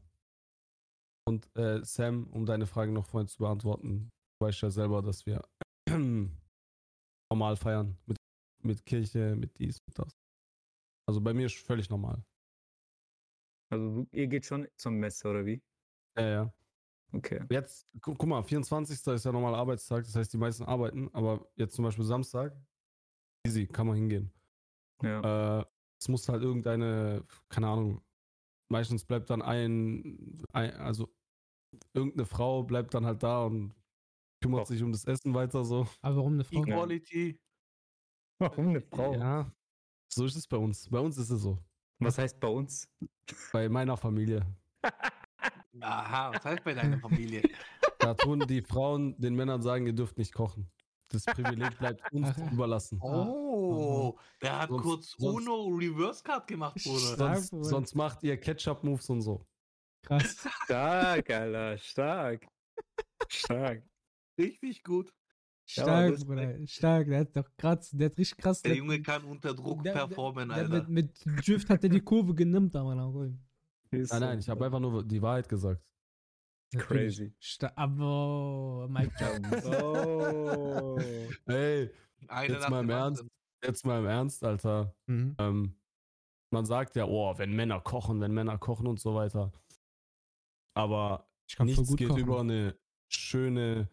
Und 1.28 1.48
äh, 1.56 1.84
Sam, 1.84 2.26
um 2.32 2.44
deine 2.44 2.66
Frage 2.66 2.90
noch 2.90 3.06
vorhin 3.06 3.28
zu 3.28 3.38
beantworten, 3.38 4.10
du 4.38 4.46
weißt 4.46 4.62
ja 4.62 4.70
selber, 4.70 5.02
dass 5.02 5.24
wir 5.24 5.42
normal 5.88 7.56
feiern. 7.56 7.96
Mit, 8.06 8.16
mit 8.62 8.84
Kirche, 8.84 9.36
mit 9.36 9.56
dies, 9.58 9.78
mit 9.86 9.98
das. 9.98 10.12
Also 11.08 11.20
bei 11.20 11.32
mir 11.32 11.46
ist 11.46 11.56
völlig 11.56 11.88
normal. 11.90 12.24
Also 13.72 14.06
ihr 14.12 14.26
geht 14.26 14.44
schon 14.44 14.68
zur 14.76 14.92
Messe, 14.92 15.28
oder 15.28 15.46
wie? 15.46 15.62
Ja, 16.18 16.28
ja. 16.28 16.54
Okay. 17.12 17.44
Jetzt, 17.50 17.86
gu 18.00 18.14
guck 18.14 18.28
mal, 18.28 18.42
24. 18.42 19.06
ist 19.14 19.24
ja 19.24 19.32
normaler 19.32 19.58
Arbeitstag, 19.58 20.04
das 20.04 20.16
heißt, 20.16 20.32
die 20.32 20.38
meisten 20.38 20.64
arbeiten, 20.64 21.10
aber 21.12 21.46
jetzt 21.56 21.74
zum 21.74 21.84
Beispiel 21.84 22.04
Samstag, 22.04 22.56
easy, 23.46 23.66
kann 23.66 23.86
man 23.86 23.96
hingehen. 23.96 24.32
Ja. 25.02 25.60
Äh, 25.60 25.64
es 26.00 26.08
muss 26.08 26.28
halt 26.28 26.42
irgendeine, 26.42 27.24
keine 27.48 27.68
Ahnung, 27.68 28.02
meistens 28.70 29.04
bleibt 29.04 29.30
dann 29.30 29.42
ein, 29.42 30.42
ein 30.52 30.72
also 30.74 31.14
irgendeine 31.92 32.26
Frau 32.26 32.62
bleibt 32.62 32.94
dann 32.94 33.06
halt 33.06 33.22
da 33.22 33.44
und 33.44 33.74
kümmert 34.40 34.62
Koch. 34.62 34.68
sich 34.68 34.82
um 34.82 34.90
das 34.92 35.04
Essen 35.04 35.34
weiter 35.34 35.64
so. 35.64 35.86
Aber 36.00 36.16
warum 36.16 36.34
eine 36.34 36.44
Frau? 36.44 36.62
Equality. 36.62 37.38
Warum 38.38 38.70
eine 38.70 38.80
Frau? 38.80 39.14
Ja, 39.14 39.52
so 40.12 40.26
ist 40.26 40.34
es 40.34 40.48
bei 40.48 40.56
uns. 40.56 40.90
Bei 40.90 40.98
uns 40.98 41.16
ist 41.16 41.30
es 41.30 41.42
so. 41.42 41.58
Was 42.00 42.18
heißt 42.18 42.40
bei 42.40 42.48
uns? 42.48 42.88
Bei 43.52 43.68
meiner 43.68 43.96
Familie. 43.96 44.44
Aha, 45.80 46.32
was 46.34 46.44
heißt 46.44 46.64
bei 46.64 46.74
deiner 46.74 46.98
Familie? 46.98 47.42
Da 47.98 48.14
tun 48.14 48.40
die 48.46 48.62
Frauen 48.62 49.18
den 49.18 49.34
Männern 49.34 49.62
sagen, 49.62 49.86
ihr 49.86 49.92
dürft 49.94 50.18
nicht 50.18 50.34
kochen. 50.34 50.70
Das 51.08 51.24
Privileg 51.24 51.78
bleibt 51.78 52.10
uns 52.12 52.36
überlassen. 52.52 52.98
Oh, 53.02 54.18
der 54.40 54.60
hat 54.60 54.68
Sonst- 54.70 54.82
kurz 54.82 55.10
sonst- 55.18 55.46
Uno 55.46 55.66
Reverse 55.66 56.22
Card 56.22 56.46
gemacht, 56.46 56.76
Bruder. 56.82 57.16
Sonst, 57.16 57.50
sonst 57.68 57.94
macht 57.94 58.22
ihr 58.22 58.36
Ketchup-Moves 58.38 59.08
und 59.10 59.22
so. 59.22 59.46
Krass. 60.02 60.46
Stark, 60.64 61.30
Alter, 61.30 61.78
stark. 61.78 62.46
Stark. 63.28 63.82
Richtig 64.38 64.82
gut. 64.82 65.12
Ja, 65.68 65.82
Stark, 65.84 66.12
das- 66.12 66.24
Bruder. 66.24 66.66
Stark. 66.66 67.06
Der 67.08 67.20
hat 67.20 67.36
doch 67.36 67.48
krass, 67.56 67.90
der 67.92 68.06
hat 68.10 68.18
richtig 68.18 68.38
krass. 68.38 68.62
Der 68.62 68.70
der- 68.70 68.78
Junge 68.78 69.00
kann 69.02 69.22
unter 69.24 69.54
Druck 69.54 69.82
der- 69.84 69.92
performen, 69.92 70.48
der 70.48 70.58
Alter. 70.58 70.88
mit, 70.88 70.88
mit 71.26 71.46
Drift 71.46 71.68
hat 71.70 71.84
er 71.84 71.90
die 71.90 72.00
Kurve 72.00 72.34
genimmt, 72.34 72.74
aber 72.74 72.94
na 72.94 73.04
gut. 73.06 73.28
Ist 73.28 73.51
Nein, 73.92 74.20
nein, 74.20 74.38
ich 74.38 74.48
habe 74.48 74.64
einfach 74.64 74.80
nur 74.80 75.04
die 75.04 75.20
Wahrheit 75.22 75.48
gesagt. 75.48 75.82
Crazy. 76.76 77.34
Aber 77.76 78.88
Mike 78.88 79.12
Oh. 79.66 80.98
Hey, 81.46 81.90
Eine 82.28 82.54
jetzt 82.54 82.70
mal 82.70 82.82
im 82.82 82.90
Ernst. 82.90 83.24
jetzt 83.62 83.84
mal 83.84 83.98
im 84.00 84.06
Ernst, 84.06 84.42
Alter. 84.42 84.94
Mhm. 85.06 85.36
Ähm, 85.38 85.74
man 86.50 86.64
sagt 86.64 86.96
ja, 86.96 87.04
oh, 87.06 87.36
wenn 87.36 87.54
Männer 87.54 87.80
kochen, 87.80 88.20
wenn 88.20 88.32
Männer 88.32 88.56
kochen 88.58 88.86
und 88.86 89.00
so 89.00 89.14
weiter. 89.14 89.52
Aber 90.74 91.28
Ich 91.46 91.56
kann 91.56 91.66
voll 91.68 91.76
nichts 91.76 91.88
gut 91.90 91.98
geht 91.98 92.08
kochen. 92.08 92.20
über 92.22 92.40
eine 92.40 92.74
schöne, 93.08 93.88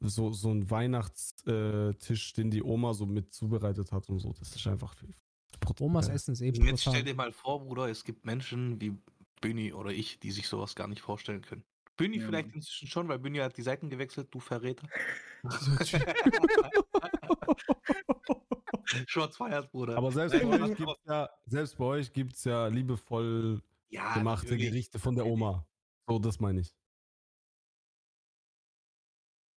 so, 0.00 0.32
so 0.32 0.50
ein 0.50 0.68
Weihnachtstisch, 0.68 2.32
den 2.32 2.50
die 2.50 2.62
Oma 2.64 2.94
so 2.94 3.06
mit 3.06 3.32
zubereitet 3.32 3.92
hat 3.92 4.08
und 4.08 4.18
so. 4.18 4.32
Das 4.32 4.54
ist 4.56 4.66
einfach 4.66 4.96
viel. 5.74 5.86
Omas 5.86 6.08
Essen 6.08 6.32
ist 6.32 6.40
eh 6.40 6.46
Jetzt 6.46 6.80
stell 6.80 6.92
brutal. 6.92 7.04
dir 7.04 7.14
mal 7.14 7.32
vor, 7.32 7.64
Bruder, 7.64 7.88
es 7.88 8.04
gibt 8.04 8.24
Menschen 8.24 8.80
wie 8.80 8.96
Büni 9.40 9.72
oder 9.72 9.90
ich, 9.90 10.18
die 10.20 10.30
sich 10.30 10.48
sowas 10.48 10.74
gar 10.74 10.88
nicht 10.88 11.00
vorstellen 11.00 11.42
können. 11.42 11.64
Büni 11.96 12.18
Ja, 12.18 12.26
vielleicht 12.26 12.54
inzwischen 12.54 12.88
schon, 12.88 13.08
weil 13.08 13.18
Büni 13.18 13.38
hat 13.38 13.56
die 13.56 13.62
Seiten 13.62 13.88
gewechselt, 13.88 14.28
du 14.30 14.40
Verräter. 14.40 14.86
Schwarz 19.06 19.36
feiert, 19.36 19.70
Bruder. 19.72 19.96
Aber 19.96 20.12
selbst 20.12 20.40
bei, 20.40 20.46
euch 20.46 20.60
hast 20.60 20.76
gibt's 20.76 21.04
ja, 21.06 21.30
selbst 21.46 21.78
bei 21.78 21.84
euch 21.84 22.12
gibt 22.12 22.34
es 22.34 22.44
ja 22.44 22.66
liebevoll 22.68 23.62
ja, 23.88 24.14
gemachte 24.14 24.46
natürlich. 24.46 24.70
Gerichte 24.70 24.98
von 24.98 25.14
der 25.14 25.26
Oma. 25.26 25.66
So, 26.08 26.18
das 26.18 26.38
meine 26.38 26.60
ich. 26.60 26.74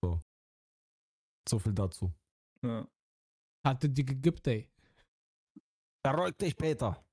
So. 0.02 0.20
So 1.48 1.60
viel 1.60 1.74
dazu. 1.74 2.12
Ja. 2.64 2.88
Hatte 3.64 3.90
die 3.90 4.06
gegippt, 4.06 4.48
ey. 4.48 4.70
Beruhig 6.04 6.38
dich, 6.38 6.56
Peter. 6.56 7.04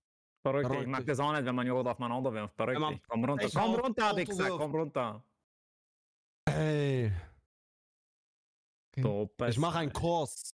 Verrückt, 0.43 0.67
ich 0.67 0.73
Verrückt. 0.73 0.89
mag 0.91 1.07
das 1.07 1.19
auch 1.19 1.33
nicht, 1.33 1.45
wenn 1.45 1.55
man 1.55 1.67
Jod 1.67 1.87
aufeinander 1.87 2.33
wirft. 2.33 2.55
Verrückt, 2.55 2.77
Wenn 2.77 2.83
man- 2.83 2.95
dich. 2.95 3.03
komm 3.09 3.25
runter. 3.25 3.47
Ich 3.47 3.55
Komm 3.55 3.75
runter, 3.75 4.17
wirft. 4.17 4.59
komm 4.59 4.75
runter. 4.75 5.25
Hey, 6.49 7.13
Okay. 8.93 9.03
So, 9.03 9.31
ich 9.47 9.59
mache 9.59 9.79
einen 9.81 9.93
Kurs. 9.93 10.55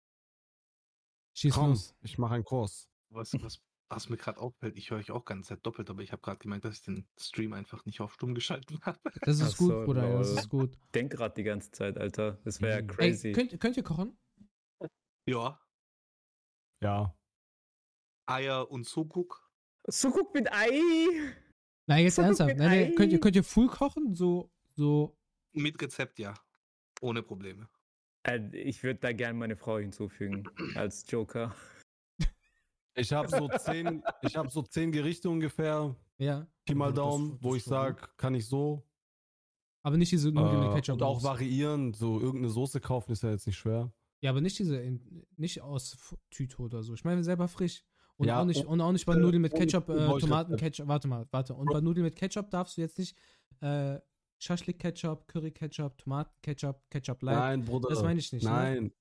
Schieß 1.36 1.52
Komm, 1.54 1.70
los. 1.70 1.94
ich 2.00 2.16
mache 2.16 2.34
einen 2.36 2.44
Kurs. 2.44 2.88
Was, 3.10 3.34
was, 3.42 3.60
was 3.90 4.08
mir 4.08 4.16
gerade 4.16 4.40
auffällt, 4.40 4.78
ich 4.78 4.90
höre 4.90 4.96
euch 4.98 5.10
auch 5.10 5.26
ganz 5.26 5.48
Zeit 5.48 5.58
doppelt, 5.66 5.90
aber 5.90 6.00
ich 6.02 6.12
habe 6.12 6.22
gerade 6.22 6.38
gemerkt, 6.38 6.64
dass 6.64 6.76
ich 6.78 6.82
den 6.82 7.06
Stream 7.18 7.52
einfach 7.52 7.84
nicht 7.84 8.00
auf 8.00 8.14
stumm 8.14 8.34
geschalten 8.34 8.80
habe. 8.82 8.98
Das 9.26 9.40
ist 9.40 9.54
Ach 9.54 9.58
gut, 9.58 9.68
so, 9.68 9.84
Bruder. 9.84 10.18
Das 10.18 10.28
lol. 10.30 10.38
ist 10.38 10.48
gut. 10.48 10.78
Denk 10.94 11.12
grad 11.12 11.36
die 11.36 11.42
ganze 11.42 11.70
Zeit, 11.70 11.98
Alter. 11.98 12.38
Das 12.44 12.62
wäre 12.62 12.80
ja 12.80 12.86
crazy. 12.86 13.28
Ey, 13.28 13.32
könnt, 13.34 13.60
könnt 13.60 13.76
ihr 13.76 13.82
kochen? 13.82 14.16
Ja, 15.28 15.60
Ja. 16.82 17.14
Eier 18.30 18.70
und 18.70 18.86
Sukuk. 18.86 19.50
so 19.86 20.10
guck 20.10 20.32
mit 20.34 20.50
Ei. 20.52 21.06
Nein, 21.86 22.04
jetzt 22.04 22.16
So 22.16 22.22
ernsthaft. 22.22 22.56
Nein, 22.56 22.68
nein, 22.68 22.94
könnt, 22.94 23.12
ihr, 23.12 23.20
könnt 23.20 23.36
ihr 23.36 23.44
full 23.44 23.66
kochen? 23.68 24.14
So, 24.14 24.50
so. 24.76 25.16
Mit 25.52 25.80
Rezept, 25.82 26.18
ja. 26.18 26.34
Ohne 27.00 27.22
Probleme. 27.22 27.68
Äh, 28.22 28.40
Ich 28.52 28.82
würde 28.82 29.00
da 29.00 29.12
gerne 29.12 29.36
meine 29.38 29.56
Frau 29.56 29.78
hinzufügen 29.78 30.44
als 30.76 31.04
Joker. 31.10 31.54
Ich 32.94 33.12
habe 33.12 33.28
so 33.28 33.48
zehn, 33.48 34.02
ich 34.22 34.36
habe 34.36 34.50
so 34.50 34.62
zehn 34.62 34.92
Gerichte 34.92 35.30
ungefähr, 35.30 35.96
Ja. 36.18 36.46
Pi 36.66 36.74
mal 36.74 36.92
Daumen, 36.92 37.32
das 37.32 37.42
wo 37.42 37.54
ich 37.54 37.64
sage, 37.64 38.08
kann 38.16 38.34
ich 38.34 38.46
so. 38.46 38.86
Aber 39.82 39.96
nicht 39.96 40.12
diese 40.12 40.30
mit 40.30 40.44
Äh, 40.44 40.74
Ketchup. 40.74 40.96
und 40.96 41.02
auch 41.02 41.22
variieren, 41.22 41.94
so 41.94 42.20
irgendeine 42.20 42.50
Soße 42.50 42.80
kaufen 42.80 43.12
ist 43.12 43.22
ja 43.22 43.30
jetzt 43.30 43.46
nicht 43.46 43.56
schwer. 43.56 43.92
Ja, 44.20 44.30
aber 44.30 44.42
nicht 44.42 44.58
diese, 44.58 45.00
nicht 45.36 45.62
aus 45.62 46.14
Tüte 46.30 46.58
oder 46.60 46.82
so. 46.82 46.92
Ich 46.92 47.04
meine 47.04 47.24
selber 47.24 47.48
frisch. 47.48 47.84
Und, 48.20 48.26
Ja, 48.26 48.42
auch 48.42 48.44
nicht, 48.44 48.66
oh, 48.66 48.70
und 48.70 48.80
auch 48.82 48.92
nicht 48.92 49.06
bei 49.06 49.14
äh, 49.14 49.18
Nudeln 49.18 49.40
mit 49.40 49.54
ohne 49.54 49.60
Ketchup, 49.64 49.88
äh, 49.88 49.92
Geräusch- 49.94 50.20
Tomaten, 50.20 50.56
Ketchup. 50.56 50.86
Warte 50.88 51.08
mal, 51.08 51.26
warte. 51.30 51.54
Und 51.54 51.70
bei 51.72 51.80
Nudeln 51.80 52.04
mit 52.04 52.14
Ketchup 52.16 52.50
darfst 52.50 52.76
du 52.76 52.82
jetzt 52.82 52.98
nicht 52.98 53.16
äh, 53.62 53.98
Schaschlik-Ketchup, 54.38 55.26
Curry-Ketchup, 55.26 55.96
Tomaten-Ketchup, 55.96 56.82
Ketchup 56.90 57.22
Light. 57.22 57.36
Nein, 57.36 57.64
Bruder. 57.64 57.88
das 57.88 58.02
meine 58.02 58.20
ich 58.20 58.30
nicht, 58.30 58.44
ne? 58.44 58.50
Nein. 58.50 58.92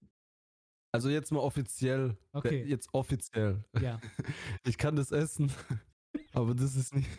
Also 0.93 1.09
jetzt 1.09 1.31
mal 1.33 1.41
offiziell. 1.41 2.17
Okay. 2.31 2.63
Jetzt 2.63 2.93
offiziell. 2.93 3.63
Ja. 3.81 3.99
Ich 4.65 4.77
kann 4.77 4.95
das 4.95 5.11
essen, 5.11 5.51
aber 6.33 6.55
das 6.55 6.75
ist 6.77 6.95
nicht. 6.95 7.09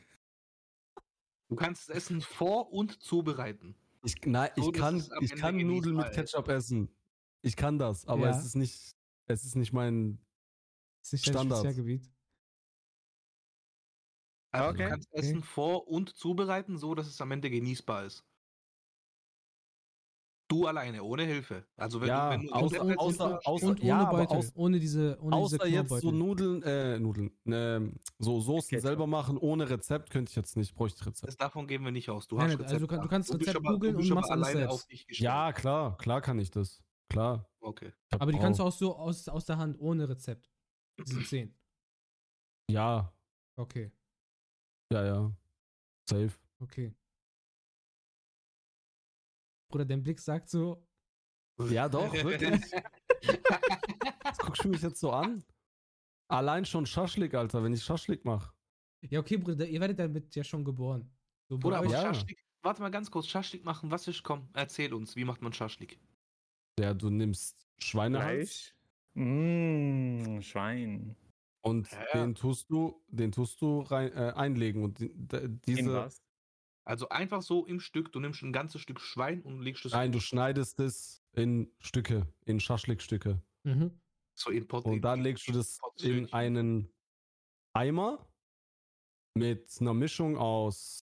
Du 1.51 1.57
kannst 1.57 1.89
das 1.89 1.97
Essen 1.97 2.21
vor- 2.23 2.73
und 2.73 3.03
zubereiten. 3.03 3.75
Ich, 4.05 4.15
nein, 4.25 4.49
So, 4.57 4.69
ich 4.71 4.73
kann, 4.73 4.97
ich 4.97 5.11
Ende 5.33 5.37
kann 5.37 5.57
Nudeln 5.59 5.97
mit. 5.97 6.13
Ketchup 6.13 6.49
essen. 6.49 6.89
Ich 7.43 7.57
kann 7.57 7.79
das, 7.79 8.07
aber 8.07 8.23
Ja. 8.31 8.39
es 8.39 8.45
ist 8.47 8.55
nicht, 8.57 8.97
es 9.27 9.45
ist 9.45 9.57
nicht 9.57 9.73
mein. 9.75 10.19
Das 11.03 11.13
ist 11.13 11.13
nicht 11.13 11.27
dein 11.29 11.33
Standard. 11.35 11.59
Spezialgebiet. 11.59 12.11
Also 14.53 14.71
Okay, 14.71 14.83
du 14.85 14.89
kannst 14.91 15.09
okay. 15.13 15.21
Essen 15.21 15.43
vor- 15.43 15.87
und 15.89 16.17
zubereiten, 16.17 16.77
so 16.77 16.95
dass 16.95 17.07
es 17.07 17.21
am 17.21 17.31
Ende 17.31 17.51
genießbar 17.51 18.05
ist. 18.07 18.25
Du 20.49 20.67
alleine, 20.67 21.05
ohne 21.05 21.23
Hilfe. 21.23 21.65
Also 21.77 22.01
wenn 22.01 22.09
Ja, 22.09 22.31
du, 22.37 22.41
wenn 22.43 22.47
du 22.49 22.53
außer- 22.53 22.79
du- 22.79 22.99
außer- 22.99 23.41
außer- 23.45 23.67
Und 23.69 23.79
ohne 23.81 23.87
ja, 23.89 24.05
Beutel. 24.11 24.37
aus- 24.37 24.51
ohne 24.57 24.81
diese, 24.81 25.17
ohne 25.21 25.37
diese 25.45 25.57
Außer 25.61 25.67
jetzt 25.69 25.91
so. 26.01 26.11
Nudeln, 26.11 26.61
äh, 26.65 26.99
Nudeln, 26.99 27.31
ähm, 27.47 27.95
so 28.19 28.41
Soßen 28.41 28.71
Ketchup. 28.71 28.83
selber 28.83 29.07
machen 29.07 29.39
ohne 29.39 29.71
Rezept 29.71 30.11
könnte 30.11 30.31
ich 30.31 30.35
jetzt 30.37 30.57
nicht, 30.57 30.75
bräuchte 30.75 30.99
ich 31.03 31.07
Rezept. 31.07 31.29
das 31.29 31.37
davon 31.37 31.69
gehen 31.69 31.85
wir 31.85 31.93
nicht 31.93 32.11
aus. 32.11 32.27
Du 32.27 32.35
Nein, 32.37 32.49
hast 32.51 32.55
nein, 32.59 32.65
also 32.65 32.87
du 32.89 32.97
du 33.01 33.07
kannst 33.09 33.33
Rezept 33.33 33.57
aber- 33.59 33.75
googeln 33.75 33.95
du 33.97 34.01
und 34.01 34.09
machst 34.09 34.29
alles 34.33 34.47
alleine 34.49 34.59
selbst. 34.63 34.75
auf 34.75 34.87
dich 34.89 35.07
gestellt. 35.07 35.25
Ja, 35.25 35.53
klar, 35.53 35.97
klar 35.99 36.21
kann 36.21 36.41
ich 36.41 36.51
das. 36.51 36.83
Klar. 37.09 37.49
Okay. 37.61 37.93
Aber 38.19 38.33
die 38.33 38.39
kannst 38.39 38.59
du 38.59 38.65
auch- 38.65 38.69
auch 38.69 38.73
so 38.73 38.97
aus, 38.97 39.29
aus 39.29 39.45
der 39.45 39.59
Hand, 39.59 39.79
ohne 39.79 40.09
Rezept. 40.09 40.51
10. 41.05 41.55
Ja, 42.71 43.13
Okay, 43.57 43.91
ja, 44.93 45.05
ja. 45.05 45.37
Safe. 46.09 46.33
okay. 46.61 46.95
Bruder, 49.71 49.85
dein 49.85 50.03
Blick 50.03 50.19
sagt 50.19 50.49
so, 50.49 50.87
Ja, 51.69 51.89
doch, 51.89 52.13
wirklich. 52.13 52.61
Guckst 54.39 54.65
du 54.65 54.69
mich 54.69 54.81
jetzt 54.83 54.99
so 55.01 55.13
an? 55.13 55.45
Allein 56.29 56.65
schon 56.65 56.87
Schaschlik, 56.87 57.35
Alter, 57.35 57.63
wenn 57.63 57.73
ich 57.73 57.83
Schaschlik 57.85 58.25
mache. 58.25 58.53
ja 59.03 59.21
okay, 59.21 59.37
Bruder, 59.37 59.67
ihr 59.67 59.81
werdet 59.81 59.99
damit 59.99 60.35
ja 60.35 60.43
schon 60.43 60.65
geboren. 60.65 61.13
So, 61.49 61.59
Bruder, 61.59 61.79
aber 61.79 61.89
Ja. 61.91 62.01
Schaschlik, 62.03 62.43
warte 62.63 62.81
mal 62.81 62.91
ganz 62.91 63.11
kurz, 63.11 63.27
Schaschlik 63.27 63.65
machen, 63.65 63.91
was 63.91 64.09
ist, 64.09 64.23
komm, 64.23 64.49
erzähl 64.55 64.95
uns, 64.95 65.17
wie 65.17 65.25
macht 65.25 65.43
man 65.43 65.53
Schaschlik? 65.53 66.01
Ja, 66.79 66.95
du 66.95 67.11
nimmst 67.11 67.69
Schweinehals 67.79 68.49
Fleisch. 68.51 68.75
Mmh, 69.15 70.43
Schwein. 70.43 71.17
und 71.63 71.91
Ja. 71.91 72.05
den 72.15 72.35
tust 72.35 72.71
du, 72.71 73.03
den 73.09 73.33
tust 73.33 73.61
du 73.61 73.81
rein, 73.81 74.13
äh, 74.13 74.33
einlegen 74.35 74.83
und 74.83 74.99
diese? 75.67 76.09
Also 76.87 77.09
einfach 77.11 77.43
so 77.43 77.67
im 77.67 77.79
Stück, 77.81 78.11
du 78.13 78.21
nimmst 78.21 78.43
ein 78.43 78.53
ganzes 78.53 78.81
Stück 78.81 79.01
Schwein 79.01 79.43
und 79.43 79.61
legst 79.61 79.85
es 79.85 79.93
nein, 79.93 80.11
du 80.13 80.21
schneidest 80.21 80.81
es 80.81 81.23
in 81.33 81.71
Stücke, 81.79 82.27
in 82.47 82.59
Schaschlikstücke. 82.61 83.43
Mhm. 83.65 84.01
so 84.35 84.51
in 84.51 84.67
Pot. 84.67 84.85
Und 84.87 85.03
dann 85.03 85.21
legst 85.21 85.47
du 85.49 85.53
das 85.53 85.79
in 86.01 86.33
einen 86.33 86.91
Eimer 87.75 88.27
mit 89.37 89.77
einer 89.81 89.95
Mischung 89.95 90.39
aus, 90.39 91.05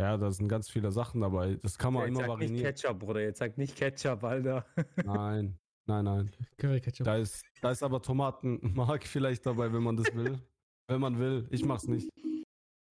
ja, 0.00 0.16
da 0.16 0.30
sind 0.32 0.48
ganz 0.48 0.70
viele 0.70 0.90
Sachen 0.90 1.20
dabei. 1.20 1.56
Das 1.56 1.78
kann 1.78 1.92
man 1.92 2.02
Jetzt 2.08 2.18
immer 2.18 2.26
sag 2.26 2.38
nicht 2.38 2.48
variieren. 2.50 2.74
Ketchup, 2.74 2.98
Bruder. 2.98 3.20
Jetzt 3.20 3.38
sag 3.38 3.58
nicht 3.58 3.76
Ketchup, 3.76 4.24
Alter. 4.24 4.66
Nein, 5.04 5.58
nein, 5.86 6.04
nein. 6.04 6.30
Curry 6.58 6.80
Ketchup. 6.80 7.04
Da 7.04 7.16
ist, 7.16 7.42
da 7.60 7.70
ist 7.70 7.82
aber 7.82 8.00
Tomatenmark 8.02 9.04
vielleicht 9.06 9.46
dabei, 9.46 9.72
wenn 9.72 9.82
man 9.82 9.96
das 9.96 10.14
will. 10.14 10.40
wenn 10.88 11.00
man 11.00 11.18
will. 11.18 11.46
Ich 11.50 11.64
mach's 11.64 11.86
nicht. 11.86 12.08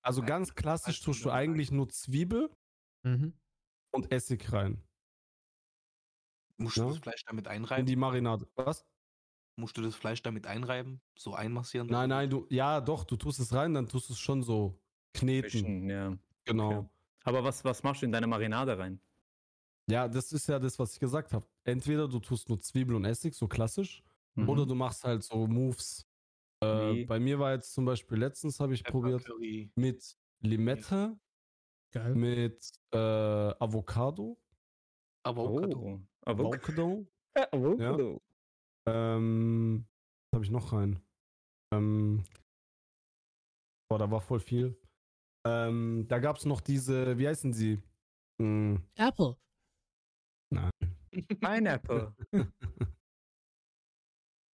Also 0.03 0.21
ganz 0.23 0.55
klassisch 0.55 0.99
du, 1.01 1.05
tust 1.11 1.23
du 1.25 1.29
eigentlich 1.31 1.71
nur 1.71 1.89
Zwiebel 1.89 2.49
Mhm. 3.03 3.33
und 3.93 4.11
Essig 4.11 4.51
rein. 4.53 4.83
Musst 6.57 6.77
du 6.77 6.81
Ja. 6.81 6.87
das 6.89 6.97
Fleisch 6.99 7.23
damit 7.25 7.45
In 7.47 7.51
einreiben? 7.51 7.85
die 7.85 7.95
Marinade. 7.95 8.47
Was? 8.55 8.85
Musst 9.57 9.77
du 9.77 9.81
das 9.81 9.95
Fleisch 9.95 10.21
damit 10.21 10.47
einreiben? 10.47 11.01
So 11.17 11.33
einmassieren? 11.33 11.87
Nein, 11.87 12.09
nein, 12.09 12.29
du, 12.29 12.45
ja, 12.49 12.79
doch, 12.81 13.03
du 13.03 13.15
tust 13.17 13.39
es 13.39 13.53
rein, 13.53 13.73
dann 13.73 13.87
tust 13.87 14.09
du 14.09 14.13
es 14.13 14.19
schon 14.19 14.43
so 14.43 14.79
kneten. 15.13 15.49
Fischen, 15.49 15.89
ja. 15.89 16.17
Genau. 16.45 16.79
okay. 16.79 16.89
Aber 17.23 17.43
was, 17.43 17.63
was 17.63 17.83
machst 17.83 18.01
du 18.01 18.05
in 18.05 18.11
deine 18.11 18.27
Marinade 18.27 18.77
rein? 18.77 18.99
Ja, 19.89 20.07
das 20.07 20.31
ist 20.31 20.47
ja 20.47 20.59
das, 20.59 20.77
was 20.79 20.93
ich 20.93 20.99
gesagt 20.99 21.33
habe. 21.33 21.45
Entweder 21.63 22.07
du 22.07 22.19
tust 22.19 22.49
nur 22.49 22.59
Zwiebel 22.61 22.95
und 22.95 23.05
Essig, 23.05 23.33
so 23.35 23.47
klassisch, 23.47 24.03
Mhm. 24.35 24.47
oder 24.49 24.65
du 24.65 24.75
machst 24.75 25.03
halt 25.03 25.23
so 25.23 25.45
Moves. 25.47 26.07
Äh, 26.63 26.67
Wie? 26.93 27.05
bei 27.05 27.19
mir 27.19 27.39
war 27.39 27.53
jetzt 27.53 27.73
zum 27.73 27.85
Beispiel 27.85 28.17
letztens 28.19 28.59
habe 28.59 28.73
ich 28.73 28.83
Pepper 28.83 28.99
probiert 28.99 29.25
Curry. 29.25 29.71
mit 29.75 30.15
Limette, 30.41 31.19
Geil. 31.91 32.15
mit 32.15 32.71
äh, 32.93 32.97
Avocado, 32.97 34.39
auch 35.23 35.35
Oh, 35.37 35.57
Avocado. 35.59 36.01
Avocado. 36.25 37.07
Äh, 37.33 37.47
Avocado. 37.51 38.21
Ähm, 38.85 39.85
was 40.31 40.37
habe 40.37 40.45
ich 40.45 40.51
noch 40.51 40.71
rein? 40.71 41.01
Ähm, 41.73 42.23
boah, 43.89 43.99
da 43.99 44.09
war 44.09 44.21
voll 44.21 44.39
viel. 44.39 44.79
Ähm, 45.45 46.05
da 46.07 46.19
gab 46.19 46.37
es 46.37 46.45
noch 46.45 46.61
diese, 46.61 47.17
wie 47.17 47.27
heißen 47.27 47.53
sie? 47.53 47.81
Hm, 48.39 48.81
Apple. 48.95 49.35
Pineapple. 51.39 52.15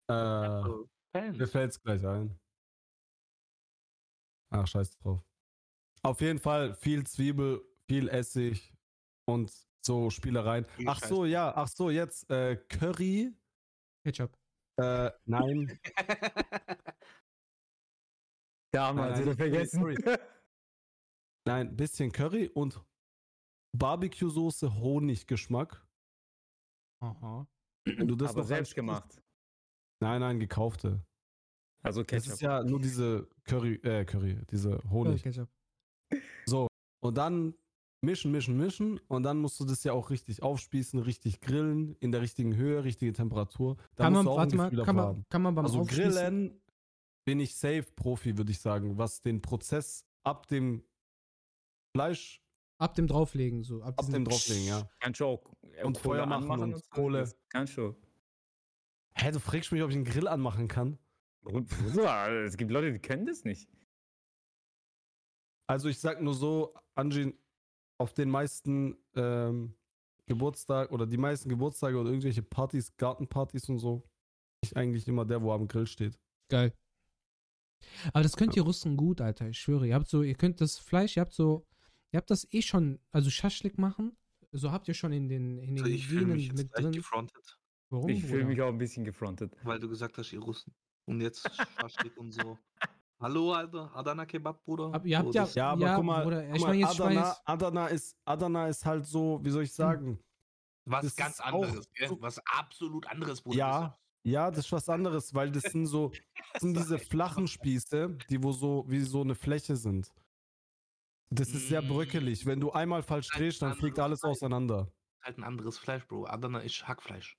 äh, 0.09 0.13
Apple 0.13 0.89
Pans. 1.13 1.39
mir 1.39 1.47
fällt's 1.49 1.81
gleich 1.81 2.05
ein. 2.07 2.39
Ach, 4.51 4.67
scheiß 4.67 4.97
drauf. 4.99 5.23
Auf 6.03 6.21
jeden 6.21 6.39
Fall 6.39 6.75
viel 6.75 7.07
Zwiebel, 7.07 7.63
viel 7.89 8.09
Essig 8.09 8.73
und 9.29 9.53
so 9.85 10.11
Spielereien. 10.11 10.67
Ach 10.87 11.01
so, 11.01 11.25
ja, 11.25 11.53
ach 11.57 11.69
so, 11.69 11.91
jetzt 11.91 12.31
äh, 12.31 12.57
Curry. 12.69 13.35
Ketchup. 14.05 14.37
Äh, 14.79 15.11
nein, 15.25 15.81
Damals, 18.77 19.17
Nein, 19.17 19.25
wieder 19.25 19.37
vergessen. 19.37 19.81
sorry. 19.81 20.19
nein, 21.47 21.75
bisschen 21.77 22.13
Curry 22.13 22.49
und 22.49 22.79
Barbecue-Soße, 23.73 24.75
Honiggeschmack. 24.75 25.83
Aha. 27.01 27.47
Wenn 27.85 28.09
du 28.09 28.17
das 28.17 28.31
Aber 28.31 28.41
noch 28.41 28.47
selbst 28.49 28.75
gemacht. 28.75 29.23
Nein, 30.01 30.21
nein, 30.21 30.41
gekaufte. 30.41 31.05
Also 31.83 32.01
Das 32.03 32.09
Ketchup. 32.09 32.33
ist 32.33 32.41
ja 32.41 32.63
nur 32.65 32.81
diese 32.81 33.29
Curry, 33.45 33.75
äh, 33.77 34.05
Curry, 34.05 34.41
diese 34.51 34.83
Honig. 34.91 35.23
Ketchup. 35.23 35.49
So, 36.47 36.67
und 37.03 37.17
dann 37.17 37.55
mischen, 38.05 38.33
mischen, 38.33 38.57
mischen 38.57 38.99
und 39.09 39.23
dann 39.23 39.39
musst 39.39 39.59
du 39.61 39.65
das 39.65 39.85
ja 39.85 39.93
auch 39.93 40.11
richtig 40.11 40.43
aufspießen, 40.43 40.99
richtig 41.01 41.41
grillen, 41.41 41.95
in 42.01 42.13
der 42.13 42.23
richtigen 42.23 42.57
Höhe, 42.57 42.83
richtige 42.85 43.13
Temperatur. 43.13 43.77
Da 43.95 44.05
Kann 44.05 44.13
musst 44.13 44.25
man, 44.25 44.25
du 44.27 44.31
auch 44.33 44.37
warte 44.39 44.57
mal, 44.57 44.85
kann 44.85 44.97
man, 44.97 45.25
kann 45.29 45.43
man 45.43 45.55
beim 45.55 45.65
Also 45.65 45.85
grillen 45.85 46.61
bin 47.25 47.41
ich 47.41 47.57
safe 47.57 47.87
Profi, 47.95 48.37
würde 48.37 48.51
ich 48.53 48.61
sagen, 48.61 48.99
was 48.99 49.23
den 49.23 49.41
Prozess 49.43 50.05
ab 50.25 50.47
dem 50.49 50.85
Fleisch, 51.97 52.43
Ab 52.79 52.95
dem 52.95 53.07
drauflegen, 53.07 53.63
so. 53.63 53.83
Ab, 53.83 53.95
ab 53.99 54.07
dem 54.11 54.25
drauflegen, 54.25 54.67
ja. 54.67 54.89
Kannst 55.01 55.21
du 55.21 55.27
auch 55.27 55.43
äh, 55.63 55.85
Und 55.85 55.99
Feuer 55.99 56.27
machen 56.27 56.75
und? 56.75 56.91
Kohle. 56.91 57.31
Kannst 57.49 57.77
du. 57.77 57.97
Hä, 59.15 59.31
du 59.31 59.41
fragst 59.41 59.73
mich, 59.73 59.83
ob 59.83 59.91
ich 59.91 59.97
einen 59.97 60.05
Grill 60.05 60.29
anmachen 60.29 60.69
kann? 60.69 60.99
Bruder, 61.43 61.65
Es 62.45 62.57
gibt 62.57 62.71
Leute, 62.71 62.93
die 62.93 62.99
können 62.99 63.25
das 63.25 63.45
nicht. 63.45 63.69
Also 65.67 65.89
ich 65.89 65.99
sag 65.99 66.21
nur 66.21 66.35
so, 66.35 66.75
Anjin, 66.95 67.35
auf 67.99 68.13
den 68.13 68.31
meisten 68.31 68.97
ähm, 69.15 69.75
Geburtstag 70.27 70.93
oder 70.93 71.07
die 71.07 71.17
meisten 71.17 71.49
Geburtstage 71.49 71.99
oder 71.99 72.11
irgendwelche 72.11 72.43
Partys, 72.43 72.95
Gartenpartys 72.97 73.69
und 73.69 73.79
so, 73.79 74.03
ich 74.63 74.77
eigentlich 74.77 75.09
immer 75.09 75.25
der, 75.25 75.43
wo 75.43 75.53
am 75.53 75.67
Grill 75.67 75.87
steht. 75.87 76.19
Geil. 76.49 76.73
Aber 78.13 78.23
das 78.23 78.37
könnt 78.37 78.57
ihr 78.57 78.63
Russen 78.63 78.97
gut, 78.97 79.21
Alter. 79.21 79.49
Ich 79.49 79.59
schwöre. 79.59 79.87
Ihr 79.87 79.95
habt 79.95 80.09
so, 80.09 80.23
ihr 80.23 80.35
könnt 80.35 80.61
das 80.61 80.79
Fleisch, 80.79 81.17
ihr 81.17 81.23
habt 81.23 81.33
so, 81.33 81.67
ihr 82.13 82.19
habt 82.19 82.31
das 82.31 82.47
eh 82.53 82.63
schon, 82.63 82.99
also 83.13 83.31
Schaschlik 83.31 83.79
machen. 83.79 84.17
So 84.53 84.73
habt 84.73 84.89
ihr 84.89 84.95
schon 84.95 85.13
in 85.13 85.29
den, 85.29 85.59
in 85.59 85.75
den 85.77 85.85
Also 85.85 85.91
ich 85.95 86.07
fühle 86.07 86.27
mich 86.27 86.47
jetzt 86.49 86.71
drin. 86.71 86.93
gefrontet, 86.93 87.59
Warum? 87.91 88.09
Ich 88.09 88.25
fühle 88.25 88.45
mich 88.45 88.61
auch 88.63 88.69
ein 88.69 88.79
bisschen 88.79 89.05
gefrontet. 89.05 89.55
weil 89.63 89.79
du 89.79 89.89
gesagt 89.89 90.17
hast, 90.19 90.33
ihr 90.33 90.41
Russen. 90.41 90.75
Und 91.05 91.21
jetzt 91.21 91.49
Schaschlik 91.81 92.17
und 92.17 92.33
so. 92.33 92.59
Hallo, 93.21 93.53
Alter, 93.53 93.95
Adana 93.95 94.27
Kebab, 94.27 94.63
Bruder. 94.65 94.93
Aber 94.93 95.07
ihr 95.07 95.19
habt 95.19 95.35
ja- 95.35 95.49
Ja, 95.55 95.71
aber 95.73 95.83
Ja, 95.83 95.97
guck 95.97 96.05
mal, 96.05 96.23
Bruder, 96.25 96.45
ich 96.47 96.53
guck 96.53 96.61
mal 96.63 96.67
mein, 96.69 96.79
jetzt 96.81 97.01
Adana, 97.01 97.37
Adana, 97.45 97.87
ist, 97.89 98.17
Adana 98.25 98.69
ist 98.69 98.85
halt 98.85 99.07
so, 99.07 99.41
wie 99.43 99.51
soll 99.51 99.63
ich 99.65 99.73
sagen? 99.73 100.19
was 100.89 101.05
das 101.05 101.17
ganz 101.17 101.41
anderes, 101.41 101.91
gell? 101.95 102.09
so- 102.09 102.21
Was 102.21 102.39
absolut 102.47 103.07
anderes, 103.09 103.41
Bruder. 103.43 103.57
Ja, 103.59 103.99
ja, 104.23 104.51
das 104.51 104.67
ist 104.67 104.73
was 104.73 104.89
anderes, 104.89 105.35
weil 105.35 105.51
das 105.51 105.65
sind 105.65 105.87
so, 105.87 106.11
das 106.53 106.63
sind 106.63 106.77
diese 106.77 106.99
flachen 106.99 107.47
Spieße, 107.49 108.17
die 108.31 108.43
wo 108.43 108.53
so, 108.53 108.85
wie 108.89 109.01
so 109.01 109.21
eine 109.23 109.35
Fläche 109.35 109.77
sind. 109.77 110.13
Das 111.31 111.49
ist 111.51 111.69
sehr 111.69 111.83
Mm. 111.83 111.89
bröckelig. 111.89 112.47
Wenn 112.47 112.61
du 112.61 112.71
einmal 112.73 113.03
falsch 113.03 113.29
Ein 113.33 113.39
drehst, 113.41 113.61
dann 113.63 113.75
fliegt 113.75 113.99
alles 113.99 114.21
Fleisch. 114.21 114.31
auseinander. 114.33 114.93
halt 115.23 115.39
ein 115.39 115.45
anderes 115.45 115.77
Fleisch, 115.79 116.07
Bro. 116.07 116.27
Adana 116.27 116.61
ist 116.61 116.87
Hackfleisch. 116.87 117.37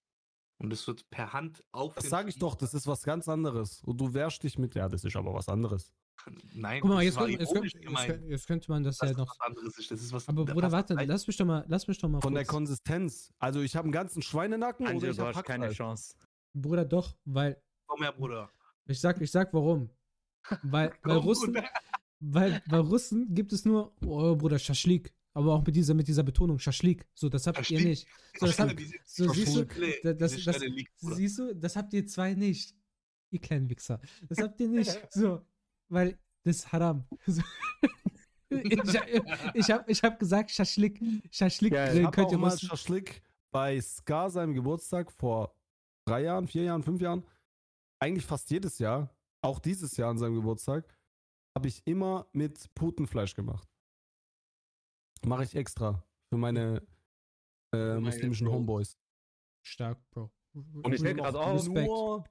Und 0.58 0.74
es 0.74 0.86
wird 0.88 1.10
per 1.10 1.32
Hand 1.34 1.64
auf 1.72 1.94
Das 1.96 2.10
sage 2.10 2.28
ich 2.30 2.38
doch, 2.38 2.56
das 2.56 2.74
ist 2.74 2.86
was 2.88 3.04
ganz 3.04 3.30
anderes. 3.30 3.82
Und 3.84 4.02
du 4.02 4.14
wehrst 4.14 4.44
dich 4.44 4.58
mit, 4.58 4.76
ja, 4.76 4.90
das 4.90 5.04
ist 5.06 5.16
aber 5.16 5.34
was 5.34 5.48
anderes. 5.48 5.94
Nein, 6.54 6.82
Guck 6.82 6.90
mal, 6.90 6.96
das 6.98 7.06
jetzt, 7.06 7.16
war 7.16 7.26
könnte, 7.28 7.40
jetzt, 7.44 7.54
könnte, 7.54 7.78
jetzt, 8.18 8.30
jetzt 8.30 8.48
könnte 8.48 8.72
man 8.72 8.84
das 8.84 8.98
dass 8.98 9.10
ja 9.10 9.14
das 9.14 9.18
noch. 9.26 9.30
was 9.40 9.48
anderes 9.48 9.78
ist. 9.78 9.90
Das 9.92 10.02
ist 10.02 10.12
was 10.12 10.28
Aber 10.28 10.44
Bruder, 10.46 10.72
warte, 10.72 10.96
lass 10.96 11.28
mich 11.28 11.38
doch 11.38 11.46
mal, 11.46 11.64
lass 11.70 11.88
mich 11.88 11.98
doch 12.00 12.10
mal 12.10 12.20
Von 12.20 12.34
der 12.34 12.44
kurz. 12.44 12.52
Konsistenz. 12.54 13.32
Also 13.40 13.62
ich 13.62 13.76
habe 13.78 13.86
einen 13.86 13.92
ganzen 13.94 14.22
Schweinenacken 14.22 14.86
oder 14.88 14.96
Angel, 14.96 15.12
ich 15.12 15.16
du 15.18 15.24
habe 15.26 15.44
keine. 15.44 15.70
Chance. 15.72 16.16
Bruder, 16.54 16.84
doch, 16.84 17.16
weil 17.24 17.62
Komm 17.86 18.02
her, 18.02 18.12
Bruder. 18.12 18.50
ich 18.88 19.00
sag, 19.00 19.22
ich 19.22 19.32
sag 19.32 19.54
warum. 19.54 19.90
Weil, 20.64 20.94
weil 21.04 21.18
Russen, 21.18 21.54
Bruder. 21.54 21.70
Weil, 22.20 22.62
weil 22.68 22.80
Russen 22.82 23.34
gibt 23.34 23.54
es 23.54 23.66
nur, 23.66 23.94
oh 24.06 24.36
Bruder, 24.36 24.60
Schaschlik. 24.60 25.14
Aber 25.34 25.54
auch 25.54 25.64
mit 25.64 25.76
dieser, 25.76 25.94
mit 25.94 26.08
dieser 26.08 26.24
Betonung, 26.24 26.58
Schaschlik. 26.58 27.06
So, 27.14 27.30
das 27.30 27.46
habt 27.46 27.60
ihr 27.60 27.64
Schaschlik. 27.64 27.86
nicht. 27.86 28.08
So, 28.40 28.46
das 28.48 28.60
habt, 28.60 28.82
so 29.06 29.34
siehst 29.34 29.56
du, 29.56 29.66
das, 30.16 30.44
das, 30.44 30.60
Bruder. 31.00 31.16
siehst 31.16 31.38
du, 31.38 31.56
das 31.56 31.76
habt 31.76 31.94
ihr 31.94 32.08
zwei 32.08 32.34
nicht. 32.34 32.76
Ihr 33.30 33.40
kleinen 33.40 33.70
Wichser. 33.70 34.02
Das 34.28 34.40
habt 34.40 34.60
ihr 34.60 34.68
nicht. 34.68 35.00
So, 35.12 35.42
weil 35.90 36.18
das 36.44 36.58
ist 36.58 36.72
Haram. 36.72 37.06
So. 37.28 37.42
Ich, 38.50 38.80
ich 39.54 39.70
habe 39.72 39.92
ich 39.92 40.04
hab 40.04 40.18
gesagt, 40.18 40.50
Schaschlik. 40.52 41.02
Schaschlik 41.30 41.74
Geil. 41.74 41.98
Ich 41.98 42.12
könnt 42.12 42.28
auch 42.28 42.32
ihr 42.32 42.38
mal. 42.38 42.58
Schaschlik 42.58 43.22
bei 43.52 43.80
Ska 43.82 44.30
seinem 44.30 44.54
Geburtstag 44.54 45.12
vor 45.12 45.54
drei 46.06 46.24
Jahren, 46.24 46.48
vier 46.48 46.64
Jahren, 46.64 46.82
fünf 46.82 47.02
Jahren, 47.02 47.24
eigentlich 48.00 48.26
fast 48.26 48.50
jedes 48.50 48.80
Jahr, 48.80 49.10
auch 49.42 49.60
dieses 49.60 49.98
Jahr 49.98 50.10
an 50.10 50.18
seinem 50.18 50.36
Geburtstag, 50.36 50.88
habe 51.58 51.70
ich 51.70 51.82
immer 51.88 52.28
mit 52.34 52.72
Putenfleisch 52.76 53.34
gemacht. 53.34 53.68
Mache 55.26 55.44
ich 55.44 55.56
extra 55.56 56.06
für 56.30 56.38
meine 56.38 56.86
äh, 57.74 57.78
Meine 57.78 58.02
muslimischen. 58.02 58.48
Homeboys. 58.48 58.96
Stark, 59.66 59.98
Bro. 60.12 60.30
Und 60.54 60.94
ich 60.94 61.02
fällt 61.02 61.18
gerade 61.18 61.40
auf, 61.40 61.56
Respekt. 61.56 61.88
Nur, 61.88 62.24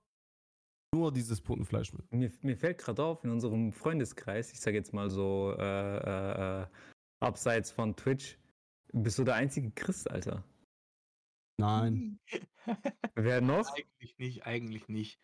nur 0.94 1.12
dieses 1.12 1.40
Putenfleisch 1.40 1.92
mit. 1.92 2.12
Mir, 2.12 2.30
mir 2.42 2.56
fällt 2.56 2.78
gerade 2.78 3.02
auf, 3.02 3.24
in 3.24 3.30
unserem 3.30 3.72
Freundeskreis, 3.72 4.52
ich 4.52 4.60
sage 4.60 4.76
jetzt 4.76 4.94
mal 4.94 5.10
so, 5.10 5.56
äh, 5.58 5.96
äh, 5.96 6.62
äh, 6.62 6.66
abseits 7.18 7.72
von 7.72 7.96
Twitch, 7.96 8.38
bist 8.92 9.18
du 9.18 9.24
der 9.24 9.34
einzige 9.34 9.72
Christ, 9.72 10.08
Alter. 10.08 10.44
Nein. 11.58 12.20
Wer 13.16 13.40
noch? 13.40 13.74
Eigentlich 13.74 14.18
nicht, 14.18 14.46
eigentlich 14.46 14.86
nicht. 14.86 15.18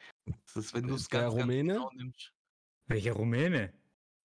Das 0.47 0.57
ist, 0.57 0.75
wenn 0.75 0.89
du 0.89 0.97
es 0.97 1.09
ganz, 1.09 1.35
ganz 1.35 1.45
Rumäne? 1.45 1.75
genau 1.75 1.91
nimmst. 1.93 2.35
Welcher 2.89 3.13
Rumäne? 3.13 3.73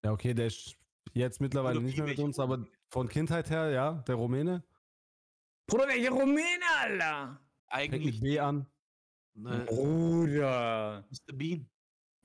Ja, 0.04 0.12
okay, 0.12 0.34
der 0.34 0.48
ist 0.48 0.76
jetzt 1.14 1.42
mittlerweile 1.42 1.82
nicht 1.82 1.98
mehr 1.98 2.06
mit 2.06 2.12
welche 2.12 2.24
uns, 2.24 2.40
aber 2.40 2.66
von 2.90 3.08
Kindheit 3.10 3.50
her, 3.50 3.70
ja, 3.72 3.94
der 4.08 4.16
Rumäne. 4.16 4.64
Bruder, 5.68 5.88
welcher 5.88 6.12
Rumäne, 6.12 6.64
Alter? 6.80 7.42
Fängt 7.70 7.94
Eigentlich 7.94 8.22
mit 8.22 8.32
B 8.32 8.40
an. 8.40 8.66
ne, 9.34 9.66
Bruder. 9.68 11.06
Mr. 11.10 11.34
Bean. 11.34 11.70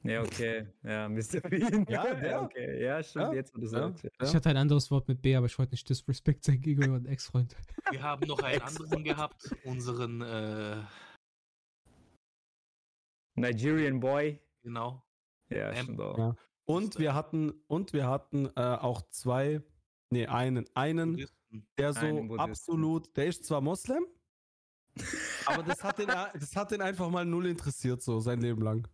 Ja, 0.05 0.23
okay. 0.23 0.67
Ja, 0.83 1.09
Mr. 1.09 1.41
Bean. 1.49 1.87
Ja, 1.89 2.15
der. 2.15 2.43
Okay, 2.43 2.83
ja, 2.85 3.03
stimmt, 3.03 3.27
Ja, 3.27 3.33
jetzt 3.35 3.55
wo 3.55 3.59
du 3.61 3.65
ja. 3.67 3.71
sagst. 3.71 4.05
Ja. 4.05 4.11
Ich 4.21 4.35
hatte 4.35 4.51
ein 4.51 4.57
anderes 4.57 4.91
Wort 4.91 5.09
mit 5.09 5.23
B, 5.23 5.35
aber 5.35 5.47
ich 5.47 5.59
wollte 5.59 5.73
nicht 5.73 5.89
Disrespect 5.89 6.45
sein 6.45 6.61
gegenüber 6.61 6.97
einem 6.97 7.07
Ex-Freund. 7.07 7.57
Wir 7.91 8.03
haben 8.03 8.27
noch 8.27 8.41
einen 8.41 8.63
anderen 8.63 9.05
gehabt, 9.05 9.51
unseren, 9.65 10.21
äh, 10.23 10.83
Nigerian 13.35 13.99
Boy. 14.01 14.39
genau. 14.63 15.03
Ja, 15.49 15.75
stimmt 15.75 16.01
auch. 16.01 16.37
Und 16.65 16.99
wir 16.99 17.15
hatten, 17.15 17.51
und 17.67 17.93
wir 17.93 18.07
hatten 18.09 18.47
äh, 18.57 18.61
auch 18.61 19.03
zwei, 19.11 19.63
nee, 20.11 20.27
einen, 20.27 20.65
einen, 20.75 21.13
Buddhisten. 21.13 21.67
der 21.79 21.93
so 21.93 22.01
Einen 22.01 22.39
absolut, 22.39 23.17
der 23.17 23.27
ist 23.27 23.45
zwar 23.45 23.61
Moslem, 23.61 24.07
aber 25.47 25.63
das 25.63 25.83
hat, 25.83 25.99
den, 25.99 26.07
das 26.07 26.55
hat 26.55 26.71
den 26.71 26.81
einfach 26.83 27.09
mal 27.11 27.25
null 27.25 27.47
interessiert, 27.47 28.03
so 28.03 28.21
sein 28.21 28.41
Leben 28.41 28.63
lang. 28.63 28.87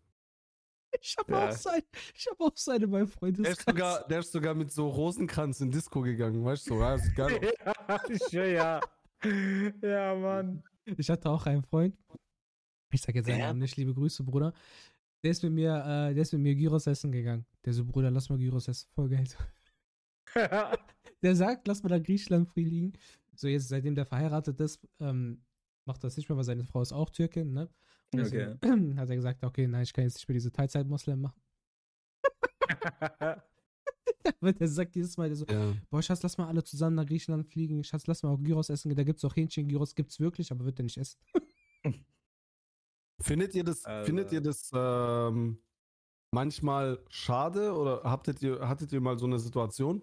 Ich 1.01 1.15
habe 1.19 1.32
Ja. 1.32 1.49
auch, 1.49 1.53
sein, 1.53 1.82
ich 2.15 2.27
hab 2.28 2.40
auch 2.40 2.57
seine 2.57 2.89
bei 2.89 2.99
Der 3.01 3.07
ist, 3.07 3.12
Freundeskreis. 3.15 3.65
sogar, 3.66 4.09
der 4.09 4.20
ist 4.20 4.32
sogar 4.32 4.55
mit 4.55 4.73
so 4.73 4.89
Rosenkranz 4.89 5.61
in 5.61 5.70
Disco 5.70 6.01
gegangen, 6.01 6.43
weißt 6.45 6.70
du, 6.70 6.74
so, 6.77 6.81
ja, 6.81 6.99
sieht 6.99 7.15
geil 7.15 7.53
ja, 8.31 8.45
ja. 8.45 8.81
Ja, 9.82 10.15
Mann. 10.15 10.62
Ich 10.97 11.11
hatte 11.11 11.28
auch 11.28 11.45
einen 11.47 11.62
Freund, 11.65 11.97
Ich 12.90 13.03
sag 13.03 13.15
jetzt 13.16 13.27
seinen? 13.28 13.39
Namen 13.39 13.59
nicht, 13.59 13.77
liebe 13.77 13.93
Grüße, 13.93 14.24
Bruder. 14.24 14.55
Der 15.23 15.31
ist 15.32 15.43
mit 15.43 15.53
mir, 15.53 15.74
äh, 15.74 16.15
der 16.15 16.23
ist 16.23 16.32
mit 16.32 16.43
mir 16.43 16.55
Gyros 16.55 16.86
essen 16.86 17.11
gegangen. 17.12 17.45
Der 17.65 17.73
so, 17.73 17.85
Bruder, 17.85 18.11
lass 18.11 18.28
mal 18.28 18.39
Gyros 18.39 18.69
essen, 18.69 18.89
voll 18.95 19.09
Geld. 19.09 19.36
Der 21.23 21.35
sagt, 21.35 21.66
lass 21.66 21.82
mal 21.82 21.89
da 21.89 21.99
Griechenland 21.99 22.49
fliegen. 22.49 22.93
So, 23.35 23.49
jetzt, 23.49 23.69
seitdem 23.69 23.95
der 23.97 24.07
verheiratet 24.07 24.61
ist, 24.61 24.78
ähm, 25.01 25.43
macht 25.85 26.05
das 26.05 26.16
nicht 26.16 26.28
mehr, 26.28 26.36
weil 26.36 26.45
seine 26.45 26.65
Frau 26.65 26.81
ist 26.82 26.93
auch 26.93 27.11
Türkin, 27.11 27.53
ne? 27.53 27.69
Und 28.12 28.20
Okay. 28.20 28.55
deswegen 28.61 28.99
hat 29.01 29.11
er 29.11 29.16
gesagt, 29.16 29.43
okay, 29.43 29.66
nein, 29.66 29.82
ich 29.82 29.93
kann 29.93 30.05
jetzt 30.05 30.15
nicht 30.16 30.28
mehr 30.28 30.35
diese 30.35 30.53
Teilzeit-Moslem 30.53 31.20
machen. 31.23 31.40
Weil 34.40 34.53
der 34.53 34.69
sagt 34.69 34.95
jedes 34.95 35.16
Mal, 35.16 35.28
der 35.28 35.36
so, 35.36 35.47
Ja. 35.51 35.74
boah, 35.90 36.03
Schatz, 36.03 36.23
lass 36.23 36.39
mal 36.39 36.47
alle 36.47 36.62
zusammen 36.62 36.97
nach 36.97 37.07
Griechenland 37.07 37.47
fliegen. 37.47 37.82
Schatz, 37.82 38.07
lass 38.07 38.23
mal 38.23 38.31
auch 38.31 38.40
Gyros 38.43 38.69
essen. 38.70 38.95
Da 38.95 39.03
gibt's 39.03 39.24
auch 39.24 39.35
Hähnchen. 39.35 39.66
Gyros 39.69 39.95
gibt's 39.95 40.20
wirklich, 40.20 40.53
aber 40.53 40.65
wird 40.65 40.78
er 40.78 40.85
nicht 40.85 40.99
essen. 40.99 41.19
Findet 43.20 43.55
ihr 43.55 43.65
das, 43.65 43.85
Also- 43.85 44.07
findet 44.07 44.32
ihr 44.32 44.40
das 44.40 44.70
ähm, 44.74 45.59
manchmal 46.32 47.03
schade 47.09 47.73
oder 47.74 48.03
habtet 48.05 48.43
ihr, 48.43 48.69
hattet 48.69 48.93
ihr 48.93 49.01
mal 49.01 49.19
so 49.19 49.27
eine 49.27 49.39
Situation, 49.39 50.03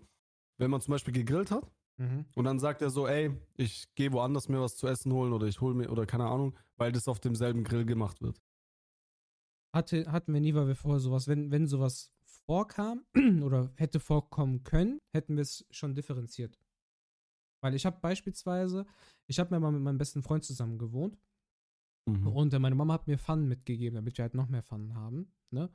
wenn 0.58 0.72
man 0.72 0.82
zum 0.82 0.92
Beispiel 0.92 1.14
gegrillt 1.14 1.52
hat 1.52 1.72
und 2.36 2.44
dann 2.44 2.60
sagt 2.60 2.82
er 2.82 2.90
so, 2.90 3.08
ey, 3.08 3.32
ich 3.56 3.94
gehe 3.96 4.12
woanders 4.12 4.50
mir 4.50 4.60
was 4.60 4.76
zu 4.76 4.88
essen 4.88 5.14
holen 5.14 5.32
oder 5.32 5.48
ich 5.48 5.62
hole 5.62 5.76
mir 5.76 5.90
oder 5.92 6.06
keine 6.06 6.26
Ahnung, 6.26 6.58
weil 6.78 6.92
das 6.92 7.08
auf 7.08 7.20
demselben 7.22 7.64
Grill 7.64 7.86
gemacht 7.86 8.22
wird. 8.22 8.42
Hatte, 9.74 10.12
hatten 10.12 10.34
wir 10.34 10.42
nie, 10.42 10.54
weil 10.54 10.68
wir 10.68 10.76
vorher 10.76 11.00
sowas, 11.00 11.28
wenn, 11.28 11.52
wenn 11.52 11.68
sowas 11.68 12.12
vorkam 12.46 13.06
oder 13.44 13.72
hätte 13.76 14.00
vorkommen 14.00 14.64
können, 14.64 15.00
hätten 15.14 15.36
wir 15.36 15.42
es 15.42 15.66
schon 15.70 15.96
differenziert. 15.96 16.58
Weil 17.62 17.76
ich 17.76 17.86
habe 17.86 18.00
beispielsweise, 18.02 18.86
ich 19.28 19.40
habe 19.40 19.54
mir 19.54 19.60
mal 19.60 19.72
mit 19.72 19.82
meinem 19.82 19.98
besten 19.98 20.22
Freund 20.22 20.44
zusammen 20.44 20.78
gewohnt 20.78 21.18
Mhm. 22.06 22.28
und 22.28 22.54
äh, 22.54 22.60
meine 22.60 22.76
Mama 22.76 22.94
hat 22.94 23.08
mir 23.08 23.18
Pfannen 23.18 23.48
mitgegeben, 23.48 23.96
damit 23.96 24.18
wir 24.18 24.24
halt 24.24 24.36
noch 24.36 24.48
mehr 24.48 24.62
Pfannen 24.64 24.94
haben. 24.96 25.32
Ne? 25.50 25.70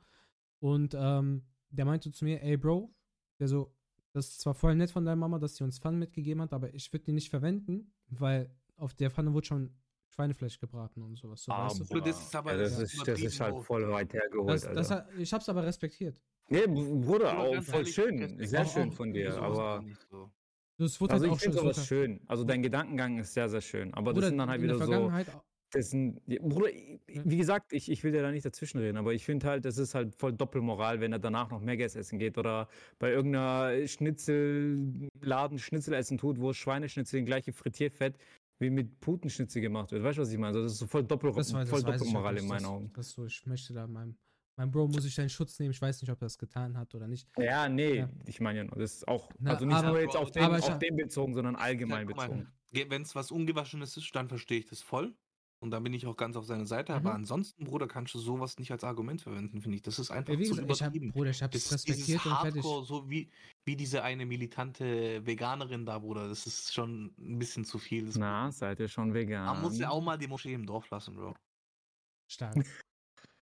Und 0.59 0.95
ähm, 0.97 1.43
der 1.69 1.85
meinte 1.85 2.11
zu 2.11 2.23
mir, 2.25 2.41
ey 2.41 2.57
Bro, 2.57 2.93
der 3.39 3.47
so, 3.47 3.73
das 4.13 4.27
ist 4.29 4.41
zwar 4.41 4.53
voll 4.53 4.75
nett 4.75 4.91
von 4.91 5.03
deiner 5.05 5.15
Mama, 5.17 5.39
dass 5.39 5.55
sie 5.57 5.63
uns 5.63 5.79
Pfannen 5.79 5.99
mitgegeben 5.99 6.41
hat, 6.41 6.53
aber 6.53 6.73
ich 6.73 6.91
würde 6.93 7.05
die 7.05 7.11
nicht 7.13 7.29
verwenden, 7.29 7.93
weil 8.09 8.49
auf 8.77 8.93
der 8.93 9.09
Pfanne 9.11 9.33
wurde 9.33 9.47
schon 9.47 9.75
Schweinefleisch 10.07 10.59
gebraten 10.59 11.01
und 11.01 11.15
sowas. 11.17 11.43
So, 11.43 11.51
weißt 11.51 11.79
du? 11.93 11.99
das 12.01 12.21
ist 12.21 12.35
aber- 12.35 12.51
ja, 12.51 12.57
das, 12.57 12.77
das 12.79 12.93
ist, 12.93 13.07
das 13.07 13.19
ist 13.21 13.39
halt 13.39 13.63
voll 13.63 13.89
weit 13.89 14.13
hergeholt, 14.13 14.49
Das, 14.49 14.63
das 14.89 15.03
ich 15.17 15.31
hab's 15.33 15.47
aber 15.49 15.63
respektiert. 15.63 16.21
Nee, 16.49 16.67
Br- 16.67 16.99
Bruder, 17.05 17.37
auch 17.39 17.61
voll 17.63 17.85
schön. 17.85 18.37
Sehr 18.45 18.65
schön 18.65 18.91
von 18.91 19.13
dir, 19.13 19.33
aber. 19.41 19.55
gar 19.57 19.81
nicht 19.83 20.01
so. 20.09 20.29
Das 20.77 20.99
wurde 20.99 21.13
Also 21.13 21.25
halt 21.29 21.31
ich 21.31 21.37
auch 21.37 21.43
schon. 21.43 21.53
finde 21.53 21.73
sowas 21.73 21.87
schön. 21.87 22.21
Also 22.27 22.43
dein 22.43 22.61
Gedankengang 22.63 23.19
ist 23.19 23.33
sehr, 23.33 23.47
sehr 23.47 23.61
schön. 23.61 23.93
Aber 23.93 24.11
das 24.11 24.15
Bruder, 24.15 24.27
sind 24.29 24.37
dann 24.37 24.49
halt 24.49 24.61
wieder 24.61 24.77
so. 24.85 25.11
Das 25.73 25.89
sind, 25.89 26.21
ja, 26.27 26.41
Bruder, 26.41 26.69
ich- 26.69 26.99
wie 27.07 27.37
gesagt, 27.37 27.71
ich, 27.71 27.89
ich 27.89 28.03
will 28.03 28.11
dir 28.11 28.21
da 28.21 28.31
nicht 28.31 28.45
dazwischenreden, 28.45 28.97
aber 28.97 29.13
ich 29.13 29.23
finde 29.23 29.47
halt, 29.47 29.63
das 29.65 29.77
ist 29.77 29.95
halt 29.95 30.13
voll 30.15 30.33
Doppelmoral, 30.33 30.99
wenn 30.99 31.13
er 31.13 31.19
danach 31.19 31.49
noch 31.49 31.61
Megas 31.61 31.95
essen 31.95 32.19
geht 32.19 32.37
oder 32.37 32.67
bei 32.99 33.11
irgendeiner 33.11 33.87
Schnitzelladen 33.87 35.59
Schnitzel 35.59 35.93
essen 35.93 36.17
tut, 36.17 36.39
wo 36.39 36.53
Schweineschnitzel 36.53 37.19
in 37.19 37.25
gleiche 37.25 37.53
Frittierfett 37.53 38.17
wie 38.59 38.69
mit 38.69 38.99
Putenschnitzel 38.99 39.61
gemacht 39.61 39.91
wird. 39.91 40.03
Weißt 40.03 40.17
du, 40.17 40.21
was 40.21 40.31
ich 40.31 40.37
meine? 40.37 40.49
Also 40.49 40.63
das 40.63 40.73
ist 40.73 40.79
so 40.79 40.87
voll, 40.87 41.03
Doppel, 41.03 41.31
Das, 41.33 41.47
das 41.51 41.69
voll 41.69 41.79
ich 41.79 41.85
Doppelmoral 41.85 42.37
in 42.37 42.47
meinen 42.47 42.65
Augen. 42.65 42.93
dass 42.93 43.09
so, 43.11 43.25
ich 43.25 43.43
möchte 43.47 43.73
da 43.73 43.87
meinem, 43.87 44.15
meinem 44.57 44.69
Bro 44.71 44.89
muss 44.89 45.03
ich 45.05 45.15
da 45.15 45.23
in 45.23 45.29
Schutz 45.29 45.57
nehmen. 45.57 45.71
Ich 45.71 45.81
weiß 45.81 46.01
nicht, 46.01 46.11
ob 46.11 46.21
er 46.21 46.25
das 46.25 46.37
getan 46.37 46.77
hat 46.77 46.93
oder 46.93 47.07
nicht. 47.07 47.27
Ja, 47.39 47.67
nee, 47.67 47.95
Ja. 47.99 48.09
ich 48.27 48.39
meine 48.39 48.59
ja 48.59 48.63
nur, 48.65 48.75
das 48.75 48.95
ist 48.97 49.07
auch, 49.07 49.31
Na, 49.39 49.51
also 49.53 49.65
nicht 49.65 49.75
aber- 49.75 49.87
nur 49.87 50.01
jetzt 50.01 50.15
auf 50.15 50.29
den, 50.31 50.43
auf 50.43 50.77
den 50.79 50.95
bezogen, 50.95 51.33
sondern 51.33 51.55
allgemein 51.55 52.07
Ja, 52.07 52.13
bezogen. 52.13 52.47
Wenn 52.71 53.01
es 53.01 53.15
was 53.15 53.31
Ungewaschenes 53.31 53.97
ist, 53.97 54.15
dann 54.15 54.27
verstehe 54.29 54.59
ich 54.59 54.67
das 54.67 54.81
voll. 54.81 55.15
Und 55.61 55.69
dann 55.69 55.83
bin 55.83 55.93
ich 55.93 56.07
auch 56.07 56.17
ganz 56.17 56.35
auf 56.35 56.45
seiner 56.45 56.65
Seite. 56.65 56.91
Mhm. 56.91 56.97
Aber 56.97 57.13
ansonsten, 57.13 57.65
Bruder, 57.65 57.87
kannst 57.87 58.15
du 58.15 58.19
sowas 58.19 58.57
nicht 58.57 58.71
als 58.71 58.83
Argument 58.83 59.21
verwenden, 59.21 59.61
finde 59.61 59.75
ich. 59.75 59.83
Das 59.83 59.99
ist 59.99 60.09
einfach 60.09 60.33
Ja, 60.33 60.39
wie 60.39 60.43
zu 60.45 60.55
gesagt, 60.55 60.71
ich 60.71 60.81
hab, 60.81 60.87
übertrieben. 60.89 61.11
Bruder, 61.11 61.29
ich 61.29 61.43
hab's 61.43 61.53
Das 61.53 61.71
respektiert 61.71 62.25
und 62.25 62.35
fertig. 62.35 62.63
Hardcore, 62.63 62.83
so 62.85 63.09
wie, 63.09 63.29
wie 63.63 63.75
diese 63.75 64.01
eine 64.03 64.25
militante 64.25 65.23
Veganerin 65.23 65.85
da, 65.85 65.99
Bruder. 65.99 66.27
Das 66.27 66.47
ist 66.47 66.73
schon 66.73 67.13
ein 67.19 67.37
bisschen 67.37 67.63
zu 67.63 67.77
viel. 67.77 68.07
Das 68.07 68.15
Na, 68.17 68.51
seid 68.51 68.79
ihr 68.79 68.87
schon 68.87 69.13
vegan? 69.13 69.45
Man 69.45 69.61
muss 69.61 69.77
ja 69.77 69.91
auch 69.91 70.01
mal 70.01 70.17
die 70.17 70.27
Moschee 70.27 70.53
im 70.53 70.65
Dorf 70.65 70.89
lassen, 70.89 71.15
Bro. 71.15 71.35
Stark. 72.27 72.55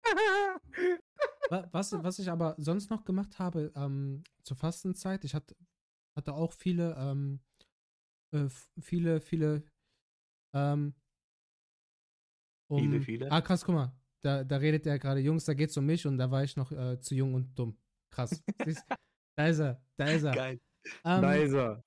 Wa- 1.51 1.68
Was, 1.72 1.93
was 1.93 2.18
ich 2.18 2.30
aber 2.30 2.55
sonst 2.59 2.90
noch 2.90 3.05
gemacht 3.05 3.38
habe 3.38 3.72
ähm, 3.76 4.24
zur 4.43 4.56
Fastenzeit, 4.56 5.24
ich 5.24 5.34
hatte, 5.34 5.55
hatte 6.16 6.32
auch 6.32 6.52
viele, 6.52 6.94
ähm, 6.98 7.40
äh, 8.32 8.48
viele, 8.80 9.20
viele, 9.20 9.64
ähm, 10.55 10.94
um, 12.68 12.80
Viele, 12.80 13.01
viele? 13.01 13.32
Ah, 13.32 13.40
krass, 13.40 13.64
guck 13.64 13.74
mal, 13.74 13.93
da, 14.22 14.44
da 14.44 14.56
redet 14.56 14.86
er 14.86 14.98
gerade, 14.98 15.20
Jungs, 15.20 15.44
da 15.44 15.55
geht's 15.55 15.76
um 15.76 15.86
mich 15.86 16.06
und 16.06 16.18
da 16.18 16.30
war 16.30 16.43
ich 16.44 16.56
noch 16.56 16.72
äh, 16.72 17.01
zu 17.01 17.14
jung 17.14 17.34
und 17.34 17.59
dumm. 17.59 17.78
Krass. 18.10 18.43
Siehst, 18.64 18.84
da 19.36 19.47
ist 19.48 19.59
er, 19.59 19.82
da 19.97 20.05
ist 20.06 20.22
er. 20.24 20.34
Geil. 20.34 20.60
Ähm, 21.05 21.22
da 21.22 21.34
ist 21.34 21.52
er. 21.52 21.84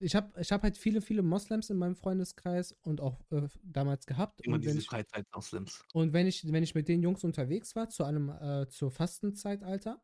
ich 0.00 0.14
habe 0.14 0.40
ich 0.40 0.50
hab 0.50 0.62
halt 0.62 0.78
viele, 0.78 1.00
viele 1.00 1.22
Moslems 1.22 1.70
in 1.70 1.76
meinem 1.76 1.96
Freundeskreis 1.96 2.72
und 2.82 3.00
auch 3.00 3.20
äh, 3.30 3.48
damals 3.62 4.06
gehabt. 4.06 4.40
Immer 4.40 4.56
und 4.56 4.64
wenn 4.64 4.72
diese 4.72 4.86
Freizeit-Moslems. 4.86 5.84
und 5.92 6.12
wenn 6.12 6.26
ich, 6.26 6.50
wenn 6.50 6.62
ich 6.62 6.74
mit 6.74 6.88
den 6.88 7.02
Jungs 7.02 7.24
unterwegs 7.24 7.76
war, 7.76 7.88
zu 7.88 8.04
einem, 8.04 8.30
äh, 8.30 8.68
zur 8.68 8.90
Fastenzeitalter, 8.90 10.02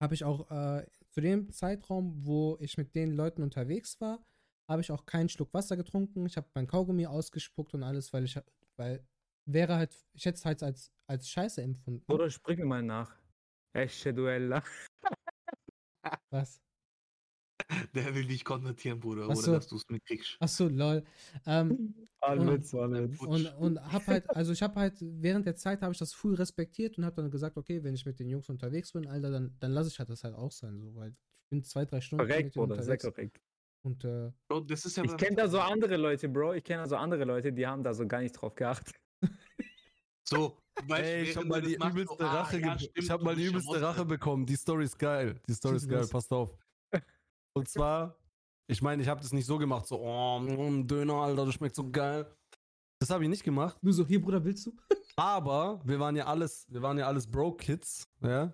habe 0.00 0.14
ich 0.14 0.24
auch 0.24 0.50
äh, 0.50 0.86
zu 1.10 1.20
dem 1.20 1.52
Zeitraum, 1.52 2.26
wo 2.26 2.56
ich 2.60 2.76
mit 2.76 2.94
den 2.94 3.12
Leuten 3.12 3.42
unterwegs 3.42 4.00
war, 4.00 4.24
habe 4.68 4.82
ich 4.82 4.90
auch 4.90 5.06
keinen 5.06 5.28
Schluck 5.28 5.54
Wasser 5.54 5.76
getrunken. 5.76 6.26
Ich 6.26 6.36
habe 6.36 6.48
mein 6.54 6.66
Kaugummi 6.66 7.06
ausgespuckt 7.06 7.74
und 7.74 7.82
alles, 7.82 8.12
weil 8.12 8.24
ich, 8.24 8.38
weil 8.76 9.06
wäre 9.48 9.76
halt, 9.76 9.96
ich 10.12 10.24
hätte 10.24 10.36
es 10.38 10.44
halt 10.44 10.62
als, 10.62 10.92
als 11.06 11.28
Scheiße 11.28 11.62
empfunden. 11.62 12.04
Bruder, 12.06 12.30
sprich 12.30 12.58
mir 12.58 12.64
mal 12.66 12.82
nach. 12.82 13.16
Esche 13.74 14.12
Duella. 14.14 14.62
Was? 16.30 16.60
Der 17.94 18.14
will 18.14 18.26
dich 18.26 18.44
konvertieren, 18.44 19.00
Bruder, 19.00 19.22
Ach 19.24 19.28
oder 19.30 19.36
so. 19.36 19.52
dass 19.52 19.66
du 19.68 19.76
es 19.76 19.82
mitkriegst. 19.88 20.36
Achso, 20.40 20.68
lol. 20.68 21.04
Ähm, 21.46 21.70
Und- 22.20 22.48
Witz, 22.48 22.72
Witz. 22.72 23.20
und, 23.20 23.46
und 23.56 23.92
hab 23.92 24.06
halt, 24.08 24.28
also 24.30 24.52
ich 24.52 24.62
habe 24.62 24.80
halt, 24.80 24.94
während 25.00 25.46
der 25.46 25.54
Zeit 25.56 25.80
habe 25.82 25.92
ich 25.92 25.98
das 25.98 26.12
früh 26.12 26.34
respektiert 26.34 26.98
und 26.98 27.04
habe 27.04 27.22
dann 27.22 27.30
gesagt, 27.30 27.56
okay, 27.56 27.82
wenn 27.84 27.94
ich 27.94 28.04
mit 28.04 28.18
den 28.18 28.28
Jungs 28.28 28.48
unterwegs 28.48 28.92
bin, 28.92 29.06
Alter, 29.06 29.30
dann, 29.30 29.56
dann 29.60 29.70
lasse 29.72 29.88
ich 29.90 29.98
halt 29.98 30.08
das 30.10 30.24
halt 30.24 30.34
auch 30.34 30.50
sein, 30.50 30.78
so, 30.80 30.94
weil 30.96 31.10
ich 31.10 31.48
bin 31.50 31.62
zwei, 31.62 31.84
drei 31.84 32.00
Stunden 32.00 32.26
Korrekt, 32.26 32.54
Bruder, 32.54 32.74
sehr 32.82 32.94
unterwegs. 32.94 33.04
korrekt. 33.04 33.40
Und 33.86 34.04
äh, 34.04 34.32
Bro, 34.48 34.60
das 34.62 34.84
ist 34.84 34.96
ja 34.96 35.04
Ich 35.04 35.16
kenne 35.16 35.36
da 35.36 35.48
so 35.48 35.60
andere 35.60 35.96
Leute, 35.96 36.28
Bro. 36.28 36.54
Ich 36.54 36.64
kenne 36.64 36.82
da 36.82 36.88
so 36.88 36.96
andere 36.96 37.24
Leute, 37.24 37.52
die 37.52 37.64
haben 37.64 37.84
da 37.84 37.94
so 37.94 38.04
gar 38.04 38.20
nicht 38.20 38.32
drauf 38.32 38.52
geachtet. 38.56 38.96
So, 40.28 40.58
weißt, 40.86 41.04
Ey, 41.04 41.22
ich 41.22 41.36
hab 41.36 41.44
während 41.44 41.48
mal 41.48 41.62
du 41.62 41.68
die 41.68 41.78
machst, 41.78 41.92
übelste 41.92 42.16
so, 42.18 42.24
ah, 42.24 42.34
Rache, 42.40 42.60
ja, 42.60 42.76
stimmt, 42.76 42.92
ich 42.96 43.10
habe 43.10 43.22
mal 43.24 43.36
die 43.36 43.44
übelste 43.44 43.80
Rache 43.80 44.04
bekommen. 44.04 44.44
Die 44.44 44.56
Story 44.56 44.82
ist 44.82 44.98
geil. 44.98 45.40
Die 45.48 45.54
Story 45.54 45.76
ist 45.76 45.88
geil, 45.88 46.04
passt 46.10 46.32
auf. 46.32 46.58
Und 47.52 47.68
zwar, 47.68 48.18
ich 48.66 48.82
meine, 48.82 49.00
ich 49.02 49.08
habe 49.08 49.20
das 49.20 49.32
nicht 49.32 49.46
so 49.46 49.56
gemacht, 49.56 49.86
so, 49.86 50.00
oh, 50.00 50.40
mm, 50.40 50.84
Döner, 50.84 51.14
Alter, 51.14 51.46
das 51.46 51.54
schmeckt 51.54 51.76
so 51.76 51.88
geil. 51.88 52.26
Das 52.98 53.10
habe 53.10 53.22
ich 53.22 53.30
nicht 53.30 53.44
gemacht. 53.44 53.80
nur 53.84 53.92
so, 53.92 54.04
hier, 54.04 54.20
Bruder, 54.20 54.44
willst 54.44 54.66
du? 54.66 54.76
Aber 55.14 55.80
wir 55.84 56.00
waren 56.00 56.16
ja 56.16 56.26
alles, 56.26 56.66
wir 56.68 56.82
waren 56.82 56.98
ja 56.98 57.06
alles 57.06 57.30
Broke-Kids, 57.30 58.08
ja. 58.20 58.52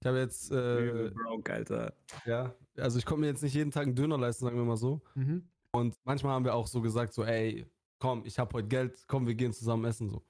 Ich 0.00 0.06
habe 0.06 0.18
jetzt, 0.18 0.50
äh, 0.50 1.10
Broke, 1.10 1.52
Alter. 1.52 1.92
ja, 2.24 2.54
also 2.78 2.98
ich 2.98 3.04
konnte 3.04 3.20
mir 3.20 3.26
jetzt 3.26 3.42
nicht 3.42 3.54
jeden 3.54 3.70
Tag 3.70 3.82
einen 3.82 3.94
Döner 3.94 4.16
leisten, 4.16 4.46
sagen 4.46 4.56
wir 4.56 4.64
mal 4.64 4.78
so. 4.78 5.02
Mhm. 5.14 5.46
Und 5.72 5.94
manchmal 6.04 6.32
haben 6.32 6.44
wir 6.44 6.54
auch 6.54 6.66
so 6.66 6.80
gesagt, 6.80 7.12
so, 7.12 7.22
ey, 7.24 7.66
komm, 7.98 8.24
ich 8.24 8.38
habe 8.38 8.52
heute 8.54 8.68
Geld, 8.68 9.04
komm, 9.06 9.26
wir 9.26 9.34
gehen 9.34 9.52
zusammen 9.52 9.84
essen, 9.84 10.08
so. 10.08 10.22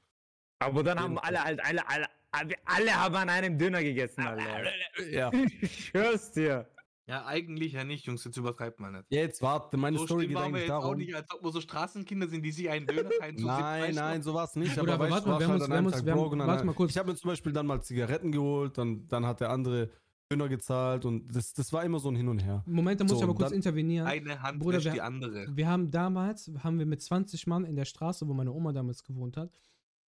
Aber 0.58 0.82
dann 0.82 0.98
haben 0.98 1.18
alle 1.20 1.42
halt, 1.42 1.64
alle, 1.64 1.88
alle, 1.88 2.06
alle, 2.32 2.54
alle 2.64 2.94
haben 2.94 3.14
an 3.14 3.30
einem 3.30 3.56
Döner 3.56 3.82
gegessen, 3.82 4.26
Alter. 4.26 4.72
Ja. 5.08 5.30
Ich 5.60 5.86
schwör's 5.86 6.32
dir. 6.32 6.68
Ja, 7.06 7.26
eigentlich 7.26 7.72
ja 7.72 7.82
nicht, 7.84 8.06
Jungs, 8.06 8.22
jetzt 8.24 8.36
übertreibt 8.36 8.78
man 8.78 8.92
nicht. 8.92 9.04
Jetzt 9.08 9.42
warte, 9.42 9.76
meine 9.76 9.98
so 9.98 10.06
Story 10.06 10.28
geht 10.28 10.36
eigentlich 10.36 10.62
jetzt 10.62 10.70
auch 10.70 10.82
darum. 10.82 10.98
nicht, 10.98 11.14
als 11.14 11.26
ob 11.34 11.42
wir 11.42 11.50
so 11.50 11.60
Straßenkinder 11.60 12.28
sind, 12.28 12.42
die 12.44 12.52
sich 12.52 12.70
einen 12.70 12.86
Döner 12.86 13.10
teilen. 13.18 13.36
zu 13.38 13.46
Nein, 13.46 13.94
nein, 13.96 14.22
so 14.22 14.32
war 14.34 14.44
es 14.44 14.54
nicht. 14.54 14.78
Aber 14.78 14.92
aber 14.92 15.04
weißt 15.10 15.12
warte 15.26 15.26
wir 15.26 15.32
haben 15.34 15.40
halt 15.52 15.60
uns- 15.62 15.68
wir 15.70 15.76
haben 15.76 15.86
uns- 15.86 16.04
wir 16.04 16.12
haben- 16.12 16.38
warte 16.46 16.64
mal 16.66 16.72
kurz. 16.74 16.90
Ich 16.92 16.98
habe 16.98 17.10
mir 17.10 17.16
zum 17.16 17.28
Beispiel 17.30 17.52
dann 17.52 17.66
mal 17.66 17.82
Zigaretten 17.82 18.30
geholt, 18.30 18.78
dann, 18.78 19.08
dann 19.08 19.26
hat 19.26 19.40
der 19.40 19.50
andere 19.50 19.90
Döner 20.32 20.48
gezahlt 20.48 21.04
und 21.04 21.34
das, 21.34 21.52
das 21.52 21.72
war 21.72 21.82
immer 21.84 21.98
so 21.98 22.08
ein 22.10 22.14
Hin 22.14 22.28
und 22.28 22.38
Her. 22.38 22.62
Moment, 22.66 23.00
da 23.00 23.04
muss 23.04 23.10
So, 23.12 23.16
ich 23.18 23.24
aber 23.24 23.34
kurz 23.34 23.50
intervenieren. 23.50 24.06
Eine 24.06 24.40
Hand 24.40 24.60
Bruder, 24.60 24.84
wir- 24.84 24.92
die 24.92 25.00
andere. 25.00 25.46
Wir 25.56 25.66
haben 25.68 25.90
damals, 25.90 26.52
haben 26.62 26.78
wir 26.78 26.86
mit 26.86 27.02
20 27.02 27.48
Mann 27.48 27.64
in 27.64 27.74
der 27.74 27.86
Straße, 27.86 28.28
wo 28.28 28.34
meine 28.34 28.52
Oma 28.52 28.72
damals 28.72 29.02
gewohnt 29.02 29.36
hat, 29.36 29.50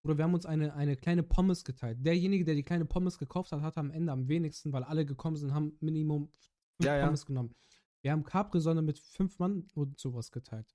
oder 0.05 0.17
wir 0.19 0.25
haben 0.25 0.35
uns 0.35 0.47
eine, 0.47 0.75
eine 0.75 0.95
kleine 0.97 1.25
Pommes 1.25 1.65
geteilt. 1.65 1.99
Derjenige, 2.07 2.45
der 2.45 2.55
die 2.55 2.63
kleine 2.63 2.85
Pommes 2.85 3.19
gekauft 3.19 3.51
hat, 3.51 3.63
hatte 3.63 3.81
am 3.81 3.91
Ende 3.91 4.13
am 4.13 4.29
wenigsten, 4.29 4.73
weil 4.73 4.85
alle 4.85 5.05
gekommen 5.05 5.35
sind, 5.37 5.53
haben 5.53 5.73
Minimum 5.81 6.31
Ja, 6.81 6.97
ja. 6.97 7.05
Pommes 7.05 7.27
genommen. 7.27 7.55
Wir 8.03 8.13
haben 8.13 8.25
Capri-Sonne 8.25 8.83
mit 8.83 8.99
fünf 8.99 9.39
Mann 9.39 9.69
und 9.75 9.99
sowas 9.99 10.31
geteilt. 10.33 10.75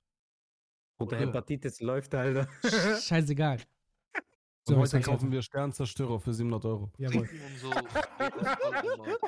Bruder, 0.97 1.17
Bruder. 1.17 1.27
Hepatitis 1.29 1.81
läuft, 1.81 2.15
Alter. 2.15 2.47
Scheißegal. 3.01 3.57
Und 3.57 4.23
So, 4.63 4.77
heute 4.77 4.97
jetzt 4.97 5.05
kaufen 5.05 5.31
wir 5.31 5.41
Sternzerstörer 5.41 6.19
für 6.19 6.33
700 6.33 6.65
Euro. 6.65 6.91
Jawohl. 6.97 7.21
Und 7.21 7.29
immer. 8.83 9.17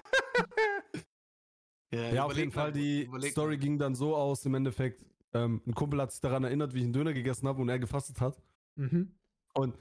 Ja, 1.92 2.26
auf 2.26 2.36
jeden 2.38 2.52
Fall, 2.52 2.72
die 2.72 3.04
überleg 3.04 3.32
Story 3.32 3.58
ging 3.58 3.80
dann 3.80 3.96
so 3.96 4.16
aus, 4.16 4.46
im 4.46 4.54
Endeffekt, 4.54 5.04
ähm, 5.34 5.62
ein 5.66 5.74
Kumpel 5.74 6.00
hat 6.00 6.12
sich 6.12 6.22
daran 6.22 6.44
erinnert, 6.44 6.74
wie 6.74 6.80
ich 6.80 6.84
einen 6.84 6.94
Döner 6.94 7.14
gegessen 7.14 7.48
habe 7.48 7.62
und 7.62 7.70
er 7.70 7.80
gefastet 7.80 8.22
hat. 8.22 8.40
Mhm. 8.76 9.16
Und 9.56 9.76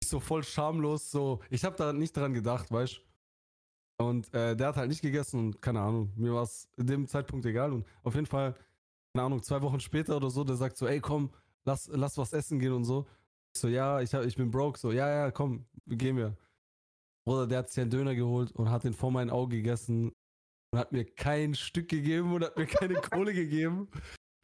ich 0.00 0.08
so 0.08 0.20
voll 0.20 0.44
schamlos, 0.44 1.10
so, 1.10 1.40
ich 1.50 1.64
habe 1.64 1.76
da 1.76 1.92
nicht 1.92 2.16
dran 2.16 2.32
gedacht, 2.32 2.70
weißt 2.70 3.00
Und 4.04 4.32
äh, 4.34 4.56
der 4.56 4.68
hat 4.68 4.76
halt 4.76 4.88
nicht 4.88 5.02
gegessen 5.02 5.38
und 5.38 5.62
keine 5.62 5.80
Ahnung, 5.80 6.12
mir 6.16 6.34
war 6.34 6.42
es 6.42 6.68
in 6.76 6.86
dem 6.86 7.06
Zeitpunkt 7.06 7.46
egal. 7.46 7.72
Und 7.72 7.86
auf 8.02 8.14
jeden 8.14 8.26
Fall, 8.26 8.54
keine 9.14 9.26
Ahnung, 9.26 9.42
zwei 9.42 9.62
Wochen 9.62 9.80
später 9.80 10.16
oder 10.16 10.30
so, 10.30 10.44
der 10.44 10.56
sagt 10.56 10.76
so, 10.76 10.86
ey 10.86 11.00
komm, 11.00 11.30
lass, 11.64 11.88
lass 11.92 12.18
was 12.18 12.32
essen 12.32 12.58
gehen 12.58 12.72
und 12.72 12.84
so. 12.84 13.06
Ich 13.54 13.60
so, 13.60 13.68
ja, 13.68 14.00
ich, 14.00 14.14
hab, 14.14 14.24
ich 14.24 14.36
bin 14.36 14.50
broke, 14.50 14.78
so, 14.78 14.92
ja, 14.92 15.08
ja, 15.08 15.30
komm, 15.30 15.66
gehen 15.86 16.16
wir. 16.16 16.36
Bruder, 17.24 17.46
der 17.46 17.58
hat 17.58 17.70
sich 17.70 17.80
einen 17.80 17.90
Döner 17.90 18.14
geholt 18.14 18.52
und 18.52 18.70
hat 18.70 18.84
den 18.84 18.94
vor 18.94 19.10
meinen 19.10 19.30
Augen 19.30 19.50
gegessen 19.50 20.12
und 20.72 20.78
hat 20.78 20.92
mir 20.92 21.04
kein 21.04 21.54
Stück 21.54 21.88
gegeben 21.88 22.32
und 22.32 22.44
hat 22.44 22.56
mir 22.56 22.66
keine 22.66 22.94
Kohle 22.94 23.32
gegeben. 23.32 23.88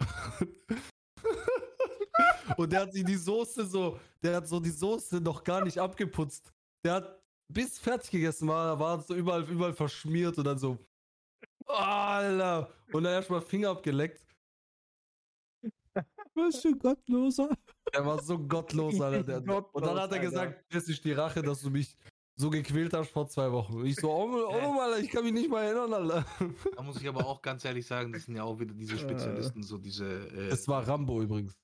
und 2.56 2.72
der 2.72 2.82
hat 2.82 2.92
sich 2.92 3.04
die 3.04 3.16
Soße 3.16 3.66
so, 3.66 3.98
der 4.22 4.36
hat 4.36 4.48
so 4.48 4.60
die 4.60 4.70
Soße 4.70 5.20
noch 5.20 5.42
gar 5.42 5.64
nicht 5.64 5.78
abgeputzt. 5.78 6.52
Der 6.84 6.94
hat 6.94 7.18
bis 7.48 7.78
fertig 7.78 8.10
gegessen 8.10 8.48
war, 8.48 8.78
war 8.78 9.00
so 9.02 9.14
überall, 9.14 9.42
überall 9.48 9.72
verschmiert 9.72 10.36
und 10.38 10.44
dann 10.44 10.58
so, 10.58 10.78
Alter, 11.66 12.70
und 12.92 13.02
dann 13.04 13.12
erstmal 13.14 13.40
Finger 13.42 13.70
abgeleckt. 13.70 14.24
Was 16.34 16.60
für 16.60 16.68
ein 16.68 16.78
Gottloser. 16.78 17.50
Er 17.92 18.06
war 18.06 18.22
so 18.22 18.38
gottlos, 18.38 19.00
Alter. 19.00 19.22
Der, 19.24 19.40
Gottlos, 19.40 19.72
und 19.74 19.82
dann 19.86 19.98
hat 19.98 20.10
er 20.12 20.18
Alter. 20.18 20.18
gesagt, 20.20 20.64
das 20.72 20.88
ist 20.88 21.04
die 21.04 21.12
Rache, 21.12 21.42
dass 21.42 21.60
du 21.62 21.70
mich 21.70 21.96
so 22.36 22.48
gequält 22.50 22.92
hast 22.92 23.10
vor 23.10 23.26
zwei 23.28 23.50
Wochen. 23.50 23.74
Und 23.80 23.86
ich 23.86 23.96
so, 23.96 24.08
oh, 24.10 24.46
oh 24.48 24.80
Alter, 24.80 24.98
ich 25.00 25.10
kann 25.10 25.24
mich 25.24 25.32
nicht 25.32 25.50
mal 25.50 25.64
erinnern, 25.64 25.92
Alter. 25.92 26.24
Da 26.76 26.82
muss 26.82 27.00
ich 27.00 27.08
aber 27.08 27.26
auch 27.26 27.42
ganz 27.42 27.64
ehrlich 27.64 27.84
sagen, 27.86 28.12
das 28.12 28.24
sind 28.26 28.36
ja 28.36 28.44
auch 28.44 28.58
wieder 28.60 28.74
diese 28.74 28.96
Spezialisten, 28.98 29.62
so 29.62 29.78
diese. 29.78 30.04
Äh, 30.28 30.48
Es 30.48 30.68
war 30.68 30.86
Rambo 30.86 31.20
übrigens. 31.22 31.58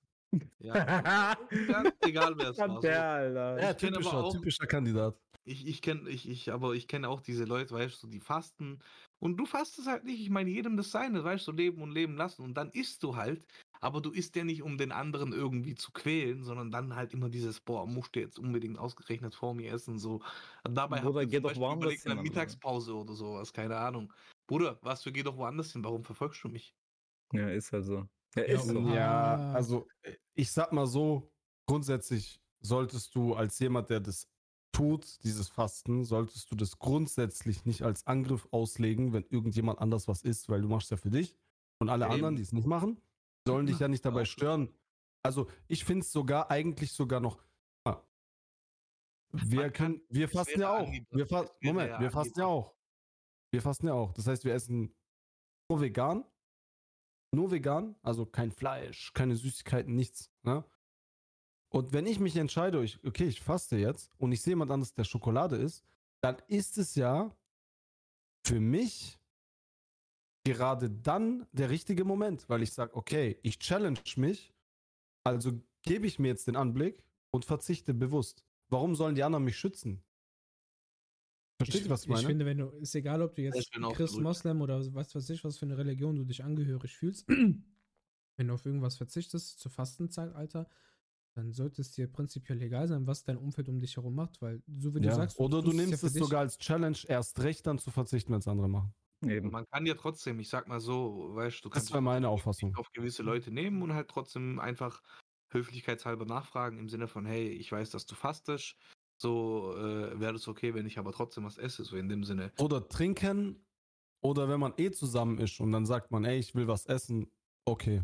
ja, 0.59 1.35
ganz 1.69 1.93
egal 2.01 2.35
wer 2.37 2.51
es 2.51 2.59
war. 2.59 2.81
Der, 2.81 3.05
Alter. 3.05 3.63
Ja, 3.63 3.75
typischer, 3.75 4.15
auch- 4.25 4.33
typischer 4.33 4.67
Kandidat. 4.67 5.17
Ich, 5.47 5.67
ich 5.67 5.83
kenne, 5.83 6.09
ich, 6.09 6.29
ich, 6.29 6.53
aber 6.53 6.75
ich 6.75 6.89
kenne 6.89 7.09
auch 7.09 7.21
diese 7.21 7.45
Leute, 7.45 7.75
weißt 7.75 8.03
du, 8.03 8.07
die 8.07 8.21
fasten. 8.21 8.79
Und 9.19 9.37
du 9.37 9.47
fastest 9.47 9.87
halt 9.89 10.05
nicht. 10.05 10.21
Ich 10.21 10.31
meine, 10.31 10.51
jedem 10.51 10.77
das 10.77 10.91
Seine, 10.91 11.23
weißt 11.23 11.47
du, 11.47 11.53
leben 11.53 11.83
und 11.83 11.93
leben 11.93 12.17
lassen. 12.17 12.43
Und 12.43 12.55
dann 12.55 12.71
isst 12.71 13.03
du 13.03 13.17
halt. 13.17 13.47
Aber 13.81 14.01
du 14.01 14.11
isst 14.11 14.35
ja 14.37 14.45
nicht, 14.45 14.63
um 14.63 14.79
den 14.79 14.93
anderen 14.93 15.33
irgendwie 15.33 15.75
zu 15.75 15.93
quälen, 15.93 16.43
sondern 16.43 16.71
dann 16.71 16.97
halt 16.97 17.13
immer 17.13 17.29
dieses, 17.29 17.61
boah, 17.61 17.87
musst 17.87 18.17
du 18.17 18.21
jetzt 18.21 18.39
unbedingt 18.39 18.79
ausgerechnet 18.79 19.35
vor 19.35 19.55
mir 19.55 19.73
essen, 19.73 19.99
so. 19.99 20.23
Und 20.67 20.75
dabei 20.75 21.01
Bruder, 21.01 21.27
geh 21.27 21.41
doch 21.41 21.55
woanders 21.57 21.93
hin, 21.93 22.13
eine 22.13 22.21
Alter. 22.21 22.23
Mittagspause 22.23 22.95
oder 22.95 23.13
sowas, 23.13 23.53
keine 23.53 23.77
Ahnung. 23.77 24.11
Bruder, 24.47 24.79
was 24.81 25.03
für 25.03 25.13
geh 25.13 25.23
doch 25.23 25.37
woanders 25.37 25.73
hin? 25.73 25.85
Warum 25.85 26.03
verfolgst 26.03 26.43
du 26.45 26.49
mich? 26.49 26.75
Ja, 27.33 27.51
ist 27.51 27.73
halt 27.73 27.85
so. 27.85 28.09
Ja, 28.37 28.43
ist 28.45 28.67
so. 28.67 28.79
Ja, 28.89 29.37
Ah. 29.37 29.53
also 29.53 29.87
ich 30.35 30.51
sag 30.51 30.73
mal 30.73 30.87
so, 30.87 31.31
grundsätzlich 31.67 32.41
solltest 32.61 33.15
du 33.15 33.35
als 33.35 33.59
jemand, 33.59 33.91
der 33.91 34.01
das 34.01 34.31
tut, 34.75 35.23
dieses 35.25 35.49
Fasten, 35.49 36.05
solltest 36.05 36.51
du 36.51 36.57
das 36.57 36.79
grundsätzlich 36.79 37.65
nicht 37.65 37.83
als 37.83 38.07
Angriff 38.07 38.47
auslegen, 38.51 39.13
wenn 39.13 39.25
irgendjemand 39.31 39.79
anders 39.79 40.09
was 40.09 40.23
isst, 40.23 40.49
weil 40.49 40.61
du 40.63 40.69
machst 40.69 40.91
ja 40.91 40.97
für 40.97 41.11
dich 41.11 41.37
und 41.81 41.89
alle 41.89 42.05
Ja, 42.05 42.11
anderen, 42.11 42.35
eben. 42.35 42.37
die 42.37 42.43
es 42.43 42.53
nicht 42.53 42.67
machen, 42.67 43.01
sollen 43.47 43.67
dich 43.67 43.79
ja 43.79 43.89
nicht 43.89 44.05
dabei 44.05 44.25
stören. 44.25 44.75
Also 45.23 45.49
ich 45.69 45.85
finde 45.85 46.03
es 46.03 46.13
sogar 46.13 46.51
eigentlich 46.51 46.93
sogar 46.93 47.21
noch. 47.21 47.43
Ah, 47.85 48.03
Wir 49.33 49.71
können, 49.71 50.03
wir 50.11 50.29
fasten 50.29 50.61
ja 50.61 50.77
auch. 50.77 50.91
Wir 51.11 51.27
fa 51.27 51.51
Moment, 51.63 52.01
wir 52.01 52.11
fasten 52.11 52.41
ja 52.41 52.47
auch. 52.47 52.75
Wir 53.53 53.63
fasten 53.63 53.87
ja 53.87 53.95
auch. 53.95 54.13
Das 54.13 54.27
heißt, 54.27 54.45
wir 54.45 54.53
essen 54.55 54.95
nur 55.71 55.81
vegan, 55.81 56.25
nur 57.35 57.51
vegan, 57.51 57.97
also 58.03 58.27
kein 58.27 58.51
Fleisch, 58.53 59.13
keine 59.15 59.37
Süßigkeiten, 59.37 59.95
nichts. 59.95 60.31
Ne? 60.43 60.65
Und 61.75 61.93
wenn 61.93 62.07
ich 62.07 62.21
mich 62.21 62.37
entscheide, 62.37 62.85
ich, 62.85 63.05
okay, 63.05 63.25
ich 63.25 63.41
faste 63.41 63.77
jetzt 63.77 64.13
und 64.19 64.31
ich 64.31 64.41
sehe 64.41 64.53
jemand 64.53 64.71
anderes, 64.71 64.95
der 64.95 65.03
Schokolade 65.03 65.57
isst, 65.57 65.85
dann 66.21 66.37
ist 66.47 66.79
es 66.79 66.95
ja 66.95 67.37
für 68.47 68.61
mich 68.61 69.19
gerade 70.45 70.89
dann 70.89 71.49
der 71.51 71.71
richtige 71.71 72.05
Moment, 72.05 72.49
weil 72.49 72.63
ich 72.63 72.73
sage, 72.73 72.95
okay, 72.95 73.41
ich 73.43 73.59
challenge 73.59 73.99
mich, 74.15 74.55
also 75.25 75.61
gebe 75.83 76.07
ich 76.07 76.21
mir 76.21 76.29
jetzt 76.29 76.47
den 76.47 76.55
Anblick 76.55 77.03
und 77.33 77.45
verzichte 77.45 77.93
bewusst. 77.93 78.45
Warum 78.69 78.95
sollen 78.95 79.17
die 79.17 79.25
anderen 79.25 79.45
mich 79.45 79.59
schützen? 79.59 80.01
Versteht 81.57 81.87
ihr, 81.87 81.91
was 81.91 82.03
ich 82.03 82.09
meine? 82.09 82.21
Ich 82.21 82.27
finde, 82.29 82.47
wenn 82.47 82.59
du, 82.59 82.69
ist 82.69 82.95
egal, 82.95 83.21
ob 83.21 83.35
du 83.35 83.43
jetzt 83.43 83.73
Christ. 83.73 84.21
Moslem 84.21 84.61
oder 84.63 84.95
was 84.95 85.13
weiß 85.13 85.29
ich, 85.31 85.43
was 85.43 85.59
für 85.59 85.67
eine 85.67 85.77
Religion 85.77 86.15
du 86.15 86.25
dich 86.25 86.45
angehörig 86.45 86.97
fühlst, 86.97 87.27
wenn 88.37 88.47
du 88.47 88.55
auf 88.55 88.65
irgendwas 88.65 88.97
verzichtest 88.97 89.59
zur 89.59 89.73
Fastenzeitalter, 89.73 90.69
dann 91.35 91.53
sollte 91.53 91.83
es 91.83 91.91
dir 91.93 92.11
prinzipiell 92.11 92.63
egal 92.63 92.89
sein, 92.89 93.07
was 93.07 93.25
dein 93.25 93.37
Umfeld 93.39 93.69
um 93.69 93.81
dich 93.81 93.97
herum 93.97 94.15
macht, 94.15 94.41
weil 94.41 94.63
so 94.69 94.95
wie 94.95 95.01
du 95.01 95.07
ja. 95.09 95.15
sagst, 95.15 95.39
Oder 95.39 95.63
du 95.63 95.73
ja 95.73 95.77
nimmst 95.77 96.03
es 96.05 96.13
dich. 96.13 96.23
sogar 96.23 96.41
als 96.41 96.59
Challenge, 96.59 96.99
erst 97.09 97.41
recht 97.43 97.67
dann 97.67 97.79
zu 97.79 97.91
verzichten, 97.91 98.33
wenn 98.33 98.39
es 98.41 98.49
andere 98.49 98.69
machen. 98.69 98.95
Eben. 99.27 99.51
Man 99.51 99.65
kann 99.71 99.87
ja 99.87 99.95
trotzdem, 99.95 100.39
ich 100.41 100.49
sag 100.49 100.69
mal 100.69 100.81
so, 100.81 101.35
weißt 101.35 101.59
du, 101.65 101.69
du 101.69 101.71
Das 101.73 101.75
kannst 101.75 101.93
wäre 101.93 102.03
meine 102.03 102.29
Auffassung. 102.29 102.75
auf 102.77 102.91
gewisse 102.93 103.23
Leute 103.23 103.51
nehmen 103.51 103.83
und 103.83 103.95
halt 103.95 104.09
trotzdem 104.09 104.59
einfach 104.59 105.03
höflichkeitshalber 105.51 106.25
nachfragen 106.27 106.79
im 106.79 106.89
Sinne 106.89 107.09
von, 107.09 107.25
hey, 107.25 107.49
ich 107.49 107.71
weiß, 107.73 107.91
dass 107.91 108.07
du 108.07 108.15
fastest, 108.15 108.77
so 109.17 109.75
äh, 109.77 110.19
wäre 110.21 110.33
das 110.35 110.49
okay, 110.49 110.75
wenn 110.75 110.87
ich 110.87 110.99
aber 110.99 111.13
trotzdem 111.13 111.45
was 111.45 111.59
esse, 111.59 111.85
so 111.85 111.97
in 111.97 112.09
dem 112.09 112.25
Sinne. 112.25 112.53
Oder 112.59 112.89
trinken, 112.89 113.67
oder 114.23 114.49
wenn 114.49 114.61
man 114.61 114.75
eh 114.79 114.91
zusammen 114.91 115.39
ist 115.39 115.61
und 115.61 115.73
dann 115.73 115.87
sagt 115.87 116.11
man, 116.11 116.25
ey, 116.25 116.39
ich 116.39 116.55
will 116.55 116.67
was 116.69 116.87
essen, 116.87 117.33
okay. 117.65 118.03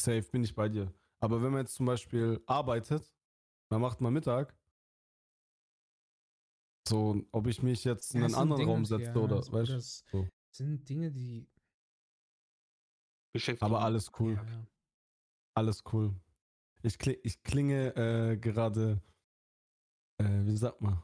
Safe, 0.00 0.22
bin 0.30 0.44
ich 0.44 0.54
bei 0.54 0.68
dir. 0.68 0.92
Aber 1.22 1.40
wenn 1.40 1.52
man 1.52 1.60
jetzt 1.60 1.74
zum 1.74 1.86
Beispiel 1.86 2.42
arbeitet, 2.46 3.14
dann 3.70 3.80
macht 3.80 4.00
man 4.00 4.12
Mittag, 4.12 4.56
so, 6.88 7.24
ob 7.30 7.46
ich 7.46 7.62
mich 7.62 7.84
jetzt 7.84 8.12
in 8.14 8.20
Ja, 8.20 8.26
einen 8.26 8.34
anderen 8.34 8.60
Dinge, 8.60 8.72
Raum 8.72 8.84
setze 8.84 9.04
ja, 9.04 9.16
oder, 9.16 9.36
also 9.36 9.52
weißt 9.52 9.68
du? 9.70 9.74
das 9.74 10.04
so. 10.10 10.28
sind 10.50 10.88
Dinge, 10.88 11.12
die. 11.12 11.48
Beschäftigen. 13.32 13.64
Aber 13.64 13.82
alles 13.82 14.10
cool. 14.18 14.34
Ja. 14.34 14.66
Alles 15.54 15.84
cool. 15.92 16.12
Ich, 16.82 16.98
kli 16.98 17.12
ich 17.22 17.40
klinge 17.44 17.94
äh, 17.94 18.36
gerade, 18.36 19.00
äh, 20.18 20.44
wie 20.44 20.56
sagt 20.56 20.80
man, 20.80 21.00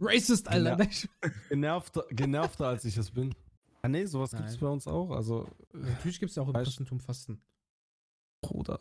Racist, 0.00 0.48
Alter. 0.48 0.82
Ja. 0.82 1.30
genervter, 1.48 2.04
genervter 2.10 2.66
als 2.66 2.84
ich 2.84 2.96
es 2.96 3.12
bin. 3.12 3.34
Ah, 3.82 3.88
nee, 3.88 4.04
sowas 4.04 4.32
gibt 4.32 4.48
es 4.48 4.58
bei 4.58 4.66
uns 4.66 4.88
auch. 4.88 5.10
Also, 5.12 5.48
Natürlich 5.72 6.18
gibt 6.18 6.30
es 6.30 6.36
ja 6.36 6.42
auch 6.42 6.48
im 6.48 6.54
Christentum 6.54 6.98
Fasten. 6.98 7.40
Bruder. 8.40 8.80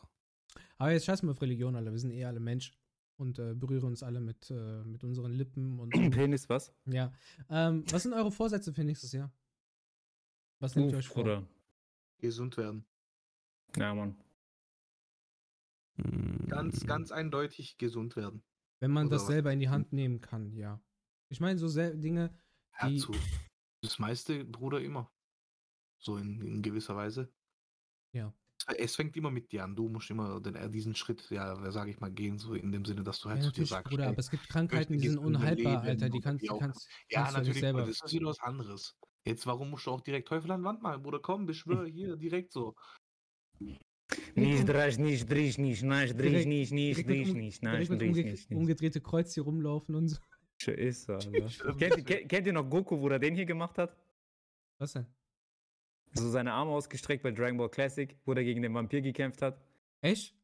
Aber 0.78 0.92
jetzt 0.92 1.06
scheiß 1.06 1.24
mal 1.24 1.32
auf 1.32 1.42
Religion, 1.42 1.76
Alter. 1.76 1.92
Wir 1.92 2.00
sind 2.00 2.12
eh 2.12 2.26
alle 2.26 2.40
Mensch 2.40 2.74
und 3.18 3.40
äh, 3.40 3.54
berühren 3.56 3.86
uns 3.86 4.04
alle 4.04 4.20
mit, 4.22 4.50
äh, 4.52 4.84
mit 4.84 5.04
unseren 5.04 5.32
Lippen 5.34 5.80
und 5.80 5.90
Penis, 6.12 6.50
was? 6.50 6.74
ja. 6.86 7.12
Ähm, 7.50 7.84
was 7.90 8.04
sind 8.04 8.14
eure 8.14 8.32
Vorsätze 8.32 8.74
für 8.74 8.84
nächstes 8.84 9.12
Jahr? 9.12 9.32
Was 10.60 10.76
nehmt 10.76 10.92
ihr 10.92 10.98
euch 10.98 11.08
vor? 11.08 11.24
Bruder. 11.24 11.48
Gesund 12.20 12.58
werden. 12.58 12.86
Ja, 13.76 13.94
Mann. 13.94 14.16
Ganz, 16.48 16.84
Mm. 16.84 16.88
ganz 16.88 17.12
eindeutig 17.12 17.78
gesund 17.80 18.16
werden. 18.16 18.44
Wenn 18.80 18.92
man 18.92 19.08
Oder 19.08 19.16
das 19.16 19.24
was? 19.24 19.28
selber 19.30 19.52
in 19.52 19.60
die 19.60 19.70
Hand 19.70 19.94
nehmen 19.94 20.22
kann, 20.22 20.54
ja. 20.56 20.80
Ich 21.30 21.40
meine, 21.40 21.58
so 21.58 21.68
Dinge, 21.96 22.32
Ja, 22.80 22.88
Die- 22.90 22.98
zu, 23.00 23.12
das 23.82 23.98
meiste, 23.98 24.46
Bruder, 24.46 24.80
immer. 24.82 25.12
So 25.98 26.18
in, 26.18 26.40
in 26.42 26.62
gewisser 26.62 26.96
Weise. 26.96 27.34
Ja. 28.14 28.32
Es- 28.76 28.96
fängt 28.96 29.16
immer 29.16 29.32
mit 29.32 29.52
dir 29.52 29.64
an. 29.64 29.76
Du 29.76 29.88
musst 29.88 30.10
immer 30.10 30.40
den, 30.42 30.56
äh, 30.56 30.70
diesen 30.70 30.94
Schritt, 30.96 31.30
ja, 31.30 31.72
sag 31.72 31.88
ich 31.88 32.00
mal, 32.00 32.12
gehen, 32.12 32.38
so 32.38 32.54
in 32.54 32.72
dem 32.72 32.84
Sinne, 32.86 33.04
dass 33.04 33.20
du 33.22 33.30
ja, 33.30 33.36
halt 33.36 33.44
zu 33.46 33.52
dir 33.52 33.66
sagst, 33.66 33.90
Bruder, 33.90 34.04
ey, 34.04 34.10
aber 34.10 34.20
es 34.20 34.30
gibt 34.30 34.48
Krankheiten, 34.50 34.98
die 34.98 35.08
sind 35.08 35.20
unheilbar, 35.20 35.56
leben 35.86 35.88
Alter. 35.88 36.10
Die 36.10 36.20
kannst, 36.20 36.44
die 36.44 36.50
auch 36.50 36.60
kannst, 36.60 36.90
ja, 37.10 37.22
kannst 37.24 37.32
du 37.36 37.38
ja 37.38 37.40
nicht 37.40 37.48
natürlich, 37.48 37.60
selber. 37.62 37.80
Bruder, 37.80 37.92
das 37.92 38.02
ist 38.06 38.14
wieder 38.14 38.28
was 38.28 38.40
anderes. 38.42 38.96
Jetzt, 39.26 39.48
warum 39.48 39.70
musst 39.70 39.86
du 39.88 39.92
auch 39.92 40.02
direkt 40.02 40.28
Teufel 40.28 40.52
an 40.52 40.62
die 40.62 40.66
Wand 40.66 40.82
malen, 40.82 41.02
Bruder? 41.02 41.20
Komm, 41.20 41.46
beschwör 41.46 41.86
hier 41.94 42.16
direkt 42.18 42.52
so. 42.52 42.76
Nicht 44.36 44.68
drasch, 44.70 44.98
nicht 44.98 45.30
drisch, 45.30 45.58
nicht 45.58 45.84
drisch, 45.84 46.14
Direkt- 46.14 46.48
nicht, 46.48 46.72
nicht, 46.72 46.98
um- 47.06 47.12
nicht, 47.38 47.64
drisch, 47.64 47.90
umge 47.90 48.06
nicht, 48.06 48.50
nicht. 48.50 48.52
umgedrehte 48.52 49.02
Kreuz 49.02 49.34
hier 49.34 49.44
rumlaufen 49.44 49.96
und 49.96 50.10
so. 50.10 50.18
Ist 50.66 51.08
kennt, 51.78 52.06
kennt, 52.06 52.30
kennt 52.30 52.48
ihr 52.48 52.54
noch 52.54 52.70
Goku, 52.70 53.00
wo 53.00 53.10
er 53.10 53.20
den 53.20 53.36
hier 53.36 53.46
gemacht 53.46 53.78
hat? 53.78 53.96
Was 54.80 54.94
denn? 54.94 55.06
So 56.18 56.30
seine 56.30 56.54
Arme 56.54 56.72
ausgestreckt 56.72 57.24
bei 57.24 57.32
Dragon 57.32 57.58
Ball 57.58 57.70
Classic, 57.70 58.18
wo 58.26 58.34
er 58.34 58.44
gegen 58.44 58.62
den 58.62 58.74
Vampir 58.74 59.02
gekämpft 59.02 59.42
hat. 59.42 59.62
Echt? 60.02 60.36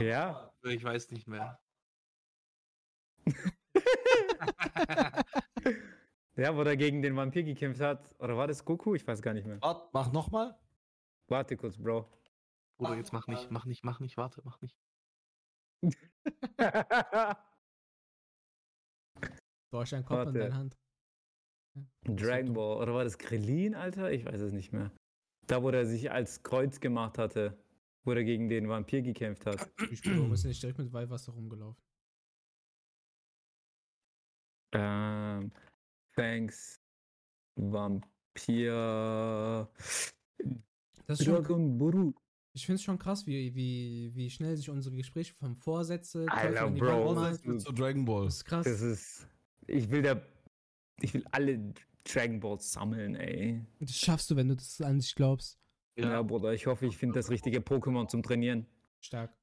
Ja. 0.00 0.52
Ich 0.62 0.84
weiß 0.84 1.10
nicht 1.10 1.26
mehr. 1.26 1.58
Ja, 6.36 6.56
wo 6.56 6.62
er 6.62 6.76
gegen 6.76 7.02
den 7.02 7.16
Vampir 7.16 7.42
gekämpft 7.42 7.82
hat. 7.82 8.14
Oder 8.18 8.34
war 8.34 8.46
das 8.46 8.64
Goku? 8.64 8.94
Ich 8.94 9.06
weiß 9.06 9.20
gar 9.20 9.34
nicht 9.34 9.46
mehr. 9.46 9.60
Wart, 9.60 9.92
mach 9.92 10.10
nochmal. 10.10 10.58
Warte 11.28 11.54
kurz, 11.54 11.76
Bro. 11.76 12.10
Bruder, 12.78 12.96
jetzt 12.96 13.12
mach 13.12 13.26
nicht, 13.26 13.50
mach 13.50 13.66
nicht, 13.66 13.84
mach 13.84 14.00
nicht, 14.00 14.16
warte, 14.16 14.40
mach 14.44 14.58
nicht. 14.62 14.74
Du 19.70 19.78
hast 19.78 19.92
einen 19.92 20.04
Kopf 20.04 20.18
an 20.18 20.26
Warte. 20.26 20.38
deiner 20.38 20.56
Hand. 20.56 20.79
Dragon 22.04 22.52
Ball. 22.54 22.82
Oder 22.82 22.94
war 22.94 23.04
das 23.04 23.18
Krillin, 23.18 23.74
Alter? 23.74 24.10
Ich 24.12 24.24
weiß 24.24 24.40
es 24.40 24.52
nicht 24.52 24.72
mehr. 24.72 24.90
Da, 25.46 25.62
wo 25.62 25.70
er 25.70 25.86
sich 25.86 26.10
als 26.10 26.42
Kreuz 26.42 26.80
gemacht 26.80 27.18
hatte. 27.18 27.56
wo 28.04 28.12
er 28.12 28.24
gegen 28.24 28.48
den 28.48 28.68
Vampir 28.68 29.02
gekämpft 29.02 29.46
hat. 29.46 29.70
Ich 29.90 30.02
bin 30.02 30.16
warum 30.18 30.32
ist 30.32 30.44
er 30.44 30.48
nicht 30.48 30.62
direkt 30.62 30.78
mit 30.78 30.92
Weihwasser 30.92 31.32
rumgelaufen? 31.32 31.82
Ähm, 34.72 35.50
Thanks, 36.14 36.80
Vampir, 37.56 38.08
Das 41.06 41.18
ist 41.20 41.24
schon, 41.24 41.34
Dragon 41.34 41.76
Buru. 41.78 42.12
ich 42.54 42.64
finde 42.66 42.76
es 42.76 42.82
schon 42.82 42.98
krass, 42.98 43.26
wie, 43.26 43.54
wie, 43.54 44.12
wie 44.14 44.30
schnell 44.30 44.56
sich 44.56 44.70
unsere 44.70 44.94
Gespräche 44.96 45.34
vom 45.34 45.56
Vorsätze, 45.56 46.26
Alter, 46.28 46.70
Bro. 46.70 47.34
So 47.58 47.72
Dragon 47.72 48.04
Ball. 48.04 48.26
Das 48.26 48.36
ist 48.36 48.44
krass. 48.44 48.64
Das 48.64 48.80
ist, 48.80 49.26
ich 49.66 49.90
will 49.90 50.02
da, 50.02 50.22
ich 51.02 51.14
will 51.14 51.24
alle 51.32 51.74
Dragon 52.04 52.40
Balls 52.40 52.72
sammeln, 52.72 53.14
ey. 53.16 53.64
Das 53.80 53.96
schaffst 53.96 54.30
du, 54.30 54.36
wenn 54.36 54.48
du 54.48 54.56
das 54.56 54.80
an 54.80 54.98
dich 54.98 55.14
glaubst. 55.14 55.58
Ja, 55.96 56.22
Bruder, 56.22 56.52
ich 56.54 56.66
hoffe, 56.66 56.86
ich 56.86 56.96
finde 56.96 57.18
das 57.18 57.30
richtige 57.30 57.58
Pokémon 57.60 58.08
zum 58.08 58.22
Trainieren. 58.22 58.66
Stark. 59.00 59.34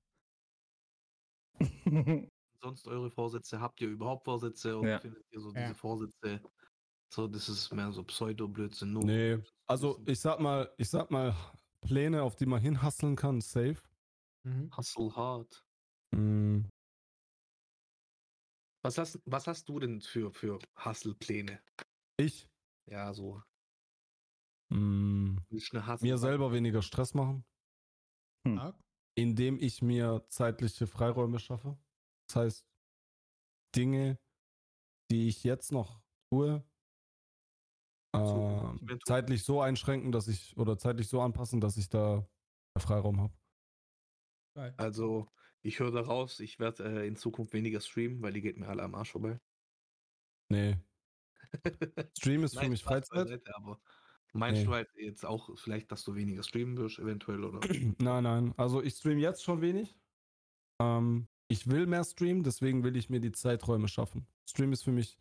Sonst 2.62 2.88
eure 2.88 3.12
Vorsätze, 3.12 3.60
habt 3.62 3.80
ihr 3.82 3.90
überhaupt 3.90 4.26
Vorsätze 4.26 4.78
und 4.78 4.88
Ja. 4.88 5.00
findet 5.00 5.24
ihr 5.32 5.40
so 5.40 5.54
Ja. 5.54 5.62
diese 5.62 5.76
Vorsätze, 5.76 6.42
so 7.14 7.28
das 7.28 7.50
ist 7.50 7.72
mehr 7.74 7.92
so 7.92 8.04
Pseudo-Blödsinn. 8.04 8.94
nur 8.94 9.04
Nee, 9.04 9.38
also 9.68 10.02
ich 10.06 10.20
sag 10.20 10.40
mal, 10.40 10.72
ich 10.78 10.90
sag 10.90 11.12
mal, 11.12 11.36
Pläne, 11.82 12.24
auf 12.24 12.36
die 12.36 12.46
man 12.48 12.60
hinhasseln 12.62 13.16
kann, 13.16 13.42
safe. 13.42 13.78
Mhm. 14.44 14.72
Hustle 14.76 15.16
hard. 15.16 15.64
Mm, 16.12 16.62
Was 18.84 18.98
hast, 18.98 19.20
was 19.26 19.46
hast 19.48 19.70
du 19.70 19.80
denn 19.80 20.02
für, 20.02 20.32
für 20.34 20.58
Hustle-Pläne? 20.84 21.62
ich, 22.18 22.50
Ja, 22.86 23.14
so. 23.14 23.44
mm, 24.70 25.38
mir 26.02 26.18
selber 26.18 26.52
weniger 26.52 26.82
Stress 26.82 27.14
machen, 27.14 27.46
Stark. 28.54 28.78
indem 29.16 29.60
ich 29.60 29.82
mir 29.82 30.26
zeitliche 30.30 30.88
Freiräume 30.88 31.40
schaffe. 31.40 31.78
Das 32.30 32.36
heißt, 32.38 32.68
Dinge, 33.76 34.20
die 35.12 35.28
ich 35.30 35.44
jetzt 35.44 35.72
noch 35.72 36.04
tue, 36.32 36.66
So, 38.14 38.76
tun. 38.80 39.00
zeitlich 39.06 39.44
so 39.44 39.62
einschränken, 39.62 40.12
dass 40.12 40.28
ich, 40.28 40.58
oder 40.58 40.78
zeitlich 40.78 41.08
so 41.10 41.22
anpassen, 41.22 41.62
dass 41.62 41.78
ich 41.78 41.90
da 41.90 42.28
Freiraum 42.78 43.20
habe. 43.22 43.38
Also, 44.78 45.28
ich 45.68 45.80
höre 45.80 45.92
daraus, 45.92 46.40
ich 46.40 46.60
werde 46.60 46.84
äh, 47.02 47.08
in 47.08 47.18
Zukunft 47.18 47.54
weniger 47.54 47.82
streamen, 47.82 48.22
weil 48.22 48.32
die 48.34 48.42
geht 48.42 48.58
mir 48.58 48.68
alle 48.70 48.84
am 48.84 48.96
Arsch 48.96 49.12
vorbei. 49.12 49.40
Nee. 50.50 50.78
Stream 52.18 52.44
ist 52.44 52.54
für 52.54 52.62
Nein, 52.62 52.72
mich 52.72 52.80
Spaß 52.82 53.10
Freizeit. 53.10 53.26
beiseite, 53.26 53.56
aber 53.56 53.82
meinst 54.34 54.62
Nee. 54.62 54.66
du 54.66 54.74
halt 54.74 54.90
jetzt 54.96 55.26
auch 55.26 55.58
vielleicht, 55.58 55.92
dass 55.92 56.04
du 56.06 56.16
weniger 56.16 56.44
streamen 56.44 56.78
wirst, 56.78 57.00
eventuell, 57.00 57.44
oder? 57.44 57.60
Nein, 58.00 58.24
nein. 58.24 58.54
Also 58.58 58.82
ich 58.82 58.94
stream 58.96 59.20
jetzt 59.20 59.44
schon 59.44 59.62
wenig. 59.62 59.96
Ähm, 60.82 61.28
ich 61.50 61.68
will 61.68 61.86
mehr 61.86 62.04
streamen, 62.04 62.44
deswegen 62.44 62.84
will 62.84 62.96
ich 62.96 63.10
mir 63.10 63.20
die 63.20 63.32
Zeiträume 63.32 63.88
schaffen. 63.88 64.28
Stream 64.50 64.72
ist 64.72 64.84
für 64.84 64.92
mich 64.92 65.20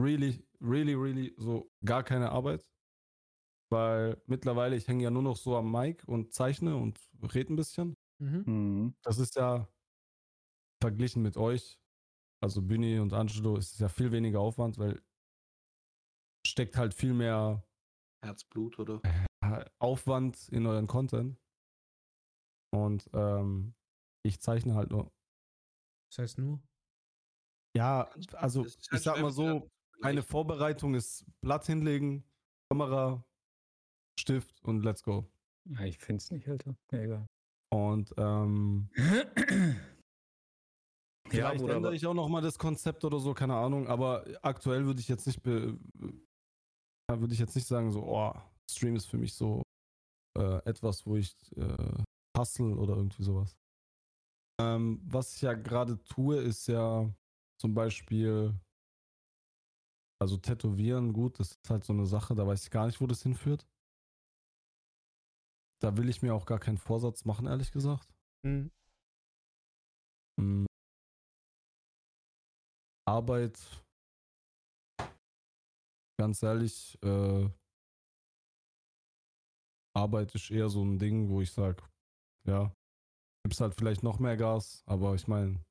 really, 0.00 0.44
really, 0.60 0.94
really 0.94 1.34
so 1.38 1.70
gar 1.84 2.02
keine 2.04 2.30
Arbeit. 2.30 2.66
Weil 3.72 4.20
mittlerweile, 4.26 4.76
ich 4.76 4.88
hänge 4.88 5.04
ja 5.04 5.10
nur 5.10 5.22
noch 5.22 5.36
so 5.36 5.56
am 5.56 5.70
Mic 5.70 6.04
und 6.06 6.32
zeichne 6.32 6.76
und 6.76 6.98
rede 7.34 7.52
ein 7.52 7.56
bisschen. 7.56 7.96
Mhm. 8.20 8.42
Mhm. 8.46 8.94
Das 9.02 9.18
ist 9.18 9.36
ja 9.36 9.68
verglichen 10.82 11.22
mit 11.22 11.36
euch, 11.36 11.78
also 12.42 12.62
Büni 12.62 12.98
und 12.98 13.12
Angelo, 13.12 13.56
ist 13.56 13.72
es 13.72 13.78
ja 13.78 13.88
viel 13.88 14.12
weniger 14.12 14.40
Aufwand, 14.40 14.78
weil 14.78 15.02
steckt 16.46 16.76
halt 16.76 16.94
viel 16.94 17.12
mehr 17.12 17.66
Herzblut, 18.24 18.78
oder? 18.78 19.00
äh, 19.04 19.64
Aufwand 19.78 20.48
in 20.48 20.66
euren 20.66 20.86
Content. 20.86 21.38
Und 22.72 23.10
ähm, 23.12 23.74
ich 24.24 24.40
zeichne 24.40 24.74
halt 24.74 24.90
nur. 24.90 25.12
Das 26.10 26.18
heißt 26.18 26.38
nur. 26.38 26.62
Ja, 27.76 28.10
also 28.34 28.64
ich 28.64 28.90
halt 28.90 29.02
sag 29.02 29.20
mal 29.20 29.30
so, 29.30 29.70
eine 30.02 30.22
Vorbereitung 30.22 30.94
ist 30.94 31.24
Blatt 31.40 31.66
hinlegen, 31.66 32.24
Kamera, 32.68 33.24
Stift 34.18 34.62
und 34.62 34.82
let's 34.82 35.02
go. 35.02 35.24
Ja, 35.66 35.84
ich 35.84 35.98
finde 35.98 36.18
es 36.18 36.30
nicht, 36.30 36.48
Alter. 36.48 36.76
Ja, 36.90 36.98
egal. 36.98 37.26
Und 37.72 38.12
ähm, 38.18 38.88
Ja, 41.32 41.46
vielleicht 41.46 41.60
Bruder, 41.60 41.76
ändere 41.76 41.94
ich 41.94 42.06
auch 42.06 42.14
noch 42.14 42.28
mal 42.28 42.40
das 42.40 42.58
Konzept 42.58 43.04
oder 43.04 43.20
so, 43.20 43.34
keine 43.34 43.54
Ahnung. 43.54 43.86
Aber 43.86 44.24
aktuell 44.42 44.84
würde 44.84 45.00
ich 45.00 45.08
jetzt 45.08 45.26
nicht, 45.26 45.42
be 45.42 45.78
äh, 46.00 47.20
würde 47.20 47.32
ich 47.32 47.38
jetzt 47.38 47.54
nicht 47.54 47.66
sagen 47.66 47.90
so, 47.92 48.02
oh, 48.02 48.32
Stream 48.70 48.96
ist 48.96 49.06
für 49.06 49.18
mich 49.18 49.34
so 49.34 49.62
äh, 50.36 50.58
etwas, 50.64 51.06
wo 51.06 51.16
ich 51.16 51.34
äh, 51.56 52.02
hustle 52.36 52.76
oder 52.76 52.96
irgendwie 52.96 53.22
sowas. 53.22 53.56
Ähm, 54.60 55.00
was 55.04 55.34
ich 55.36 55.42
ja 55.42 55.54
gerade 55.54 56.02
tue, 56.04 56.36
ist 56.36 56.66
ja 56.66 57.08
zum 57.60 57.74
Beispiel, 57.74 58.54
also 60.20 60.36
Tätowieren, 60.36 61.12
gut, 61.12 61.38
das 61.38 61.52
ist 61.52 61.70
halt 61.70 61.84
so 61.84 61.92
eine 61.92 62.06
Sache, 62.06 62.34
da 62.34 62.46
weiß 62.46 62.64
ich 62.64 62.70
gar 62.70 62.86
nicht, 62.86 63.00
wo 63.00 63.06
das 63.06 63.22
hinführt. 63.22 63.66
Da 65.82 65.96
will 65.96 66.08
ich 66.08 66.22
mir 66.22 66.34
auch 66.34 66.44
gar 66.44 66.58
keinen 66.58 66.78
Vorsatz 66.78 67.24
machen, 67.24 67.46
ehrlich 67.46 67.72
gesagt. 67.72 68.06
Mhm. 68.44 68.70
Mm. 70.38 70.66
Arbeit, 73.08 73.58
ganz 76.18 76.42
ehrlich, 76.42 76.98
äh, 77.02 77.48
Arbeit 79.96 80.34
ist 80.34 80.50
eher 80.50 80.68
so 80.68 80.84
ein 80.84 80.98
Ding, 80.98 81.28
wo 81.28 81.40
ich 81.40 81.50
sage, 81.50 81.82
ja, 82.46 82.72
gibt's 83.42 83.60
halt 83.60 83.74
vielleicht 83.74 84.02
noch 84.02 84.18
mehr 84.18 84.36
Gas, 84.36 84.84
aber 84.86 85.14
ich 85.14 85.26
meine, 85.26 85.64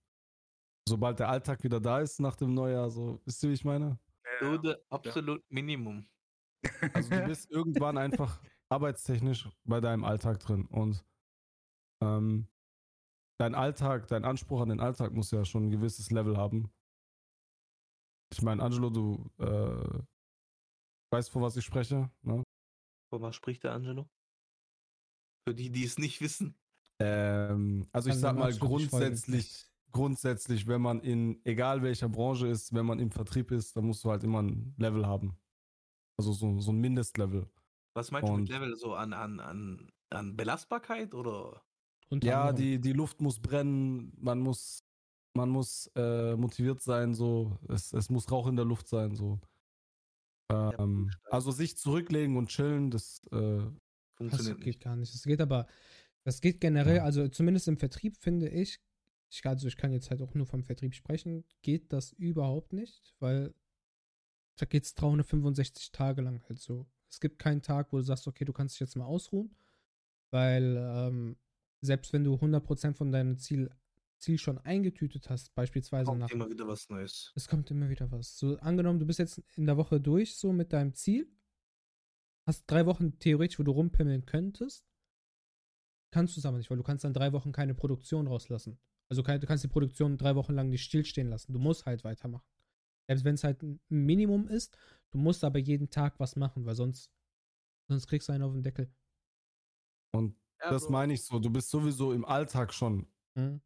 sobald 0.87 1.19
der 1.19 1.29
Alltag 1.29 1.63
wieder 1.63 1.79
da 1.79 1.99
ist 1.99 2.19
nach 2.19 2.35
dem 2.35 2.53
Neujahr, 2.53 2.89
so, 2.89 3.21
wisst 3.25 3.43
ihr, 3.43 3.49
wie 3.49 3.53
ich 3.53 3.63
meine? 3.63 3.99
So 4.41 4.61
the 4.61 4.75
absolute 4.89 5.43
Minimum. 5.49 6.07
Also 6.93 7.09
du 7.09 7.25
bist 7.25 7.49
irgendwann 7.51 7.97
einfach 7.97 8.41
arbeitstechnisch 8.69 9.49
bei 9.65 9.81
deinem 9.81 10.03
Alltag 10.03 10.39
drin 10.39 10.65
und 10.65 11.03
ähm, 12.01 12.47
dein 13.39 13.55
Alltag, 13.55 14.07
dein 14.07 14.25
Anspruch 14.25 14.61
an 14.61 14.69
den 14.69 14.79
Alltag 14.79 15.13
muss 15.13 15.31
ja 15.31 15.43
schon 15.45 15.67
ein 15.67 15.71
gewisses 15.71 16.11
Level 16.11 16.37
haben. 16.37 16.71
Ich 18.31 18.41
meine, 18.41 18.61
Angelo, 18.61 18.89
du 18.89 19.29
äh, 19.39 20.03
weißt, 21.11 21.31
vor 21.31 21.41
was 21.41 21.57
ich 21.57 21.65
spreche, 21.65 22.11
ne? 22.21 22.43
Von 23.11 23.21
was 23.21 23.35
spricht 23.35 23.63
der 23.63 23.73
Angelo? 23.73 24.07
Für 25.47 25.55
die, 25.55 25.71
die 25.71 25.83
es 25.83 25.97
nicht 25.97 26.21
wissen. 26.21 26.55
Ähm, 26.99 27.87
also 27.91 28.09
ich 28.09 28.13
Kann 28.15 28.21
sag 28.21 28.37
mal 28.37 28.55
grundsätzlich, 28.55 29.65
grundsätzlich, 29.91 30.67
wenn 30.67 30.81
man 30.81 31.01
in 31.01 31.43
egal 31.43 31.81
welcher 31.81 32.09
Branche 32.09 32.47
ist, 32.47 32.73
wenn 32.73 32.85
man 32.85 32.99
im 32.99 33.09
Vertrieb 33.09 33.51
ist, 33.51 33.75
dann 33.75 33.85
musst 33.85 34.03
du 34.03 34.11
halt 34.11 34.23
immer 34.23 34.43
ein 34.43 34.75
Level 34.77 35.07
haben. 35.07 35.35
Also 36.17 36.33
so, 36.33 36.59
so 36.59 36.71
ein 36.71 36.79
Mindestlevel. 36.79 37.49
Was 37.99 38.11
meinst 38.11 38.29
du 38.29 38.33
mit 38.33 38.41
Und- 38.41 38.49
Level? 38.49 38.75
So 38.77 38.93
an, 38.95 39.13
an, 39.13 39.39
an, 39.39 39.91
an 40.09 40.35
Belastbarkeit 40.37 41.13
oder? 41.13 41.61
Ja, 42.23 42.53
die, 42.53 42.79
die 42.79 42.93
Luft 42.93 43.21
muss 43.21 43.39
brennen, 43.39 44.13
man 44.17 44.39
muss, 44.39 44.83
man 45.35 45.49
muss 45.49 45.91
äh, 45.95 46.35
motiviert 46.35 46.81
sein, 46.81 47.13
so. 47.13 47.59
Es, 47.67 47.93
es 47.93 48.09
muss 48.09 48.31
Rauch 48.31 48.47
in 48.47 48.55
der 48.55 48.65
Luft 48.65 48.87
sein, 48.87 49.15
so. 49.15 49.39
Ähm, 50.51 51.11
also 51.29 51.51
sich 51.51 51.77
zurücklegen 51.77 52.35
und 52.37 52.49
chillen, 52.49 52.89
das 52.89 53.21
äh, 53.31 53.57
Das 53.59 53.71
Funktioniert 54.15 54.57
geht 54.57 54.65
nicht. 54.65 54.79
gar 54.81 54.95
nicht. 54.95 55.13
Das 55.13 55.23
geht 55.23 55.41
aber, 55.41 55.67
das 56.23 56.41
geht 56.41 56.59
generell, 56.61 56.99
also 57.01 57.27
zumindest 57.27 57.67
im 57.67 57.77
Vertrieb 57.77 58.17
finde 58.17 58.49
ich, 58.49 58.79
ich, 59.31 59.45
also 59.45 59.67
ich 59.67 59.77
kann 59.77 59.91
jetzt 59.91 60.09
halt 60.09 60.21
auch 60.23 60.33
nur 60.33 60.47
vom 60.47 60.63
Vertrieb 60.63 60.95
sprechen, 60.95 61.45
geht 61.61 61.93
das 61.93 62.13
überhaupt 62.13 62.73
nicht, 62.73 63.13
weil 63.19 63.53
da 64.57 64.65
geht 64.65 64.85
es 64.85 64.95
365 64.95 65.91
Tage 65.91 66.21
lang 66.23 66.41
halt 66.49 66.59
so. 66.59 66.87
Es 67.09 67.19
gibt 67.19 67.39
keinen 67.39 67.61
Tag, 67.61 67.91
wo 67.91 67.97
du 67.97 68.03
sagst, 68.03 68.27
okay, 68.27 68.45
du 68.45 68.53
kannst 68.53 68.75
dich 68.75 68.81
jetzt 68.81 68.95
mal 68.95 69.05
ausruhen, 69.05 69.55
weil 70.31 70.77
ähm, 70.77 71.37
selbst 71.81 72.13
wenn 72.13 72.23
du 72.23 72.35
100% 72.35 72.93
von 72.93 73.11
deinem 73.11 73.37
Ziel, 73.37 73.69
Ziel 74.17 74.37
schon 74.37 74.57
eingetütet 74.59 75.29
hast, 75.29 75.55
beispielsweise 75.55 76.05
Kommt 76.05 76.19
nach 76.19 76.29
immer 76.29 76.49
wieder 76.49 76.67
was 76.67 76.89
Neues. 76.89 77.31
es 77.35 77.47
kommt 77.47 77.71
immer 77.71 77.89
wieder 77.89 78.11
was. 78.11 78.37
So, 78.37 78.57
angenommen, 78.59 78.99
du 78.99 79.05
bist 79.05 79.19
jetzt 79.19 79.41
in 79.55 79.65
der 79.65 79.77
Woche 79.77 79.99
durch, 79.99 80.35
so 80.35 80.51
mit 80.51 80.73
deinem 80.73 80.93
Ziel. 80.93 81.27
Hast 82.45 82.65
drei 82.67 82.85
Wochen 82.85 83.17
theoretisch, 83.19 83.59
wo 83.59 83.63
du 83.63 83.71
rumpimmeln 83.71 84.25
könntest. 84.25 84.85
Kannst 86.11 86.35
du 86.35 86.39
es 86.39 86.45
aber 86.45 86.57
nicht, 86.57 86.69
weil 86.69 86.77
du 86.77 86.83
kannst 86.83 87.03
dann 87.03 87.13
drei 87.13 87.31
Wochen 87.33 87.51
keine 87.51 87.75
Produktion 87.75 88.27
rauslassen. 88.27 88.79
Also 89.09 89.21
du 89.21 89.47
kannst 89.47 89.63
die 89.63 89.67
Produktion 89.69 90.17
drei 90.17 90.35
Wochen 90.35 90.53
lang 90.53 90.69
nicht 90.69 90.83
stillstehen 90.83 91.29
lassen. 91.29 91.53
Du 91.53 91.59
musst 91.59 91.85
halt 91.85 92.03
weitermachen. 92.03 92.45
Selbst 93.07 93.25
wenn 93.25 93.35
es 93.35 93.43
halt 93.43 93.63
ein 93.63 93.79
Minimum 93.89 94.47
ist, 94.47 94.77
du 95.11 95.17
musst 95.17 95.43
aber 95.43 95.59
jeden 95.59 95.89
Tag 95.89 96.19
was 96.19 96.35
machen, 96.35 96.65
weil 96.65 96.75
sonst, 96.75 97.11
sonst 97.89 98.07
kriegst 98.07 98.29
du 98.29 98.33
einen 98.33 98.43
auf 98.43 98.53
den 98.53 98.63
Deckel. 98.63 98.91
und 100.13 100.35
das 100.59 100.89
meine 100.89 101.13
ich 101.13 101.23
so. 101.23 101.39
Du 101.39 101.49
bist 101.49 101.69
sowieso 101.69 102.11
im 102.13 102.25
Alltag 102.25 102.73
schon 102.73 103.07
Mhm. 103.35 103.61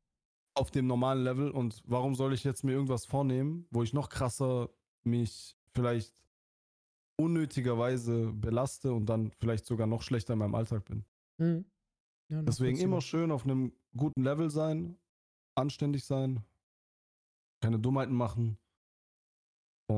auf 0.56 0.70
dem 0.72 0.86
normalen 0.88 1.24
Level 1.24 1.50
und 1.52 1.82
warum 1.86 2.16
soll 2.16 2.34
ich 2.34 2.44
jetzt 2.44 2.64
mir 2.64 2.74
irgendwas 2.74 3.06
vornehmen, 3.06 3.68
wo 3.72 3.82
ich 3.84 3.94
noch 3.94 4.10
krasser 4.10 4.70
mich 5.04 5.58
vielleicht 5.74 6.14
unnötigerweise 7.20 8.32
belaste 8.34 8.94
und 8.94 9.08
dann 9.08 9.32
vielleicht 9.32 9.66
sogar 9.66 9.88
noch 9.88 10.02
schlechter 10.02 10.34
in 10.34 10.40
meinem 10.40 10.56
Alltag 10.56 10.86
bin? 10.86 11.06
Mhm. 11.40 11.66
Ja, 12.30 12.42
Deswegen 12.42 12.78
immer 12.80 13.02
schön 13.02 13.32
auf 13.32 13.46
einem 13.46 13.74
guten 13.96 14.24
Level 14.24 14.50
sein, 14.50 14.98
anständig 15.56 16.06
sein, 16.06 16.44
keine 17.62 17.80
Dummheiten 17.80 18.16
machen 18.16 18.58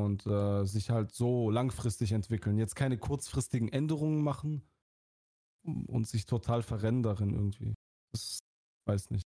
und 0.04 0.26
äh, 0.26 0.66
sich 0.66 0.90
halt 0.90 1.12
so 1.12 1.50
langfristig 1.50 2.12
entwickeln. 2.12 2.58
Jetzt 2.58 2.76
keine 2.76 2.98
kurzfristigen 2.98 3.70
Änderungen 3.70 4.24
machen 4.24 4.64
und 5.64 6.08
sich 6.08 6.26
total 6.26 6.62
verrennen 6.62 7.04
darin 7.04 7.34
irgendwie. 7.34 7.74
Das 8.14 8.40
weiß 8.88 9.12
nicht. 9.12 9.24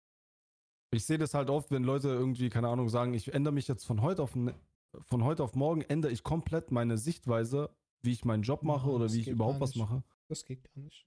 Ich 0.92 1.04
sehe 1.04 1.18
das 1.18 1.34
halt 1.34 1.50
oft, 1.50 1.70
wenn 1.70 1.84
Leute 1.84 2.08
irgendwie, 2.08 2.50
keine 2.50 2.68
Ahnung, 2.68 2.88
sagen, 2.88 3.14
ich 3.14 3.32
ändere 3.32 3.52
mich 3.52 3.66
jetzt 3.66 3.84
von 3.84 4.00
heute 4.02 4.22
auf, 4.22 4.32
von 4.32 5.24
heute 5.24 5.42
auf 5.42 5.54
morgen, 5.54 5.82
ändere 5.82 6.12
ich 6.12 6.22
komplett 6.22 6.70
meine 6.70 6.98
Sichtweise, 6.98 7.74
wie 8.02 8.12
ich 8.12 8.24
meinen 8.24 8.42
Job 8.42 8.62
mache 8.62 8.90
oder 8.90 9.04
das 9.04 9.14
wie 9.14 9.20
ich 9.20 9.28
überhaupt 9.28 9.60
was 9.60 9.74
mache. 9.74 10.02
Das 10.28 10.44
geht 10.44 10.62
gar 10.62 10.82
nicht. 10.82 11.06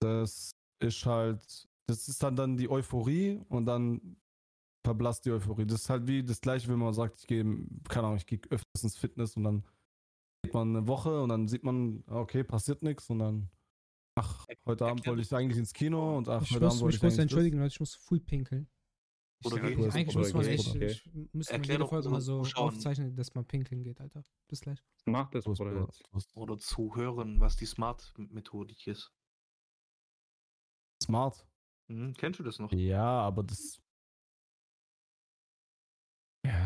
Das 0.00 0.52
ist 0.80 1.06
halt, 1.06 1.68
das 1.86 2.08
ist 2.08 2.22
dann 2.22 2.36
dann 2.36 2.56
die 2.56 2.68
Euphorie 2.68 3.40
und 3.48 3.66
dann 3.66 4.16
verblasst 4.84 5.24
die 5.24 5.30
Euphorie. 5.30 5.66
Das 5.66 5.82
ist 5.82 5.90
halt 5.90 6.06
wie 6.06 6.22
das 6.24 6.40
gleiche, 6.40 6.68
wenn 6.68 6.78
man 6.78 6.92
sagt, 6.94 7.20
ich 7.20 7.26
gehe, 7.26 7.44
keine 7.88 8.06
Ahnung, 8.06 8.16
ich 8.16 8.26
gehe 8.26 8.40
öfters 8.50 8.82
ins 8.82 8.96
Fitness 8.96 9.36
und 9.36 9.44
dann 9.44 9.64
geht 10.42 10.54
man 10.54 10.74
eine 10.76 10.86
Woche 10.88 11.22
und 11.22 11.28
dann 11.28 11.46
sieht 11.48 11.62
man, 11.64 12.02
okay, 12.08 12.42
passiert 12.44 12.82
nichts 12.82 13.08
und 13.10 13.20
dann, 13.20 13.48
ach, 14.16 14.46
heute 14.66 14.86
Abend 14.86 15.06
wollte 15.06 15.22
ich 15.22 15.32
eigentlich 15.34 15.58
ins 15.58 15.72
Kino 15.72 16.16
und 16.16 16.28
ach, 16.28 16.42
Ich 16.42 16.50
heute 16.52 16.64
muss 16.64 16.72
Abend 16.74 16.82
wollte 16.82 16.94
mich 16.94 16.96
ich 16.96 17.02
eigentlich 17.04 17.14
das. 17.16 17.22
entschuldigen, 17.22 17.58
Leute, 17.58 17.68
ich 17.72 17.80
muss 17.80 17.94
full 17.94 18.20
pinkeln. 18.20 18.68
Ich, 19.44 19.46
Oder 19.52 19.56
sag, 19.56 19.66
geht. 19.76 19.94
eigentlich 19.94 20.16
muss 20.16 20.32
man 20.34 20.44
echt, 20.46 20.68
Okay. 20.68 20.86
ich, 20.86 21.10
müsste 21.32 21.54
man 21.54 21.62
jede 21.64 21.86
Folge 21.88 22.08
mal 22.10 22.20
so 22.20 22.42
Zuschauern. 22.42 22.68
aufzeichnen, 22.68 23.16
dass 23.16 23.34
man 23.34 23.44
pinkeln 23.44 23.82
geht, 23.82 24.00
Alter. 24.00 24.24
Bis 24.48 24.60
gleich. 24.60 24.82
Mach 25.04 25.30
das, 25.30 25.46
Was, 25.46 25.58
Bruder. 25.58 25.88
Jetzt. 26.12 26.30
Oder 26.36 26.58
zu 26.58 26.94
hören, 26.94 27.40
was 27.40 27.56
die 27.56 27.66
Smart-Methodik 27.66 28.86
ist. 28.86 29.12
smart. 31.02 31.44
Mhm. 31.88 32.14
Kennst 32.14 32.38
du 32.40 32.44
das 32.44 32.58
noch? 32.58 32.72
Ja, 32.72 33.02
aber 33.20 33.42
das. 33.42 33.80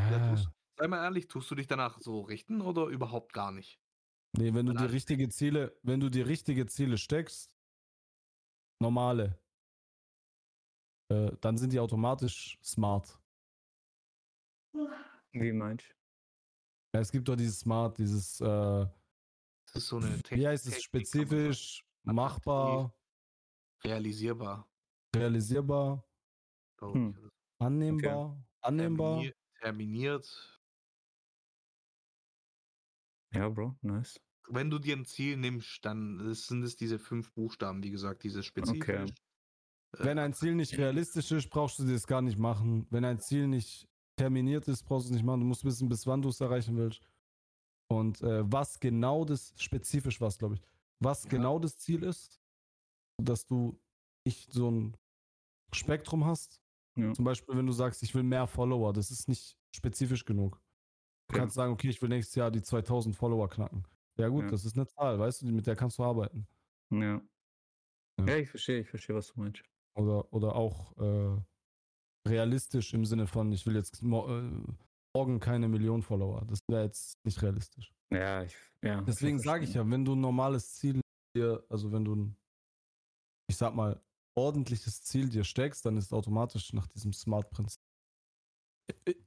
Ja, 0.08 0.20
tust, 0.20 0.50
sei 0.78 0.88
mal 0.88 1.02
ehrlich, 1.04 1.28
tust 1.28 1.50
du 1.50 1.54
dich 1.54 1.66
danach 1.66 2.00
so 2.00 2.20
richten 2.20 2.60
oder 2.60 2.86
überhaupt 2.86 3.32
gar 3.32 3.50
nicht? 3.52 3.80
Nee, 4.38 4.52
wenn 4.54 4.66
du 4.66 4.74
die 4.74 4.84
richtige 4.84 5.28
Ziele, 5.30 5.78
wenn 5.82 6.00
du 6.00 6.10
die 6.10 6.20
richtige 6.20 6.66
Ziele 6.66 6.98
steckst, 6.98 7.56
normale, 8.80 9.38
äh, 11.08 11.32
dann 11.40 11.56
sind 11.58 11.72
die 11.72 11.80
automatisch 11.80 12.58
smart. 12.62 13.18
Wie 15.32 15.52
meinst 15.52 15.94
Ja, 16.94 17.00
es 17.00 17.12
gibt 17.12 17.28
doch 17.28 17.36
dieses 17.36 17.60
Smart, 17.60 17.98
dieses, 17.98 18.40
äh, 18.40 18.86
Das 19.66 19.82
ist 19.82 19.88
so 19.88 19.96
eine 19.98 20.22
wie 20.32 20.46
heißt 20.46 20.66
es, 20.66 20.82
Technik, 20.82 20.82
spezifisch, 20.82 21.84
machbar, 22.04 22.94
realisierbar. 23.84 24.68
realisierbar, 25.14 26.04
Hm. 26.92 27.10
ich. 27.88 27.88
Oder 27.88 28.22
annehmbar, 28.64 29.32
terminiert? 29.66 30.60
Ja, 33.34 33.48
Bro, 33.48 33.76
nice. 33.82 34.20
Wenn 34.48 34.70
du 34.70 34.78
dir 34.78 34.96
ein 34.96 35.04
Ziel 35.04 35.36
nimmst, 35.36 35.84
dann 35.84 36.32
sind 36.34 36.62
es 36.62 36.76
diese 36.76 37.00
fünf 37.00 37.32
Buchstaben, 37.32 37.82
wie 37.82 37.90
gesagt, 37.90 38.22
diese 38.22 38.44
spezifisch. 38.44 39.10
äh, 39.10 39.12
Wenn 39.98 40.20
ein 40.20 40.32
Ziel 40.34 40.54
nicht 40.54 40.78
realistisch 40.78 41.32
ist, 41.32 41.50
brauchst 41.50 41.80
du 41.80 41.84
das 41.84 42.06
gar 42.06 42.22
nicht 42.22 42.38
machen. 42.38 42.86
Wenn 42.90 43.04
ein 43.04 43.18
Ziel 43.18 43.48
nicht 43.48 43.88
terminiert 44.16 44.68
ist, 44.68 44.84
brauchst 44.84 45.08
du 45.08 45.10
es 45.10 45.16
nicht 45.16 45.24
machen. 45.24 45.40
Du 45.40 45.46
musst 45.46 45.64
wissen, 45.64 45.88
bis 45.88 46.06
wann 46.06 46.22
du 46.22 46.28
es 46.28 46.40
erreichen 46.40 46.76
willst. 46.76 47.02
Und 47.88 48.22
äh, 48.22 48.50
was 48.50 48.78
genau 48.78 49.24
das, 49.24 49.52
spezifisch 49.56 50.20
was, 50.20 50.38
glaube 50.38 50.54
ich, 50.54 50.62
was 51.00 51.24
Ja. 51.24 51.30
genau 51.30 51.58
das 51.58 51.76
Ziel 51.78 52.04
ist, 52.04 52.40
dass 53.20 53.46
du 53.46 53.80
nicht 54.24 54.52
so 54.52 54.70
ein 54.70 54.96
Spektrum 55.72 56.24
hast. 56.24 56.62
Ja. 56.96 57.12
Zum 57.12 57.24
Beispiel, 57.24 57.56
wenn 57.56 57.66
du 57.66 57.72
sagst, 57.72 58.02
ich 58.02 58.14
will 58.14 58.22
mehr 58.22 58.46
Follower, 58.46 58.92
das 58.92 59.10
ist 59.10 59.28
nicht 59.28 59.56
spezifisch 59.74 60.24
genug. 60.24 60.60
Du 61.28 61.34
Ja. 61.36 61.40
kannst 61.42 61.54
sagen, 61.56 61.72
okay, 61.72 61.88
ich 61.90 62.00
will 62.00 62.08
nächstes 62.08 62.34
Jahr 62.36 62.50
die 62.50 62.62
2000 62.62 63.14
Follower 63.14 63.48
knacken. 63.48 63.84
Ja 64.18 64.28
gut, 64.28 64.44
Ja. 64.44 64.50
das 64.50 64.64
ist 64.64 64.76
eine 64.76 64.86
Zahl, 64.86 65.18
weißt 65.18 65.42
du, 65.42 65.46
mit 65.46 65.66
der 65.66 65.76
kannst 65.76 65.98
du 65.98 66.04
arbeiten. 66.04 66.46
Ja. 66.90 67.20
Ja. 68.18 68.26
Ja, 68.26 68.36
ich 68.36 68.48
verstehe, 68.48 68.80
ich 68.80 68.88
verstehe, 68.88 69.14
was 69.14 69.32
du 69.34 69.40
meinst. 69.40 69.62
Oder, 69.94 70.32
oder 70.32 70.54
auch 70.56 70.96
äh, 70.98 71.36
realistisch 72.26 72.94
im 72.94 73.04
Sinne 73.04 73.26
von, 73.26 73.52
ich 73.52 73.66
will 73.66 73.74
jetzt 73.76 74.02
mo 74.02 74.26
äh, 74.28 74.50
morgen 75.14 75.38
keine 75.40 75.68
Million 75.68 76.02
Follower. 76.02 76.44
Das 76.46 76.60
wäre 76.68 76.84
jetzt 76.84 77.18
nicht 77.24 77.42
realistisch. 77.42 77.92
Ja, 78.10 78.42
ich, 78.42 78.56
ja. 78.82 79.00
Deswegen 79.02 79.38
sage 79.38 79.64
ich 79.64 79.74
ja, 79.74 79.88
wenn 79.88 80.04
du 80.04 80.14
ein 80.14 80.20
normales 80.20 80.74
Ziel 80.74 81.00
dir, 81.36 81.62
also 81.68 81.92
wenn 81.92 82.04
du 82.04 82.14
ein, 82.14 82.36
ich 83.48 83.56
sag 83.56 83.74
mal, 83.74 84.00
ordentliches 84.36 85.02
Ziel 85.02 85.28
dir 85.28 85.44
steckst, 85.44 85.84
dann 85.86 85.96
ist 85.96 86.12
automatisch 86.12 86.72
nach 86.72 86.86
diesem 86.88 87.12
Smart-Prinzip. 87.12 87.80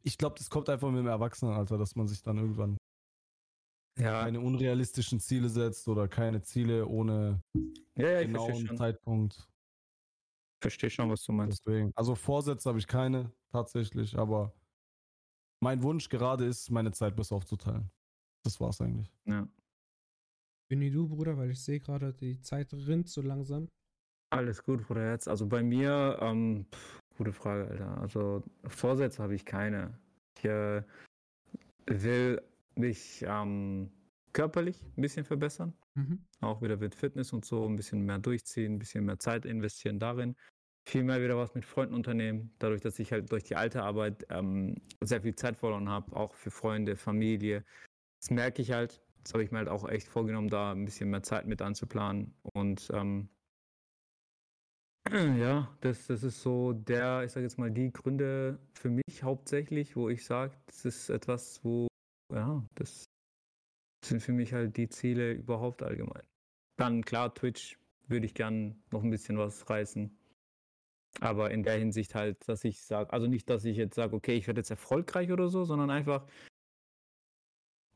Ich 0.03 0.18
glaube, 0.18 0.36
das 0.38 0.49
kommt 0.49 0.69
einfach 0.69 0.90
mit 0.90 0.99
dem 0.99 1.07
Erwachsenenalter, 1.07 1.77
dass 1.77 1.95
man 1.95 2.07
sich 2.07 2.22
dann 2.22 2.38
irgendwann 2.38 2.77
Ja, 3.99 4.22
keine 4.23 4.40
unrealistischen 4.40 5.19
Ziele 5.19 5.49
setzt 5.49 5.88
oder 5.88 6.07
keine 6.07 6.41
Ziele 6.41 6.88
ohne 6.88 7.41
ja, 7.98 8.10
ja 8.10 8.23
genauen. 8.23 8.77
Zeitpunkt. 8.77 9.49
Verstehe 10.61 10.90
schon, 10.90 11.10
was 11.10 11.23
du 11.23 11.31
meinst. 11.34 11.65
Deswegen. 11.65 11.91
Also 11.95 12.15
Vorsätze 12.15 12.69
habe 12.69 12.80
ich 12.80 12.88
keine 12.88 13.34
tatsächlich, 13.52 14.18
aber 14.18 14.53
mein 15.61 15.84
Wunsch 15.84 16.07
gerade 16.07 16.45
ist, 16.45 16.69
meine 16.69 16.91
Zeit 16.91 17.15
besser 17.15 17.36
aufzuteilen. 17.36 17.91
Das 18.45 18.60
war's 18.61 18.80
eigentlich. 18.80 19.11
Ja. 19.26 19.48
Bin 20.69 20.80
wie 20.81 20.91
du, 20.91 21.07
Bruder, 21.07 21.38
weil 21.38 21.52
ich 21.52 21.61
sehe 21.61 21.80
gerade, 21.80 22.14
die 22.14 22.40
Zeit 22.41 22.72
rinnt 22.73 23.10
so 23.10 23.22
langsam. 23.22 23.68
Alles 24.30 24.64
gut, 24.64 24.88
Bruder. 24.88 25.12
Jetzt, 25.12 25.28
also 25.28 25.48
bei 25.48 25.64
mir, 25.64 26.18
ähm, 26.22 26.66
pff, 26.72 27.00
gute 27.18 27.34
Frage, 27.34 27.68
Alter. 27.68 28.02
Also 28.02 28.44
Vorsätze 28.68 29.24
habe 29.24 29.36
ich 29.36 29.46
keine. 29.46 29.98
Ich 30.38 30.46
äh, 30.46 30.84
will 31.88 32.42
mich 32.76 33.26
ähm, 33.28 33.92
körperlich 34.34 34.82
ein 34.98 35.02
bisschen 35.02 35.26
verbessern. 35.26 35.74
Mhm. 35.96 36.20
Auch 36.42 36.62
wieder 36.62 36.78
mit 36.78 36.96
Fitness 36.96 37.34
und 37.34 37.44
so, 37.44 37.66
ein 37.66 37.76
bisschen 37.76 38.06
mehr 38.06 38.20
durchziehen, 38.20 38.76
ein 38.76 38.80
bisschen 38.80 39.06
mehr 39.06 39.20
Zeit 39.20 39.46
investieren 39.46 40.00
darin. 40.00 40.36
Viel 40.88 41.04
mehr 41.04 41.22
wieder 41.22 41.38
was 41.38 41.54
mit 41.56 41.66
Freunden 41.66 41.94
unternehmen. 41.94 42.54
Dadurch, 42.60 42.82
dass 42.82 43.00
ich 43.00 43.12
halt 43.12 43.32
durch 43.32 43.44
die 43.44 43.56
alte 43.56 43.84
Arbeit 43.84 44.26
ähm, 44.30 44.76
sehr 45.02 45.22
viel 45.22 45.36
Zeit 45.36 45.58
verloren 45.58 45.90
habe, 45.90 46.16
auch 46.16 46.34
für 46.36 46.52
Freunde, 46.52 46.96
Familie. 46.96 47.66
Das 48.22 48.32
merke 48.32 48.62
ich 48.62 48.72
halt. 48.72 49.02
Das 49.24 49.34
habe 49.34 49.44
ich 49.44 49.52
mir 49.52 49.58
halt 49.58 49.68
auch 49.68 49.88
echt 49.90 50.08
vorgenommen, 50.08 50.50
da 50.50 50.72
ein 50.72 50.86
bisschen 50.86 51.10
mehr 51.10 51.24
Zeit 51.24 51.46
mit 51.46 51.62
anzuplanen. 51.62 52.34
Und 52.54 52.90
ähm, 52.94 53.30
ja, 55.12 55.76
das, 55.82 56.08
das 56.08 56.24
ist 56.24 56.42
so 56.42 56.74
der, 56.74 57.24
ich 57.24 57.32
sage 57.32 57.46
jetzt 57.46 57.58
mal, 57.58 57.72
die 57.72 57.92
Gründe 57.92 58.60
für 58.74 58.90
mich 58.90 59.24
hauptsächlich, 59.24 59.96
wo 59.96 60.10
ich 60.10 60.26
sage, 60.26 60.56
das 60.68 60.86
ist 60.86 61.10
etwas, 61.10 61.64
wo, 61.64 61.88
ja, 62.34 62.64
das 62.76 63.06
sind 64.06 64.22
für 64.22 64.34
mich 64.34 64.54
halt 64.54 64.78
die 64.78 64.90
Ziele 64.90 65.34
überhaupt 65.34 65.84
allgemein. 65.84 66.24
Dann 66.78 67.04
klar, 67.04 67.34
Twitch 67.34 67.78
würde 68.08 68.26
ich 68.26 68.34
gern 68.34 68.82
noch 68.92 69.04
ein 69.04 69.10
bisschen 69.10 69.38
was 69.38 69.70
reißen. 69.70 70.16
Aber 71.22 71.52
in 71.52 71.64
der 71.64 71.78
Hinsicht 71.78 72.16
halt, 72.16 72.48
dass 72.48 72.64
ich 72.64 72.82
sage, 72.82 73.12
also 73.12 73.28
nicht, 73.28 73.50
dass 73.50 73.66
ich 73.66 73.78
jetzt 73.78 73.96
sage, 73.96 74.16
okay, 74.16 74.36
ich 74.36 74.48
werde 74.48 74.60
jetzt 74.60 74.70
erfolgreich 74.70 75.32
oder 75.32 75.50
so, 75.50 75.66
sondern 75.66 75.90
einfach 75.90 76.26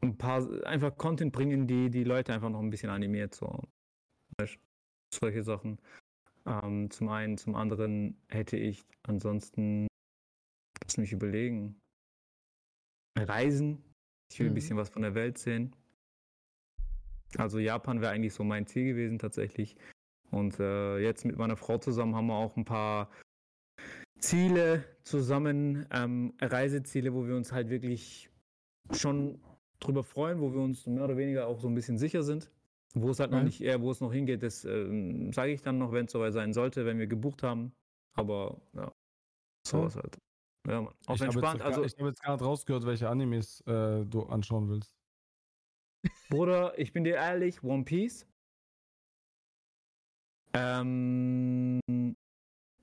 ein 0.01 0.17
paar, 0.17 0.47
einfach 0.65 0.97
Content 0.97 1.31
bringen, 1.31 1.67
die 1.67 1.89
die 1.89 2.03
Leute 2.03 2.33
einfach 2.33 2.49
noch 2.49 2.59
ein 2.59 2.69
bisschen 2.69 2.89
animiert, 2.89 3.33
so. 3.35 3.61
Solche 5.13 5.43
Sachen. 5.43 5.79
Ähm, 6.45 6.89
zum 6.91 7.09
einen, 7.09 7.37
zum 7.37 7.55
anderen 7.55 8.17
hätte 8.29 8.57
ich 8.57 8.83
ansonsten, 9.03 9.87
lass 10.83 10.97
mich 10.97 11.13
überlegen, 11.13 11.79
Reisen. 13.17 13.83
Ich 14.31 14.39
will 14.39 14.47
ein 14.47 14.51
Mhm. 14.51 14.55
bisschen 14.55 14.77
was 14.77 14.89
von 14.89 15.03
der 15.03 15.15
Welt 15.15 15.37
sehen. 15.37 15.75
Also 17.37 17.59
Japan 17.59 18.01
wäre 18.01 18.11
eigentlich 18.11 18.33
so 18.33 18.43
mein 18.43 18.65
Ziel 18.67 18.85
gewesen 18.85 19.19
tatsächlich. 19.19 19.75
Und 20.31 20.59
äh, 20.59 20.97
jetzt 20.99 21.25
mit 21.25 21.37
meiner 21.37 21.55
Frau 21.57 21.77
zusammen 21.77 22.15
haben 22.15 22.27
wir 22.27 22.35
auch 22.35 22.57
ein 22.57 22.65
paar 22.65 23.09
Ziele 24.19 24.83
zusammen, 25.03 25.85
ähm, 25.91 26.33
Reiseziele, 26.41 27.13
wo 27.13 27.27
wir 27.27 27.35
uns 27.35 27.51
halt 27.51 27.69
wirklich 27.69 28.29
schon 28.91 29.39
drüber 29.79 30.03
freuen, 30.03 30.39
wo 30.39 30.53
wir 30.53 30.61
uns 30.61 30.85
mehr 30.87 31.03
oder 31.03 31.17
weniger 31.17 31.47
auch 31.47 31.59
so 31.59 31.67
ein 31.67 31.75
bisschen 31.75 31.97
sicher 31.97 32.23
sind. 32.23 32.51
Wo 32.95 33.09
es 33.09 33.19
halt 33.19 33.31
noch 33.31 33.39
Ja. 33.39 33.43
nicht, 33.43 33.59
eher, 33.61 33.81
wo 33.81 33.89
es 33.91 34.01
noch 34.01 34.13
hingeht, 34.13 34.43
das 34.43 34.65
ähm, 34.65 35.33
sage 35.33 35.51
ich 35.51 35.61
dann 35.61 35.79
noch, 35.79 35.91
wenn 35.91 36.05
es 36.05 36.11
soweit 36.11 36.33
sein 36.33 36.53
sollte, 36.53 36.85
wenn 36.85 36.99
wir 36.99 37.07
gebucht 37.07 37.41
haben. 37.41 37.73
Aber 38.15 38.61
ja, 38.73 38.91
sowas 39.65 39.95
halt. 39.95 40.17
Ja, 40.67 40.81
Mann. 40.81 40.93
Auf 41.07 41.15
ich 41.15 41.21
habe 41.21 41.25
entspannt, 41.25 41.55
jetzt, 41.55 41.65
also 41.65 41.81
gar- 41.81 41.87
ich 41.87 41.93
hab 41.93 42.05
jetzt 42.07 42.21
gar 42.23 42.33
nicht 42.33 42.45
rausgehört, 42.45 42.85
welche 42.85 43.09
Animes 43.09 43.61
äh, 43.61 44.05
du 44.05 44.23
anschauen 44.23 44.69
willst. 44.69 44.93
Bruder, 46.29 46.77
ich 46.77 46.93
bin 46.93 47.03
dir 47.03 47.15
ehrlich, 47.15 47.63
One 47.63 47.83
Piece. 47.83 48.27
Ähm, 50.53 51.79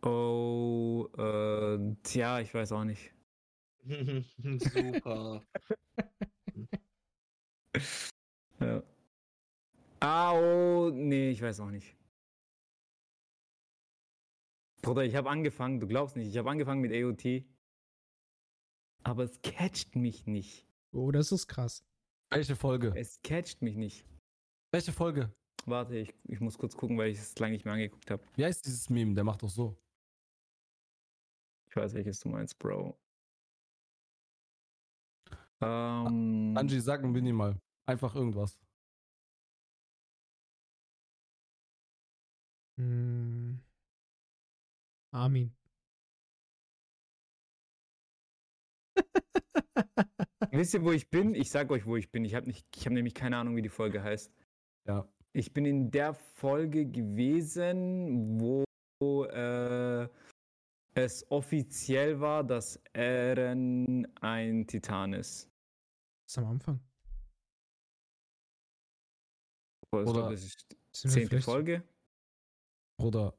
oh, 0.03 1.09
äh, 1.17 1.95
tja, 2.03 2.41
ich 2.41 2.53
weiß 2.53 2.73
auch 2.73 2.85
nicht. 2.85 3.15
Super. 4.59 5.43
Ja. 8.61 8.83
Ah, 10.01 10.33
oh, 10.33 10.91
nee, 10.91 11.31
ich 11.31 11.43
weiß 11.43 11.61
auch 11.61 11.71
nicht. 11.71 11.97
Bruder, 14.83 15.05
ich 15.05 15.15
habe 15.15 15.29
angefangen, 15.29 15.79
du 15.79 15.87
glaubst 15.87 16.17
nicht, 16.17 16.29
ich 16.29 16.39
habe 16.39 16.51
angefangen 16.51 16.81
mit 16.81 16.93
AOT. 16.93 17.45
Aber 19.03 19.25
es 19.25 19.41
catcht 19.43 19.97
mich 19.97 20.27
nicht. 20.27 20.67
Oh, 20.93 21.11
das 21.11 21.33
ist 21.33 21.47
krass. 21.47 21.85
Welche 22.31 22.57
Folge? 22.57 22.93
Es 22.97 23.21
catcht 23.23 23.61
mich 23.61 23.77
nicht. 23.77 24.05
Welche 24.73 24.93
Folge? 24.93 25.33
Warte, 25.67 25.97
ich, 25.97 26.15
ich 26.25 26.41
muss 26.41 26.57
kurz 26.57 26.77
gucken, 26.77 26.97
weil 26.97 27.11
ich 27.11 27.19
es 27.19 27.39
lange 27.39 27.53
nicht 27.53 27.65
mehr 27.65 27.75
angeguckt 27.75 28.11
habe. 28.11 28.23
Wie 28.35 28.45
heißt 28.45 28.65
dieses 28.65 28.89
Meme? 28.89 29.15
Der 29.15 29.25
macht 29.25 29.43
doch 29.43 29.51
so. 29.51 29.77
Ich 31.69 31.77
weiß, 31.77 31.93
welches 31.95 32.21
du 32.21 32.31
meinst, 32.31 32.59
Bro. 32.59 32.99
Ähm, 35.61 36.55
Angie, 36.57 36.81
sag 36.81 37.05
ein 37.05 37.15
Winnie 37.15 37.33
mal. 37.33 37.61
Einfach 37.87 38.15
irgendwas. 38.15 38.59
Hm. 42.81 43.61
Armin. 45.13 45.55
wisst 50.51 50.73
ihr, 50.75 50.83
wo 50.83 50.93
ich 50.93 51.11
bin? 51.11 51.35
Ich 51.35 51.51
sag 51.51 51.71
euch, 51.71 51.85
wo 51.85 51.97
ich 51.97 52.11
bin. 52.11 52.25
Ich 52.25 52.35
habe 52.35 52.51
hab 52.51 52.93
nämlich 52.93 53.15
keine 53.15 53.37
Ahnung, 53.37 53.55
wie 53.57 53.63
die 53.63 53.69
Folge 53.69 54.03
heißt. 54.03 54.33
Ja. 54.87 55.07
Ich 55.33 55.53
bin 55.53 55.67
in 55.67 55.91
der 55.91 56.15
Folge 56.15 56.87
gewesen, 56.87 58.41
wo 58.41 58.65
äh, 59.27 60.09
es 60.95 61.31
offiziell 61.31 62.19
war, 62.21 62.43
dass 62.43 62.81
Eren 62.95 64.07
ein 64.23 64.67
Titan 64.67 65.13
ist. 65.13 65.51
Das 66.25 66.33
ist 66.33 66.39
am 66.39 66.47
Anfang. 66.47 66.81
Oder- 69.93 70.13
glaub, 70.13 70.31
das 70.31 70.45
ist 70.45 70.67
zehnte 70.93 71.43
Folge. 71.43 71.85
Bruder. 73.01 73.35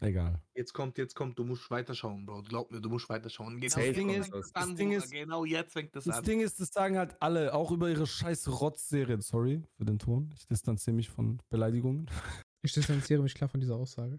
Egal. 0.00 0.40
Jetzt 0.54 0.72
kommt, 0.72 0.96
jetzt 0.96 1.14
kommt, 1.16 1.36
du 1.38 1.44
musst 1.44 1.68
weiterschauen, 1.72 2.24
Bro. 2.24 2.42
Glaub 2.44 2.70
mir, 2.70 2.80
du 2.80 2.88
musst 2.88 3.08
weiterschauen. 3.08 3.60
Genau 3.60 3.78
jetzt 3.80 3.96
Ding 3.96 4.10
ist- 4.10 4.32
das 4.32 4.52
das 4.52 4.62
an, 4.62 4.76
Ding 4.76 4.92
ist- 4.92 5.10
genau 5.10 5.44
jetzt 5.44 5.72
fängt 5.72 5.94
das, 5.96 6.04
Das 6.04 6.18
an. 6.18 6.24
Ding 6.24 6.40
ist, 6.40 6.60
das 6.60 6.68
sagen 6.68 6.96
halt 6.96 7.20
alle, 7.20 7.52
auch 7.52 7.72
über 7.72 7.90
ihre 7.90 8.06
scheiß 8.06 8.48
Rotz-Serien. 8.60 9.20
Sorry 9.20 9.62
für 9.76 9.84
den 9.84 9.98
Ton. 9.98 10.32
Ich 10.36 10.46
distanziere 10.46 10.94
mich 10.94 11.08
von 11.10 11.40
Beleidigungen. 11.50 12.06
Ich 12.62 12.72
distanziere 12.72 13.22
mich 13.22 13.36
klar 13.36 13.48
von 13.48 13.60
dieser 13.60 13.76
Aussage. 13.76 14.18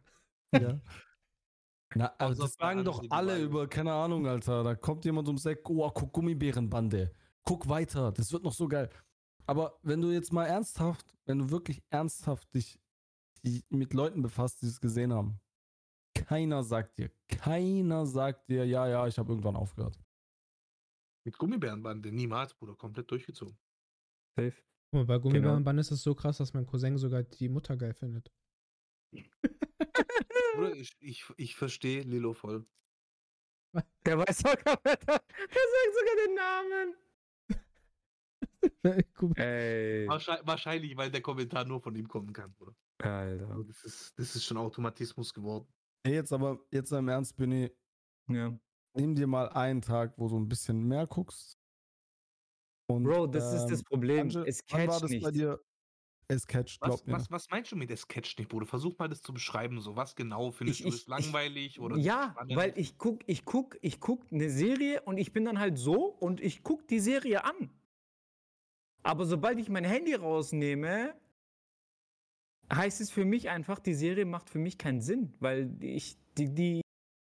Ja. 0.54 0.80
Na, 1.96 2.06
also 2.18 2.44
das 2.44 2.54
sagen 2.54 2.86
doch 2.86 3.04
alle 3.10 3.38
über, 3.42 3.68
keine 3.68 3.92
Ahnung, 3.92 4.26
Alter. 4.28 4.64
Da 4.64 4.76
kommt 4.76 5.04
jemand 5.04 5.28
ums 5.28 5.46
Eck, 5.46 5.70
oh, 5.70 5.90
guck, 5.92 6.14
Gummibärenbande. 6.14 7.12
Guck 7.44 7.68
weiter, 7.68 8.14
das 8.14 8.32
wird 8.32 8.44
noch 8.44 8.54
so 8.54 8.70
geil. 8.70 8.90
Aber 9.50 9.80
wenn 9.82 10.00
du 10.00 10.12
jetzt 10.12 10.32
mal 10.32 10.46
ernsthaft, 10.46 11.18
wenn 11.26 11.40
du 11.40 11.50
wirklich 11.50 11.82
ernsthaft 11.90 12.54
dich 12.54 12.80
die, 13.44 13.66
mit 13.70 13.96
Leuten 13.96 14.22
befasst, 14.22 14.62
die 14.62 14.68
es 14.68 14.80
gesehen 14.80 15.12
haben, 15.12 15.40
keiner 16.14 16.64
sagt 16.64 17.00
dir, 17.00 17.10
keiner 17.28 18.06
sagt 18.06 18.48
dir, 18.48 18.64
ja, 18.68 18.88
ja, 18.88 19.08
ich 19.08 19.18
habe 19.18 19.32
irgendwann 19.32 19.56
aufgehört. 19.56 20.00
Mit 21.26 21.36
Gummibärenbande, 21.36 22.12
niemals, 22.12 22.54
Bruder, 22.54 22.76
komplett 22.76 23.10
durchgezogen. 23.10 23.58
Safe. 24.38 24.54
Guck 24.92 24.94
mal, 24.94 25.06
bei 25.06 25.16
Genau. 25.16 25.24
Gummibärenband 25.24 25.80
ist 25.80 25.90
es 25.90 26.04
so 26.04 26.14
krass, 26.14 26.38
dass 26.38 26.54
mein 26.54 26.68
Cousin 26.68 27.00
sogar 27.00 27.24
die 27.24 27.50
Mutter 27.50 27.76
geil 27.76 27.96
findet. 27.96 28.32
Bruder, 30.54 30.76
ich, 30.76 30.96
ich, 31.00 31.26
ich 31.38 31.56
verstehe 31.56 32.04
Lilo 32.04 32.34
voll. 32.36 32.68
Der 34.06 34.20
weiß 34.20 34.38
sogar, 34.38 34.78
der, 34.78 34.96
der 35.06 35.16
sagt 35.16 35.94
sogar 35.96 36.16
den 36.28 36.36
Namen. 36.36 37.09
Ey. 39.36 40.08
Wahrscheinlich, 40.08 40.48
wahrscheinlich, 40.48 40.98
weil 40.98 41.12
der 41.12 41.22
Kommentar 41.22 41.66
nur 41.66 41.82
von 41.82 41.96
ihm 41.96 42.08
kommen 42.08 42.34
kann, 42.34 42.54
Bruder. 42.54 42.76
Alter. 43.02 43.50
Also 43.50 43.64
Das 43.64 43.84
ist, 43.84 44.14
das 44.20 44.36
ist 44.36 44.46
schon 44.46 44.58
Automatismus 44.58 45.34
geworden. 45.34 45.68
Hey, 46.06 46.16
jetzt 46.16 46.34
aber, 46.34 46.60
jetzt 46.72 46.92
im 46.92 47.08
Ernst, 47.08 47.36
Benny, 47.38 47.72
Ja. 48.30 48.58
nimm 48.94 49.16
dir 49.16 49.28
mal 49.28 49.50
einen 49.50 49.82
Tag, 49.82 50.14
wo 50.18 50.28
du 50.28 50.38
ein 50.38 50.48
bisschen 50.48 50.84
mehr 50.88 51.08
guckst. 51.08 51.58
Und, 52.90 53.04
Bro, 53.04 53.28
das 53.28 53.54
ist 53.54 53.64
ähm, 53.64 53.70
das 53.70 53.84
Problem. 53.84 54.22
Angel, 54.22 54.46
es 54.48 54.62
wann 54.70 54.80
war 54.82 54.88
catcht 54.88 55.04
das 55.04 55.10
nicht. 55.12 55.24
bei 55.24 55.32
dir? 55.32 55.60
Es 56.32 56.46
catcht, 56.46 56.80
Was, 56.82 56.88
glaub 56.90 57.08
mir. 57.08 57.14
was, 57.14 57.32
was 57.32 57.50
meinst 57.50 57.72
du 57.72 57.76
mit 57.76 57.90
der 57.90 57.98
Sketch 57.98 58.38
nicht, 58.38 58.50
Bruder? 58.50 58.66
Versuch 58.66 58.98
mal 59.00 59.08
das 59.08 59.22
zu 59.22 59.34
beschreiben. 59.34 59.80
So, 59.82 59.96
was 59.96 60.16
genau 60.16 60.52
findest 60.52 60.80
Ich- 60.80 60.84
du 60.84 60.90
ich- 60.90 60.96
ist 61.02 61.08
langweilig 61.08 61.80
oder 61.80 61.98
Ja, 61.98 62.32
spannend? 62.34 62.56
weil 62.56 62.74
ich 62.78 62.98
guck, 62.98 63.22
ich 63.28 63.46
guck, 63.46 63.78
ich 63.82 64.00
guck 64.00 64.32
eine 64.32 64.50
Serie 64.50 65.02
und 65.04 65.18
ich 65.18 65.32
bin 65.34 65.46
dann 65.46 65.60
halt 65.60 65.78
so 65.80 66.06
und 66.06 66.40
ich 66.42 66.62
guck 66.64 66.88
die 66.88 67.00
Serie 67.00 67.44
an. 67.46 67.72
Aber 69.04 69.26
sobald 69.26 69.60
ich 69.60 69.70
mein 69.70 69.86
Handy 69.86 70.14
rausnehme, 70.14 71.16
heißt 72.72 73.02
es 73.02 73.12
für 73.12 73.26
mich 73.26 73.50
einfach, 73.50 73.80
die 73.80 73.94
Serie 73.94 74.26
macht 74.26 74.50
für 74.50 74.60
mich 74.60 74.78
keinen 74.78 75.02
Sinn, 75.02 75.34
weil 75.40 75.76
ich, 75.84 76.18
die, 76.38 76.54
die 76.54 76.82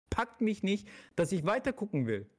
packt 0.10 0.42
mich 0.42 0.64
nicht, 0.64 0.88
dass 1.16 1.32
ich 1.32 1.46
weiter 1.46 1.74
gucken 1.74 2.08
will. 2.08 2.30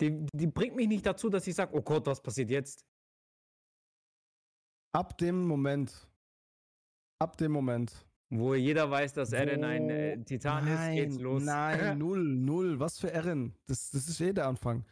Die, 0.00 0.26
die 0.32 0.46
bringt 0.46 0.76
mich 0.76 0.88
nicht 0.88 1.04
dazu, 1.04 1.28
dass 1.28 1.46
ich 1.46 1.54
sage, 1.54 1.76
oh 1.76 1.82
Gott, 1.82 2.06
was 2.06 2.22
passiert 2.22 2.50
jetzt? 2.50 2.86
Ab 4.92 5.18
dem 5.18 5.46
Moment, 5.46 6.08
ab 7.18 7.36
dem 7.36 7.52
Moment. 7.52 8.06
Wo 8.30 8.54
jeder 8.54 8.90
weiß, 8.90 9.14
dass 9.14 9.32
Eren 9.32 9.64
ein 9.64 9.88
äh, 9.88 10.22
Titan 10.22 10.64
nein, 10.64 10.96
ist, 10.96 11.02
geht's 11.02 11.18
los. 11.18 11.42
Nein, 11.42 11.98
null, 11.98 12.22
null. 12.22 12.78
Was 12.78 12.98
für 12.98 13.10
Erin? 13.10 13.54
Das, 13.66 13.90
das 13.90 14.06
ist 14.08 14.20
eh 14.20 14.32
der 14.32 14.46
Anfang. 14.46 14.84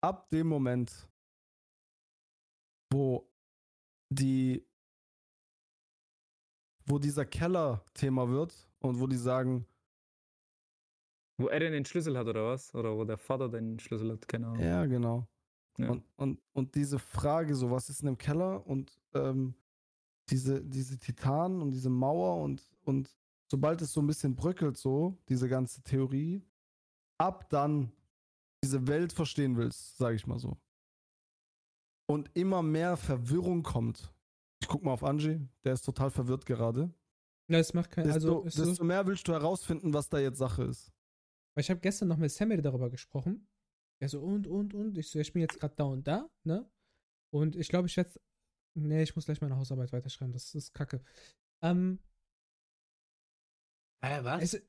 Ab 0.00 0.28
dem 0.30 0.48
Moment, 0.48 1.08
wo 2.92 3.28
die, 4.10 4.66
wo 6.86 6.98
dieser 6.98 7.24
Keller-Thema 7.24 8.28
wird 8.28 8.68
und 8.80 9.00
wo 9.00 9.06
die 9.06 9.16
sagen, 9.16 9.66
Wo 11.38 11.48
Eren 11.48 11.72
den 11.72 11.84
Schlüssel 11.84 12.16
hat 12.18 12.26
oder 12.26 12.46
was? 12.46 12.74
Oder 12.74 12.96
wo 12.96 13.04
der 13.04 13.16
Vater 13.18 13.48
den 13.48 13.78
Schlüssel 13.78 14.12
hat, 14.12 14.28
keine 14.28 14.48
Ahnung. 14.48 14.62
ja, 14.62 14.86
genau. 14.86 15.26
Ja. 15.78 15.90
Und, 15.90 16.04
und, 16.16 16.40
und 16.52 16.74
diese 16.74 16.98
Frage, 16.98 17.54
so 17.54 17.70
was 17.70 17.88
ist 17.88 18.02
denn 18.02 18.08
im 18.08 18.18
Keller 18.18 18.66
und 18.66 19.00
ähm, 19.14 19.54
diese, 20.28 20.62
diese 20.62 20.98
Titanen 20.98 21.62
und 21.62 21.72
diese 21.72 21.88
Mauer 21.88 22.42
und, 22.42 22.62
und 22.84 23.10
sobald 23.50 23.80
es 23.80 23.92
so 23.92 24.00
ein 24.00 24.06
bisschen 24.06 24.36
bröckelt, 24.36 24.76
so, 24.76 25.18
diese 25.28 25.48
ganze 25.48 25.82
Theorie, 25.82 26.44
ab 27.18 27.48
dann 27.48 27.90
diese 28.62 28.86
Welt 28.86 29.12
verstehen 29.12 29.56
willst, 29.56 29.96
sage 29.96 30.16
ich 30.16 30.26
mal 30.26 30.38
so. 30.38 30.58
Und 32.12 32.30
immer 32.34 32.62
mehr 32.62 32.96
Verwirrung 32.96 33.62
kommt. 33.62 34.12
Ich 34.60 34.68
guck 34.68 34.82
mal 34.84 34.92
auf 34.92 35.02
Angie, 35.02 35.40
der 35.64 35.72
ist 35.72 35.82
total 35.82 36.10
verwirrt 36.10 36.46
gerade. 36.46 36.92
Ja, 37.50 37.58
es 37.58 37.74
macht 37.74 37.90
keinen. 37.90 38.04
Desto, 38.12 38.42
Also, 38.42 38.44
desto 38.44 38.74
so, 38.74 38.84
mehr 38.84 39.06
willst 39.06 39.26
du 39.26 39.32
herausfinden, 39.32 39.92
was 39.92 40.08
da 40.08 40.18
jetzt 40.18 40.38
Sache 40.38 40.64
ist. 40.64 40.92
weil 41.54 41.62
ich 41.62 41.70
habe 41.70 41.80
gestern 41.80 42.08
noch 42.08 42.16
mit 42.18 42.30
Samuel 42.30 42.62
darüber 42.62 42.90
gesprochen. 42.90 43.48
Er 44.00 44.08
so, 44.08 44.20
und, 44.20 44.46
und, 44.46 44.74
und. 44.74 44.98
Ich 44.98 45.10
so, 45.10 45.18
ich 45.18 45.32
bin 45.32 45.42
jetzt 45.42 45.58
gerade 45.58 45.74
da 45.74 45.84
und 45.84 46.06
da, 46.06 46.28
ne? 46.44 46.68
Und 47.32 47.56
ich 47.56 47.68
glaube, 47.68 47.88
ich 47.88 47.96
werde. 47.96 48.20
Nee, 48.74 49.02
ich 49.02 49.14
muss 49.16 49.26
gleich 49.26 49.40
meine 49.40 49.56
Hausarbeit 49.56 49.92
weiterschreiben. 49.92 50.32
Das 50.32 50.54
ist 50.54 50.72
kacke. 50.74 51.02
Ähm, 51.62 51.98
Hä, 54.04 54.20
was? 54.22 54.54
es, 54.54 54.62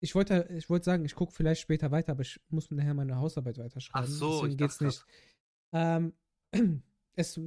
ich 0.00 0.14
wollte 0.14 0.48
ich 0.50 0.68
wollte 0.68 0.84
sagen, 0.84 1.04
ich 1.04 1.14
gucke 1.14 1.32
vielleicht 1.32 1.60
später 1.62 1.90
weiter, 1.90 2.12
aber 2.12 2.22
ich 2.22 2.40
muss 2.48 2.70
nachher 2.70 2.94
meine 2.94 3.16
Hausarbeit 3.16 3.58
weiterschreiben. 3.58 4.04
Ach 4.04 4.08
so, 4.10 4.32
Deswegen 4.42 4.52
ich 4.52 4.58
geht's 4.58 4.80
nicht. 4.80 5.06
Ähm, 5.72 6.12
es, 7.14 7.38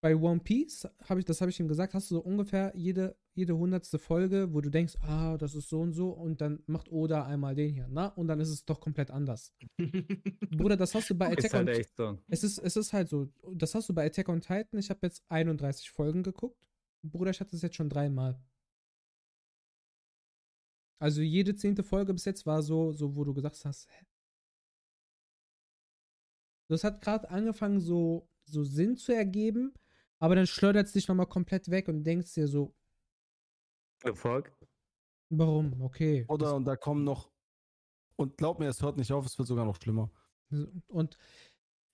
bei 0.00 0.14
One 0.14 0.40
Piece, 0.40 0.88
hab 1.08 1.18
ich, 1.18 1.24
das 1.24 1.40
habe 1.40 1.50
ich 1.50 1.58
ihm 1.58 1.68
gesagt, 1.68 1.94
hast 1.94 2.10
du 2.10 2.16
so 2.16 2.20
ungefähr 2.20 2.72
jede, 2.76 3.16
jede 3.34 3.56
hundertste 3.56 3.98
Folge, 3.98 4.52
wo 4.52 4.60
du 4.60 4.70
denkst, 4.70 4.94
ah, 5.00 5.36
das 5.36 5.54
ist 5.54 5.68
so 5.68 5.80
und 5.80 5.94
so, 5.94 6.10
und 6.10 6.40
dann 6.40 6.62
macht 6.66 6.92
Oda 6.92 7.24
einmal 7.24 7.54
den 7.54 7.72
hier, 7.72 7.88
na? 7.90 8.06
Und 8.08 8.28
dann 8.28 8.38
ist 8.38 8.50
es 8.50 8.64
doch 8.64 8.80
komplett 8.80 9.10
anders. 9.10 9.52
Bruder, 10.50 10.76
das 10.76 10.94
hast 10.94 11.10
du 11.10 11.14
bei 11.14 11.32
Attack 11.32 11.54
halt 11.54 11.68
on 11.68 11.74
echt 11.74 11.96
so. 11.96 12.18
es 12.28 12.44
ist, 12.44 12.58
es 12.58 12.76
ist 12.76 12.92
halt 12.92 13.08
so, 13.08 13.28
das 13.52 13.74
hast 13.74 13.88
du 13.88 13.94
bei 13.94 14.06
Attack 14.06 14.28
on 14.28 14.40
Titan. 14.40 14.78
Ich 14.78 14.90
habe 14.90 15.00
jetzt 15.02 15.24
31 15.28 15.90
Folgen 15.90 16.22
geguckt. 16.22 16.60
Bruder, 17.02 17.30
ich 17.30 17.40
hatte 17.40 17.56
es 17.56 17.62
jetzt 17.62 17.76
schon 17.76 17.88
dreimal. 17.88 18.38
Also 20.98 21.20
jede 21.20 21.54
zehnte 21.54 21.82
Folge 21.82 22.12
bis 22.14 22.24
jetzt 22.24 22.46
war 22.46 22.62
so, 22.62 22.92
so 22.92 23.16
wo 23.16 23.24
du 23.24 23.34
gesagt 23.34 23.64
hast, 23.64 23.88
hä? 23.90 24.06
Das 26.68 26.84
hat 26.84 27.00
gerade 27.00 27.30
angefangen, 27.30 27.80
so, 27.80 28.28
so 28.44 28.64
Sinn 28.64 28.96
zu 28.96 29.12
ergeben, 29.12 29.72
aber 30.18 30.34
dann 30.34 30.46
schleudert 30.46 30.86
es 30.86 30.92
dich 30.92 31.08
nochmal 31.08 31.26
komplett 31.26 31.70
weg 31.70 31.88
und 31.88 32.04
denkst 32.04 32.32
dir 32.34 32.48
so, 32.48 32.74
Erfolg. 34.02 34.52
warum? 35.30 35.80
Okay. 35.82 36.24
Oder 36.28 36.54
und 36.54 36.64
da 36.64 36.76
kommen 36.76 37.04
noch. 37.04 37.30
Und 38.16 38.36
glaub 38.36 38.58
mir, 38.58 38.68
es 38.68 38.82
hört 38.82 38.96
nicht 38.96 39.12
auf, 39.12 39.26
es 39.26 39.38
wird 39.38 39.48
sogar 39.48 39.64
noch 39.64 39.76
schlimmer. 39.80 40.10
Und 40.88 41.18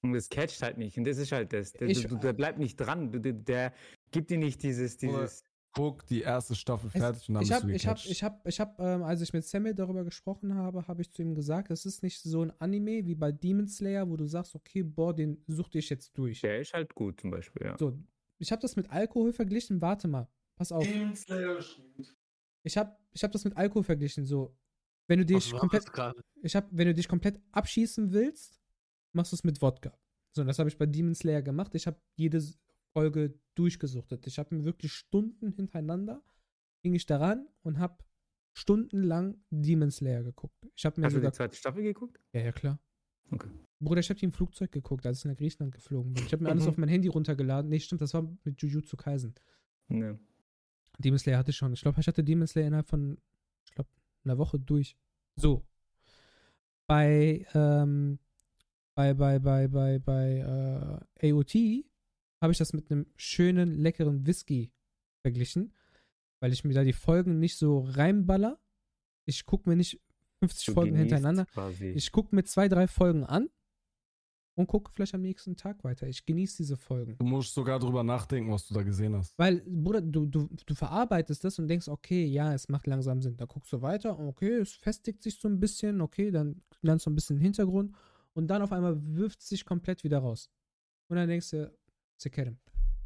Und 0.02 0.12
das 0.12 0.28
catcht 0.28 0.62
halt 0.62 0.78
nicht. 0.78 0.96
Und 0.98 1.04
das 1.04 1.18
ist 1.18 1.32
halt 1.32 1.52
das. 1.52 1.72
Der, 1.72 1.88
Ich- 1.88 2.06
du, 2.06 2.16
der 2.16 2.32
bleibt 2.32 2.58
nicht 2.58 2.76
dran. 2.76 3.10
Du, 3.12 3.20
der, 3.20 3.32
der 3.32 3.74
gibt 4.10 4.30
dir 4.30 4.38
nicht 4.38 4.62
dieses, 4.62 4.96
Oder- 5.02 5.22
dieses. 5.22 5.44
Guck 5.74 6.04
die 6.06 6.20
erste 6.20 6.54
Staffel 6.54 6.88
Es- 6.92 7.00
fertig 7.00 7.28
und 7.28 7.34
dann 7.34 7.42
ich 7.44 7.48
bist 7.48 7.60
habe, 7.60 7.66
du 7.68 7.74
ich 7.74 7.86
habe, 7.86 8.00
ich 8.04 8.22
habe, 8.22 8.48
ich 8.48 8.60
habe, 8.60 8.82
ähm, 8.82 9.02
als 9.02 9.20
ich 9.22 9.32
mit 9.32 9.44
Samuel 9.44 9.74
darüber 9.74 10.04
gesprochen 10.04 10.54
habe, 10.54 10.86
habe 10.86 11.00
ich 11.00 11.10
zu 11.10 11.22
ihm 11.22 11.34
gesagt, 11.34 11.70
es 11.70 11.86
ist 11.86 12.02
nicht 12.02 12.20
so 12.20 12.42
ein 12.42 12.52
Anime 12.60 13.06
wie 13.06 13.14
bei 13.14 13.32
Demon 13.32 13.66
Slayer, 13.68 14.08
wo 14.08 14.16
du 14.16 14.26
sagst, 14.26 14.54
okay, 14.54 14.82
boah, 14.82 15.14
den 15.14 15.42
such 15.46 15.68
dich 15.70 15.88
jetzt 15.88 16.16
durch. 16.18 16.40
Der 16.42 16.60
ist 16.60 16.74
halt 16.74 16.94
gut 16.94 17.20
zum 17.20 17.30
Beispiel, 17.30 17.66
ja. 17.66 17.78
So, 17.78 17.98
ich 18.38 18.52
habe 18.52 18.60
das 18.60 18.76
mit 18.76 18.90
Alkohol 18.90 19.32
verglichen. 19.32 19.80
Warte 19.80 20.08
mal, 20.08 20.28
pass 20.56 20.72
auf. 20.72 20.86
Ich 22.64 22.76
habe 22.76 22.96
ich 23.12 23.24
hab 23.24 23.32
das 23.32 23.44
mit 23.44 23.56
Alkohol 23.56 23.82
verglichen, 23.84 24.24
so. 24.24 24.56
Wenn 25.08 25.18
du 25.18 25.26
dich 25.26 25.52
komplett, 25.52 25.84
ich 26.42 26.54
hab, 26.54 26.68
wenn 26.70 26.86
du 26.86 26.94
dich 26.94 27.08
komplett 27.08 27.40
abschießen 27.50 28.12
willst, 28.12 28.60
machst 29.12 29.32
du 29.32 29.36
es 29.36 29.44
mit 29.44 29.60
Wodka. 29.60 29.92
So, 30.34 30.42
und 30.42 30.46
das 30.46 30.58
habe 30.58 30.68
ich 30.68 30.78
bei 30.78 30.86
Demon 30.86 31.14
Slayer 31.14 31.42
gemacht. 31.42 31.74
Ich 31.74 31.86
habe 31.86 32.00
jede 32.16 32.40
Folge 32.92 33.38
durchgesuchtet. 33.54 34.26
Ich 34.26 34.38
habe 34.38 34.54
mir 34.54 34.64
wirklich 34.64 34.92
Stunden 34.92 35.52
hintereinander, 35.52 36.22
ging 36.82 36.94
ich 36.94 37.06
daran 37.06 37.48
und 37.62 37.78
habe 37.78 38.02
stundenlang 38.54 39.42
Demon 39.50 39.90
Slayer 39.90 40.22
geguckt. 40.22 40.54
Ich 40.76 40.84
habe 40.84 41.00
mir 41.00 41.06
Hast 41.06 41.12
du 41.14 41.18
sogar, 41.18 41.30
die 41.30 41.36
zweite 41.36 41.56
Staffel 41.56 41.82
geguckt? 41.82 42.20
ja, 42.32 42.40
ja, 42.42 42.52
klar. 42.52 42.78
Okay. 43.30 43.48
Bruder, 43.80 44.00
ich 44.00 44.10
habe 44.10 44.18
die 44.20 44.26
im 44.26 44.32
Flugzeug 44.32 44.70
geguckt, 44.70 45.06
als 45.06 45.20
ich 45.20 45.24
nach 45.24 45.36
Griechenland 45.36 45.74
geflogen 45.74 46.12
bin. 46.12 46.24
Ich 46.24 46.32
habe 46.32 46.44
mir 46.44 46.50
alles 46.50 46.64
Mhm. 46.64 46.68
auf 46.70 46.76
mein 46.76 46.88
Handy 46.88 47.08
runtergeladen. 47.08 47.68
Nee, 47.70 47.80
stimmt, 47.80 48.00
das 48.02 48.14
war 48.14 48.22
mit 48.44 48.60
Jujutsu 48.60 48.96
Kaisen. 48.96 49.34
Ne. 49.88 50.18
Demon 50.98 51.18
Slayer 51.18 51.38
hatte 51.38 51.50
ich 51.50 51.56
schon. 51.56 51.72
Ich 51.72 51.80
glaube, 51.80 52.00
ich 52.00 52.06
hatte 52.06 52.22
Demon 52.22 52.46
Slayer 52.46 52.66
innerhalb 52.66 52.88
von, 52.88 53.18
ich 53.66 53.72
glaube, 53.74 53.90
einer 54.24 54.38
Woche 54.38 54.58
durch. 54.60 54.96
So. 55.36 55.66
Bei, 56.86 57.46
ähm, 57.54 58.18
bei, 58.94 59.14
bei, 59.14 59.38
bei, 59.38 59.66
bei, 59.68 59.98
bei 59.98 61.00
äh, 61.22 61.32
AOT 61.32 61.54
habe 62.42 62.52
ich 62.52 62.58
das 62.58 62.72
mit 62.72 62.90
einem 62.90 63.06
schönen, 63.16 63.72
leckeren 63.72 64.26
Whisky 64.26 64.72
verglichen, 65.22 65.72
weil 66.40 66.52
ich 66.52 66.64
mir 66.64 66.74
da 66.74 66.82
die 66.82 66.92
Folgen 66.92 67.38
nicht 67.38 67.56
so 67.56 67.80
reinballer. 67.80 68.58
Ich 69.24 69.46
gucke 69.46 69.70
mir 69.70 69.76
nicht 69.76 70.00
50 70.40 70.66
Du 70.66 70.72
Folgen 70.72 70.96
hintereinander. 70.96 71.46
Quasi. 71.46 71.86
Ich 71.90 72.10
gucke 72.10 72.34
mir 72.34 72.42
zwei, 72.42 72.68
drei 72.68 72.88
Folgen 72.88 73.24
an 73.24 73.48
und 74.56 74.66
gucke 74.66 74.90
vielleicht 74.90 75.14
am 75.14 75.22
nächsten 75.22 75.56
Tag 75.56 75.84
weiter. 75.84 76.08
Ich 76.08 76.26
genieße 76.26 76.56
diese 76.58 76.76
Folgen. 76.76 77.16
Du 77.18 77.24
musst 77.24 77.54
sogar 77.54 77.78
drüber 77.78 78.02
nachdenken, 78.02 78.50
was 78.50 78.66
du 78.66 78.74
da 78.74 78.82
gesehen 78.82 79.14
hast. 79.14 79.38
Weil, 79.38 79.60
Bruder, 79.60 80.00
du, 80.00 80.26
du, 80.26 80.48
du 80.66 80.74
verarbeitest 80.74 81.44
das 81.44 81.60
und 81.60 81.68
denkst, 81.68 81.86
okay, 81.86 82.24
ja, 82.24 82.52
es 82.52 82.68
macht 82.68 82.88
langsam 82.88 83.22
Sinn. 83.22 83.36
Da 83.36 83.44
guckst 83.44 83.72
du 83.72 83.80
weiter, 83.80 84.18
okay, 84.18 84.54
es 84.54 84.72
festigt 84.72 85.22
sich 85.22 85.38
so 85.38 85.46
ein 85.46 85.60
bisschen, 85.60 86.00
okay, 86.00 86.32
dann 86.32 86.60
lernst 86.80 87.06
du 87.06 87.10
ein 87.10 87.14
bisschen 87.14 87.38
Hintergrund 87.38 87.94
und 88.34 88.48
dann 88.48 88.62
auf 88.62 88.72
einmal 88.72 89.00
wirft 89.00 89.40
es 89.40 89.48
sich 89.48 89.64
komplett 89.64 90.02
wieder 90.02 90.18
raus. 90.18 90.50
Und 91.08 91.16
dann 91.16 91.28
denkst 91.28 91.50
du, 91.50 91.72
Sekerem. 92.22 92.58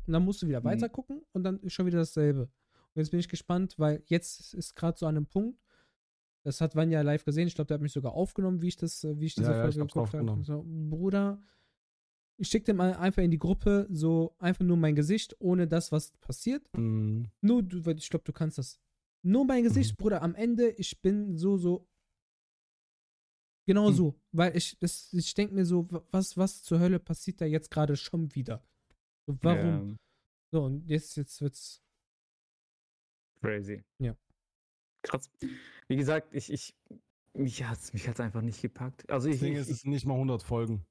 Und 0.06 0.12
dann 0.12 0.24
musst 0.24 0.42
du 0.42 0.46
wieder 0.46 0.60
Mhm. 0.60 0.64
weiter 0.64 0.88
gucken 0.88 1.22
und 1.32 1.42
dann 1.42 1.58
ist 1.60 1.72
schon 1.72 1.86
wieder 1.86 1.98
dasselbe. 1.98 2.42
Und 2.42 3.02
jetzt 3.02 3.10
bin 3.10 3.20
ich 3.20 3.28
gespannt, 3.28 3.74
weil 3.78 4.02
jetzt 4.06 4.54
ist 4.54 4.74
gerade 4.76 4.96
so 4.98 5.06
an 5.06 5.16
einem 5.16 5.26
Punkt, 5.26 5.58
das 6.44 6.60
hat 6.60 6.76
Vanya 6.76 7.00
live 7.02 7.24
gesehen, 7.24 7.48
ich 7.48 7.54
glaube, 7.56 7.66
der 7.66 7.74
hat 7.74 7.82
mich 7.82 7.92
sogar 7.92 8.12
aufgenommen, 8.12 8.62
wie 8.62 8.68
ich 8.68 8.76
das, 8.76 9.02
äh, 9.02 9.18
wie 9.18 9.26
ich 9.26 9.34
diese 9.34 9.50
Ja, 9.50 9.56
ja, 9.56 9.62
Folge 9.62 9.80
hab's 9.80 9.92
geguckt 9.92 10.14
habe. 10.14 10.44
So, 10.44 10.64
Bruder, 10.64 11.42
ich 12.38 12.48
schicke 12.48 12.66
dir 12.66 12.74
mal 12.74 12.94
einfach 12.94 13.22
in 13.22 13.30
die 13.32 13.38
Gruppe 13.38 13.88
so 13.90 14.36
einfach 14.38 14.64
nur 14.64 14.76
mein 14.76 14.94
Gesicht, 14.94 15.34
ohne 15.40 15.66
das, 15.66 15.90
was 15.90 16.12
passiert. 16.20 16.62
Mhm. 16.76 17.28
Nur 17.40 17.62
du, 17.64 17.84
weil 17.84 17.96
ich 17.98 18.08
glaube, 18.10 18.24
du 18.24 18.32
kannst 18.32 18.58
das. 18.58 18.78
Nur 19.22 19.44
mein 19.44 19.64
Gesicht, 19.64 19.92
Mhm. 19.92 19.96
Bruder. 19.96 20.22
Am 20.22 20.34
Ende, 20.36 20.68
ich 20.70 21.00
bin 21.02 21.36
so, 21.36 21.56
so. 21.56 21.88
Genau 23.66 23.90
Mhm. 23.90 23.94
so. 23.94 24.20
Weil 24.32 24.56
ich, 24.56 24.78
das, 24.78 25.12
ich 25.12 25.34
denke 25.34 25.54
mir 25.54 25.64
so, 25.66 25.90
wa- 25.90 26.04
was, 26.12 26.36
was 26.36 26.62
zur 26.62 26.78
Hölle 26.78 27.00
passiert 27.00 27.40
da 27.40 27.44
jetzt 27.44 27.70
gerade 27.70 27.96
schon 27.96 28.32
wieder? 28.34 28.62
So, 29.26 29.36
warum? 29.42 29.88
Ja, 29.90 29.96
So, 30.52 30.64
und 30.64 30.86
jetzt, 30.88 31.16
jetzt 31.16 31.40
wird's. 31.40 31.82
crazy. 33.40 33.84
Ja. 33.98 34.16
Krass. 35.02 35.30
Wie 35.88 35.96
gesagt, 35.96 36.34
ich, 36.34 36.52
ich, 36.52 36.74
mich 37.34 37.62
hat's, 37.64 37.92
mich 37.92 38.08
hat's 38.08 38.20
einfach 38.20 38.42
nicht 38.42 38.60
gepackt. 38.62 39.08
Also 39.10 39.28
ich, 39.28 39.34
Das 39.36 39.40
Ding 39.42 39.52
ich, 39.54 39.58
ist, 39.60 39.70
es 39.70 39.84
nicht 39.84 40.06
mal 40.06 40.14
100 40.14 40.42
Folgen. 40.42 40.84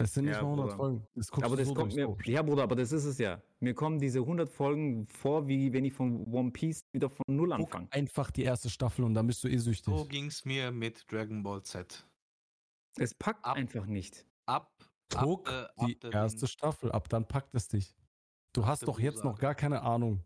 Es 0.00 0.14
sind 0.14 0.26
nicht 0.26 0.34
Ja, 0.36 0.42
mal 0.42 0.50
100 0.52 0.66
Bruder. 0.66 0.76
Folgen. 0.76 1.06
Das 1.16 1.32
aber 1.32 1.48
du 1.48 1.56
das 1.56 1.68
so 1.68 1.74
kommt 1.74 1.94
mir, 1.96 2.04
so. 2.06 2.16
ja 2.24 2.42
Bruder, 2.42 2.62
aber 2.62 2.76
das 2.76 2.92
ist 2.92 3.04
es 3.04 3.18
ja. 3.18 3.42
Mir 3.58 3.74
kommen 3.74 3.98
diese 3.98 4.20
100 4.20 4.48
Folgen 4.48 5.06
vor, 5.08 5.48
wie 5.48 5.72
wenn 5.72 5.84
ich 5.84 5.92
von 5.92 6.24
One 6.32 6.52
Piece 6.52 6.84
wieder 6.92 7.10
von 7.10 7.24
Null 7.28 7.48
Guck 7.48 7.58
anfange. 7.58 7.88
einfach 7.92 8.30
die 8.30 8.42
erste 8.44 8.70
Staffel 8.70 9.04
und 9.04 9.14
dann 9.14 9.26
bist 9.26 9.42
du 9.42 9.48
eh 9.48 9.56
süchtig. 9.56 9.92
So 9.92 10.04
ging's 10.06 10.44
mir 10.44 10.70
mit 10.70 11.10
Dragon 11.10 11.42
Ball 11.42 11.62
Z. 11.64 12.06
Es 12.96 13.12
packt 13.14 13.44
Ab- 13.44 13.56
einfach 13.56 13.86
nicht. 13.86 14.24
Ab, 14.46 14.70
Guck 15.10 15.48
ab, 15.50 15.72
äh, 15.78 15.86
die 15.86 15.94
ab 15.94 16.00
der 16.02 16.12
erste 16.12 16.40
Ding- 16.40 16.48
Staffel 16.48 16.92
ab, 16.92 17.08
dann 17.08 17.26
packt 17.26 17.54
es 17.54 17.68
dich. 17.68 17.96
Du 18.52 18.66
hast 18.66 18.82
der 18.82 18.86
doch 18.86 19.00
jetzt 19.00 19.24
noch 19.24 19.38
gar 19.38 19.54
keine 19.54 19.82
Ahnung. 19.82 20.24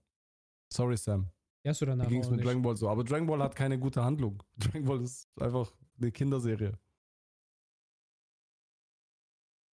Sorry, 0.73 0.97
Sam. 0.97 1.31
Ja, 1.65 1.71
hast 1.71 1.81
du 1.81 1.87
danach 1.87 2.07
Wie 2.07 2.11
ging 2.11 2.21
es 2.23 2.31
mit 2.31 2.39
nicht. 2.39 2.49
Dragon 2.49 2.63
Ball 2.63 2.77
so? 2.77 2.89
Aber 2.89 3.05
Dragon 3.05 3.27
Ball 3.27 3.41
hat 3.43 3.55
keine 3.55 3.79
gute 3.79 4.03
Handlung. 4.03 4.43
Dragon 4.57 4.85
Ball 4.85 5.01
ist 5.03 5.29
einfach 5.39 5.73
eine 5.99 6.11
Kinderserie. 6.11 6.79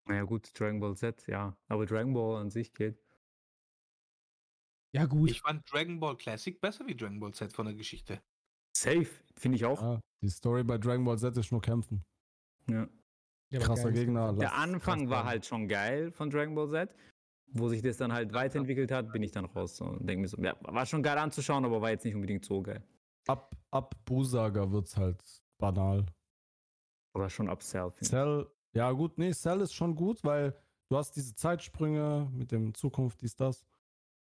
Naja 0.06 0.22
gut, 0.24 0.50
Dragon 0.58 0.80
Ball 0.80 0.96
Z, 0.96 1.26
ja. 1.26 1.56
Aber 1.68 1.86
Dragon 1.86 2.12
Ball 2.12 2.40
an 2.40 2.50
sich 2.50 2.74
geht. 2.74 3.02
Ja, 4.92 5.06
gut. 5.06 5.30
Ich 5.30 5.40
fand 5.40 5.70
Dragon 5.72 6.00
Ball 6.00 6.16
Classic 6.16 6.60
besser 6.60 6.86
wie 6.86 6.96
Dragon 6.96 7.20
Ball 7.20 7.32
Z 7.32 7.52
von 7.52 7.66
der 7.66 7.74
Geschichte. 7.74 8.20
Safe, 8.76 9.06
finde 9.36 9.56
ich 9.56 9.64
auch. 9.64 9.80
Ja, 9.80 10.00
die 10.22 10.28
Story 10.28 10.64
bei 10.64 10.78
Dragon 10.78 11.04
Ball 11.04 11.18
Z 11.18 11.36
ist 11.36 11.52
nur 11.52 11.60
kämpfen. 11.60 12.04
Ja. 12.68 12.88
Ja, 13.50 13.58
aber 13.60 13.66
Krasser. 13.66 13.92
Gegner. 13.92 14.32
Der 14.34 14.44
lass- 14.48 14.52
Anfang 14.52 15.10
war 15.10 15.24
halt 15.24 15.44
schon 15.46 15.66
geil 15.68 16.12
von 16.12 16.30
Dragon 16.30 16.54
Ball 16.54 16.68
Z. 16.68 16.94
Wo 17.52 17.68
sich 17.68 17.82
das 17.82 17.96
dann 17.96 18.12
halt 18.12 18.32
weiterentwickelt 18.32 18.92
hat, 18.92 19.10
bin 19.12 19.24
ich 19.24 19.32
dann 19.32 19.44
raus 19.44 19.80
und 19.80 20.06
denke 20.06 20.22
mir 20.22 20.28
so, 20.28 20.40
ja, 20.40 20.54
war 20.60 20.86
schon 20.86 21.02
geil 21.02 21.18
anzuschauen, 21.18 21.64
aber 21.64 21.80
war 21.82 21.90
jetzt 21.90 22.04
nicht 22.04 22.14
unbedingt 22.14 22.44
so 22.44 22.62
geil. 22.62 22.80
Ab, 23.26 23.56
ab 23.72 23.96
Busaga 24.04 24.70
wird's 24.70 24.96
halt 24.96 25.20
banal. 25.58 26.06
Oder 27.16 27.28
schon 27.28 27.48
ab 27.48 27.62
Cell, 27.64 27.90
finde 27.90 28.02
ich. 28.04 28.08
Cell, 28.08 28.46
ja 28.72 28.92
gut, 28.92 29.18
nee, 29.18 29.32
Cell 29.32 29.60
ist 29.62 29.74
schon 29.74 29.96
gut, 29.96 30.22
weil 30.22 30.56
du 30.88 30.96
hast 30.96 31.16
diese 31.16 31.34
Zeitsprünge 31.34 32.30
mit 32.32 32.52
dem 32.52 32.72
Zukunft, 32.72 33.20
dies, 33.20 33.34
das. 33.34 33.64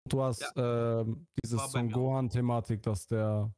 Du 0.10 0.23
hast 0.23 0.41
dieses 1.43 1.60
War 1.60 1.68
bei 1.68 1.80
Son. 1.81 1.91
Gohan-Thematik, 1.91 2.81
dass 2.81 3.06
der, 3.06 3.53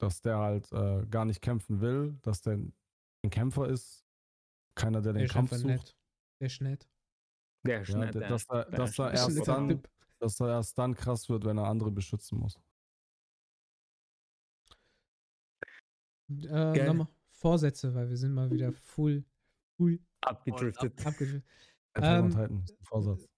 dass 0.00 0.22
der 0.22 0.38
halt 0.38 0.72
äh, 0.72 1.04
gar 1.10 1.26
nicht 1.26 1.42
kämpfen 1.42 1.82
will, 1.82 2.18
dass 2.22 2.40
der 2.40 2.54
ein 2.54 3.30
Kämpfer 3.30 3.68
ist. 3.68 4.02
Keiner, 4.74 5.00
der 5.02 5.12
den 5.12 5.24
ist 5.24 5.32
Kampf 5.32 5.52
sucht. 5.52 5.64
nett. 5.64 5.96
Der 6.40 6.46
ist 6.46 6.60
nett. 6.60 6.88
Der 7.66 7.82
ist 7.82 7.88
Ja, 7.88 7.98
nett, 7.98 8.14
der- 8.14 8.28
dass 8.28 8.48
er, 8.48 8.64
der 8.64 8.78
dass 8.78 8.90
ist 8.90 8.98
er 8.98 9.12
erst 9.12 9.48
dann, 9.48 9.82
dass 10.18 10.40
er 10.40 10.48
erst 10.48 10.78
dann 10.78 10.94
krass 10.94 11.28
wird, 11.28 11.44
wenn 11.44 11.58
er 11.58 11.64
andere 11.66 11.90
beschützen 11.90 12.38
muss. 12.38 12.58
Äh, 16.48 16.84
nochmal 16.86 17.08
Vorsätze, 17.32 17.94
weil 17.94 18.08
wir 18.08 18.16
sind 18.16 18.32
mal 18.32 18.50
wieder 18.50 18.72
full, 18.72 19.24
full 19.76 19.98
abgedriftet. 20.20 20.94
on 21.96 22.02
Ähm, 22.02 22.30
Titan 22.30 22.62
ist 22.64 22.78
ein 22.78 22.84
Vorsatz. 22.84 23.28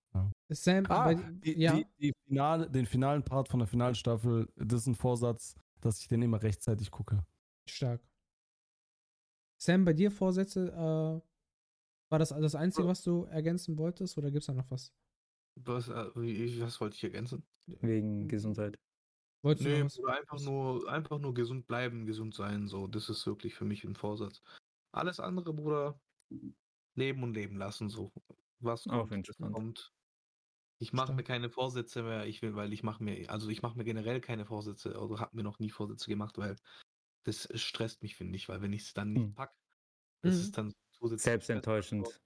Sam, 0.51 0.85
Ah, 0.91 1.05
bei, 1.05 1.15
die, 1.15 1.59
ja, 1.59 1.75
die, 1.75 1.87
die 1.99 2.13
Finale, 2.27 2.71
den 2.71 2.85
finalen 2.85 3.23
Part 3.23 3.49
von 3.49 3.61
der 3.61 3.67
Finalstaffel, 3.67 4.47
das 4.57 4.83
ist 4.83 4.87
ein 4.89 4.95
Vorsatz, 4.95 5.55
dass 5.81 6.01
ich 6.01 6.09
den 6.09 6.21
immer 6.21 6.43
rechtzeitig 6.43 6.91
gucke. 6.91 7.25
stark. 7.67 8.03
Sam, 9.63 9.85
bei 9.85 9.93
dir 9.93 10.11
Vorsätze, 10.11 10.73
äh, 10.73 12.11
war 12.11 12.19
das 12.19 12.31
das 12.31 12.57
Einzige, 12.57 12.89
was 12.89 13.05
du 13.05 13.27
ergänzen 13.27 13.79
wolltest 13.79 14.19
oder 14.19 14.29
gibt 14.33 14.41
es 14.41 14.47
da 14.47 14.55
noch 14.55 14.69
was? 14.73 14.93
Was, 15.55 15.87
äh, 15.89 16.61
was 16.61 16.81
wollte 16.81 16.97
ich 16.97 17.05
ergänzen? 17.05 17.45
Wegen 17.67 18.27
Gesundheit. 18.27 18.77
Wolltest 19.45 19.65
du 19.65 19.71
Nee, 19.71 20.13
einfach 20.13 20.41
nur, 20.41 20.91
einfach 20.91 21.21
nur 21.21 21.33
gesund 21.33 21.69
bleiben, 21.69 22.07
gesund 22.07 22.35
sein. 22.35 22.67
So, 22.67 22.89
das 22.89 23.09
ist 23.09 23.25
wirklich 23.25 23.55
für 23.55 23.65
mich 23.65 23.85
ein 23.85 23.95
Vorsatz. 23.95 24.43
Alles 24.91 25.21
andere, 25.21 25.55
Bruder, 25.55 26.01
leben 26.97 27.23
und 27.23 27.35
leben 27.35 27.57
lassen. 27.57 27.89
So, 27.89 28.11
was 28.59 28.89
Auch 28.89 29.09
kommt, 29.09 29.31
kommt. 29.39 29.93
Ich 30.81 30.93
mache 30.93 31.13
mir 31.13 31.23
keine 31.23 31.51
Vorsätze 31.51 32.03
mehr. 32.03 32.27
Ich 32.27 32.43
will, 32.43 32.57
weil 32.57 32.73
ich 32.73 32.83
mache 32.83 33.05
mir, 33.05 33.31
also 33.31 33.49
ich 33.49 33.63
mache 33.63 33.79
mir 33.79 33.85
generell 33.85 34.21
keine 34.21 34.45
Vorsätze 34.45 34.99
oder 34.99 35.21
habe 35.21 35.37
mir 35.37 35.45
noch 35.45 35.61
nie 35.61 35.71
Vorsätze 35.71 36.11
gemacht, 36.11 36.37
weil 36.37 36.57
das 37.25 37.49
stresst 37.61 38.03
mich, 38.03 38.17
finde 38.17 38.37
ich, 38.37 38.49
weil 38.49 38.63
wenn 38.63 38.73
ich 38.73 38.83
es 38.83 38.95
dann 38.95 39.13
nicht 39.13 39.25
Hm. 39.25 39.35
pack, 39.35 39.55
das 40.23 40.41
Mhm. 40.41 40.43
ist 40.43 40.59
dann 40.59 40.73
zusätzlich 40.93 41.39
Selbstenttäuschend. 41.49 42.23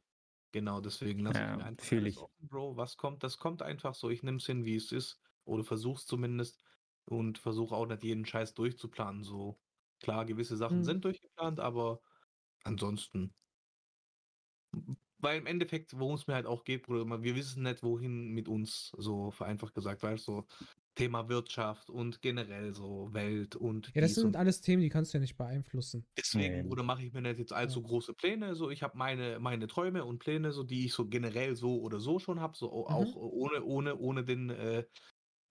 Genau, 0.52 0.80
deswegen 0.80 1.20
lasse 1.20 1.40
Ja, 1.40 1.46
ich 1.46 1.54
mir 1.54 1.64
einfach 1.64 1.86
ich. 2.06 2.16
offen, 2.16 2.48
Bro. 2.48 2.76
Was 2.76 2.96
kommt, 2.96 3.22
das 3.22 3.38
kommt 3.38 3.62
einfach 3.62 3.94
so. 3.94 4.10
Ich 4.10 4.22
nehme 4.22 4.38
es 4.38 4.46
hin, 4.46 4.64
wie 4.64 4.76
es 4.76 4.92
ist. 4.92 5.20
Oder 5.44 5.64
versuch's 5.64 6.06
zumindest. 6.06 6.64
Und 7.04 7.38
versuche 7.38 7.74
auch 7.74 7.86
nicht 7.86 8.02
jeden 8.04 8.24
Scheiß 8.26 8.54
durchzuplanen. 8.54 9.22
So 9.22 9.60
klar, 10.00 10.24
gewisse 10.24 10.56
Sachen 10.56 10.82
Mhm. 10.82 10.84
sind 10.84 11.04
durchgeplant, 11.04 11.60
aber 11.60 12.00
ansonsten. 12.64 13.34
Weil 15.18 15.38
im 15.38 15.46
Endeffekt, 15.46 15.98
worum 15.98 16.14
es 16.14 16.26
mir 16.26 16.34
halt 16.34 16.46
auch 16.46 16.64
geht, 16.64 16.82
Bruder, 16.86 17.22
wir 17.22 17.34
wissen 17.36 17.62
nicht, 17.62 17.82
wohin 17.82 18.28
mit 18.28 18.48
uns, 18.48 18.90
so 18.98 19.30
vereinfacht 19.30 19.74
gesagt, 19.74 20.02
weil 20.02 20.18
so 20.18 20.46
Thema 20.96 21.28
Wirtschaft 21.28 21.90
und 21.90 22.22
generell 22.22 22.74
so 22.74 23.12
Welt 23.14 23.54
und 23.56 23.94
Ja, 23.94 24.02
das 24.02 24.14
sind 24.14 24.36
alles 24.36 24.60
Themen, 24.60 24.82
die 24.82 24.88
kannst 24.90 25.14
du 25.14 25.18
ja 25.18 25.20
nicht 25.22 25.36
beeinflussen. 25.36 26.06
Deswegen, 26.18 26.62
Nee. 26.62 26.62
Bruder, 26.62 26.82
mache 26.82 27.02
ich 27.04 27.12
mir 27.12 27.20
nicht 27.20 27.38
jetzt 27.38 27.52
allzu 27.52 27.82
große 27.82 28.14
Pläne. 28.14 28.54
So, 28.54 28.70
ich 28.70 28.82
habe 28.82 28.96
meine, 28.96 29.38
meine 29.38 29.66
Träume 29.66 30.04
und 30.04 30.18
Pläne, 30.18 30.50
so 30.52 30.64
die 30.64 30.86
ich 30.86 30.94
so 30.94 31.06
generell 31.08 31.54
so 31.56 31.80
oder 31.82 32.00
so 32.00 32.18
schon 32.18 32.40
habe, 32.40 32.56
so 32.56 32.72
Mhm. 32.88 32.88
auch 32.88 33.14
ohne, 33.16 33.62
ohne, 33.62 33.96
ohne 33.96 34.24
den 34.24 34.48
äh, 34.50 34.84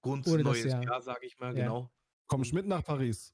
Grund 0.03 0.27
Ohne 0.27 0.43
das 0.43 0.63
neues 0.63 0.63
Jahr. 0.63 0.87
Jahr, 0.87 1.01
sage 1.01 1.27
ich 1.27 1.39
mal, 1.39 1.53
Ja. 1.53 1.55
genau. 1.55 1.91
Komm 2.27 2.41
mit 2.53 2.67
nach 2.67 2.83
Paris? 2.83 3.33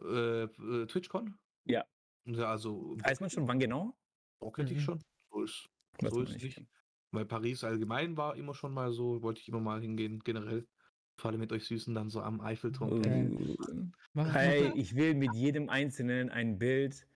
Äh, 0.00 0.44
äh, 0.44 0.86
TwitchCon? 0.86 1.38
Ja. 1.66 1.84
Ja, 2.26 2.50
also 2.50 2.96
Weiß 3.02 3.20
man 3.20 3.30
schon, 3.30 3.48
wann 3.48 3.58
genau? 3.58 3.96
Bock 4.40 4.58
hätte 4.58 4.72
ich 4.74 4.80
Mhm. 4.80 4.82
schon. 4.82 5.02
So 5.30 5.42
ist, 5.42 5.68
so 6.00 6.20
ist 6.22 6.40
nicht. 6.42 6.64
Weil 7.12 7.26
Paris 7.26 7.64
allgemein 7.64 8.16
war 8.16 8.36
immer 8.36 8.54
schon 8.54 8.72
mal 8.74 8.92
so, 8.92 9.22
wollte 9.22 9.40
ich 9.40 9.48
immer 9.48 9.60
mal 9.60 9.80
hingehen, 9.80 10.20
generell. 10.20 10.68
Vor 11.16 11.30
allem 11.30 11.40
mit 11.40 11.52
euch 11.52 11.64
Süßen 11.64 11.94
dann 11.94 12.10
so 12.10 12.20
am 12.22 12.40
Eiffelturm. 12.40 12.92
Okay. 12.98 13.56
Mach, 14.14 14.34
Hey, 14.34 14.72
ich 14.74 14.94
will 14.96 15.14
mit 15.14 15.32
jedem 15.34 15.68
Einzelnen 15.68 16.28
ein 16.28 16.58
Bild, 16.58 17.06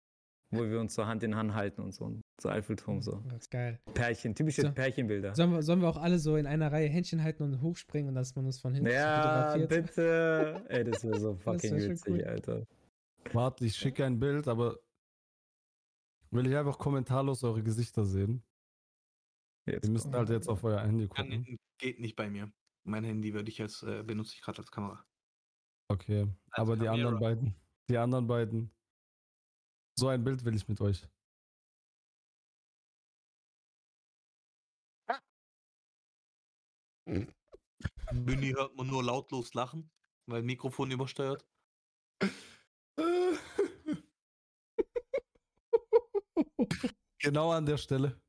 wo 0.50 0.62
wir 0.68 0.80
uns 0.80 0.94
so 0.94 1.04
Hand 1.06 1.22
in 1.24 1.34
Hand 1.34 1.54
halten 1.54 1.82
und 1.82 1.92
so. 1.92 2.20
So 2.40 2.48
Eiffelturm, 2.48 3.02
so. 3.02 3.22
das 3.28 3.40
ist 3.42 3.50
geil. 3.50 3.80
Pärchen, 3.94 4.34
typische 4.34 4.62
So. 4.62 4.70
Pärchenbilder. 4.72 5.34
Sollen 5.34 5.50
wir, 5.50 5.62
sollen 5.62 5.80
wir 5.80 5.88
auch 5.88 5.96
alle 5.96 6.18
so 6.20 6.36
in 6.36 6.46
einer 6.46 6.70
Reihe 6.70 6.88
Händchen 6.88 7.22
halten 7.22 7.42
und 7.42 7.60
hochspringen 7.60 8.08
und 8.10 8.14
dass 8.14 8.34
man 8.36 8.46
uns 8.46 8.60
von 8.60 8.72
hinten 8.74 8.88
Ja, 8.90 9.50
fotografiert? 9.56 9.86
bitte. 9.86 10.64
Ey, 10.68 10.84
das 10.84 11.04
wäre 11.04 11.18
so 11.18 11.34
fucking 11.44 11.76
wär 11.76 11.90
witzig, 11.90 12.12
cool. 12.12 12.24
Alter. 12.24 12.66
Warte, 13.32 13.64
ich 13.66 13.74
schicke 13.76 14.04
ein 14.04 14.18
Bild, 14.20 14.46
aber 14.48 14.78
will 16.30 16.46
ich 16.46 16.56
einfach 16.56 16.78
kommentarlos 16.78 17.42
eure 17.42 17.62
Gesichter 17.64 18.04
sehen. 18.04 18.42
Jetzt 19.66 19.84
Ihr 19.86 19.90
müsst 19.90 20.10
halt 20.12 20.30
jetzt 20.30 20.48
auf 20.48 20.62
euer 20.64 20.80
Handy 20.80 21.08
Kann, 21.08 21.28
gucken. 21.28 21.58
geht 21.78 22.00
nicht 22.00 22.16
bei 22.16 22.30
mir. 22.30 22.50
Mein 22.84 23.04
Handy 23.04 23.34
würde 23.34 23.50
ich 23.50 23.58
jetzt, 23.58 23.82
äh, 23.82 24.02
benutze 24.02 24.34
ich 24.34 24.40
gerade 24.42 24.58
als 24.58 24.70
Kamera. 24.70 25.04
Okay, 25.90 26.22
Als 26.50 26.62
aber 26.62 26.76
die 26.76 26.84
Kamera. 26.84 26.94
anderen 26.94 27.20
beiden, 27.20 27.54
die 27.88 27.96
anderen 27.96 28.26
beiden. 28.26 28.70
So 29.98 30.08
ein 30.08 30.22
Bild 30.22 30.44
will 30.44 30.54
ich 30.54 30.68
mit 30.68 30.80
euch. 30.80 31.06
Büni 38.12 38.52
hört 38.52 38.76
man 38.76 38.86
nur 38.86 39.02
lautlos 39.02 39.54
lachen, 39.54 39.90
weil 40.26 40.42
Mikrofon 40.42 40.90
übersteuert. 40.90 41.46
genau 47.18 47.52
an 47.52 47.64
der 47.66 47.78
Stelle. 47.78 48.20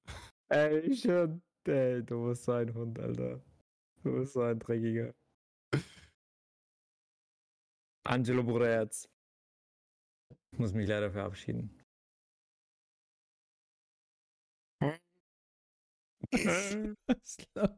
Ey, 0.49 0.95
schon. 0.95 1.41
Ey, 1.65 2.03
du 2.03 2.27
bist 2.27 2.45
so 2.45 2.53
ein 2.53 2.73
Hund, 2.73 2.97
Alter. 2.99 3.43
Du 4.09 4.15
bist 4.15 4.33
so 4.33 4.41
ein 4.41 4.57
Dreckiger. 4.57 5.13
Angelo 8.03 8.43
Bruderherz. 8.43 9.07
Ich 10.51 10.59
muss 10.59 10.73
mich 10.73 10.87
leider 10.87 11.11
verabschieden. 11.11 11.69
Alles 16.31 17.37
klar, 17.37 17.77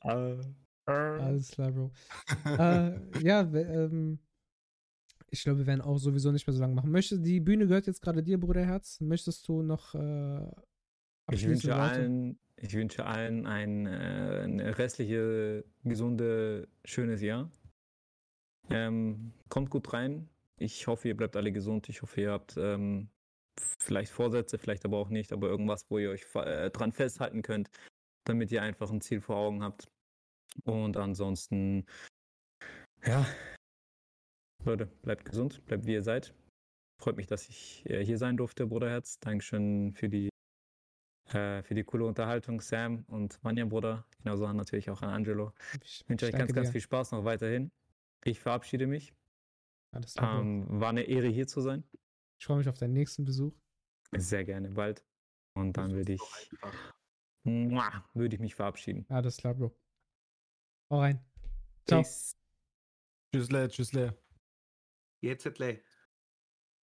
Ah. 0.00 0.40
Alles 0.86 1.50
klar, 1.52 1.70
Bro. 1.70 1.92
äh, 2.58 3.22
ja, 3.22 3.42
ähm, 3.42 4.18
ich 5.30 5.44
glaube, 5.44 5.60
wir 5.60 5.66
werden 5.66 5.80
auch 5.80 5.98
sowieso 5.98 6.32
nicht 6.32 6.44
mehr 6.44 6.54
so 6.54 6.60
lange 6.60 6.74
machen. 6.74 6.90
Möchte, 6.90 7.20
die 7.20 7.38
Bühne 7.38 7.68
gehört 7.68 7.86
jetzt 7.86 8.02
gerade 8.02 8.24
dir, 8.24 8.40
Bruderherz. 8.40 9.00
Möchtest 9.00 9.46
du 9.46 9.62
noch 9.62 9.94
äh, 9.94 10.44
Ich 11.30 11.46
wünsche 11.46 11.76
allen, 11.76 12.40
ich 12.62 12.74
wünsche 12.74 13.04
allen 13.04 13.46
ein, 13.46 13.86
äh, 13.86 14.44
ein 14.44 14.60
restliche, 14.60 15.64
gesunde, 15.82 16.68
schönes 16.84 17.20
Jahr. 17.20 17.50
Ähm, 18.70 19.32
kommt 19.48 19.68
gut 19.68 19.92
rein. 19.92 20.28
Ich 20.58 20.86
hoffe, 20.86 21.08
ihr 21.08 21.16
bleibt 21.16 21.36
alle 21.36 21.50
gesund. 21.50 21.88
Ich 21.88 22.02
hoffe, 22.02 22.20
ihr 22.20 22.30
habt 22.30 22.56
ähm, 22.56 23.10
vielleicht 23.80 24.12
Vorsätze, 24.12 24.58
vielleicht 24.58 24.84
aber 24.84 24.98
auch 24.98 25.08
nicht, 25.08 25.32
aber 25.32 25.48
irgendwas, 25.48 25.90
wo 25.90 25.98
ihr 25.98 26.10
euch 26.10 26.24
äh, 26.36 26.70
dran 26.70 26.92
festhalten 26.92 27.42
könnt, 27.42 27.68
damit 28.24 28.52
ihr 28.52 28.62
einfach 28.62 28.92
ein 28.92 29.00
Ziel 29.00 29.20
vor 29.20 29.36
Augen 29.36 29.64
habt. 29.64 29.88
Und 30.64 30.96
ansonsten, 30.96 31.84
ja, 33.04 33.26
Leute, 34.64 34.86
bleibt 34.86 35.24
gesund, 35.24 35.64
bleibt 35.66 35.86
wie 35.86 35.94
ihr 35.94 36.02
seid. 36.02 36.32
Freut 37.00 37.16
mich, 37.16 37.26
dass 37.26 37.48
ich 37.48 37.82
äh, 37.86 38.04
hier 38.04 38.18
sein 38.18 38.36
durfte, 38.36 38.68
Bruderherz. 38.68 39.18
Dankeschön 39.18 39.92
für 39.94 40.08
die 40.08 40.31
äh, 41.34 41.62
für 41.62 41.74
die 41.74 41.84
coole 41.84 42.04
Unterhaltung, 42.04 42.60
Sam 42.60 43.04
und 43.08 43.42
Manja, 43.42 43.64
Bruder. 43.64 44.06
Genauso 44.18 44.46
an 44.46 44.56
natürlich 44.56 44.90
auch 44.90 45.02
an 45.02 45.10
Angelo. 45.10 45.52
Ich 45.82 46.04
wünsche 46.08 46.26
euch 46.26 46.32
ganz, 46.32 46.52
ganz 46.52 46.68
dir. 46.68 46.72
viel 46.72 46.80
Spaß 46.80 47.12
noch 47.12 47.24
weiterhin. 47.24 47.70
Ich 48.24 48.40
verabschiede 48.40 48.86
mich. 48.86 49.12
Alles 49.94 50.14
klar. 50.14 50.40
Ähm, 50.40 50.66
war 50.68 50.90
eine 50.90 51.02
Ehre, 51.02 51.28
hier 51.28 51.46
zu 51.46 51.60
sein. 51.60 51.84
Ich 52.38 52.46
freue 52.46 52.58
mich 52.58 52.68
auf 52.68 52.78
deinen 52.78 52.94
nächsten 52.94 53.24
Besuch. 53.24 53.52
Sehr 54.16 54.44
gerne, 54.44 54.70
bald. 54.70 55.04
Und 55.54 55.76
dann 55.76 55.92
würde 55.92 56.14
ich, 56.14 56.50
würde 57.44 58.34
ich 58.34 58.40
mich 58.40 58.54
verabschieden. 58.54 59.06
Alles 59.08 59.36
klar, 59.36 59.54
Bro. 59.54 59.76
Hau 60.90 61.00
rein. 61.00 61.24
Ciao. 61.86 62.02
Peace. 62.02 62.36
Tschüssle, 63.34 63.68
tschüssle. 63.68 64.18
Jetzt, 65.22 65.44
Letzle. 65.44 65.82